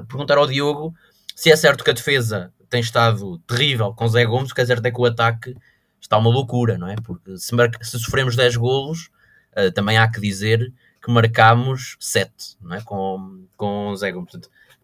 perguntar 0.07 0.37
ao 0.37 0.47
Diogo 0.47 0.93
se 1.35 1.51
é 1.51 1.55
certo 1.55 1.83
que 1.83 1.89
a 1.89 1.93
defesa 1.93 2.53
tem 2.69 2.81
estado 2.81 3.39
terrível 3.39 3.93
com 3.93 4.07
Zé 4.07 4.25
Gomes, 4.25 4.51
o 4.51 4.55
que 4.55 4.61
é 4.61 4.65
certo 4.65 4.85
é 4.85 4.91
que 4.91 4.99
o 4.99 5.05
ataque 5.05 5.55
está 6.01 6.17
uma 6.17 6.29
loucura, 6.29 6.77
não 6.77 6.87
é? 6.87 6.95
Porque 6.95 7.37
se, 7.37 7.55
se 7.81 7.99
sofremos 7.99 8.35
10 8.35 8.57
golos, 8.57 9.09
uh, 9.57 9.71
também 9.71 9.97
há 9.97 10.09
que 10.09 10.19
dizer 10.19 10.73
que 11.01 11.11
marcámos 11.11 11.95
7, 11.99 12.31
não 12.61 12.75
é? 12.75 12.81
Com, 12.81 13.45
com 13.55 13.95
Zé 13.95 14.11
Gomes. 14.11 14.33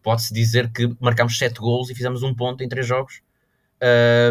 Pode-se 0.02 0.34
dizer 0.34 0.72
que 0.72 0.96
marcámos 1.00 1.38
7 1.38 1.60
golos 1.60 1.90
e 1.90 1.96
fizemos 1.96 2.24
um 2.24 2.34
ponto 2.34 2.64
em 2.64 2.70
3 2.70 2.86
jogos. 2.86 3.22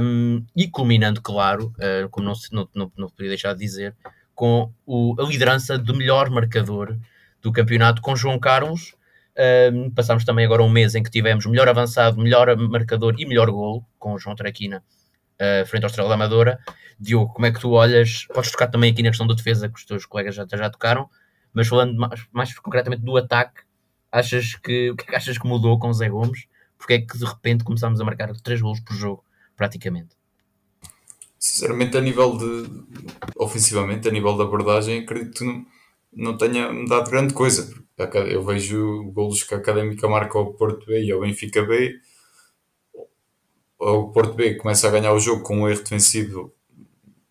Um, 0.03 0.45
e 0.57 0.67
culminando, 0.69 1.21
claro, 1.21 1.73
uh, 1.79 2.09
como 2.09 2.27
não, 2.27 2.35
não, 2.51 2.69
não, 2.75 2.93
não 2.97 3.09
podia 3.11 3.29
deixar 3.29 3.53
de 3.53 3.61
dizer, 3.61 3.95
com 4.35 4.73
o, 4.87 5.15
a 5.19 5.25
liderança 5.25 5.77
do 5.79 5.95
melhor 5.95 6.31
marcador 6.31 6.97
do 7.43 7.53
campeonato 7.53 8.01
com 8.01 8.17
João 8.17 8.39
Carlos. 8.39 8.95
Um, 9.73 9.91
passámos 9.91 10.25
também 10.25 10.45
agora 10.45 10.63
um 10.63 10.71
mês 10.71 10.95
em 10.95 11.03
que 11.03 11.11
tivemos 11.11 11.45
melhor 11.47 11.69
avançado, 11.69 12.21
melhor 12.21 12.57
marcador 12.57 13.17
e 13.19 13.27
melhor 13.27 13.51
golo 13.51 13.85
com 13.99 14.15
o 14.15 14.19
João 14.19 14.37
Traquina 14.37 14.83
uh, 15.41 15.67
frente 15.67 15.85
ao 15.85 15.89
Estrela 15.89 16.09
da 16.09 16.15
Amadora. 16.15 16.59
Diogo, 16.99 17.33
como 17.33 17.47
é 17.47 17.53
que 17.53 17.61
tu 17.61 17.71
olhas? 17.71 18.27
Podes 18.33 18.51
tocar 18.51 18.69
também 18.69 18.93
aqui 18.93 19.03
na 19.03 19.11
questão 19.11 19.27
da 19.27 19.35
defesa, 19.35 19.69
que 19.69 19.79
os 19.79 19.85
teus 19.85 20.07
colegas 20.07 20.35
já, 20.35 20.47
já 20.51 20.71
tocaram, 20.71 21.09
mas 21.53 21.69
falando 21.69 21.99
mais, 21.99 22.27
mais 22.33 22.59
concretamente 22.59 23.03
do 23.03 23.17
ataque, 23.17 23.63
achas 24.11 24.55
que, 24.57 24.91
o 24.91 24.97
que 24.97 25.05
é 25.05 25.07
que 25.07 25.17
achas 25.17 25.39
que 25.39 25.47
mudou 25.47 25.79
com 25.79 25.89
o 25.89 25.95
Zé 25.95 26.09
Gomes? 26.09 26.47
Porque 26.79 26.95
é 26.95 27.01
que 27.01 27.19
de 27.19 27.25
repente 27.25 27.65
começámos 27.65 28.01
a 28.01 28.05
marcar 28.05 28.33
3 28.33 28.61
golos 28.61 28.81
por 28.81 28.95
jogo, 28.95 29.25
praticamente? 29.57 30.17
Sinceramente, 31.39 31.97
a 31.97 32.01
nível 32.01 32.37
de. 32.37 32.85
ofensivamente, 33.37 34.09
a 34.09 34.11
nível 34.11 34.35
de 34.37 34.43
abordagem, 34.43 35.01
acredito 35.01 35.39
que 35.39 35.45
não, 35.45 35.67
não 36.13 36.39
tenha 36.39 36.73
mudado 36.73 37.11
grande 37.11 37.35
coisa. 37.35 37.75
Eu 38.29 38.43
vejo 38.43 39.05
golos 39.13 39.43
que 39.43 39.55
a 39.55 39.59
Académica 39.59 40.09
marca 40.09 40.39
ao 40.39 40.55
Porto 40.55 40.87
B 40.87 41.05
e 41.05 41.13
ao 41.13 41.21
Benfica 41.21 41.63
B 41.63 42.01
o 43.93 44.09
Porto 44.09 44.35
B 44.35 44.55
começa 44.55 44.89
a 44.89 44.91
ganhar 44.91 45.13
o 45.13 45.21
jogo 45.21 45.43
com 45.43 45.59
um 45.59 45.69
erro 45.69 45.83
defensivo 45.83 46.53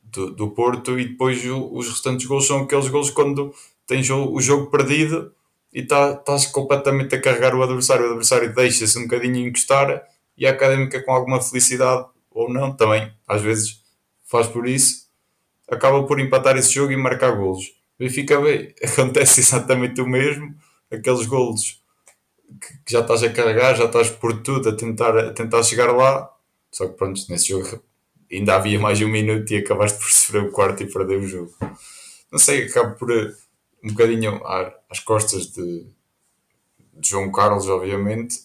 do, 0.03 0.30
do 0.30 0.51
Porto 0.51 0.99
e 0.99 1.09
depois 1.09 1.43
o, 1.45 1.73
os 1.73 1.89
restantes 1.89 2.27
gols 2.27 2.45
são 2.45 2.61
aqueles 2.61 2.88
gols 2.89 3.09
quando 3.09 3.53
tens 3.88 4.09
o, 4.09 4.31
o 4.31 4.39
jogo 4.39 4.69
perdido 4.69 5.34
e 5.73 5.84
tá, 5.84 6.11
estás 6.11 6.45
completamente 6.45 7.15
a 7.15 7.21
carregar 7.21 7.55
o 7.55 7.63
adversário, 7.63 8.03
o 8.03 8.09
adversário 8.09 8.53
deixa-se 8.53 8.97
um 8.99 9.03
bocadinho 9.03 9.47
encostar 9.47 10.03
e 10.38 10.45
a 10.45 10.51
Académica 10.51 11.01
com 11.01 11.11
alguma 11.11 11.41
felicidade 11.41 12.05
ou 12.30 12.51
não, 12.51 12.71
também 12.71 13.11
às 13.27 13.41
vezes 13.41 13.81
faz 14.23 14.47
por 14.47 14.67
isso, 14.67 15.07
acaba 15.69 16.03
por 16.03 16.19
empatar 16.19 16.55
esse 16.57 16.73
jogo 16.73 16.91
e 16.91 16.97
marcar 16.97 17.31
golos. 17.35 17.73
Benfica 17.97 18.39
B 18.39 18.75
acontece 18.84 19.39
exatamente 19.41 20.01
o 20.01 20.07
mesmo, 20.07 20.53
aqueles 20.91 21.25
golos 21.25 21.81
que 22.85 22.91
já 22.91 22.99
estás 22.99 23.23
a 23.23 23.30
carregar, 23.30 23.75
já 23.75 23.85
estás 23.85 24.11
por 24.11 24.43
tudo 24.43 24.69
a 24.69 24.75
tentar, 24.75 25.17
a 25.17 25.34
tentar 25.34 25.63
chegar 25.63 25.91
lá 25.91 26.32
só 26.73 26.87
que 26.87 26.97
pronto, 26.97 27.21
nesse 27.29 27.49
jogo 27.49 27.81
ainda 28.31 28.55
havia 28.55 28.79
mais 28.79 28.97
de 28.97 29.05
um 29.05 29.09
minuto 29.09 29.49
e 29.51 29.57
acabaste 29.57 29.99
por 29.99 30.09
sofrer 30.11 30.43
o 30.43 30.51
quarto 30.51 30.83
e 30.83 30.91
perder 30.91 31.19
o 31.19 31.27
jogo. 31.27 31.53
Não 32.31 32.39
sei, 32.39 32.65
acabo 32.65 32.95
por 32.97 33.11
eh, 33.11 33.31
um 33.83 33.89
bocadinho 33.89 34.41
às 34.89 34.99
costas 34.99 35.47
de, 35.47 35.85
de 36.93 37.09
João 37.09 37.31
Carlos, 37.31 37.69
obviamente. 37.69 38.39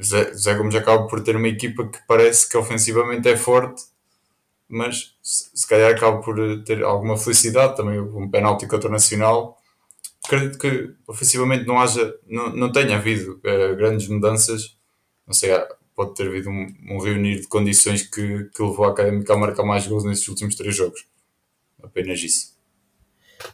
Zé, 0.00 0.34
Zé 0.34 0.54
Gomes 0.54 0.74
acaba 0.74 1.06
por 1.06 1.22
ter 1.22 1.34
uma 1.34 1.48
equipa 1.48 1.86
que 1.86 1.98
parece 2.06 2.48
que 2.48 2.56
ofensivamente 2.56 3.28
é 3.28 3.36
forte, 3.36 3.82
mas 4.68 5.16
se, 5.22 5.50
se 5.54 5.66
calhar 5.66 5.92
acaba 5.92 6.20
por 6.20 6.36
ter 6.64 6.82
alguma 6.82 7.16
felicidade. 7.16 7.76
Também 7.76 8.00
um 8.00 8.30
penalti 8.30 8.66
contra 8.66 8.88
o 8.88 8.92
Nacional. 8.92 9.58
Acredito 10.24 10.58
que 10.58 10.94
ofensivamente 11.06 11.66
não 11.66 11.80
haja, 11.80 12.14
não, 12.26 12.54
não 12.54 12.72
tenha 12.72 12.96
havido 12.96 13.34
uh, 13.38 13.76
grandes 13.76 14.08
mudanças. 14.08 14.76
Não 15.26 15.34
sei, 15.34 15.50
pode 16.02 16.14
ter 16.14 16.28
havido 16.28 16.50
um, 16.50 16.66
um 16.90 16.98
reunir 16.98 17.40
de 17.40 17.46
condições 17.46 18.02
que, 18.02 18.44
que 18.44 18.62
levou 18.62 18.84
a 18.84 18.90
Académica 18.90 19.32
a 19.32 19.36
marcar 19.36 19.64
mais 19.64 19.86
gols 19.86 20.04
nesses 20.04 20.26
últimos 20.28 20.54
três 20.54 20.76
jogos. 20.76 21.06
Apenas 21.82 22.20
isso. 22.20 22.52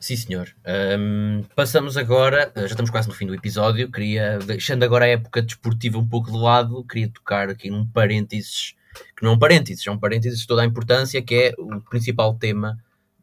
Sim, 0.00 0.16
senhor. 0.16 0.54
Um, 0.98 1.42
passamos 1.56 1.96
agora, 1.96 2.52
já 2.54 2.66
estamos 2.66 2.90
quase 2.90 3.08
no 3.08 3.14
fim 3.14 3.26
do 3.26 3.34
episódio. 3.34 3.90
Queria, 3.90 4.38
deixando 4.38 4.82
agora 4.82 5.06
a 5.06 5.08
época 5.08 5.42
desportiva 5.42 5.98
um 5.98 6.06
pouco 6.06 6.30
de 6.30 6.36
lado, 6.36 6.84
queria 6.84 7.10
tocar 7.10 7.48
aqui 7.48 7.70
num 7.70 7.86
parênteses, 7.86 8.74
que 9.16 9.22
não 9.22 9.32
é 9.32 9.34
um 9.34 9.38
parênteses, 9.38 9.86
é 9.86 9.90
um 9.90 9.98
parênteses 9.98 10.40
de 10.40 10.46
toda 10.46 10.62
a 10.62 10.66
importância, 10.66 11.22
que 11.22 11.34
é 11.34 11.54
o 11.58 11.80
principal 11.80 12.34
tema 12.34 12.76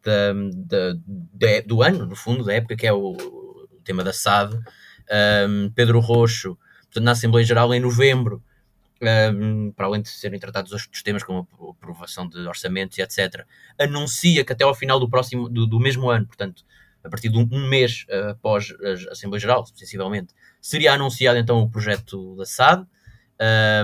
da, 0.03 0.33
da, 0.33 0.99
da, 1.33 1.61
do 1.65 1.83
ano, 1.83 2.05
no 2.05 2.15
fundo, 2.15 2.43
da 2.43 2.53
época, 2.53 2.75
que 2.75 2.87
é 2.87 2.93
o, 2.93 3.11
o 3.11 3.81
tema 3.83 4.03
da 4.03 4.11
SAD. 4.11 4.57
Um, 5.47 5.69
Pedro 5.69 5.99
Roxo, 5.99 6.57
portanto, 6.85 7.03
na 7.03 7.11
Assembleia 7.11 7.45
Geral 7.45 7.73
em 7.73 7.79
novembro, 7.79 8.43
para 9.75 9.85
além 9.85 10.01
de 10.01 10.09
serem 10.09 10.39
tratados 10.39 10.71
outros 10.71 11.03
temas 11.03 11.23
como 11.23 11.47
a 11.59 11.71
aprovação 11.71 12.27
de 12.27 12.39
orçamentos 12.39 12.97
e 12.97 13.01
etc., 13.01 13.45
anuncia 13.79 14.43
que 14.43 14.53
até 14.53 14.63
ao 14.63 14.73
final 14.73 14.99
do 14.99 15.09
próximo 15.09 15.49
do, 15.49 15.65
do 15.65 15.79
mesmo 15.79 16.09
ano, 16.09 16.25
portanto, 16.25 16.63
a 17.03 17.09
partir 17.09 17.29
de 17.29 17.37
um, 17.37 17.47
um 17.51 17.67
mês 17.67 18.05
uh, 18.09 18.31
após 18.31 18.73
a 19.07 19.11
Assembleia 19.11 19.39
Geral, 19.39 19.65
sensivelmente, 19.65 20.33
seria 20.59 20.93
anunciado 20.93 21.37
então 21.37 21.59
o 21.59 21.69
projeto 21.69 22.35
da 22.35 22.45
SAD, 22.45 22.85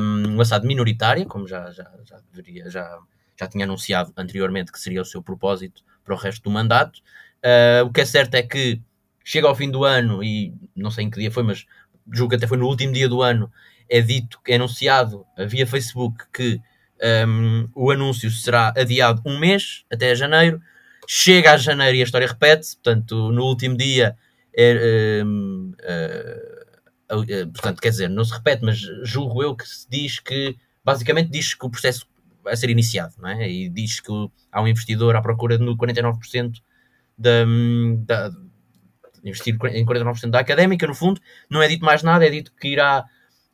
um, 0.01 0.33
uma 0.33 0.45
SAD 0.45 0.65
minoritária, 0.65 1.25
como 1.25 1.47
já, 1.47 1.71
já, 1.71 1.89
já, 2.03 2.19
deveria, 2.33 2.69
já, 2.69 2.99
já 3.39 3.47
tinha 3.47 3.65
anunciado 3.65 4.11
anteriormente 4.17 4.71
que 4.71 4.79
seria 4.79 5.01
o 5.01 5.05
seu 5.05 5.21
propósito 5.21 5.83
para 6.03 6.15
o 6.15 6.17
resto 6.17 6.43
do 6.43 6.49
mandato. 6.49 6.99
Uh, 7.43 7.85
o 7.85 7.91
que 7.91 8.01
é 8.01 8.05
certo 8.05 8.35
é 8.35 8.43
que 8.43 8.81
chega 9.23 9.47
ao 9.47 9.55
fim 9.55 9.69
do 9.69 9.83
ano, 9.83 10.23
e 10.23 10.53
não 10.75 10.89
sei 10.89 11.05
em 11.05 11.09
que 11.09 11.19
dia 11.19 11.31
foi, 11.31 11.43
mas 11.43 11.65
julgo 12.11 12.31
que 12.31 12.35
até 12.35 12.47
foi 12.47 12.57
no 12.57 12.67
último 12.67 12.93
dia 12.93 13.07
do 13.07 13.21
ano, 13.21 13.51
é 13.91 13.99
dito, 13.99 14.39
é 14.47 14.55
anunciado 14.55 15.25
via 15.37 15.67
Facebook 15.67 16.23
que 16.33 16.61
um, 17.27 17.67
o 17.75 17.91
anúncio 17.91 18.31
será 18.31 18.73
adiado 18.77 19.21
um 19.25 19.37
mês, 19.37 19.83
até 19.91 20.15
janeiro. 20.15 20.61
Chega 21.05 21.51
a 21.51 21.57
janeiro 21.57 21.97
e 21.97 22.01
a 22.01 22.05
história 22.05 22.27
repete-se, 22.27 22.77
portanto, 22.77 23.31
no 23.31 23.43
último 23.43 23.75
dia, 23.75 24.15
é, 24.55 25.21
uh, 25.25 25.71
uh, 27.09 27.51
portanto, 27.51 27.81
quer 27.81 27.89
dizer, 27.89 28.09
não 28.09 28.23
se 28.23 28.33
repete, 28.33 28.63
mas 28.63 28.79
julgo 29.03 29.43
eu 29.43 29.53
que 29.55 29.67
se 29.67 29.89
diz 29.89 30.19
que, 30.19 30.55
basicamente, 30.85 31.29
diz 31.29 31.53
que 31.53 31.65
o 31.65 31.69
processo 31.69 32.07
vai 32.41 32.55
ser 32.55 32.69
iniciado, 32.69 33.15
não 33.19 33.27
é? 33.27 33.49
E 33.49 33.67
diz 33.67 33.99
que 33.99 34.11
há 34.51 34.61
um 34.61 34.67
investidor 34.67 35.17
à 35.17 35.21
procura 35.21 35.57
de 35.57 35.65
49% 35.65 36.61
da, 37.17 37.45
da, 38.05 38.31
investir 39.23 39.57
em 39.65 39.85
49% 39.85 40.29
da 40.29 40.39
académica, 40.39 40.87
no 40.87 40.95
fundo, 40.95 41.19
não 41.49 41.61
é 41.61 41.67
dito 41.67 41.83
mais 41.83 42.03
nada, 42.03 42.25
é 42.25 42.29
dito 42.29 42.53
que 42.53 42.69
irá 42.69 43.05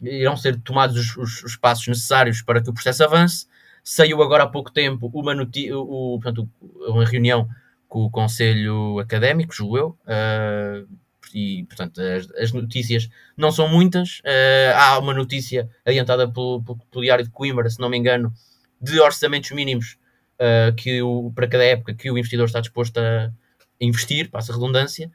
irão 0.02 0.38
ser 0.38 0.60
tomados 0.62 0.96
os, 0.96 1.18
os, 1.18 1.44
os, 1.44 1.56
passos 1.56 1.88
necessários 1.88 2.42
para 2.42 2.62
que 2.62 2.70
o 2.70 2.74
processo 2.74 3.04
avance. 3.04 3.48
Saiu 3.84 4.22
agora 4.22 4.44
há 4.44 4.48
pouco 4.48 4.72
tempo 4.72 5.10
uma, 5.14 5.34
o, 5.34 6.20
portanto, 6.20 6.50
uma 6.62 7.06
reunião 7.06 7.48
com 7.88 8.02
o 8.04 8.10
Conselho 8.10 9.00
Académico, 9.00 9.54
julgo 9.54 9.78
eu, 9.78 9.98
uh, 10.04 10.88
e 11.34 11.64
portanto 11.66 12.02
as, 12.02 12.30
as, 12.32 12.52
notícias 12.52 13.10
não 13.36 13.52
são 13.52 13.68
muitas. 13.68 14.20
Uh, 14.20 14.76
há 14.76 15.00
uma 15.00 15.14
notícia 15.14 15.70
adiantada 15.86 16.28
pelo, 16.30 16.62
pelo, 16.64 16.78
pelo, 16.92 17.04
Diário 17.04 17.24
de 17.24 17.32
Coimbra, 17.32 17.70
se 17.70 17.80
não 17.80 17.90
me 17.90 17.98
engano, 17.98 18.34
de 18.82 19.00
orçamentos 19.00 19.52
mínimos 19.52 19.98
uh, 20.36 20.74
que 20.76 21.02
o, 21.02 21.32
para 21.34 21.48
cada 21.48 21.64
época 21.64 21.94
que 21.94 22.12
o 22.12 22.18
investidor 22.18 22.48
está 22.48 22.60
disposto 22.60 22.98
a 22.98 23.32
investir, 23.80 24.30
passa 24.30 24.54
redundância. 24.54 25.10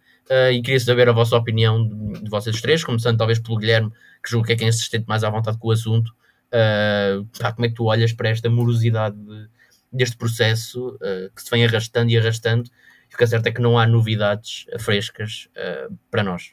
e 0.53 0.63
queria 0.63 0.81
saber 0.81 1.09
a 1.09 1.13
vossa 1.13 1.37
opinião 1.37 1.87
de, 1.87 2.23
de 2.23 2.31
vocês 2.31 2.61
três, 2.61 2.85
começando 2.85 3.19
talvez 3.19 3.39
pelo 3.39 3.59
Guilherme, 3.59 3.93
que 4.23 4.31
julgo 4.31 4.47
que 4.47 4.53
é 4.53 4.57
quem 4.57 4.71
se 4.71 4.89
sente 4.89 5.07
mais 5.07 5.25
à 5.25 5.31
vontade 5.31 5.59
com 5.59 5.69
o 5.69 5.73
assunto, 5.73 6.09
uh, 6.09 7.27
como 7.55 7.67
é 7.67 7.69
que 7.69 7.75
tu 7.75 7.85
olhas 7.85 8.13
para 8.13 8.29
esta 8.29 8.49
morosidade 8.49 9.17
de, 9.17 9.49
deste 9.93 10.17
processo 10.17 10.91
uh, 10.97 11.31
que 11.35 11.43
se 11.43 11.51
vem 11.51 11.65
arrastando 11.65 12.11
e 12.11 12.19
arrastando? 12.19 12.71
E 13.11 13.15
o 13.15 13.19
que 13.19 13.25
é 13.25 13.27
certo 13.27 13.47
é 13.47 13.53
que 13.53 13.61
não 13.61 13.79
há 13.79 13.87
novidades 13.87 14.67
frescas 14.79 15.49
uh, 15.57 15.97
para 16.11 16.23
nós. 16.23 16.53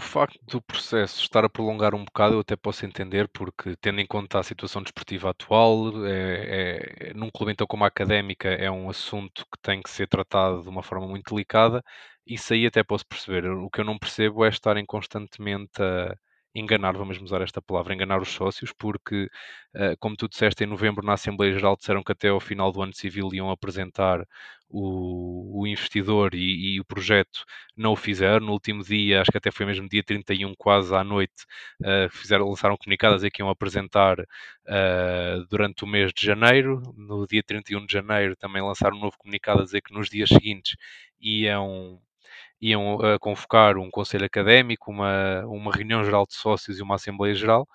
O 0.00 0.02
facto 0.02 0.40
do 0.46 0.62
processo 0.62 1.20
estar 1.20 1.44
a 1.44 1.48
prolongar 1.48 1.94
um 1.94 2.04
bocado, 2.06 2.34
eu 2.36 2.40
até 2.40 2.56
posso 2.56 2.86
entender, 2.86 3.28
porque 3.28 3.76
tendo 3.76 4.00
em 4.00 4.06
conta 4.06 4.38
a 4.38 4.42
situação 4.42 4.82
desportiva 4.82 5.28
atual, 5.28 6.06
é, 6.06 7.10
é, 7.10 7.14
num 7.14 7.30
clube 7.30 7.52
então 7.52 7.66
como 7.66 7.84
a 7.84 7.86
académica, 7.88 8.48
é 8.48 8.70
um 8.70 8.88
assunto 8.88 9.44
que 9.52 9.58
tem 9.60 9.82
que 9.82 9.90
ser 9.90 10.08
tratado 10.08 10.62
de 10.62 10.68
uma 10.70 10.82
forma 10.82 11.06
muito 11.06 11.34
delicada 11.34 11.84
isso 12.26 12.52
aí 12.54 12.66
até 12.66 12.82
posso 12.84 13.06
perceber. 13.06 13.46
O 13.50 13.68
que 13.70 13.80
eu 13.80 13.84
não 13.84 13.98
percebo 13.98 14.44
é 14.44 14.48
estarem 14.48 14.86
constantemente 14.86 15.82
a 15.82 16.14
enganar, 16.54 16.96
vamos 16.96 17.20
usar 17.20 17.42
esta 17.42 17.62
palavra, 17.62 17.94
enganar 17.94 18.20
os 18.20 18.30
sócios, 18.30 18.72
porque, 18.72 19.24
uh, 19.74 19.96
como 19.98 20.16
tu 20.16 20.28
disseste, 20.28 20.64
em 20.64 20.66
novembro 20.66 21.04
na 21.04 21.14
Assembleia 21.14 21.52
Geral 21.52 21.76
disseram 21.76 22.02
que 22.02 22.12
até 22.12 22.28
ao 22.28 22.40
final 22.40 22.72
do 22.72 22.82
ano 22.82 22.94
civil 22.94 23.30
iam 23.32 23.50
apresentar 23.50 24.26
o, 24.68 25.60
o 25.62 25.66
investidor 25.66 26.34
e, 26.34 26.76
e, 26.76 26.80
o 26.80 26.84
projeto, 26.84 27.44
não 27.76 27.92
o 27.92 27.96
fizeram. 27.96 28.46
No 28.46 28.52
último 28.52 28.82
dia, 28.84 29.20
acho 29.20 29.30
que 29.30 29.38
até 29.38 29.50
foi 29.50 29.66
mesmo 29.66 29.88
dia 29.88 30.02
31, 30.02 30.54
quase 30.56 30.94
à 30.94 31.02
noite, 31.04 31.44
uh, 31.82 32.08
fizeram, 32.10 32.48
lançaram 32.48 32.76
comunicado 32.76 33.14
a 33.14 33.16
dizer 33.16 33.30
que 33.30 33.42
iam 33.42 33.50
apresentar 33.50 34.20
uh, 34.20 35.46
durante 35.50 35.84
o 35.84 35.86
mês 35.86 36.12
de 36.12 36.24
janeiro. 36.24 36.82
No 36.96 37.26
dia 37.26 37.42
31 37.42 37.84
de 37.86 37.92
janeiro 37.92 38.36
também 38.36 38.62
lançaram 38.62 38.96
um 38.96 39.00
novo 39.00 39.16
comunicado 39.18 39.60
a 39.60 39.64
dizer 39.64 39.82
que 39.82 39.92
nos 39.92 40.08
dias 40.08 40.28
seguintes 40.28 40.76
iam 41.20 42.00
iam 42.60 42.96
uh, 42.96 43.18
convocar 43.18 43.76
um 43.76 43.90
conselho 43.90 44.24
académico, 44.26 44.90
uma, 44.90 45.44
uma 45.46 45.72
reunião 45.72 46.04
geral 46.04 46.26
de 46.26 46.34
sócios 46.34 46.78
e 46.78 46.82
uma 46.82 46.96
assembleia 46.96 47.34
geral. 47.34 47.66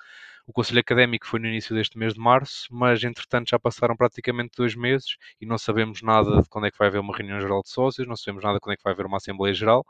O 0.47 0.53
conselho 0.53 0.79
académico 0.79 1.25
foi 1.25 1.39
no 1.39 1.47
início 1.47 1.75
deste 1.75 1.97
mês 1.97 2.13
de 2.13 2.19
março, 2.19 2.67
mas 2.69 3.03
entretanto 3.03 3.49
já 3.49 3.57
passaram 3.57 3.95
praticamente 3.95 4.51
dois 4.55 4.75
meses 4.75 5.17
e 5.41 5.45
não 5.45 5.57
sabemos 5.57 6.03
nada 6.03 6.41
de 6.41 6.49
quando 6.49 6.67
é 6.67 6.71
que 6.71 6.77
vai 6.77 6.87
haver 6.87 6.99
uma 6.99 7.15
reunião 7.17 7.41
geral 7.41 7.63
de 7.63 7.69
sócios, 7.69 8.07
não 8.07 8.15
sabemos 8.15 8.43
nada 8.43 8.55
de 8.55 8.59
quando 8.59 8.73
é 8.73 8.77
que 8.77 8.83
vai 8.83 8.93
haver 8.93 9.07
uma 9.07 9.17
assembleia 9.17 9.53
geral. 9.55 9.83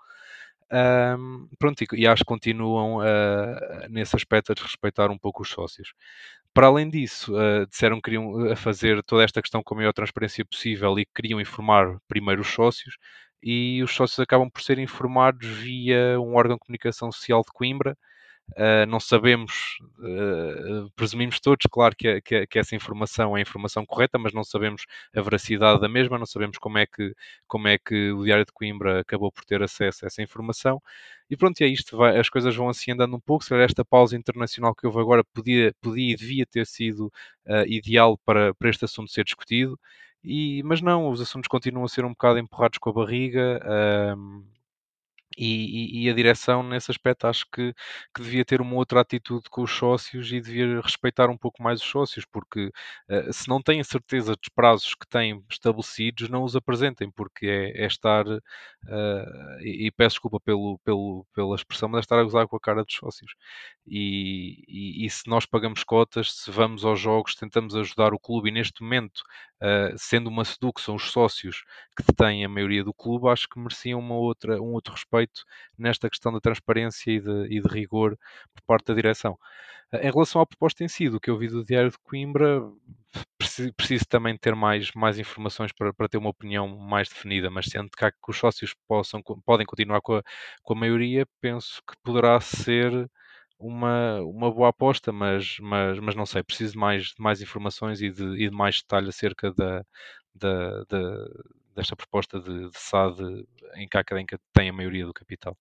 Um, 0.72 1.48
pronto, 1.60 1.82
e, 1.84 1.88
e, 1.94 2.08
acho 2.08 2.24
que 2.24 2.28
continuam 2.28 2.98
uh, 2.98 3.90
nesse 3.90 4.16
aspecto 4.16 4.52
a 4.52 4.56
desrespeitar 4.56 5.12
um 5.12 5.18
pouco 5.18 5.44
os 5.44 5.50
sócios. 5.50 5.94
Para 6.54 6.68
além 6.68 6.90
disso, 6.90 7.34
uh, 7.36 7.68
disseram 7.68 7.98
que 7.98 8.04
queriam 8.04 8.56
fazer 8.56 9.04
toda 9.04 9.24
esta 9.24 9.42
questão 9.42 9.62
com 9.62 9.76
a 9.76 9.78
maior 9.78 9.94
transparência 9.94 10.46
possível 10.46 10.98
e 10.98 11.06
queriam 11.06 11.40
informar 11.40 11.98
primeiro 12.08 12.42
os 12.42 12.48
sócios, 12.48 12.98
e 13.42 13.82
os 13.84 13.94
sócios 13.94 14.20
acabam 14.20 14.50
por 14.50 14.62
ser 14.62 14.80
informados 14.80 15.48
via 15.48 16.20
um 16.20 16.36
órgão 16.36 16.56
de 16.56 16.62
comunicação 16.62 17.12
social 17.12 17.42
de 17.42 17.52
Coimbra, 17.54 17.98
Uh, 18.52 18.86
não 18.88 19.00
sabemos, 19.00 19.80
uh, 20.00 20.90
presumimos 20.96 21.40
todos, 21.40 21.66
claro, 21.70 21.96
que, 21.98 22.22
que, 22.22 22.46
que, 22.46 22.60
essa 22.60 22.76
informação 22.76 23.36
é 23.36 23.40
a 23.40 23.42
informação 23.42 23.84
correta, 23.86 24.20
mas 24.20 24.34
não 24.34 24.44
sabemos 24.44 24.86
a 25.16 25.22
veracidade 25.22 25.82
da 25.82 25.90
mesma, 25.90 26.20
não 26.20 26.28
sabemos 26.28 26.58
como 26.60 26.78
é 26.78 26.86
que, 26.86 27.14
como 27.48 27.68
é 27.68 27.78
que 27.78 28.12
o 28.12 28.24
Diário 28.24 28.46
de 28.46 28.52
Coimbra 28.54 29.02
acabou 29.02 29.32
por 29.32 29.44
ter 29.46 29.64
acesso 29.64 30.06
a 30.06 30.08
essa 30.08 30.22
informação. 30.22 30.80
E 31.30 31.36
pronto, 31.36 31.60
é 31.62 31.68
isto, 31.68 31.98
vai, 31.98 32.18
as 32.20 32.30
coisas 32.30 32.56
vão 32.56 32.70
assim 32.70 32.92
andando 32.92 33.16
um 33.16 33.20
pouco. 33.20 33.44
Se 33.44 33.50
calhar 33.50 33.66
esta 33.66 33.84
pausa 33.84 34.16
internacional 34.16 34.76
que 34.76 34.86
houve 34.86 35.00
agora 35.00 35.24
podia, 35.34 35.74
podia 35.82 36.14
e 36.14 36.16
devia 36.16 36.46
ter 36.46 36.68
sido 36.68 37.08
uh, 37.48 37.66
ideal 37.68 38.18
para, 38.20 38.54
para 38.54 38.70
este 38.70 38.86
assunto 38.86 39.12
ser 39.12 39.24
discutido. 39.24 39.78
E, 40.26 40.64
mas 40.64 40.82
não, 40.82 41.10
os 41.10 41.22
assuntos 41.22 41.48
continuam 41.48 41.86
a 41.86 41.90
ser 41.90 42.04
um 42.04 42.10
bocado 42.10 42.40
empurrados 42.40 42.80
com 42.80 42.90
a 42.90 42.94
barriga. 42.94 43.62
E, 45.38 46.06
e, 46.06 46.10
a 46.10 46.14
direção, 46.14 46.64
nesse 46.64 46.92
aspecto, 46.92 47.28
acho 47.28 47.46
que, 47.52 47.74
que, 48.16 48.22
devia 48.22 48.46
ter 48.46 48.62
uma 48.62 48.76
outra 48.76 49.02
atitude 49.02 49.50
com 49.50 49.64
os 49.64 49.72
sócios 49.72 50.32
e 50.32 50.40
devia 50.40 50.80
respeitar 50.82 51.30
um 51.30 51.38
pouco 51.38 51.62
mais 51.62 51.82
os 51.82 51.88
sócios, 51.88 52.26
porque 52.26 52.72
uh, 53.10 53.34
se 53.34 53.48
não 53.50 53.62
têm 53.62 53.84
certeza 53.84 54.36
dos 54.36 54.50
prazos 54.54 54.96
que 54.96 55.08
têm 55.08 55.44
estabelecidos, 55.50 56.30
não 56.30 56.44
os 56.44 56.56
apresentem, 56.56 57.12
porque 57.12 57.48
é, 57.48 57.84
é 57.84 57.86
estar, 57.86 58.26
uh, 58.28 58.42
e, 59.62 59.88
e, 59.88 59.92
peço 59.92 60.16
desculpa 60.16 60.40
pelo, 60.40 60.80
pelo, 60.84 61.26
pela 61.34 61.56
expressão, 61.56 61.90
mas 61.90 62.00
é 62.00 62.02
estar 62.02 62.20
a 62.20 62.24
gozar 62.24 62.48
com 62.48 62.56
a 62.56 62.60
cara 62.60 62.84
dos 62.84 62.96
sócios. 62.96 63.36
E, 63.88 65.08
se 65.10 65.30
nós 65.30 65.46
pagamos 65.46 65.84
cotas, 65.84 66.32
se 66.34 66.52
vamos 66.52 66.84
aos 66.86 67.00
jogos, 67.00 67.36
tentamos 67.36 67.76
ajudar 67.76 68.14
o 68.14 68.20
clube, 68.20 68.50
e 68.50 68.52
neste 68.52 68.82
momento, 68.82 69.22
uh, 69.62 69.96
sendo 69.98 70.30
uma 70.30 70.46
SEDU, 70.46 70.74
que 70.74 70.82
são 70.82 70.96
os 70.96 71.12
sócios 71.12 71.64
que 71.96 72.04
detêm 72.04 72.46
a 72.46 72.50
maioria 72.50 72.84
do 72.84 72.94
clube, 72.94 73.30
acho 73.30 73.48
que 73.50 73.60
mereciam 73.60 74.00
uma 74.00 74.16
outra, 74.16 74.62
um 74.62 74.74
outro 74.74 74.94
respeito 74.94 75.25
feito 75.26 75.44
nesta 75.78 76.10
questão 76.10 76.32
da 76.32 76.40
transparência 76.40 77.12
e 77.12 77.20
de, 77.20 77.46
e 77.50 77.62
de 77.62 77.68
rigor 77.68 78.18
por 78.54 78.62
parte 78.66 78.88
da 78.88 78.94
direção. 78.94 79.38
Eh, 79.92 80.08
em 80.08 80.12
relação 80.12 80.42
à 80.42 80.46
proposta 80.46 80.84
em 80.84 80.88
si, 80.88 81.10
do 81.10 81.20
que 81.20 81.30
eu 81.30 81.38
vi 81.38 81.48
do 81.48 81.66
Diário 81.66 81.92
de 81.92 81.98
Coimbra, 82.00 82.62
preciso, 83.38 83.74
preciso 83.74 84.06
também 84.08 84.38
ter 84.38 84.56
mais, 84.56 84.92
mais 84.94 85.20
informações 85.20 85.72
para, 85.74 85.94
para, 85.94 86.10
ter 86.10 86.18
uma 86.18 86.30
opinião 86.30 86.68
mais 86.78 87.10
definida, 87.10 87.50
mas 87.50 87.66
sendo 87.68 87.90
que, 87.90 88.12
que 88.12 88.30
os 88.32 88.38
sócios 88.38 88.74
possam, 88.88 89.22
podem 89.46 89.66
continuar 89.66 90.02
com 90.02 90.16
a, 90.18 90.24
com 90.64 90.74
a 90.74 90.80
maioria, 90.80 91.28
penso 91.42 91.82
que 91.88 91.96
poderá 92.04 92.40
ser 92.42 93.10
uma, 93.60 94.20
uma 94.22 94.52
boa 94.52 94.70
aposta, 94.70 95.12
mas, 95.12 95.58
mas, 95.62 96.00
mas 96.00 96.16
não 96.16 96.26
sei, 96.26 96.44
preciso 96.44 96.74
de 96.74 96.80
mais, 96.80 97.14
mais 97.18 97.42
informações 97.42 98.02
e 98.02 98.12
de, 98.12 98.24
e 98.44 98.50
de 98.50 98.56
mais 98.56 98.82
detalhe 98.82 99.10
acerca 99.10 99.54
da, 99.54 99.84
da, 100.36 100.84
da, 100.90 101.28
desta 101.76 101.96
proposta 101.96 102.40
de, 102.40 102.70
de 102.70 102.78
SAD 102.78 103.46
em 103.76 103.88
que 103.88 103.98
a 103.98 104.00
académica 104.00 104.40
tem 104.54 104.70
a 104.70 104.74
maioria 104.74 105.06
do 105.06 105.14
capital. 105.14 105.58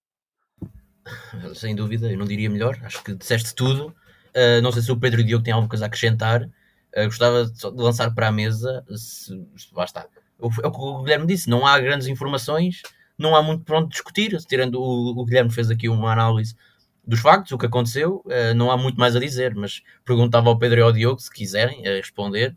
Sem 1.55 1.75
dúvida, 1.75 2.11
eu 2.11 2.19
não 2.19 2.27
diria 2.27 2.49
melhor, 2.49 2.79
acho 2.83 3.03
que 3.03 3.15
disseste 3.15 3.55
tudo. 3.55 3.95
Uh, 4.35 4.61
não 4.63 4.73
sei 4.73 4.83
se 4.83 4.91
o 4.91 4.97
Pedro 4.97 5.21
e 5.21 5.25
o 5.25 5.27
Diogo 5.27 5.45
têm 5.45 5.53
alguma 5.53 5.69
coisa 5.69 5.85
a 5.85 5.89
acrescentar. 5.89 6.43
Uh, 6.43 7.05
gostava 7.05 7.45
de 7.47 7.83
lançar 7.83 8.15
para 8.15 8.29
a 8.29 8.33
mesa, 8.33 8.85
se, 8.97 9.33
está. 9.85 10.07
É 10.63 10.67
o 10.67 10.71
que 10.71 10.81
o 10.81 11.03
Guilherme 11.03 11.27
disse, 11.27 11.49
não 11.49 11.67
há 11.67 11.79
grandes 11.79 12.07
informações, 12.07 12.83
não 13.17 13.37
há 13.37 13.43
muito 13.43 13.65
para 13.65 13.79
onde 13.79 13.91
discutir, 13.91 14.37
tirando 14.47 14.81
o, 14.81 15.21
o 15.21 15.25
Guilherme 15.25 15.53
fez 15.53 15.71
aqui 15.71 15.89
uma 15.89 16.13
análise 16.13 16.55
dos 17.07 17.21
factos, 17.21 17.53
o 17.53 17.59
que 17.59 17.67
aconteceu, 17.67 18.23
uh, 18.25 18.55
não 18.57 18.71
há 18.71 18.77
muito 18.77 18.99
mais 18.99 19.15
a 19.15 19.21
dizer, 19.21 19.55
mas 19.55 19.83
perguntava 20.05 20.49
ao 20.49 20.59
Pedro 20.59 20.81
e 20.81 20.83
ao 20.83 20.93
Diogo, 20.93 21.21
se 21.21 21.31
quiserem 21.31 21.83
responder, 21.83 22.57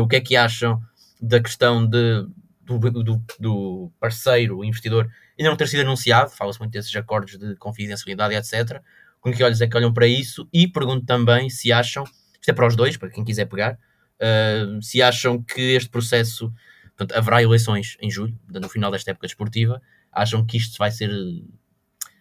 o 0.00 0.08
que 0.08 0.16
é 0.16 0.20
que 0.20 0.34
acham 0.34 0.82
da 1.20 1.40
questão 1.40 1.86
de 1.86 2.26
do, 2.66 2.78
do, 2.78 3.22
do 3.38 3.92
parceiro, 4.00 4.64
investidor, 4.64 5.10
ainda 5.38 5.50
não 5.50 5.56
ter 5.56 5.68
sido 5.68 5.80
anunciado, 5.80 6.30
fala-se 6.30 6.58
muito 6.58 6.72
desses 6.72 6.94
acordos 6.96 7.38
de 7.38 7.54
confidencialidade, 7.56 8.34
etc. 8.34 8.82
Com 9.20 9.32
que 9.32 9.42
olhos 9.42 9.60
é 9.60 9.66
que 9.66 9.76
olham 9.76 9.92
para 9.92 10.06
isso? 10.06 10.48
E 10.52 10.66
pergunto 10.66 11.06
também 11.06 11.48
se 11.48 11.72
acham, 11.72 12.04
isto 12.04 12.48
é 12.48 12.52
para 12.52 12.66
os 12.66 12.74
dois, 12.74 12.96
para 12.96 13.08
quem 13.08 13.24
quiser 13.24 13.46
pegar, 13.46 13.78
uh, 14.20 14.82
se 14.82 15.00
acham 15.00 15.42
que 15.42 15.60
este 15.60 15.88
processo, 15.88 16.52
portanto, 16.96 17.16
haverá 17.16 17.42
eleições 17.42 17.96
em 18.00 18.10
julho, 18.10 18.38
no 18.48 18.68
final 18.68 18.90
desta 18.90 19.12
época 19.12 19.26
desportiva, 19.26 19.80
acham 20.12 20.44
que 20.44 20.56
isto 20.56 20.76
vai 20.78 20.90
ser 20.90 21.10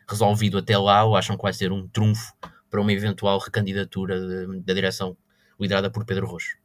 resolvido 0.08 0.58
até 0.60 0.78
lá 0.78 1.04
ou 1.04 1.16
acham 1.16 1.36
que 1.36 1.44
vai 1.44 1.54
ser 1.54 1.72
um 1.72 1.88
trunfo 1.88 2.34
para 2.70 2.82
uma 2.82 2.94
eventual 2.94 3.40
recandidatura 3.40 4.20
da 4.60 4.74
direção 4.74 5.18
liderada 5.60 5.90
por 5.90 6.06
Pedro 6.06 6.28
Rocha? 6.28 6.65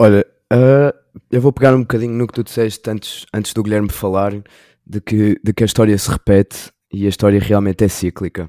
Olha, 0.00 0.24
uh, 0.52 0.96
eu 1.28 1.40
vou 1.40 1.52
pegar 1.52 1.74
um 1.74 1.80
bocadinho 1.80 2.12
no 2.12 2.28
que 2.28 2.32
tu 2.32 2.44
disseste 2.44 2.88
antes, 2.88 3.26
antes 3.34 3.52
do 3.52 3.64
Guilherme 3.64 3.90
falar, 3.90 4.32
de 4.86 5.00
que, 5.00 5.40
de 5.42 5.52
que 5.52 5.64
a 5.64 5.66
história 5.66 5.98
se 5.98 6.08
repete 6.08 6.70
e 6.92 7.04
a 7.04 7.08
história 7.08 7.40
realmente 7.40 7.84
é 7.84 7.88
cíclica. 7.88 8.48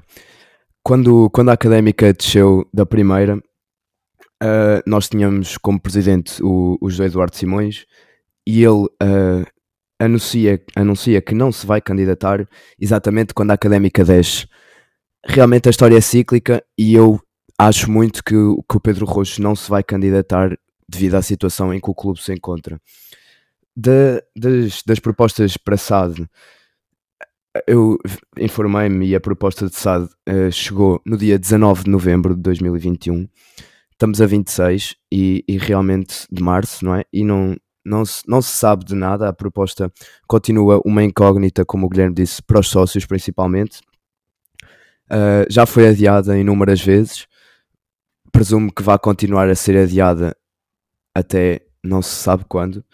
Quando, 0.80 1.28
quando 1.30 1.48
a 1.48 1.54
académica 1.54 2.12
desceu 2.12 2.64
da 2.72 2.86
primeira, 2.86 3.36
uh, 3.36 4.80
nós 4.86 5.08
tínhamos 5.08 5.58
como 5.58 5.80
presidente 5.80 6.40
o, 6.40 6.78
o 6.80 6.88
José 6.88 7.06
Eduardo 7.06 7.34
Simões 7.34 7.84
e 8.46 8.62
ele 8.62 8.84
uh, 8.84 9.44
anuncia, 9.98 10.62
anuncia 10.76 11.20
que 11.20 11.34
não 11.34 11.50
se 11.50 11.66
vai 11.66 11.80
candidatar 11.80 12.48
exatamente 12.78 13.34
quando 13.34 13.50
a 13.50 13.54
académica 13.54 14.04
desce. 14.04 14.46
Realmente 15.26 15.68
a 15.68 15.70
história 15.70 15.98
é 15.98 16.00
cíclica 16.00 16.62
e 16.78 16.94
eu 16.94 17.20
acho 17.58 17.90
muito 17.90 18.22
que, 18.22 18.34
que 18.34 18.76
o 18.76 18.80
Pedro 18.80 19.04
Roxo 19.04 19.42
não 19.42 19.56
se 19.56 19.68
vai 19.68 19.82
candidatar 19.82 20.56
devido 20.90 21.14
à 21.14 21.22
situação 21.22 21.72
em 21.72 21.80
que 21.80 21.90
o 21.90 21.94
clube 21.94 22.20
se 22.20 22.32
encontra. 22.32 22.80
Das, 23.76 24.82
das 24.84 24.98
propostas 24.98 25.56
para 25.56 25.76
SAD, 25.76 26.28
eu 27.66 27.98
informei-me 28.38 29.06
e 29.06 29.14
a 29.14 29.20
proposta 29.20 29.66
de 29.66 29.74
SAD 29.74 30.04
uh, 30.04 30.52
chegou 30.52 31.00
no 31.04 31.16
dia 31.16 31.38
19 31.38 31.84
de 31.84 31.90
novembro 31.90 32.34
de 32.34 32.42
2021. 32.42 33.28
Estamos 33.92 34.20
a 34.20 34.26
26 34.26 34.96
e, 35.12 35.44
e 35.46 35.58
realmente 35.58 36.26
de 36.30 36.42
março, 36.42 36.84
não 36.84 36.94
é? 36.94 37.04
E 37.12 37.24
não, 37.24 37.56
não, 37.84 38.04
se, 38.04 38.22
não 38.26 38.40
se 38.40 38.56
sabe 38.56 38.84
de 38.84 38.94
nada. 38.94 39.28
A 39.28 39.32
proposta 39.32 39.92
continua 40.26 40.80
uma 40.84 41.02
incógnita, 41.04 41.64
como 41.64 41.86
o 41.86 41.88
Guilherme 41.88 42.14
disse, 42.14 42.42
para 42.42 42.60
os 42.60 42.68
sócios 42.68 43.04
principalmente. 43.04 43.80
Uh, 45.10 45.44
já 45.50 45.66
foi 45.66 45.88
adiada 45.88 46.38
inúmeras 46.38 46.80
vezes. 46.80 47.26
Presumo 48.32 48.72
que 48.72 48.82
vai 48.82 48.98
continuar 48.98 49.50
a 49.50 49.54
ser 49.56 49.76
adiada 49.76 50.36
até 51.14 51.60
não 51.82 52.02
se 52.02 52.14
sabe 52.14 52.44
quando. 52.48 52.84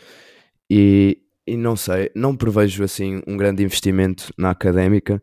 E, 0.70 1.18
e 1.46 1.56
não 1.56 1.76
sei, 1.76 2.10
não 2.14 2.36
prevejo 2.36 2.82
assim 2.82 3.20
um 3.26 3.36
grande 3.36 3.62
investimento 3.62 4.32
na 4.36 4.50
académica. 4.50 5.22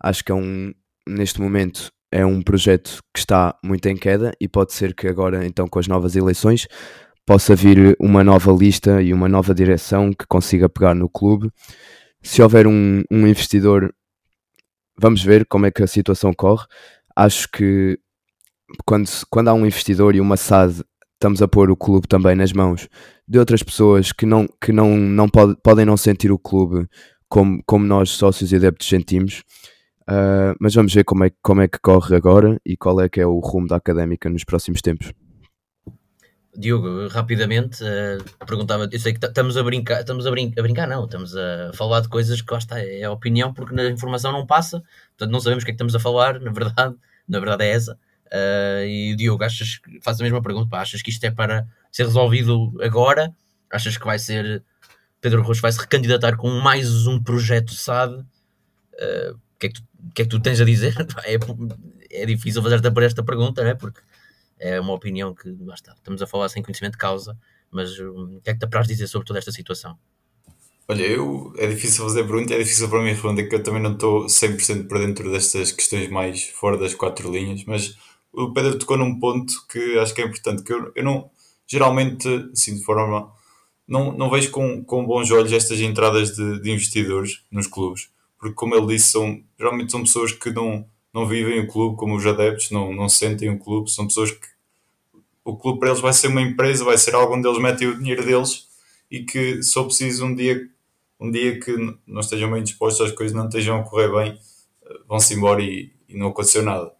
Acho 0.00 0.24
que 0.24 0.32
é 0.32 0.34
um, 0.34 0.72
neste 1.08 1.40
momento, 1.40 1.90
é 2.10 2.24
um 2.24 2.42
projeto 2.42 3.02
que 3.12 3.20
está 3.20 3.58
muito 3.64 3.86
em 3.88 3.96
queda 3.96 4.32
e 4.40 4.48
pode 4.48 4.72
ser 4.72 4.94
que 4.94 5.08
agora, 5.08 5.46
então, 5.46 5.66
com 5.66 5.78
as 5.78 5.88
novas 5.88 6.14
eleições, 6.16 6.66
possa 7.26 7.56
vir 7.56 7.96
uma 7.98 8.22
nova 8.22 8.52
lista 8.52 9.02
e 9.02 9.12
uma 9.12 9.28
nova 9.28 9.54
direção 9.54 10.12
que 10.12 10.26
consiga 10.26 10.68
pegar 10.68 10.94
no 10.94 11.08
clube. 11.08 11.50
Se 12.22 12.42
houver 12.42 12.66
um, 12.66 13.02
um 13.10 13.26
investidor, 13.26 13.94
vamos 14.98 15.22
ver 15.22 15.46
como 15.46 15.66
é 15.66 15.70
que 15.70 15.82
a 15.82 15.86
situação 15.86 16.32
corre. 16.32 16.66
Acho 17.16 17.48
que 17.50 17.98
quando, 18.86 19.08
quando 19.30 19.48
há 19.48 19.54
um 19.54 19.66
investidor 19.66 20.14
e 20.14 20.20
uma 20.20 20.36
SAD 20.36 20.82
estamos 21.24 21.40
a 21.40 21.48
pôr 21.48 21.70
o 21.70 21.76
clube 21.76 22.06
também 22.06 22.34
nas 22.34 22.52
mãos 22.52 22.86
de 23.26 23.38
outras 23.38 23.62
pessoas 23.62 24.12
que 24.12 24.26
não, 24.26 24.46
que 24.60 24.70
não, 24.70 24.94
não 24.94 25.26
pode, 25.26 25.56
podem 25.62 25.86
não 25.86 25.96
sentir 25.96 26.30
o 26.30 26.38
clube 26.38 26.86
como, 27.30 27.62
como 27.66 27.86
nós, 27.86 28.10
sócios 28.10 28.52
e 28.52 28.56
adeptos, 28.56 28.86
sentimos. 28.86 29.42
Uh, 30.02 30.52
mas 30.60 30.74
vamos 30.74 30.92
ver 30.92 31.02
como 31.02 31.24
é, 31.24 31.30
como 31.42 31.62
é 31.62 31.68
que 31.68 31.78
corre 31.78 32.14
agora 32.14 32.60
e 32.62 32.76
qual 32.76 33.00
é 33.00 33.08
que 33.08 33.22
é 33.22 33.26
o 33.26 33.38
rumo 33.38 33.66
da 33.66 33.76
académica 33.76 34.28
nos 34.28 34.44
próximos 34.44 34.82
tempos. 34.82 35.14
Diogo, 36.54 37.08
rapidamente, 37.08 37.82
uh, 37.82 38.46
perguntava, 38.46 38.86
eu 38.92 39.00
sei 39.00 39.14
que 39.14 39.26
estamos 39.26 39.56
a 39.56 39.62
brincar, 39.62 40.00
estamos 40.00 40.26
a, 40.26 40.30
brin 40.30 40.52
a, 40.58 40.60
brincar, 40.60 40.86
não, 40.86 41.06
estamos 41.06 41.34
a 41.34 41.72
falar 41.72 42.00
de 42.00 42.08
coisas 42.08 42.42
que 42.42 42.52
lá 42.52 42.58
está, 42.58 42.78
é 42.78 43.04
a 43.04 43.10
opinião, 43.10 43.54
porque 43.54 43.74
na 43.74 43.88
informação 43.88 44.30
não 44.30 44.46
passa, 44.46 44.82
portanto 45.16 45.32
não 45.32 45.40
sabemos 45.40 45.62
o 45.62 45.64
que 45.64 45.70
é 45.70 45.72
que 45.72 45.76
estamos 45.76 45.94
a 45.94 45.98
falar, 45.98 46.38
na 46.38 46.52
verdade, 46.52 46.94
na 47.26 47.40
verdade 47.40 47.64
é 47.64 47.70
essa. 47.70 47.98
Uh, 48.34 48.84
e 48.84 49.14
Diogo, 49.14 49.44
achas 49.44 49.78
que 49.78 50.00
faz 50.02 50.20
a 50.20 50.24
mesma 50.24 50.42
pergunta? 50.42 50.68
Pá, 50.68 50.80
achas 50.80 51.00
que 51.00 51.10
isto 51.10 51.22
é 51.22 51.30
para 51.30 51.68
ser 51.92 52.04
resolvido 52.04 52.74
agora? 52.82 53.32
Achas 53.70 53.96
que 53.96 54.04
vai 54.04 54.18
ser 54.18 54.64
Pedro 55.20 55.42
Rocha 55.42 55.60
vai 55.60 55.70
se 55.70 55.80
recandidatar 55.80 56.36
com 56.36 56.50
mais 56.50 57.06
um 57.06 57.22
projeto 57.22 57.72
SAD? 57.72 58.14
Uh, 58.14 59.34
o, 59.34 59.58
que 59.58 59.66
é 59.66 59.70
que 59.70 59.80
que 60.14 60.22
é 60.22 60.24
que 60.24 60.30
tu 60.30 60.40
tens 60.40 60.60
a 60.60 60.64
dizer? 60.64 60.94
É, 61.26 62.22
é 62.22 62.26
difícil 62.26 62.62
fazer 62.62 62.80
esta, 63.04 63.22
pergunta, 63.24 63.64
né? 63.64 63.74
porque 63.74 64.00
é 64.58 64.80
uma 64.80 64.92
opinião 64.92 65.34
que 65.34 65.48
lá 65.60 65.74
está, 65.74 65.92
estamos 65.92 66.22
a 66.22 66.26
falar 66.26 66.48
sem 66.48 66.62
conhecimento 66.62 66.92
de 66.92 66.98
causa, 66.98 67.36
mas 67.70 67.98
hum, 67.98 68.36
o 68.36 68.40
que 68.40 68.50
é 68.50 68.52
que 68.52 68.60
te 68.60 68.64
apraz 68.64 68.86
dizer 68.86 69.08
sobre 69.08 69.26
toda 69.26 69.38
esta 69.38 69.50
situação? 69.50 69.98
Olha, 70.86 71.02
eu, 71.02 71.52
é 71.56 71.66
difícil 71.66 72.04
fazer 72.04 72.24
pergunta, 72.24 72.54
é 72.54 72.58
difícil 72.58 72.88
para 72.88 73.02
mim 73.02 73.10
responder 73.10 73.44
que 73.44 73.54
eu 73.54 73.62
também 73.62 73.82
não 73.82 73.94
estou 73.94 74.26
100% 74.26 74.86
para 74.86 75.00
dentro 75.00 75.32
destas 75.32 75.72
questões 75.72 76.08
mais 76.08 76.44
fora 76.44 76.76
das 76.76 76.94
quatro 76.94 77.32
linhas, 77.32 77.64
mas 77.64 77.96
o 78.36 78.52
Pedro 78.52 78.78
tocou 78.78 78.96
num 78.96 79.18
ponto 79.18 79.52
que 79.68 79.98
acho 79.98 80.14
que 80.14 80.22
é 80.22 80.26
importante, 80.26 80.62
que 80.62 80.72
eu, 80.72 80.92
eu 80.94 81.04
não, 81.04 81.30
geralmente, 81.66 82.28
assim, 82.52 82.74
de 82.76 82.82
forma, 82.82 83.32
não, 83.86 84.12
não 84.12 84.30
vejo 84.30 84.50
com, 84.50 84.84
com 84.84 85.06
bons 85.06 85.30
olhos 85.30 85.52
estas 85.52 85.80
entradas 85.80 86.34
de, 86.34 86.60
de 86.60 86.70
investidores 86.70 87.44
nos 87.50 87.66
clubes, 87.66 88.10
porque 88.38 88.54
como 88.54 88.74
ele 88.74 88.86
disse, 88.88 89.12
são, 89.12 89.42
geralmente 89.58 89.92
são 89.92 90.02
pessoas 90.02 90.32
que 90.32 90.50
não, 90.50 90.86
não 91.12 91.26
vivem 91.26 91.60
o 91.60 91.68
clube 91.68 91.96
como 91.96 92.16
os 92.16 92.26
adeptos, 92.26 92.70
não, 92.70 92.92
não 92.92 93.08
sentem 93.08 93.50
o 93.50 93.58
clube, 93.58 93.90
são 93.90 94.06
pessoas 94.06 94.30
que 94.30 94.48
o 95.44 95.56
clube 95.56 95.78
para 95.78 95.90
eles 95.90 96.00
vai 96.00 96.12
ser 96.12 96.28
uma 96.28 96.42
empresa, 96.42 96.84
vai 96.84 96.96
ser 96.96 97.14
algo 97.14 97.34
onde 97.34 97.46
eles 97.46 97.60
metem 97.60 97.88
o 97.88 97.98
dinheiro 97.98 98.24
deles 98.24 98.66
e 99.10 99.22
que 99.22 99.62
só 99.62 99.84
preciso 99.84 100.24
um 100.24 100.34
dia 100.34 100.68
um 101.20 101.30
dia 101.30 101.58
que 101.58 101.72
não 102.06 102.20
estejam 102.20 102.50
bem 102.50 102.62
dispostos, 102.62 103.06
as 103.06 103.12
coisas 103.12 103.34
não 103.34 103.46
estejam 103.46 103.78
a 103.78 103.82
correr 103.82 104.10
bem, 104.12 104.38
eh, 104.84 105.00
vão-se 105.08 105.34
embora 105.34 105.62
e, 105.62 105.90
e, 106.08 106.16
não 106.16 106.28
aconteceu 106.28 106.62
nada. 106.62 106.92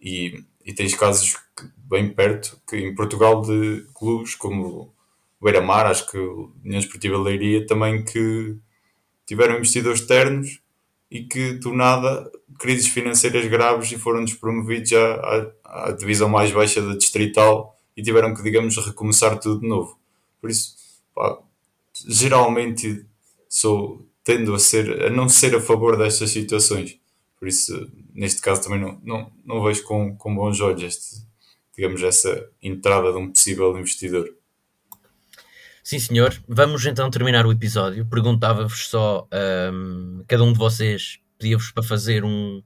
E, 0.00 0.42
e 0.68 0.74
tens 0.74 0.94
casos 0.94 1.34
bem 1.78 2.10
perto, 2.10 2.60
que 2.68 2.76
em 2.76 2.94
Portugal, 2.94 3.40
de 3.40 3.86
clubes 3.94 4.34
como 4.34 4.92
o 5.40 5.42
Beira-Mar, 5.42 5.86
acho 5.86 6.10
que 6.10 6.18
o 6.18 6.52
União 6.62 6.78
Esportiva 6.78 7.16
Leiria, 7.16 7.66
também 7.66 8.04
que 8.04 8.54
tiveram 9.24 9.56
investidores 9.56 10.02
externos 10.02 10.60
e 11.10 11.22
que 11.22 11.54
do 11.54 11.72
nada 11.72 12.30
crises 12.58 12.86
financeiras 12.86 13.46
graves 13.46 13.90
e 13.92 13.96
foram 13.96 14.22
despromovidos 14.22 14.90
já 14.90 15.14
à, 15.64 15.86
à 15.88 15.92
divisão 15.92 16.28
mais 16.28 16.52
baixa 16.52 16.82
da 16.82 16.94
distrital 16.94 17.74
e 17.96 18.02
tiveram 18.02 18.34
que, 18.34 18.42
digamos, 18.42 18.76
recomeçar 18.76 19.40
tudo 19.40 19.62
de 19.62 19.66
novo. 19.66 19.98
Por 20.38 20.50
isso, 20.50 20.76
pá, 21.14 21.38
geralmente 22.06 23.06
sou 23.48 24.06
tendo 24.22 24.54
a 24.54 24.58
ser 24.58 25.04
a 25.04 25.08
não 25.08 25.30
ser 25.30 25.56
a 25.56 25.62
favor 25.62 25.96
destas 25.96 26.28
situações. 26.28 27.00
Por 27.38 27.48
isso, 27.48 27.90
neste 28.12 28.40
caso 28.40 28.62
também 28.62 28.80
não, 28.80 29.00
não, 29.02 29.32
não 29.44 29.62
vejo 29.62 29.84
com, 29.84 30.16
com 30.16 30.34
bons 30.34 30.60
olhos 30.60 30.82
este, 30.82 31.22
digamos, 31.76 32.02
essa 32.02 32.48
entrada 32.60 33.12
de 33.12 33.18
um 33.18 33.30
possível 33.30 33.78
investidor. 33.78 34.28
Sim, 35.84 35.98
senhor. 35.98 36.42
Vamos 36.46 36.84
então 36.84 37.08
terminar 37.10 37.46
o 37.46 37.52
episódio. 37.52 38.04
Perguntava-vos 38.04 38.88
só, 38.88 39.26
um, 39.72 40.22
cada 40.26 40.42
um 40.42 40.52
de 40.52 40.58
vocês 40.58 41.18
pedia-vos 41.38 41.70
para 41.70 41.82
fazer 41.82 42.24
um, 42.24 42.62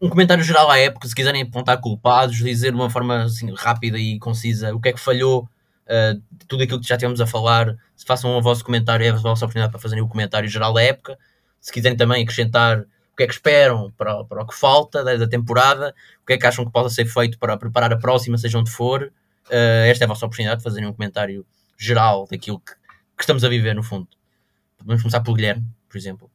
um 0.00 0.08
comentário 0.08 0.42
geral 0.42 0.70
à 0.70 0.78
época, 0.78 1.06
se 1.06 1.14
quiserem 1.14 1.42
apontar 1.42 1.80
culpados, 1.80 2.38
dizer 2.38 2.70
de 2.70 2.76
uma 2.76 2.90
forma 2.90 3.24
assim, 3.24 3.52
rápida 3.54 3.98
e 3.98 4.18
concisa 4.18 4.74
o 4.74 4.80
que 4.80 4.88
é 4.88 4.92
que 4.92 4.98
falhou, 4.98 5.42
uh, 5.42 6.20
tudo 6.48 6.62
aquilo 6.62 6.80
que 6.80 6.88
já 6.88 6.96
tínhamos 6.96 7.20
a 7.20 7.26
falar, 7.26 7.76
se 7.94 8.04
façam 8.04 8.36
o 8.36 8.42
vosso 8.42 8.64
comentário, 8.64 9.04
é 9.04 9.10
a 9.10 9.14
vossa 9.14 9.44
oportunidade 9.44 9.70
para 9.70 9.80
fazerem 9.80 10.02
o 10.02 10.08
comentário 10.08 10.48
geral 10.48 10.72
da 10.72 10.82
época. 10.82 11.18
Se 11.60 11.72
quiserem 11.72 11.96
também 11.96 12.22
acrescentar 12.22 12.84
o 13.16 13.18
que 13.18 13.22
é 13.22 13.26
que 13.26 13.32
esperam 13.32 13.90
para, 13.96 14.24
para 14.24 14.42
o 14.42 14.46
que 14.46 14.54
falta 14.54 15.02
da, 15.02 15.16
da 15.16 15.26
temporada, 15.26 15.94
o 16.22 16.26
que 16.26 16.34
é 16.34 16.36
que 16.36 16.46
acham 16.46 16.66
que 16.66 16.70
possa 16.70 16.94
ser 16.94 17.06
feito 17.06 17.38
para 17.38 17.56
preparar 17.56 17.90
a 17.90 17.96
próxima, 17.96 18.36
seja 18.36 18.58
onde 18.58 18.70
for, 18.70 19.04
uh, 19.04 19.86
esta 19.86 20.04
é 20.04 20.06
a 20.06 20.08
vossa 20.08 20.26
oportunidade 20.26 20.58
de 20.58 20.64
fazerem 20.64 20.86
um 20.86 20.92
comentário 20.92 21.46
geral 21.78 22.28
daquilo 22.30 22.60
que, 22.60 22.72
que 22.72 23.22
estamos 23.22 23.42
a 23.42 23.48
viver, 23.48 23.74
no 23.74 23.82
fundo. 23.82 24.06
Vamos 24.84 25.00
começar 25.00 25.22
pelo 25.22 25.34
Guilherme, 25.34 25.64
por 25.88 25.96
exemplo. 25.96 26.30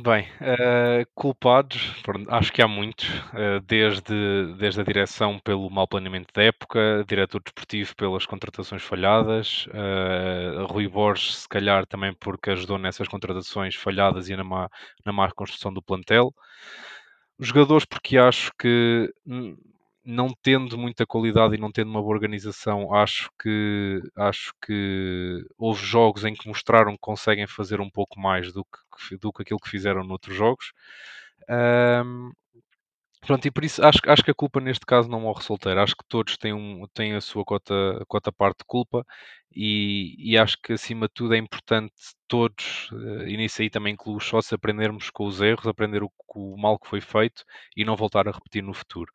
Bem, 0.00 0.26
uh, 0.40 1.04
culpados, 1.12 1.92
acho 2.28 2.52
que 2.52 2.62
há 2.62 2.68
muitos, 2.68 3.08
uh, 3.08 3.60
desde, 3.66 4.54
desde 4.56 4.80
a 4.80 4.84
direção 4.84 5.40
pelo 5.40 5.68
mau 5.68 5.88
planeamento 5.88 6.32
da 6.32 6.42
época, 6.44 7.04
diretor 7.08 7.42
desportivo 7.42 7.96
pelas 7.96 8.24
contratações 8.24 8.80
falhadas, 8.82 9.66
uh, 9.68 10.66
Rui 10.66 10.86
Borges, 10.86 11.38
se 11.38 11.48
calhar 11.48 11.84
também 11.84 12.14
porque 12.14 12.50
ajudou 12.50 12.78
nessas 12.78 13.08
contratações 13.08 13.74
falhadas 13.74 14.28
e 14.28 14.36
na 14.36 14.44
má, 14.44 14.68
na 15.04 15.12
má 15.12 15.26
reconstrução 15.26 15.72
do 15.72 15.82
plantel. 15.82 16.32
Jogadores, 17.40 17.84
porque 17.84 18.18
acho 18.18 18.52
que 18.58 19.12
não 20.04 20.28
tendo 20.42 20.78
muita 20.78 21.06
qualidade 21.06 21.54
e 21.54 21.58
não 21.58 21.70
tendo 21.70 21.90
uma 21.90 22.00
boa 22.00 22.14
organização, 22.14 22.94
acho 22.94 23.30
que 23.40 24.00
acho 24.16 24.52
que 24.64 25.44
houve 25.58 25.84
jogos 25.84 26.24
em 26.24 26.34
que 26.34 26.48
mostraram 26.48 26.92
que 26.92 26.98
conseguem 27.00 27.46
fazer 27.46 27.80
um 27.80 27.90
pouco 27.90 28.18
mais 28.18 28.52
do 28.52 28.64
que, 28.64 28.78
do 29.20 29.32
que 29.32 29.42
aquilo 29.42 29.60
que 29.60 29.70
fizeram 29.70 30.04
noutros 30.04 30.36
jogos. 30.36 30.72
Um, 31.50 32.30
Pronto, 33.20 33.44
e 33.46 33.50
por 33.50 33.64
isso 33.64 33.84
acho, 33.84 33.98
acho 34.06 34.22
que 34.24 34.30
a 34.30 34.34
culpa 34.34 34.60
neste 34.60 34.86
caso 34.86 35.08
não 35.08 35.20
morre 35.20 35.42
solteira. 35.42 35.82
Acho 35.82 35.96
que 35.96 36.04
todos 36.08 36.36
têm, 36.36 36.52
um, 36.54 36.86
têm 36.94 37.14
a 37.14 37.20
sua 37.20 37.44
cota, 37.44 37.74
cota 38.08 38.32
parte 38.32 38.58
de 38.60 38.64
culpa 38.66 39.04
e, 39.54 40.14
e 40.18 40.38
acho 40.38 40.56
que 40.62 40.72
acima 40.72 41.06
de 41.08 41.14
tudo 41.14 41.34
é 41.34 41.38
importante 41.38 41.92
todos, 42.28 42.88
eh, 42.92 43.30
e 43.30 43.36
nisso 43.36 43.60
aí 43.60 43.68
também 43.70 43.94
incluo 43.94 44.16
os 44.16 44.24
sócios, 44.24 44.52
aprendermos 44.52 45.10
com 45.10 45.26
os 45.26 45.40
erros, 45.40 45.66
aprender 45.66 46.02
o, 46.02 46.10
o 46.36 46.56
mal 46.60 46.78
que 46.78 46.88
foi 46.88 47.00
feito 47.00 47.44
e 47.76 47.84
não 47.84 47.96
voltar 47.96 48.28
a 48.28 48.32
repetir 48.32 48.62
no 48.62 48.72
futuro. 48.74 49.10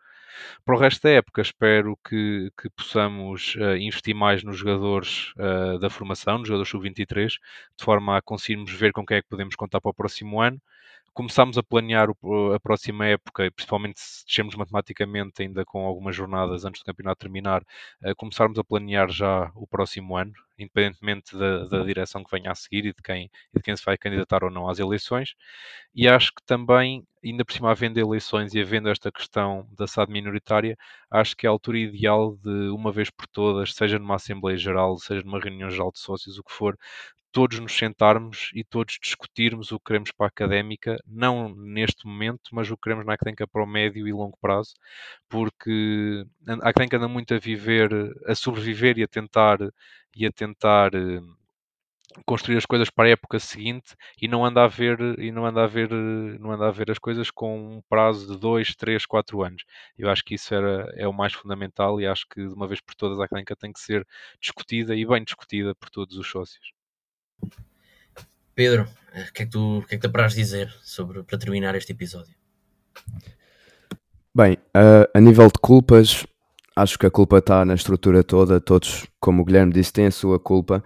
Para 0.65 0.75
o 0.75 0.79
resto 0.79 1.03
da 1.03 1.11
época, 1.11 1.41
espero 1.41 1.97
que, 2.07 2.51
que 2.59 2.69
possamos 2.71 3.55
uh, 3.55 3.75
investir 3.77 4.15
mais 4.15 4.43
nos 4.43 4.57
jogadores 4.57 5.33
uh, 5.37 5.79
da 5.79 5.89
formação, 5.89 6.39
nos 6.39 6.47
jogadores 6.47 6.69
sub-23, 6.69 7.29
de 7.77 7.83
forma 7.83 8.17
a 8.17 8.21
conseguirmos 8.21 8.71
ver 8.71 8.91
com 8.93 9.05
quem 9.05 9.17
é 9.17 9.21
que 9.21 9.29
podemos 9.29 9.55
contar 9.55 9.81
para 9.81 9.91
o 9.91 9.93
próximo 9.93 10.41
ano. 10.41 10.61
Começámos 11.13 11.57
a 11.59 11.63
planear 11.63 12.09
o, 12.21 12.53
a 12.53 12.59
próxima 12.59 13.05
época, 13.05 13.51
principalmente 13.51 13.99
se 13.99 14.25
descermos 14.25 14.55
matematicamente, 14.55 15.43
ainda 15.43 15.63
com 15.63 15.85
algumas 15.85 16.15
jornadas 16.15 16.65
antes 16.65 16.81
do 16.81 16.85
campeonato 16.85 17.19
terminar, 17.19 17.61
uh, 17.61 18.15
começarmos 18.17 18.57
a 18.57 18.63
planear 18.63 19.09
já 19.11 19.51
o 19.55 19.67
próximo 19.67 20.17
ano, 20.17 20.33
independentemente 20.57 21.37
da, 21.37 21.65
da 21.67 21.83
direção 21.83 22.23
que 22.23 22.31
venha 22.31 22.51
a 22.51 22.55
seguir 22.55 22.85
e 22.85 22.93
de, 22.93 23.01
quem, 23.03 23.29
e 23.53 23.57
de 23.57 23.63
quem 23.63 23.75
se 23.75 23.85
vai 23.85 23.95
candidatar 23.97 24.43
ou 24.43 24.49
não 24.49 24.67
às 24.67 24.79
eleições. 24.79 25.35
E 25.93 26.07
acho 26.07 26.31
que 26.33 26.41
também, 26.45 27.05
ainda 27.23 27.45
por 27.45 27.53
cima, 27.53 27.69
havendo 27.71 27.99
eleições 27.99 28.53
e 28.55 28.61
havendo 28.61 28.89
esta 28.89 29.11
questão 29.11 29.67
da 29.77 29.85
SAD 29.85 30.11
minoritária, 30.11 30.75
acho 31.11 31.35
que 31.37 31.45
é 31.45 31.49
a 31.49 31.51
altura 31.51 31.77
ideal 31.77 32.35
de, 32.37 32.69
uma 32.69 32.91
vez 32.91 33.09
por 33.11 33.27
todas, 33.27 33.73
seja 33.75 33.99
numa 33.99 34.15
Assembleia 34.15 34.57
Geral, 34.57 34.97
seja 34.97 35.23
numa 35.23 35.39
reunião 35.39 35.69
geral 35.69 35.91
de 35.91 35.99
sócios, 35.99 36.37
o 36.39 36.43
que 36.43 36.51
for, 36.51 36.75
todos 37.33 37.59
nos 37.59 37.73
sentarmos 37.77 38.51
e 38.55 38.63
todos 38.63 38.99
discutirmos 39.01 39.71
o 39.73 39.79
que 39.79 39.85
queremos 39.87 40.11
para 40.11 40.27
a 40.27 40.29
académica, 40.29 40.97
não 41.07 41.53
neste 41.55 42.07
momento, 42.07 42.43
mas 42.53 42.71
o 42.71 42.77
que 42.77 42.83
queremos 42.83 43.05
na 43.05 43.13
académica 43.15 43.47
para 43.47 43.63
o 43.63 43.67
médio 43.67 44.07
e 44.07 44.13
longo 44.13 44.37
prazo, 44.41 44.75
porque 45.29 46.25
a 46.47 46.69
académica 46.69 46.97
anda 46.97 47.07
muito 47.07 47.33
a 47.33 47.39
viver, 47.39 47.89
a 48.27 48.35
sobreviver 48.35 48.97
e 48.99 49.03
a 49.03 49.07
tentar 49.07 49.59
e 50.15 50.25
a 50.27 50.31
tentar 50.31 50.93
eh, 50.95 51.21
construir 52.25 52.57
as 52.57 52.65
coisas 52.65 52.89
para 52.89 53.05
a 53.07 53.11
época 53.11 53.39
seguinte 53.39 53.95
e 54.21 54.27
não 54.27 54.45
anda 54.45 54.63
a 54.63 54.67
ver 54.67 54.99
e 55.19 55.31
não 55.31 55.45
anda 55.45 55.63
a 55.63 55.67
ver 55.67 55.89
não 56.39 56.51
anda 56.51 56.67
a 56.67 56.71
ver 56.71 56.91
as 56.91 56.99
coisas 56.99 57.31
com 57.31 57.77
um 57.77 57.81
prazo 57.89 58.27
de 58.33 58.39
2, 58.39 58.75
3, 58.75 59.05
4 59.05 59.41
anos. 59.43 59.63
Eu 59.97 60.09
acho 60.09 60.23
que 60.23 60.35
isso 60.35 60.53
era, 60.53 60.91
é 60.97 61.07
o 61.07 61.13
mais 61.13 61.33
fundamental 61.33 61.99
e 62.01 62.07
acho 62.07 62.25
que 62.29 62.41
de 62.47 62.53
uma 62.53 62.67
vez 62.67 62.81
por 62.81 62.95
todas 62.95 63.19
a 63.19 63.25
académica 63.25 63.55
tem 63.55 63.71
que 63.73 63.79
ser 63.79 64.05
discutida 64.41 64.95
e 64.95 65.05
bem 65.05 65.23
discutida 65.23 65.73
por 65.75 65.89
todos 65.89 66.17
os 66.17 66.27
sócios. 66.29 66.82
Pedro, 68.55 68.83
o 68.83 69.33
que 69.33 69.43
é 69.43 69.45
que 69.45 69.51
tu, 69.51 69.83
que 69.87 69.95
é 69.95 69.97
que 69.97 70.01
te 70.01 70.07
apraz 70.07 70.33
dizer 70.33 70.73
sobre, 70.83 71.23
para 71.23 71.37
terminar 71.37 71.75
este 71.75 71.91
episódio? 71.91 72.35
Bem, 74.35 74.53
uh, 74.75 75.07
a 75.13 75.19
nível 75.19 75.47
de 75.47 75.59
culpas, 75.61 76.25
acho 76.75 76.97
que 76.97 77.05
a 77.05 77.11
culpa 77.11 77.37
está 77.37 77.63
na 77.63 77.75
estrutura 77.75 78.23
toda. 78.23 78.59
Todos, 78.59 79.05
como 79.19 79.41
o 79.41 79.45
Guilherme 79.45 79.73
disse, 79.73 79.93
têm 79.93 80.07
a 80.07 80.11
sua 80.11 80.39
culpa. 80.39 80.83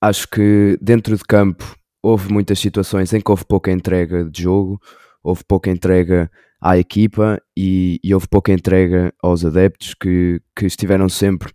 Acho 0.00 0.28
que 0.28 0.78
dentro 0.80 1.16
de 1.16 1.24
campo 1.24 1.76
houve 2.02 2.32
muitas 2.32 2.58
situações 2.58 3.12
em 3.12 3.20
que 3.20 3.30
houve 3.30 3.44
pouca 3.44 3.72
entrega 3.72 4.24
de 4.24 4.42
jogo, 4.42 4.80
houve 5.22 5.42
pouca 5.44 5.70
entrega 5.70 6.30
à 6.60 6.78
equipa 6.78 7.40
e, 7.56 8.00
e 8.02 8.14
houve 8.14 8.28
pouca 8.28 8.52
entrega 8.52 9.12
aos 9.22 9.44
adeptos 9.44 9.94
que, 9.94 10.40
que 10.54 10.66
estiveram 10.66 11.08
sempre 11.08 11.52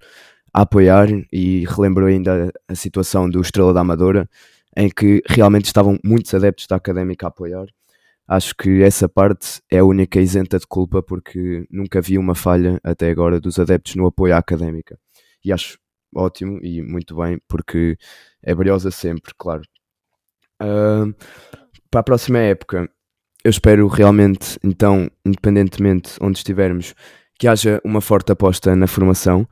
a 0.54 0.62
apoiar. 0.62 1.08
E 1.32 1.66
relembro 1.66 2.06
ainda 2.06 2.52
a 2.68 2.76
situação 2.76 3.30
do 3.30 3.42
Estrela 3.42 3.74
da 3.74 3.82
Amadora, 3.82 4.30
em 4.76 4.90
que 4.90 5.22
realmente 5.28 5.66
estavam 5.66 5.98
muitos 6.04 6.34
adeptos 6.34 6.68
da 6.68 6.76
académica 6.76 7.28
a 7.28 7.30
apoiar 7.30 7.66
acho 8.28 8.56
que 8.56 8.82
essa 8.82 9.08
parte 9.10 9.62
é 9.72 9.80
a 9.80 9.86
única 9.86 10.20
isenta 10.20 10.58
de 10.58 10.68
culpa 10.68 11.02
porque 11.02 11.66
nunca 11.70 12.02
vi 12.02 12.18
uma 12.18 12.36
falha 12.36 12.80
até 12.84 13.10
agora 13.10 13.40
dos 13.40 13.60
adeptos 13.60 13.96
no 13.96 14.08
apoio 14.08 14.36
à 14.36 14.38
académica. 14.38 14.98
E 15.44 15.52
acho 15.52 15.78
ótimo 16.16 16.60
e 16.62 16.82
muito 16.82 17.16
bem 17.16 17.40
porque 17.48 17.98
é 18.42 18.54
brilhosa 18.56 18.92
sempre, 18.92 19.34
claro. 19.38 19.64
Uh, 20.62 21.14
para 21.92 22.00
a 22.00 22.04
próxima 22.04 22.40
época, 22.40 22.90
eu 23.44 23.50
espero 23.50 23.88
realmente, 23.88 24.58
então, 24.64 25.10
independentemente 25.26 26.14
onde 26.22 26.38
estivermos, 26.38 26.96
que 27.38 27.48
haja 27.48 27.82
uma 27.84 28.00
forte 28.00 28.32
aposta 28.32 28.76
na 28.76 28.88
formação. 28.88 29.48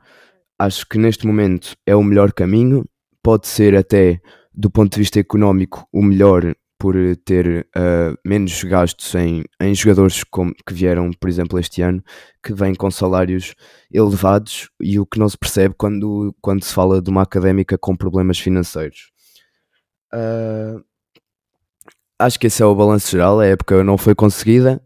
Acho 0.58 0.86
que 0.86 0.98
neste 0.98 1.26
momento 1.26 1.74
é 1.86 1.94
o 1.94 2.02
melhor 2.02 2.32
caminho, 2.32 2.84
pode 3.22 3.48
ser 3.48 3.76
até 3.76 4.20
do 4.54 4.70
ponto 4.70 4.92
de 4.92 4.98
vista 4.98 5.18
económico 5.18 5.86
o 5.92 6.02
melhor 6.02 6.54
por 6.78 6.96
ter 7.24 7.64
uh, 7.76 8.18
menos 8.26 8.64
gastos 8.64 9.14
em, 9.14 9.44
em 9.60 9.72
jogadores 9.72 10.24
como, 10.24 10.52
que 10.66 10.74
vieram, 10.74 11.12
por 11.12 11.28
exemplo, 11.28 11.56
este 11.56 11.80
ano, 11.80 12.02
que 12.42 12.52
vêm 12.52 12.74
com 12.74 12.90
salários 12.90 13.54
elevados 13.88 14.68
e 14.80 14.98
o 14.98 15.06
que 15.06 15.16
não 15.16 15.28
se 15.28 15.38
percebe 15.38 15.76
quando, 15.78 16.34
quando 16.40 16.64
se 16.64 16.74
fala 16.74 17.00
de 17.00 17.08
uma 17.08 17.22
académica 17.22 17.78
com 17.78 17.96
problemas 17.96 18.40
financeiros. 18.40 19.12
Uh, 20.12 20.82
acho 22.18 22.36
que 22.36 22.48
esse 22.48 22.60
é 22.60 22.66
o 22.66 22.74
balanço 22.74 23.12
geral. 23.12 23.38
A 23.38 23.46
época 23.46 23.84
não 23.84 23.96
foi 23.96 24.16
conseguida. 24.16 24.82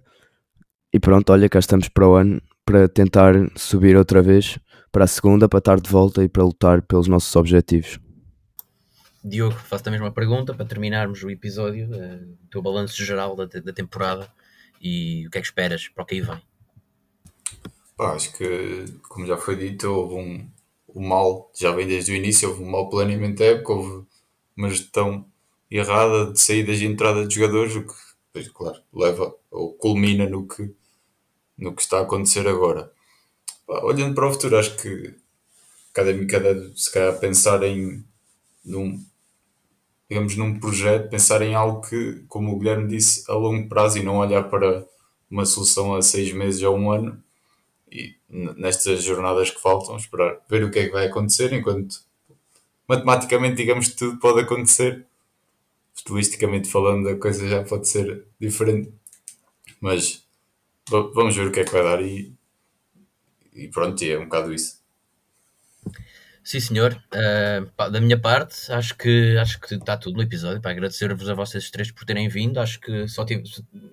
E 0.92 1.00
pronto, 1.00 1.32
olha, 1.32 1.48
cá 1.48 1.58
estamos 1.58 1.88
para 1.88 2.06
o 2.06 2.14
ano 2.14 2.42
para 2.66 2.88
tentar 2.90 3.32
subir 3.56 3.96
outra 3.96 4.20
vez 4.20 4.58
para 4.96 5.04
a 5.04 5.08
segunda, 5.08 5.46
para 5.46 5.58
estar 5.58 5.78
de 5.78 5.90
volta 5.90 6.24
e 6.24 6.28
para 6.28 6.42
lutar 6.42 6.80
pelos 6.80 7.06
nossos 7.06 7.36
objetivos. 7.36 8.00
Diogo, 9.22 9.54
faço 9.54 9.86
a 9.86 9.90
mesma 9.92 10.10
pergunta 10.10 10.54
para 10.54 10.64
terminarmos 10.64 11.22
o 11.22 11.28
episódio, 11.28 11.90
uh, 11.90 12.32
o 12.42 12.48
teu 12.50 12.62
balanço 12.62 13.04
geral 13.04 13.36
da, 13.36 13.44
da 13.44 13.74
temporada 13.74 14.26
e 14.80 15.26
o 15.26 15.30
que 15.30 15.36
é 15.36 15.40
que 15.42 15.48
esperas 15.48 15.86
para 15.86 16.02
o 16.02 16.06
que 16.06 16.14
aí 16.14 16.22
vem? 16.22 16.40
Pá, 17.94 18.14
acho 18.14 18.34
que, 18.38 18.86
como 19.02 19.26
já 19.26 19.36
foi 19.36 19.56
dito, 19.56 19.86
houve 19.86 20.14
um, 20.14 20.50
um 20.94 21.06
mal, 21.06 21.50
já 21.54 21.72
vem 21.72 21.86
desde 21.86 22.12
o 22.12 22.16
início, 22.16 22.48
houve 22.48 22.62
um 22.62 22.70
mau 22.70 22.88
planeamento 22.88 23.40
da 23.40 23.44
época, 23.44 23.74
houve 23.74 24.06
uma 24.56 24.70
gestão 24.70 25.26
errada 25.70 26.32
de 26.32 26.40
saídas 26.40 26.80
e 26.80 26.86
entrada 26.86 27.26
de 27.26 27.34
jogadores, 27.34 27.76
o 27.76 27.82
que, 27.82 27.92
pois, 28.32 28.48
claro, 28.48 28.80
leva 28.94 29.36
ou 29.50 29.74
culmina 29.74 30.26
no 30.26 30.48
que, 30.48 30.74
no 31.58 31.74
que 31.74 31.82
está 31.82 31.98
a 31.98 32.02
acontecer 32.04 32.48
agora. 32.48 32.95
Olhando 33.66 34.14
para 34.14 34.28
o 34.28 34.32
futuro, 34.32 34.58
acho 34.58 34.76
que 34.76 35.14
cada 35.92 36.12
deve, 36.12 36.72
se 36.76 36.92
calhar, 36.92 37.18
pensar 37.18 37.62
em 37.62 38.04
num, 38.64 39.02
digamos, 40.08 40.36
num 40.36 40.58
projeto, 40.60 41.08
pensar 41.08 41.42
em 41.42 41.54
algo 41.54 41.80
que, 41.80 42.24
como 42.28 42.52
o 42.52 42.58
Guilherme 42.58 42.88
disse, 42.88 43.24
a 43.30 43.34
longo 43.34 43.68
prazo 43.68 43.98
e 43.98 44.02
não 44.02 44.18
olhar 44.18 44.44
para 44.50 44.86
uma 45.30 45.46
solução 45.46 45.94
a 45.94 46.02
seis 46.02 46.32
meses 46.32 46.62
ou 46.62 46.76
um 46.76 46.90
ano. 46.90 47.22
E 47.90 48.14
nestas 48.28 49.02
jornadas 49.02 49.50
que 49.50 49.60
faltam, 49.60 49.96
esperar 49.96 50.38
ver 50.50 50.64
o 50.64 50.70
que 50.70 50.80
é 50.80 50.86
que 50.86 50.92
vai 50.92 51.06
acontecer, 51.06 51.52
enquanto 51.52 52.04
matematicamente, 52.86 53.56
digamos, 53.56 53.88
tudo 53.94 54.18
pode 54.18 54.40
acontecer. 54.40 55.06
Estilisticamente 55.94 56.70
falando, 56.70 57.08
a 57.08 57.16
coisa 57.16 57.48
já 57.48 57.64
pode 57.64 57.88
ser 57.88 58.26
diferente. 58.38 58.92
Mas 59.80 60.26
vamos 60.90 61.34
ver 61.34 61.46
o 61.46 61.52
que 61.52 61.60
é 61.60 61.64
que 61.64 61.72
vai 61.72 61.82
dar 61.82 62.02
e, 62.02 62.35
e 63.56 63.68
pronto, 63.68 64.02
é 64.02 64.18
um 64.18 64.24
bocado 64.24 64.52
isso. 64.52 64.84
Sim, 66.46 66.60
senhor. 66.60 67.02
Uh, 67.12 67.90
da 67.90 68.00
minha 68.00 68.16
parte, 68.16 68.70
acho 68.70 68.96
que 68.96 69.36
acho 69.36 69.60
que 69.60 69.74
está 69.74 69.96
tudo 69.96 70.14
no 70.14 70.22
episódio. 70.22 70.60
Para 70.60 70.70
agradecer-vos 70.70 71.28
a 71.28 71.34
vocês 71.34 71.72
três 71.72 71.90
por 71.90 72.04
terem 72.04 72.28
vindo. 72.28 72.60
Acho 72.60 72.78
que 72.78 73.08
só 73.08 73.26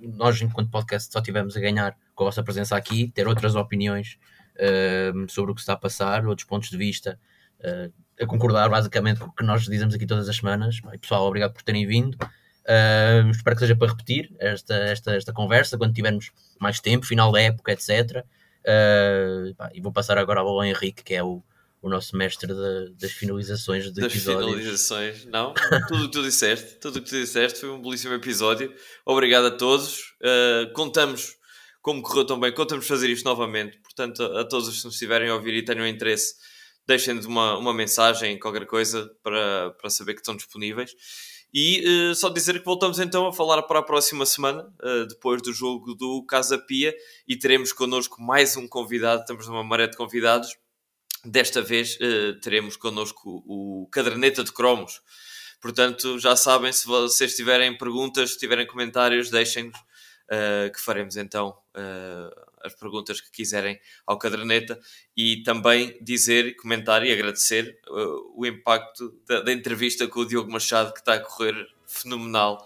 nós, 0.01 0.39
enquanto 0.39 0.69
podcast, 0.69 1.11
só 1.11 1.19
tivemos 1.19 1.57
a 1.57 1.59
ganhar 1.59 1.97
com 2.13 2.23
a 2.23 2.27
vossa 2.27 2.43
presença 2.43 2.75
aqui, 2.75 3.11
ter 3.11 3.27
outras 3.27 3.55
opiniões 3.55 4.19
uh, 4.57 5.31
sobre 5.31 5.51
o 5.51 5.55
que 5.55 5.61
está 5.61 5.73
a 5.73 5.77
passar, 5.77 6.27
outros 6.27 6.47
pontos 6.47 6.69
de 6.69 6.77
vista, 6.77 7.19
uh, 7.61 7.91
a 8.21 8.27
concordar 8.27 8.69
basicamente 8.69 9.19
com 9.19 9.29
o 9.29 9.31
que 9.33 9.43
nós 9.43 9.63
dizemos 9.63 9.95
aqui 9.95 10.05
todas 10.05 10.29
as 10.29 10.35
semanas. 10.35 10.79
E, 10.93 10.97
pessoal, 10.99 11.25
obrigado 11.25 11.53
por 11.53 11.63
terem 11.63 11.87
vindo. 11.87 12.15
espero 13.31 13.55
que 13.55 13.61
seja 13.61 13.75
para 13.75 13.87
repetir 13.87 14.31
esta, 14.37 14.75
esta, 14.75 15.15
esta 15.15 15.33
conversa 15.33 15.75
quando 15.75 15.95
tivermos 15.95 16.31
mais 16.59 16.79
tempo, 16.79 17.03
final 17.03 17.31
da 17.31 17.41
época, 17.41 17.71
etc. 17.71 18.23
Pá, 19.57 19.69
e 19.73 19.81
vou 19.81 19.91
passar 19.91 20.17
agora 20.17 20.39
ao 20.39 20.63
Henrique, 20.63 21.03
que 21.03 21.13
é 21.13 21.23
o 21.23 21.43
o 21.83 21.89
nosso 21.89 22.15
mestre 22.15 22.47
de, 22.47 22.93
das 22.95 23.11
finalizações 23.11 23.83
de 23.83 23.99
das 23.99 24.05
episódios. 24.13 24.51
finalizações, 24.51 25.25
não, 25.25 25.53
tudo 25.89 26.05
o 26.05 26.05
que 26.05 26.11
tu 26.13 26.23
disseste, 26.23 26.79
tudo 26.79 26.97
o 26.97 27.01
que 27.01 27.09
tu 27.09 27.19
disseste 27.19 27.59
foi 27.59 27.69
um 27.69 27.81
belíssimo 27.81 28.13
episódio. 28.13 28.73
Obrigado 29.05 29.47
a 29.47 29.51
todos. 29.51 30.15
Uh, 30.21 30.71
contamos, 30.71 31.35
como 31.81 32.01
correu 32.01 32.25
tão 32.25 32.39
bem, 32.39 32.53
contamos 32.53 32.87
fazer 32.87 33.09
isto 33.09 33.25
novamente. 33.25 33.77
Portanto, 33.79 34.23
a, 34.23 34.41
a 34.41 34.45
todos 34.45 34.69
os 34.69 34.77
que 34.79 34.85
nos 34.85 34.95
estiverem 34.95 35.27
a 35.27 35.35
ouvir 35.35 35.55
e 35.55 35.65
tenham 35.65 35.85
interesse, 35.85 36.35
deixem-nos 36.87 37.25
uma, 37.25 37.57
uma 37.57 37.73
mensagem, 37.73 38.39
qualquer 38.39 38.65
coisa, 38.65 39.11
para, 39.21 39.71
para 39.71 39.89
saber 39.89 40.13
que 40.13 40.21
estão 40.21 40.37
disponíveis. 40.37 40.95
E 41.53 42.09
uh, 42.09 42.15
só 42.15 42.29
dizer 42.29 42.57
que 42.57 42.65
voltamos 42.65 42.97
então 42.97 43.27
a 43.27 43.33
falar 43.33 43.61
para 43.63 43.79
a 43.79 43.83
próxima 43.83 44.25
semana, 44.25 44.63
uh, 44.83 45.05
depois 45.07 45.41
do 45.41 45.53
jogo 45.53 45.93
do 45.93 46.25
Casa 46.25 46.57
Pia, 46.57 46.95
e 47.27 47.37
teremos 47.37 47.71
connosco 47.71 48.19
mais 48.21 48.57
um 48.57 48.67
convidado. 48.67 49.21
Estamos 49.21 49.47
numa 49.47 49.63
maré 49.63 49.87
de 49.87 49.95
convidados 49.95 50.57
Desta 51.25 51.61
vez 51.61 51.97
uh, 52.01 52.37
teremos 52.41 52.75
connosco 52.75 53.41
o 53.47 53.87
Caderneta 53.89 54.43
de 54.43 54.51
Cromos. 54.51 55.01
Portanto, 55.61 56.19
já 56.19 56.35
sabem, 56.35 56.73
se 56.73 56.85
vocês 56.85 57.33
tiverem 57.35 57.77
perguntas, 57.77 58.35
tiverem 58.35 58.67
comentários, 58.67 59.29
deixem-nos, 59.29 59.79
que 60.73 60.81
faremos 60.81 61.15
então 61.15 61.55
as 62.63 62.73
perguntas 62.73 63.19
que 63.21 63.31
quiserem 63.31 63.79
ao 64.05 64.17
Caderneta 64.17 64.79
e 65.15 65.43
também 65.43 65.97
dizer, 66.01 66.55
comentar 66.55 67.05
e 67.05 67.11
agradecer 67.11 67.77
o 68.35 68.45
impacto 68.45 69.13
da, 69.27 69.41
da, 69.41 69.51
entrevista 69.51 70.07
com 70.07 70.21
o 70.21 70.25
Diogo 70.25 70.51
Machado, 70.51 70.93
que 70.93 70.99
está 70.99 71.15
a 71.15 71.19
correr 71.19 71.55
fenomenal. 71.85 72.65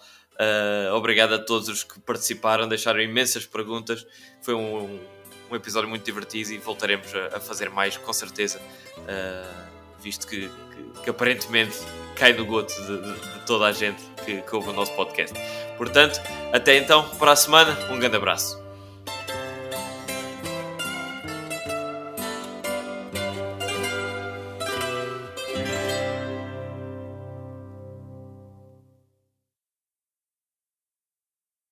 obrigado 0.93 1.33
a 1.33 1.39
todos 1.39 1.67
os 1.67 1.83
que 1.83 1.99
participaram, 1.99 2.67
deixaram 2.67 3.01
imensas 3.01 3.45
perguntas. 3.45 4.05
Foi 4.41 4.53
um, 4.53 4.83
um 4.83 5.17
um 5.49 5.55
episódio 5.55 5.89
muito 5.89 6.03
divertido 6.03 6.51
e 6.51 6.57
voltaremos 6.57 7.13
a, 7.15 7.37
a 7.37 7.39
fazer 7.39 7.69
mais, 7.69 7.97
com 7.97 8.13
certeza, 8.13 8.59
uh, 8.59 10.01
visto 10.01 10.27
que, 10.27 10.49
que, 10.49 11.03
que, 11.03 11.09
aparentemente 11.09 11.77
cai 12.15 12.33
no 12.33 12.45
goto 12.45 12.73
de, 12.73 13.01
de, 13.01 13.13
de 13.13 13.45
toda 13.45 13.65
a 13.65 13.71
gente 13.71 14.01
que, 14.25 14.41
que 14.41 14.55
ouve 14.55 14.69
o 14.69 14.73
nosso 14.73 14.93
podcast. 14.93 15.37
Portanto, 15.77 16.19
até 16.53 16.77
então, 16.77 17.07
para 17.17 17.31
a 17.31 17.35
semana, 17.35 17.77
um 17.91 17.99
grande 17.99 18.17
abraço. 18.17 18.66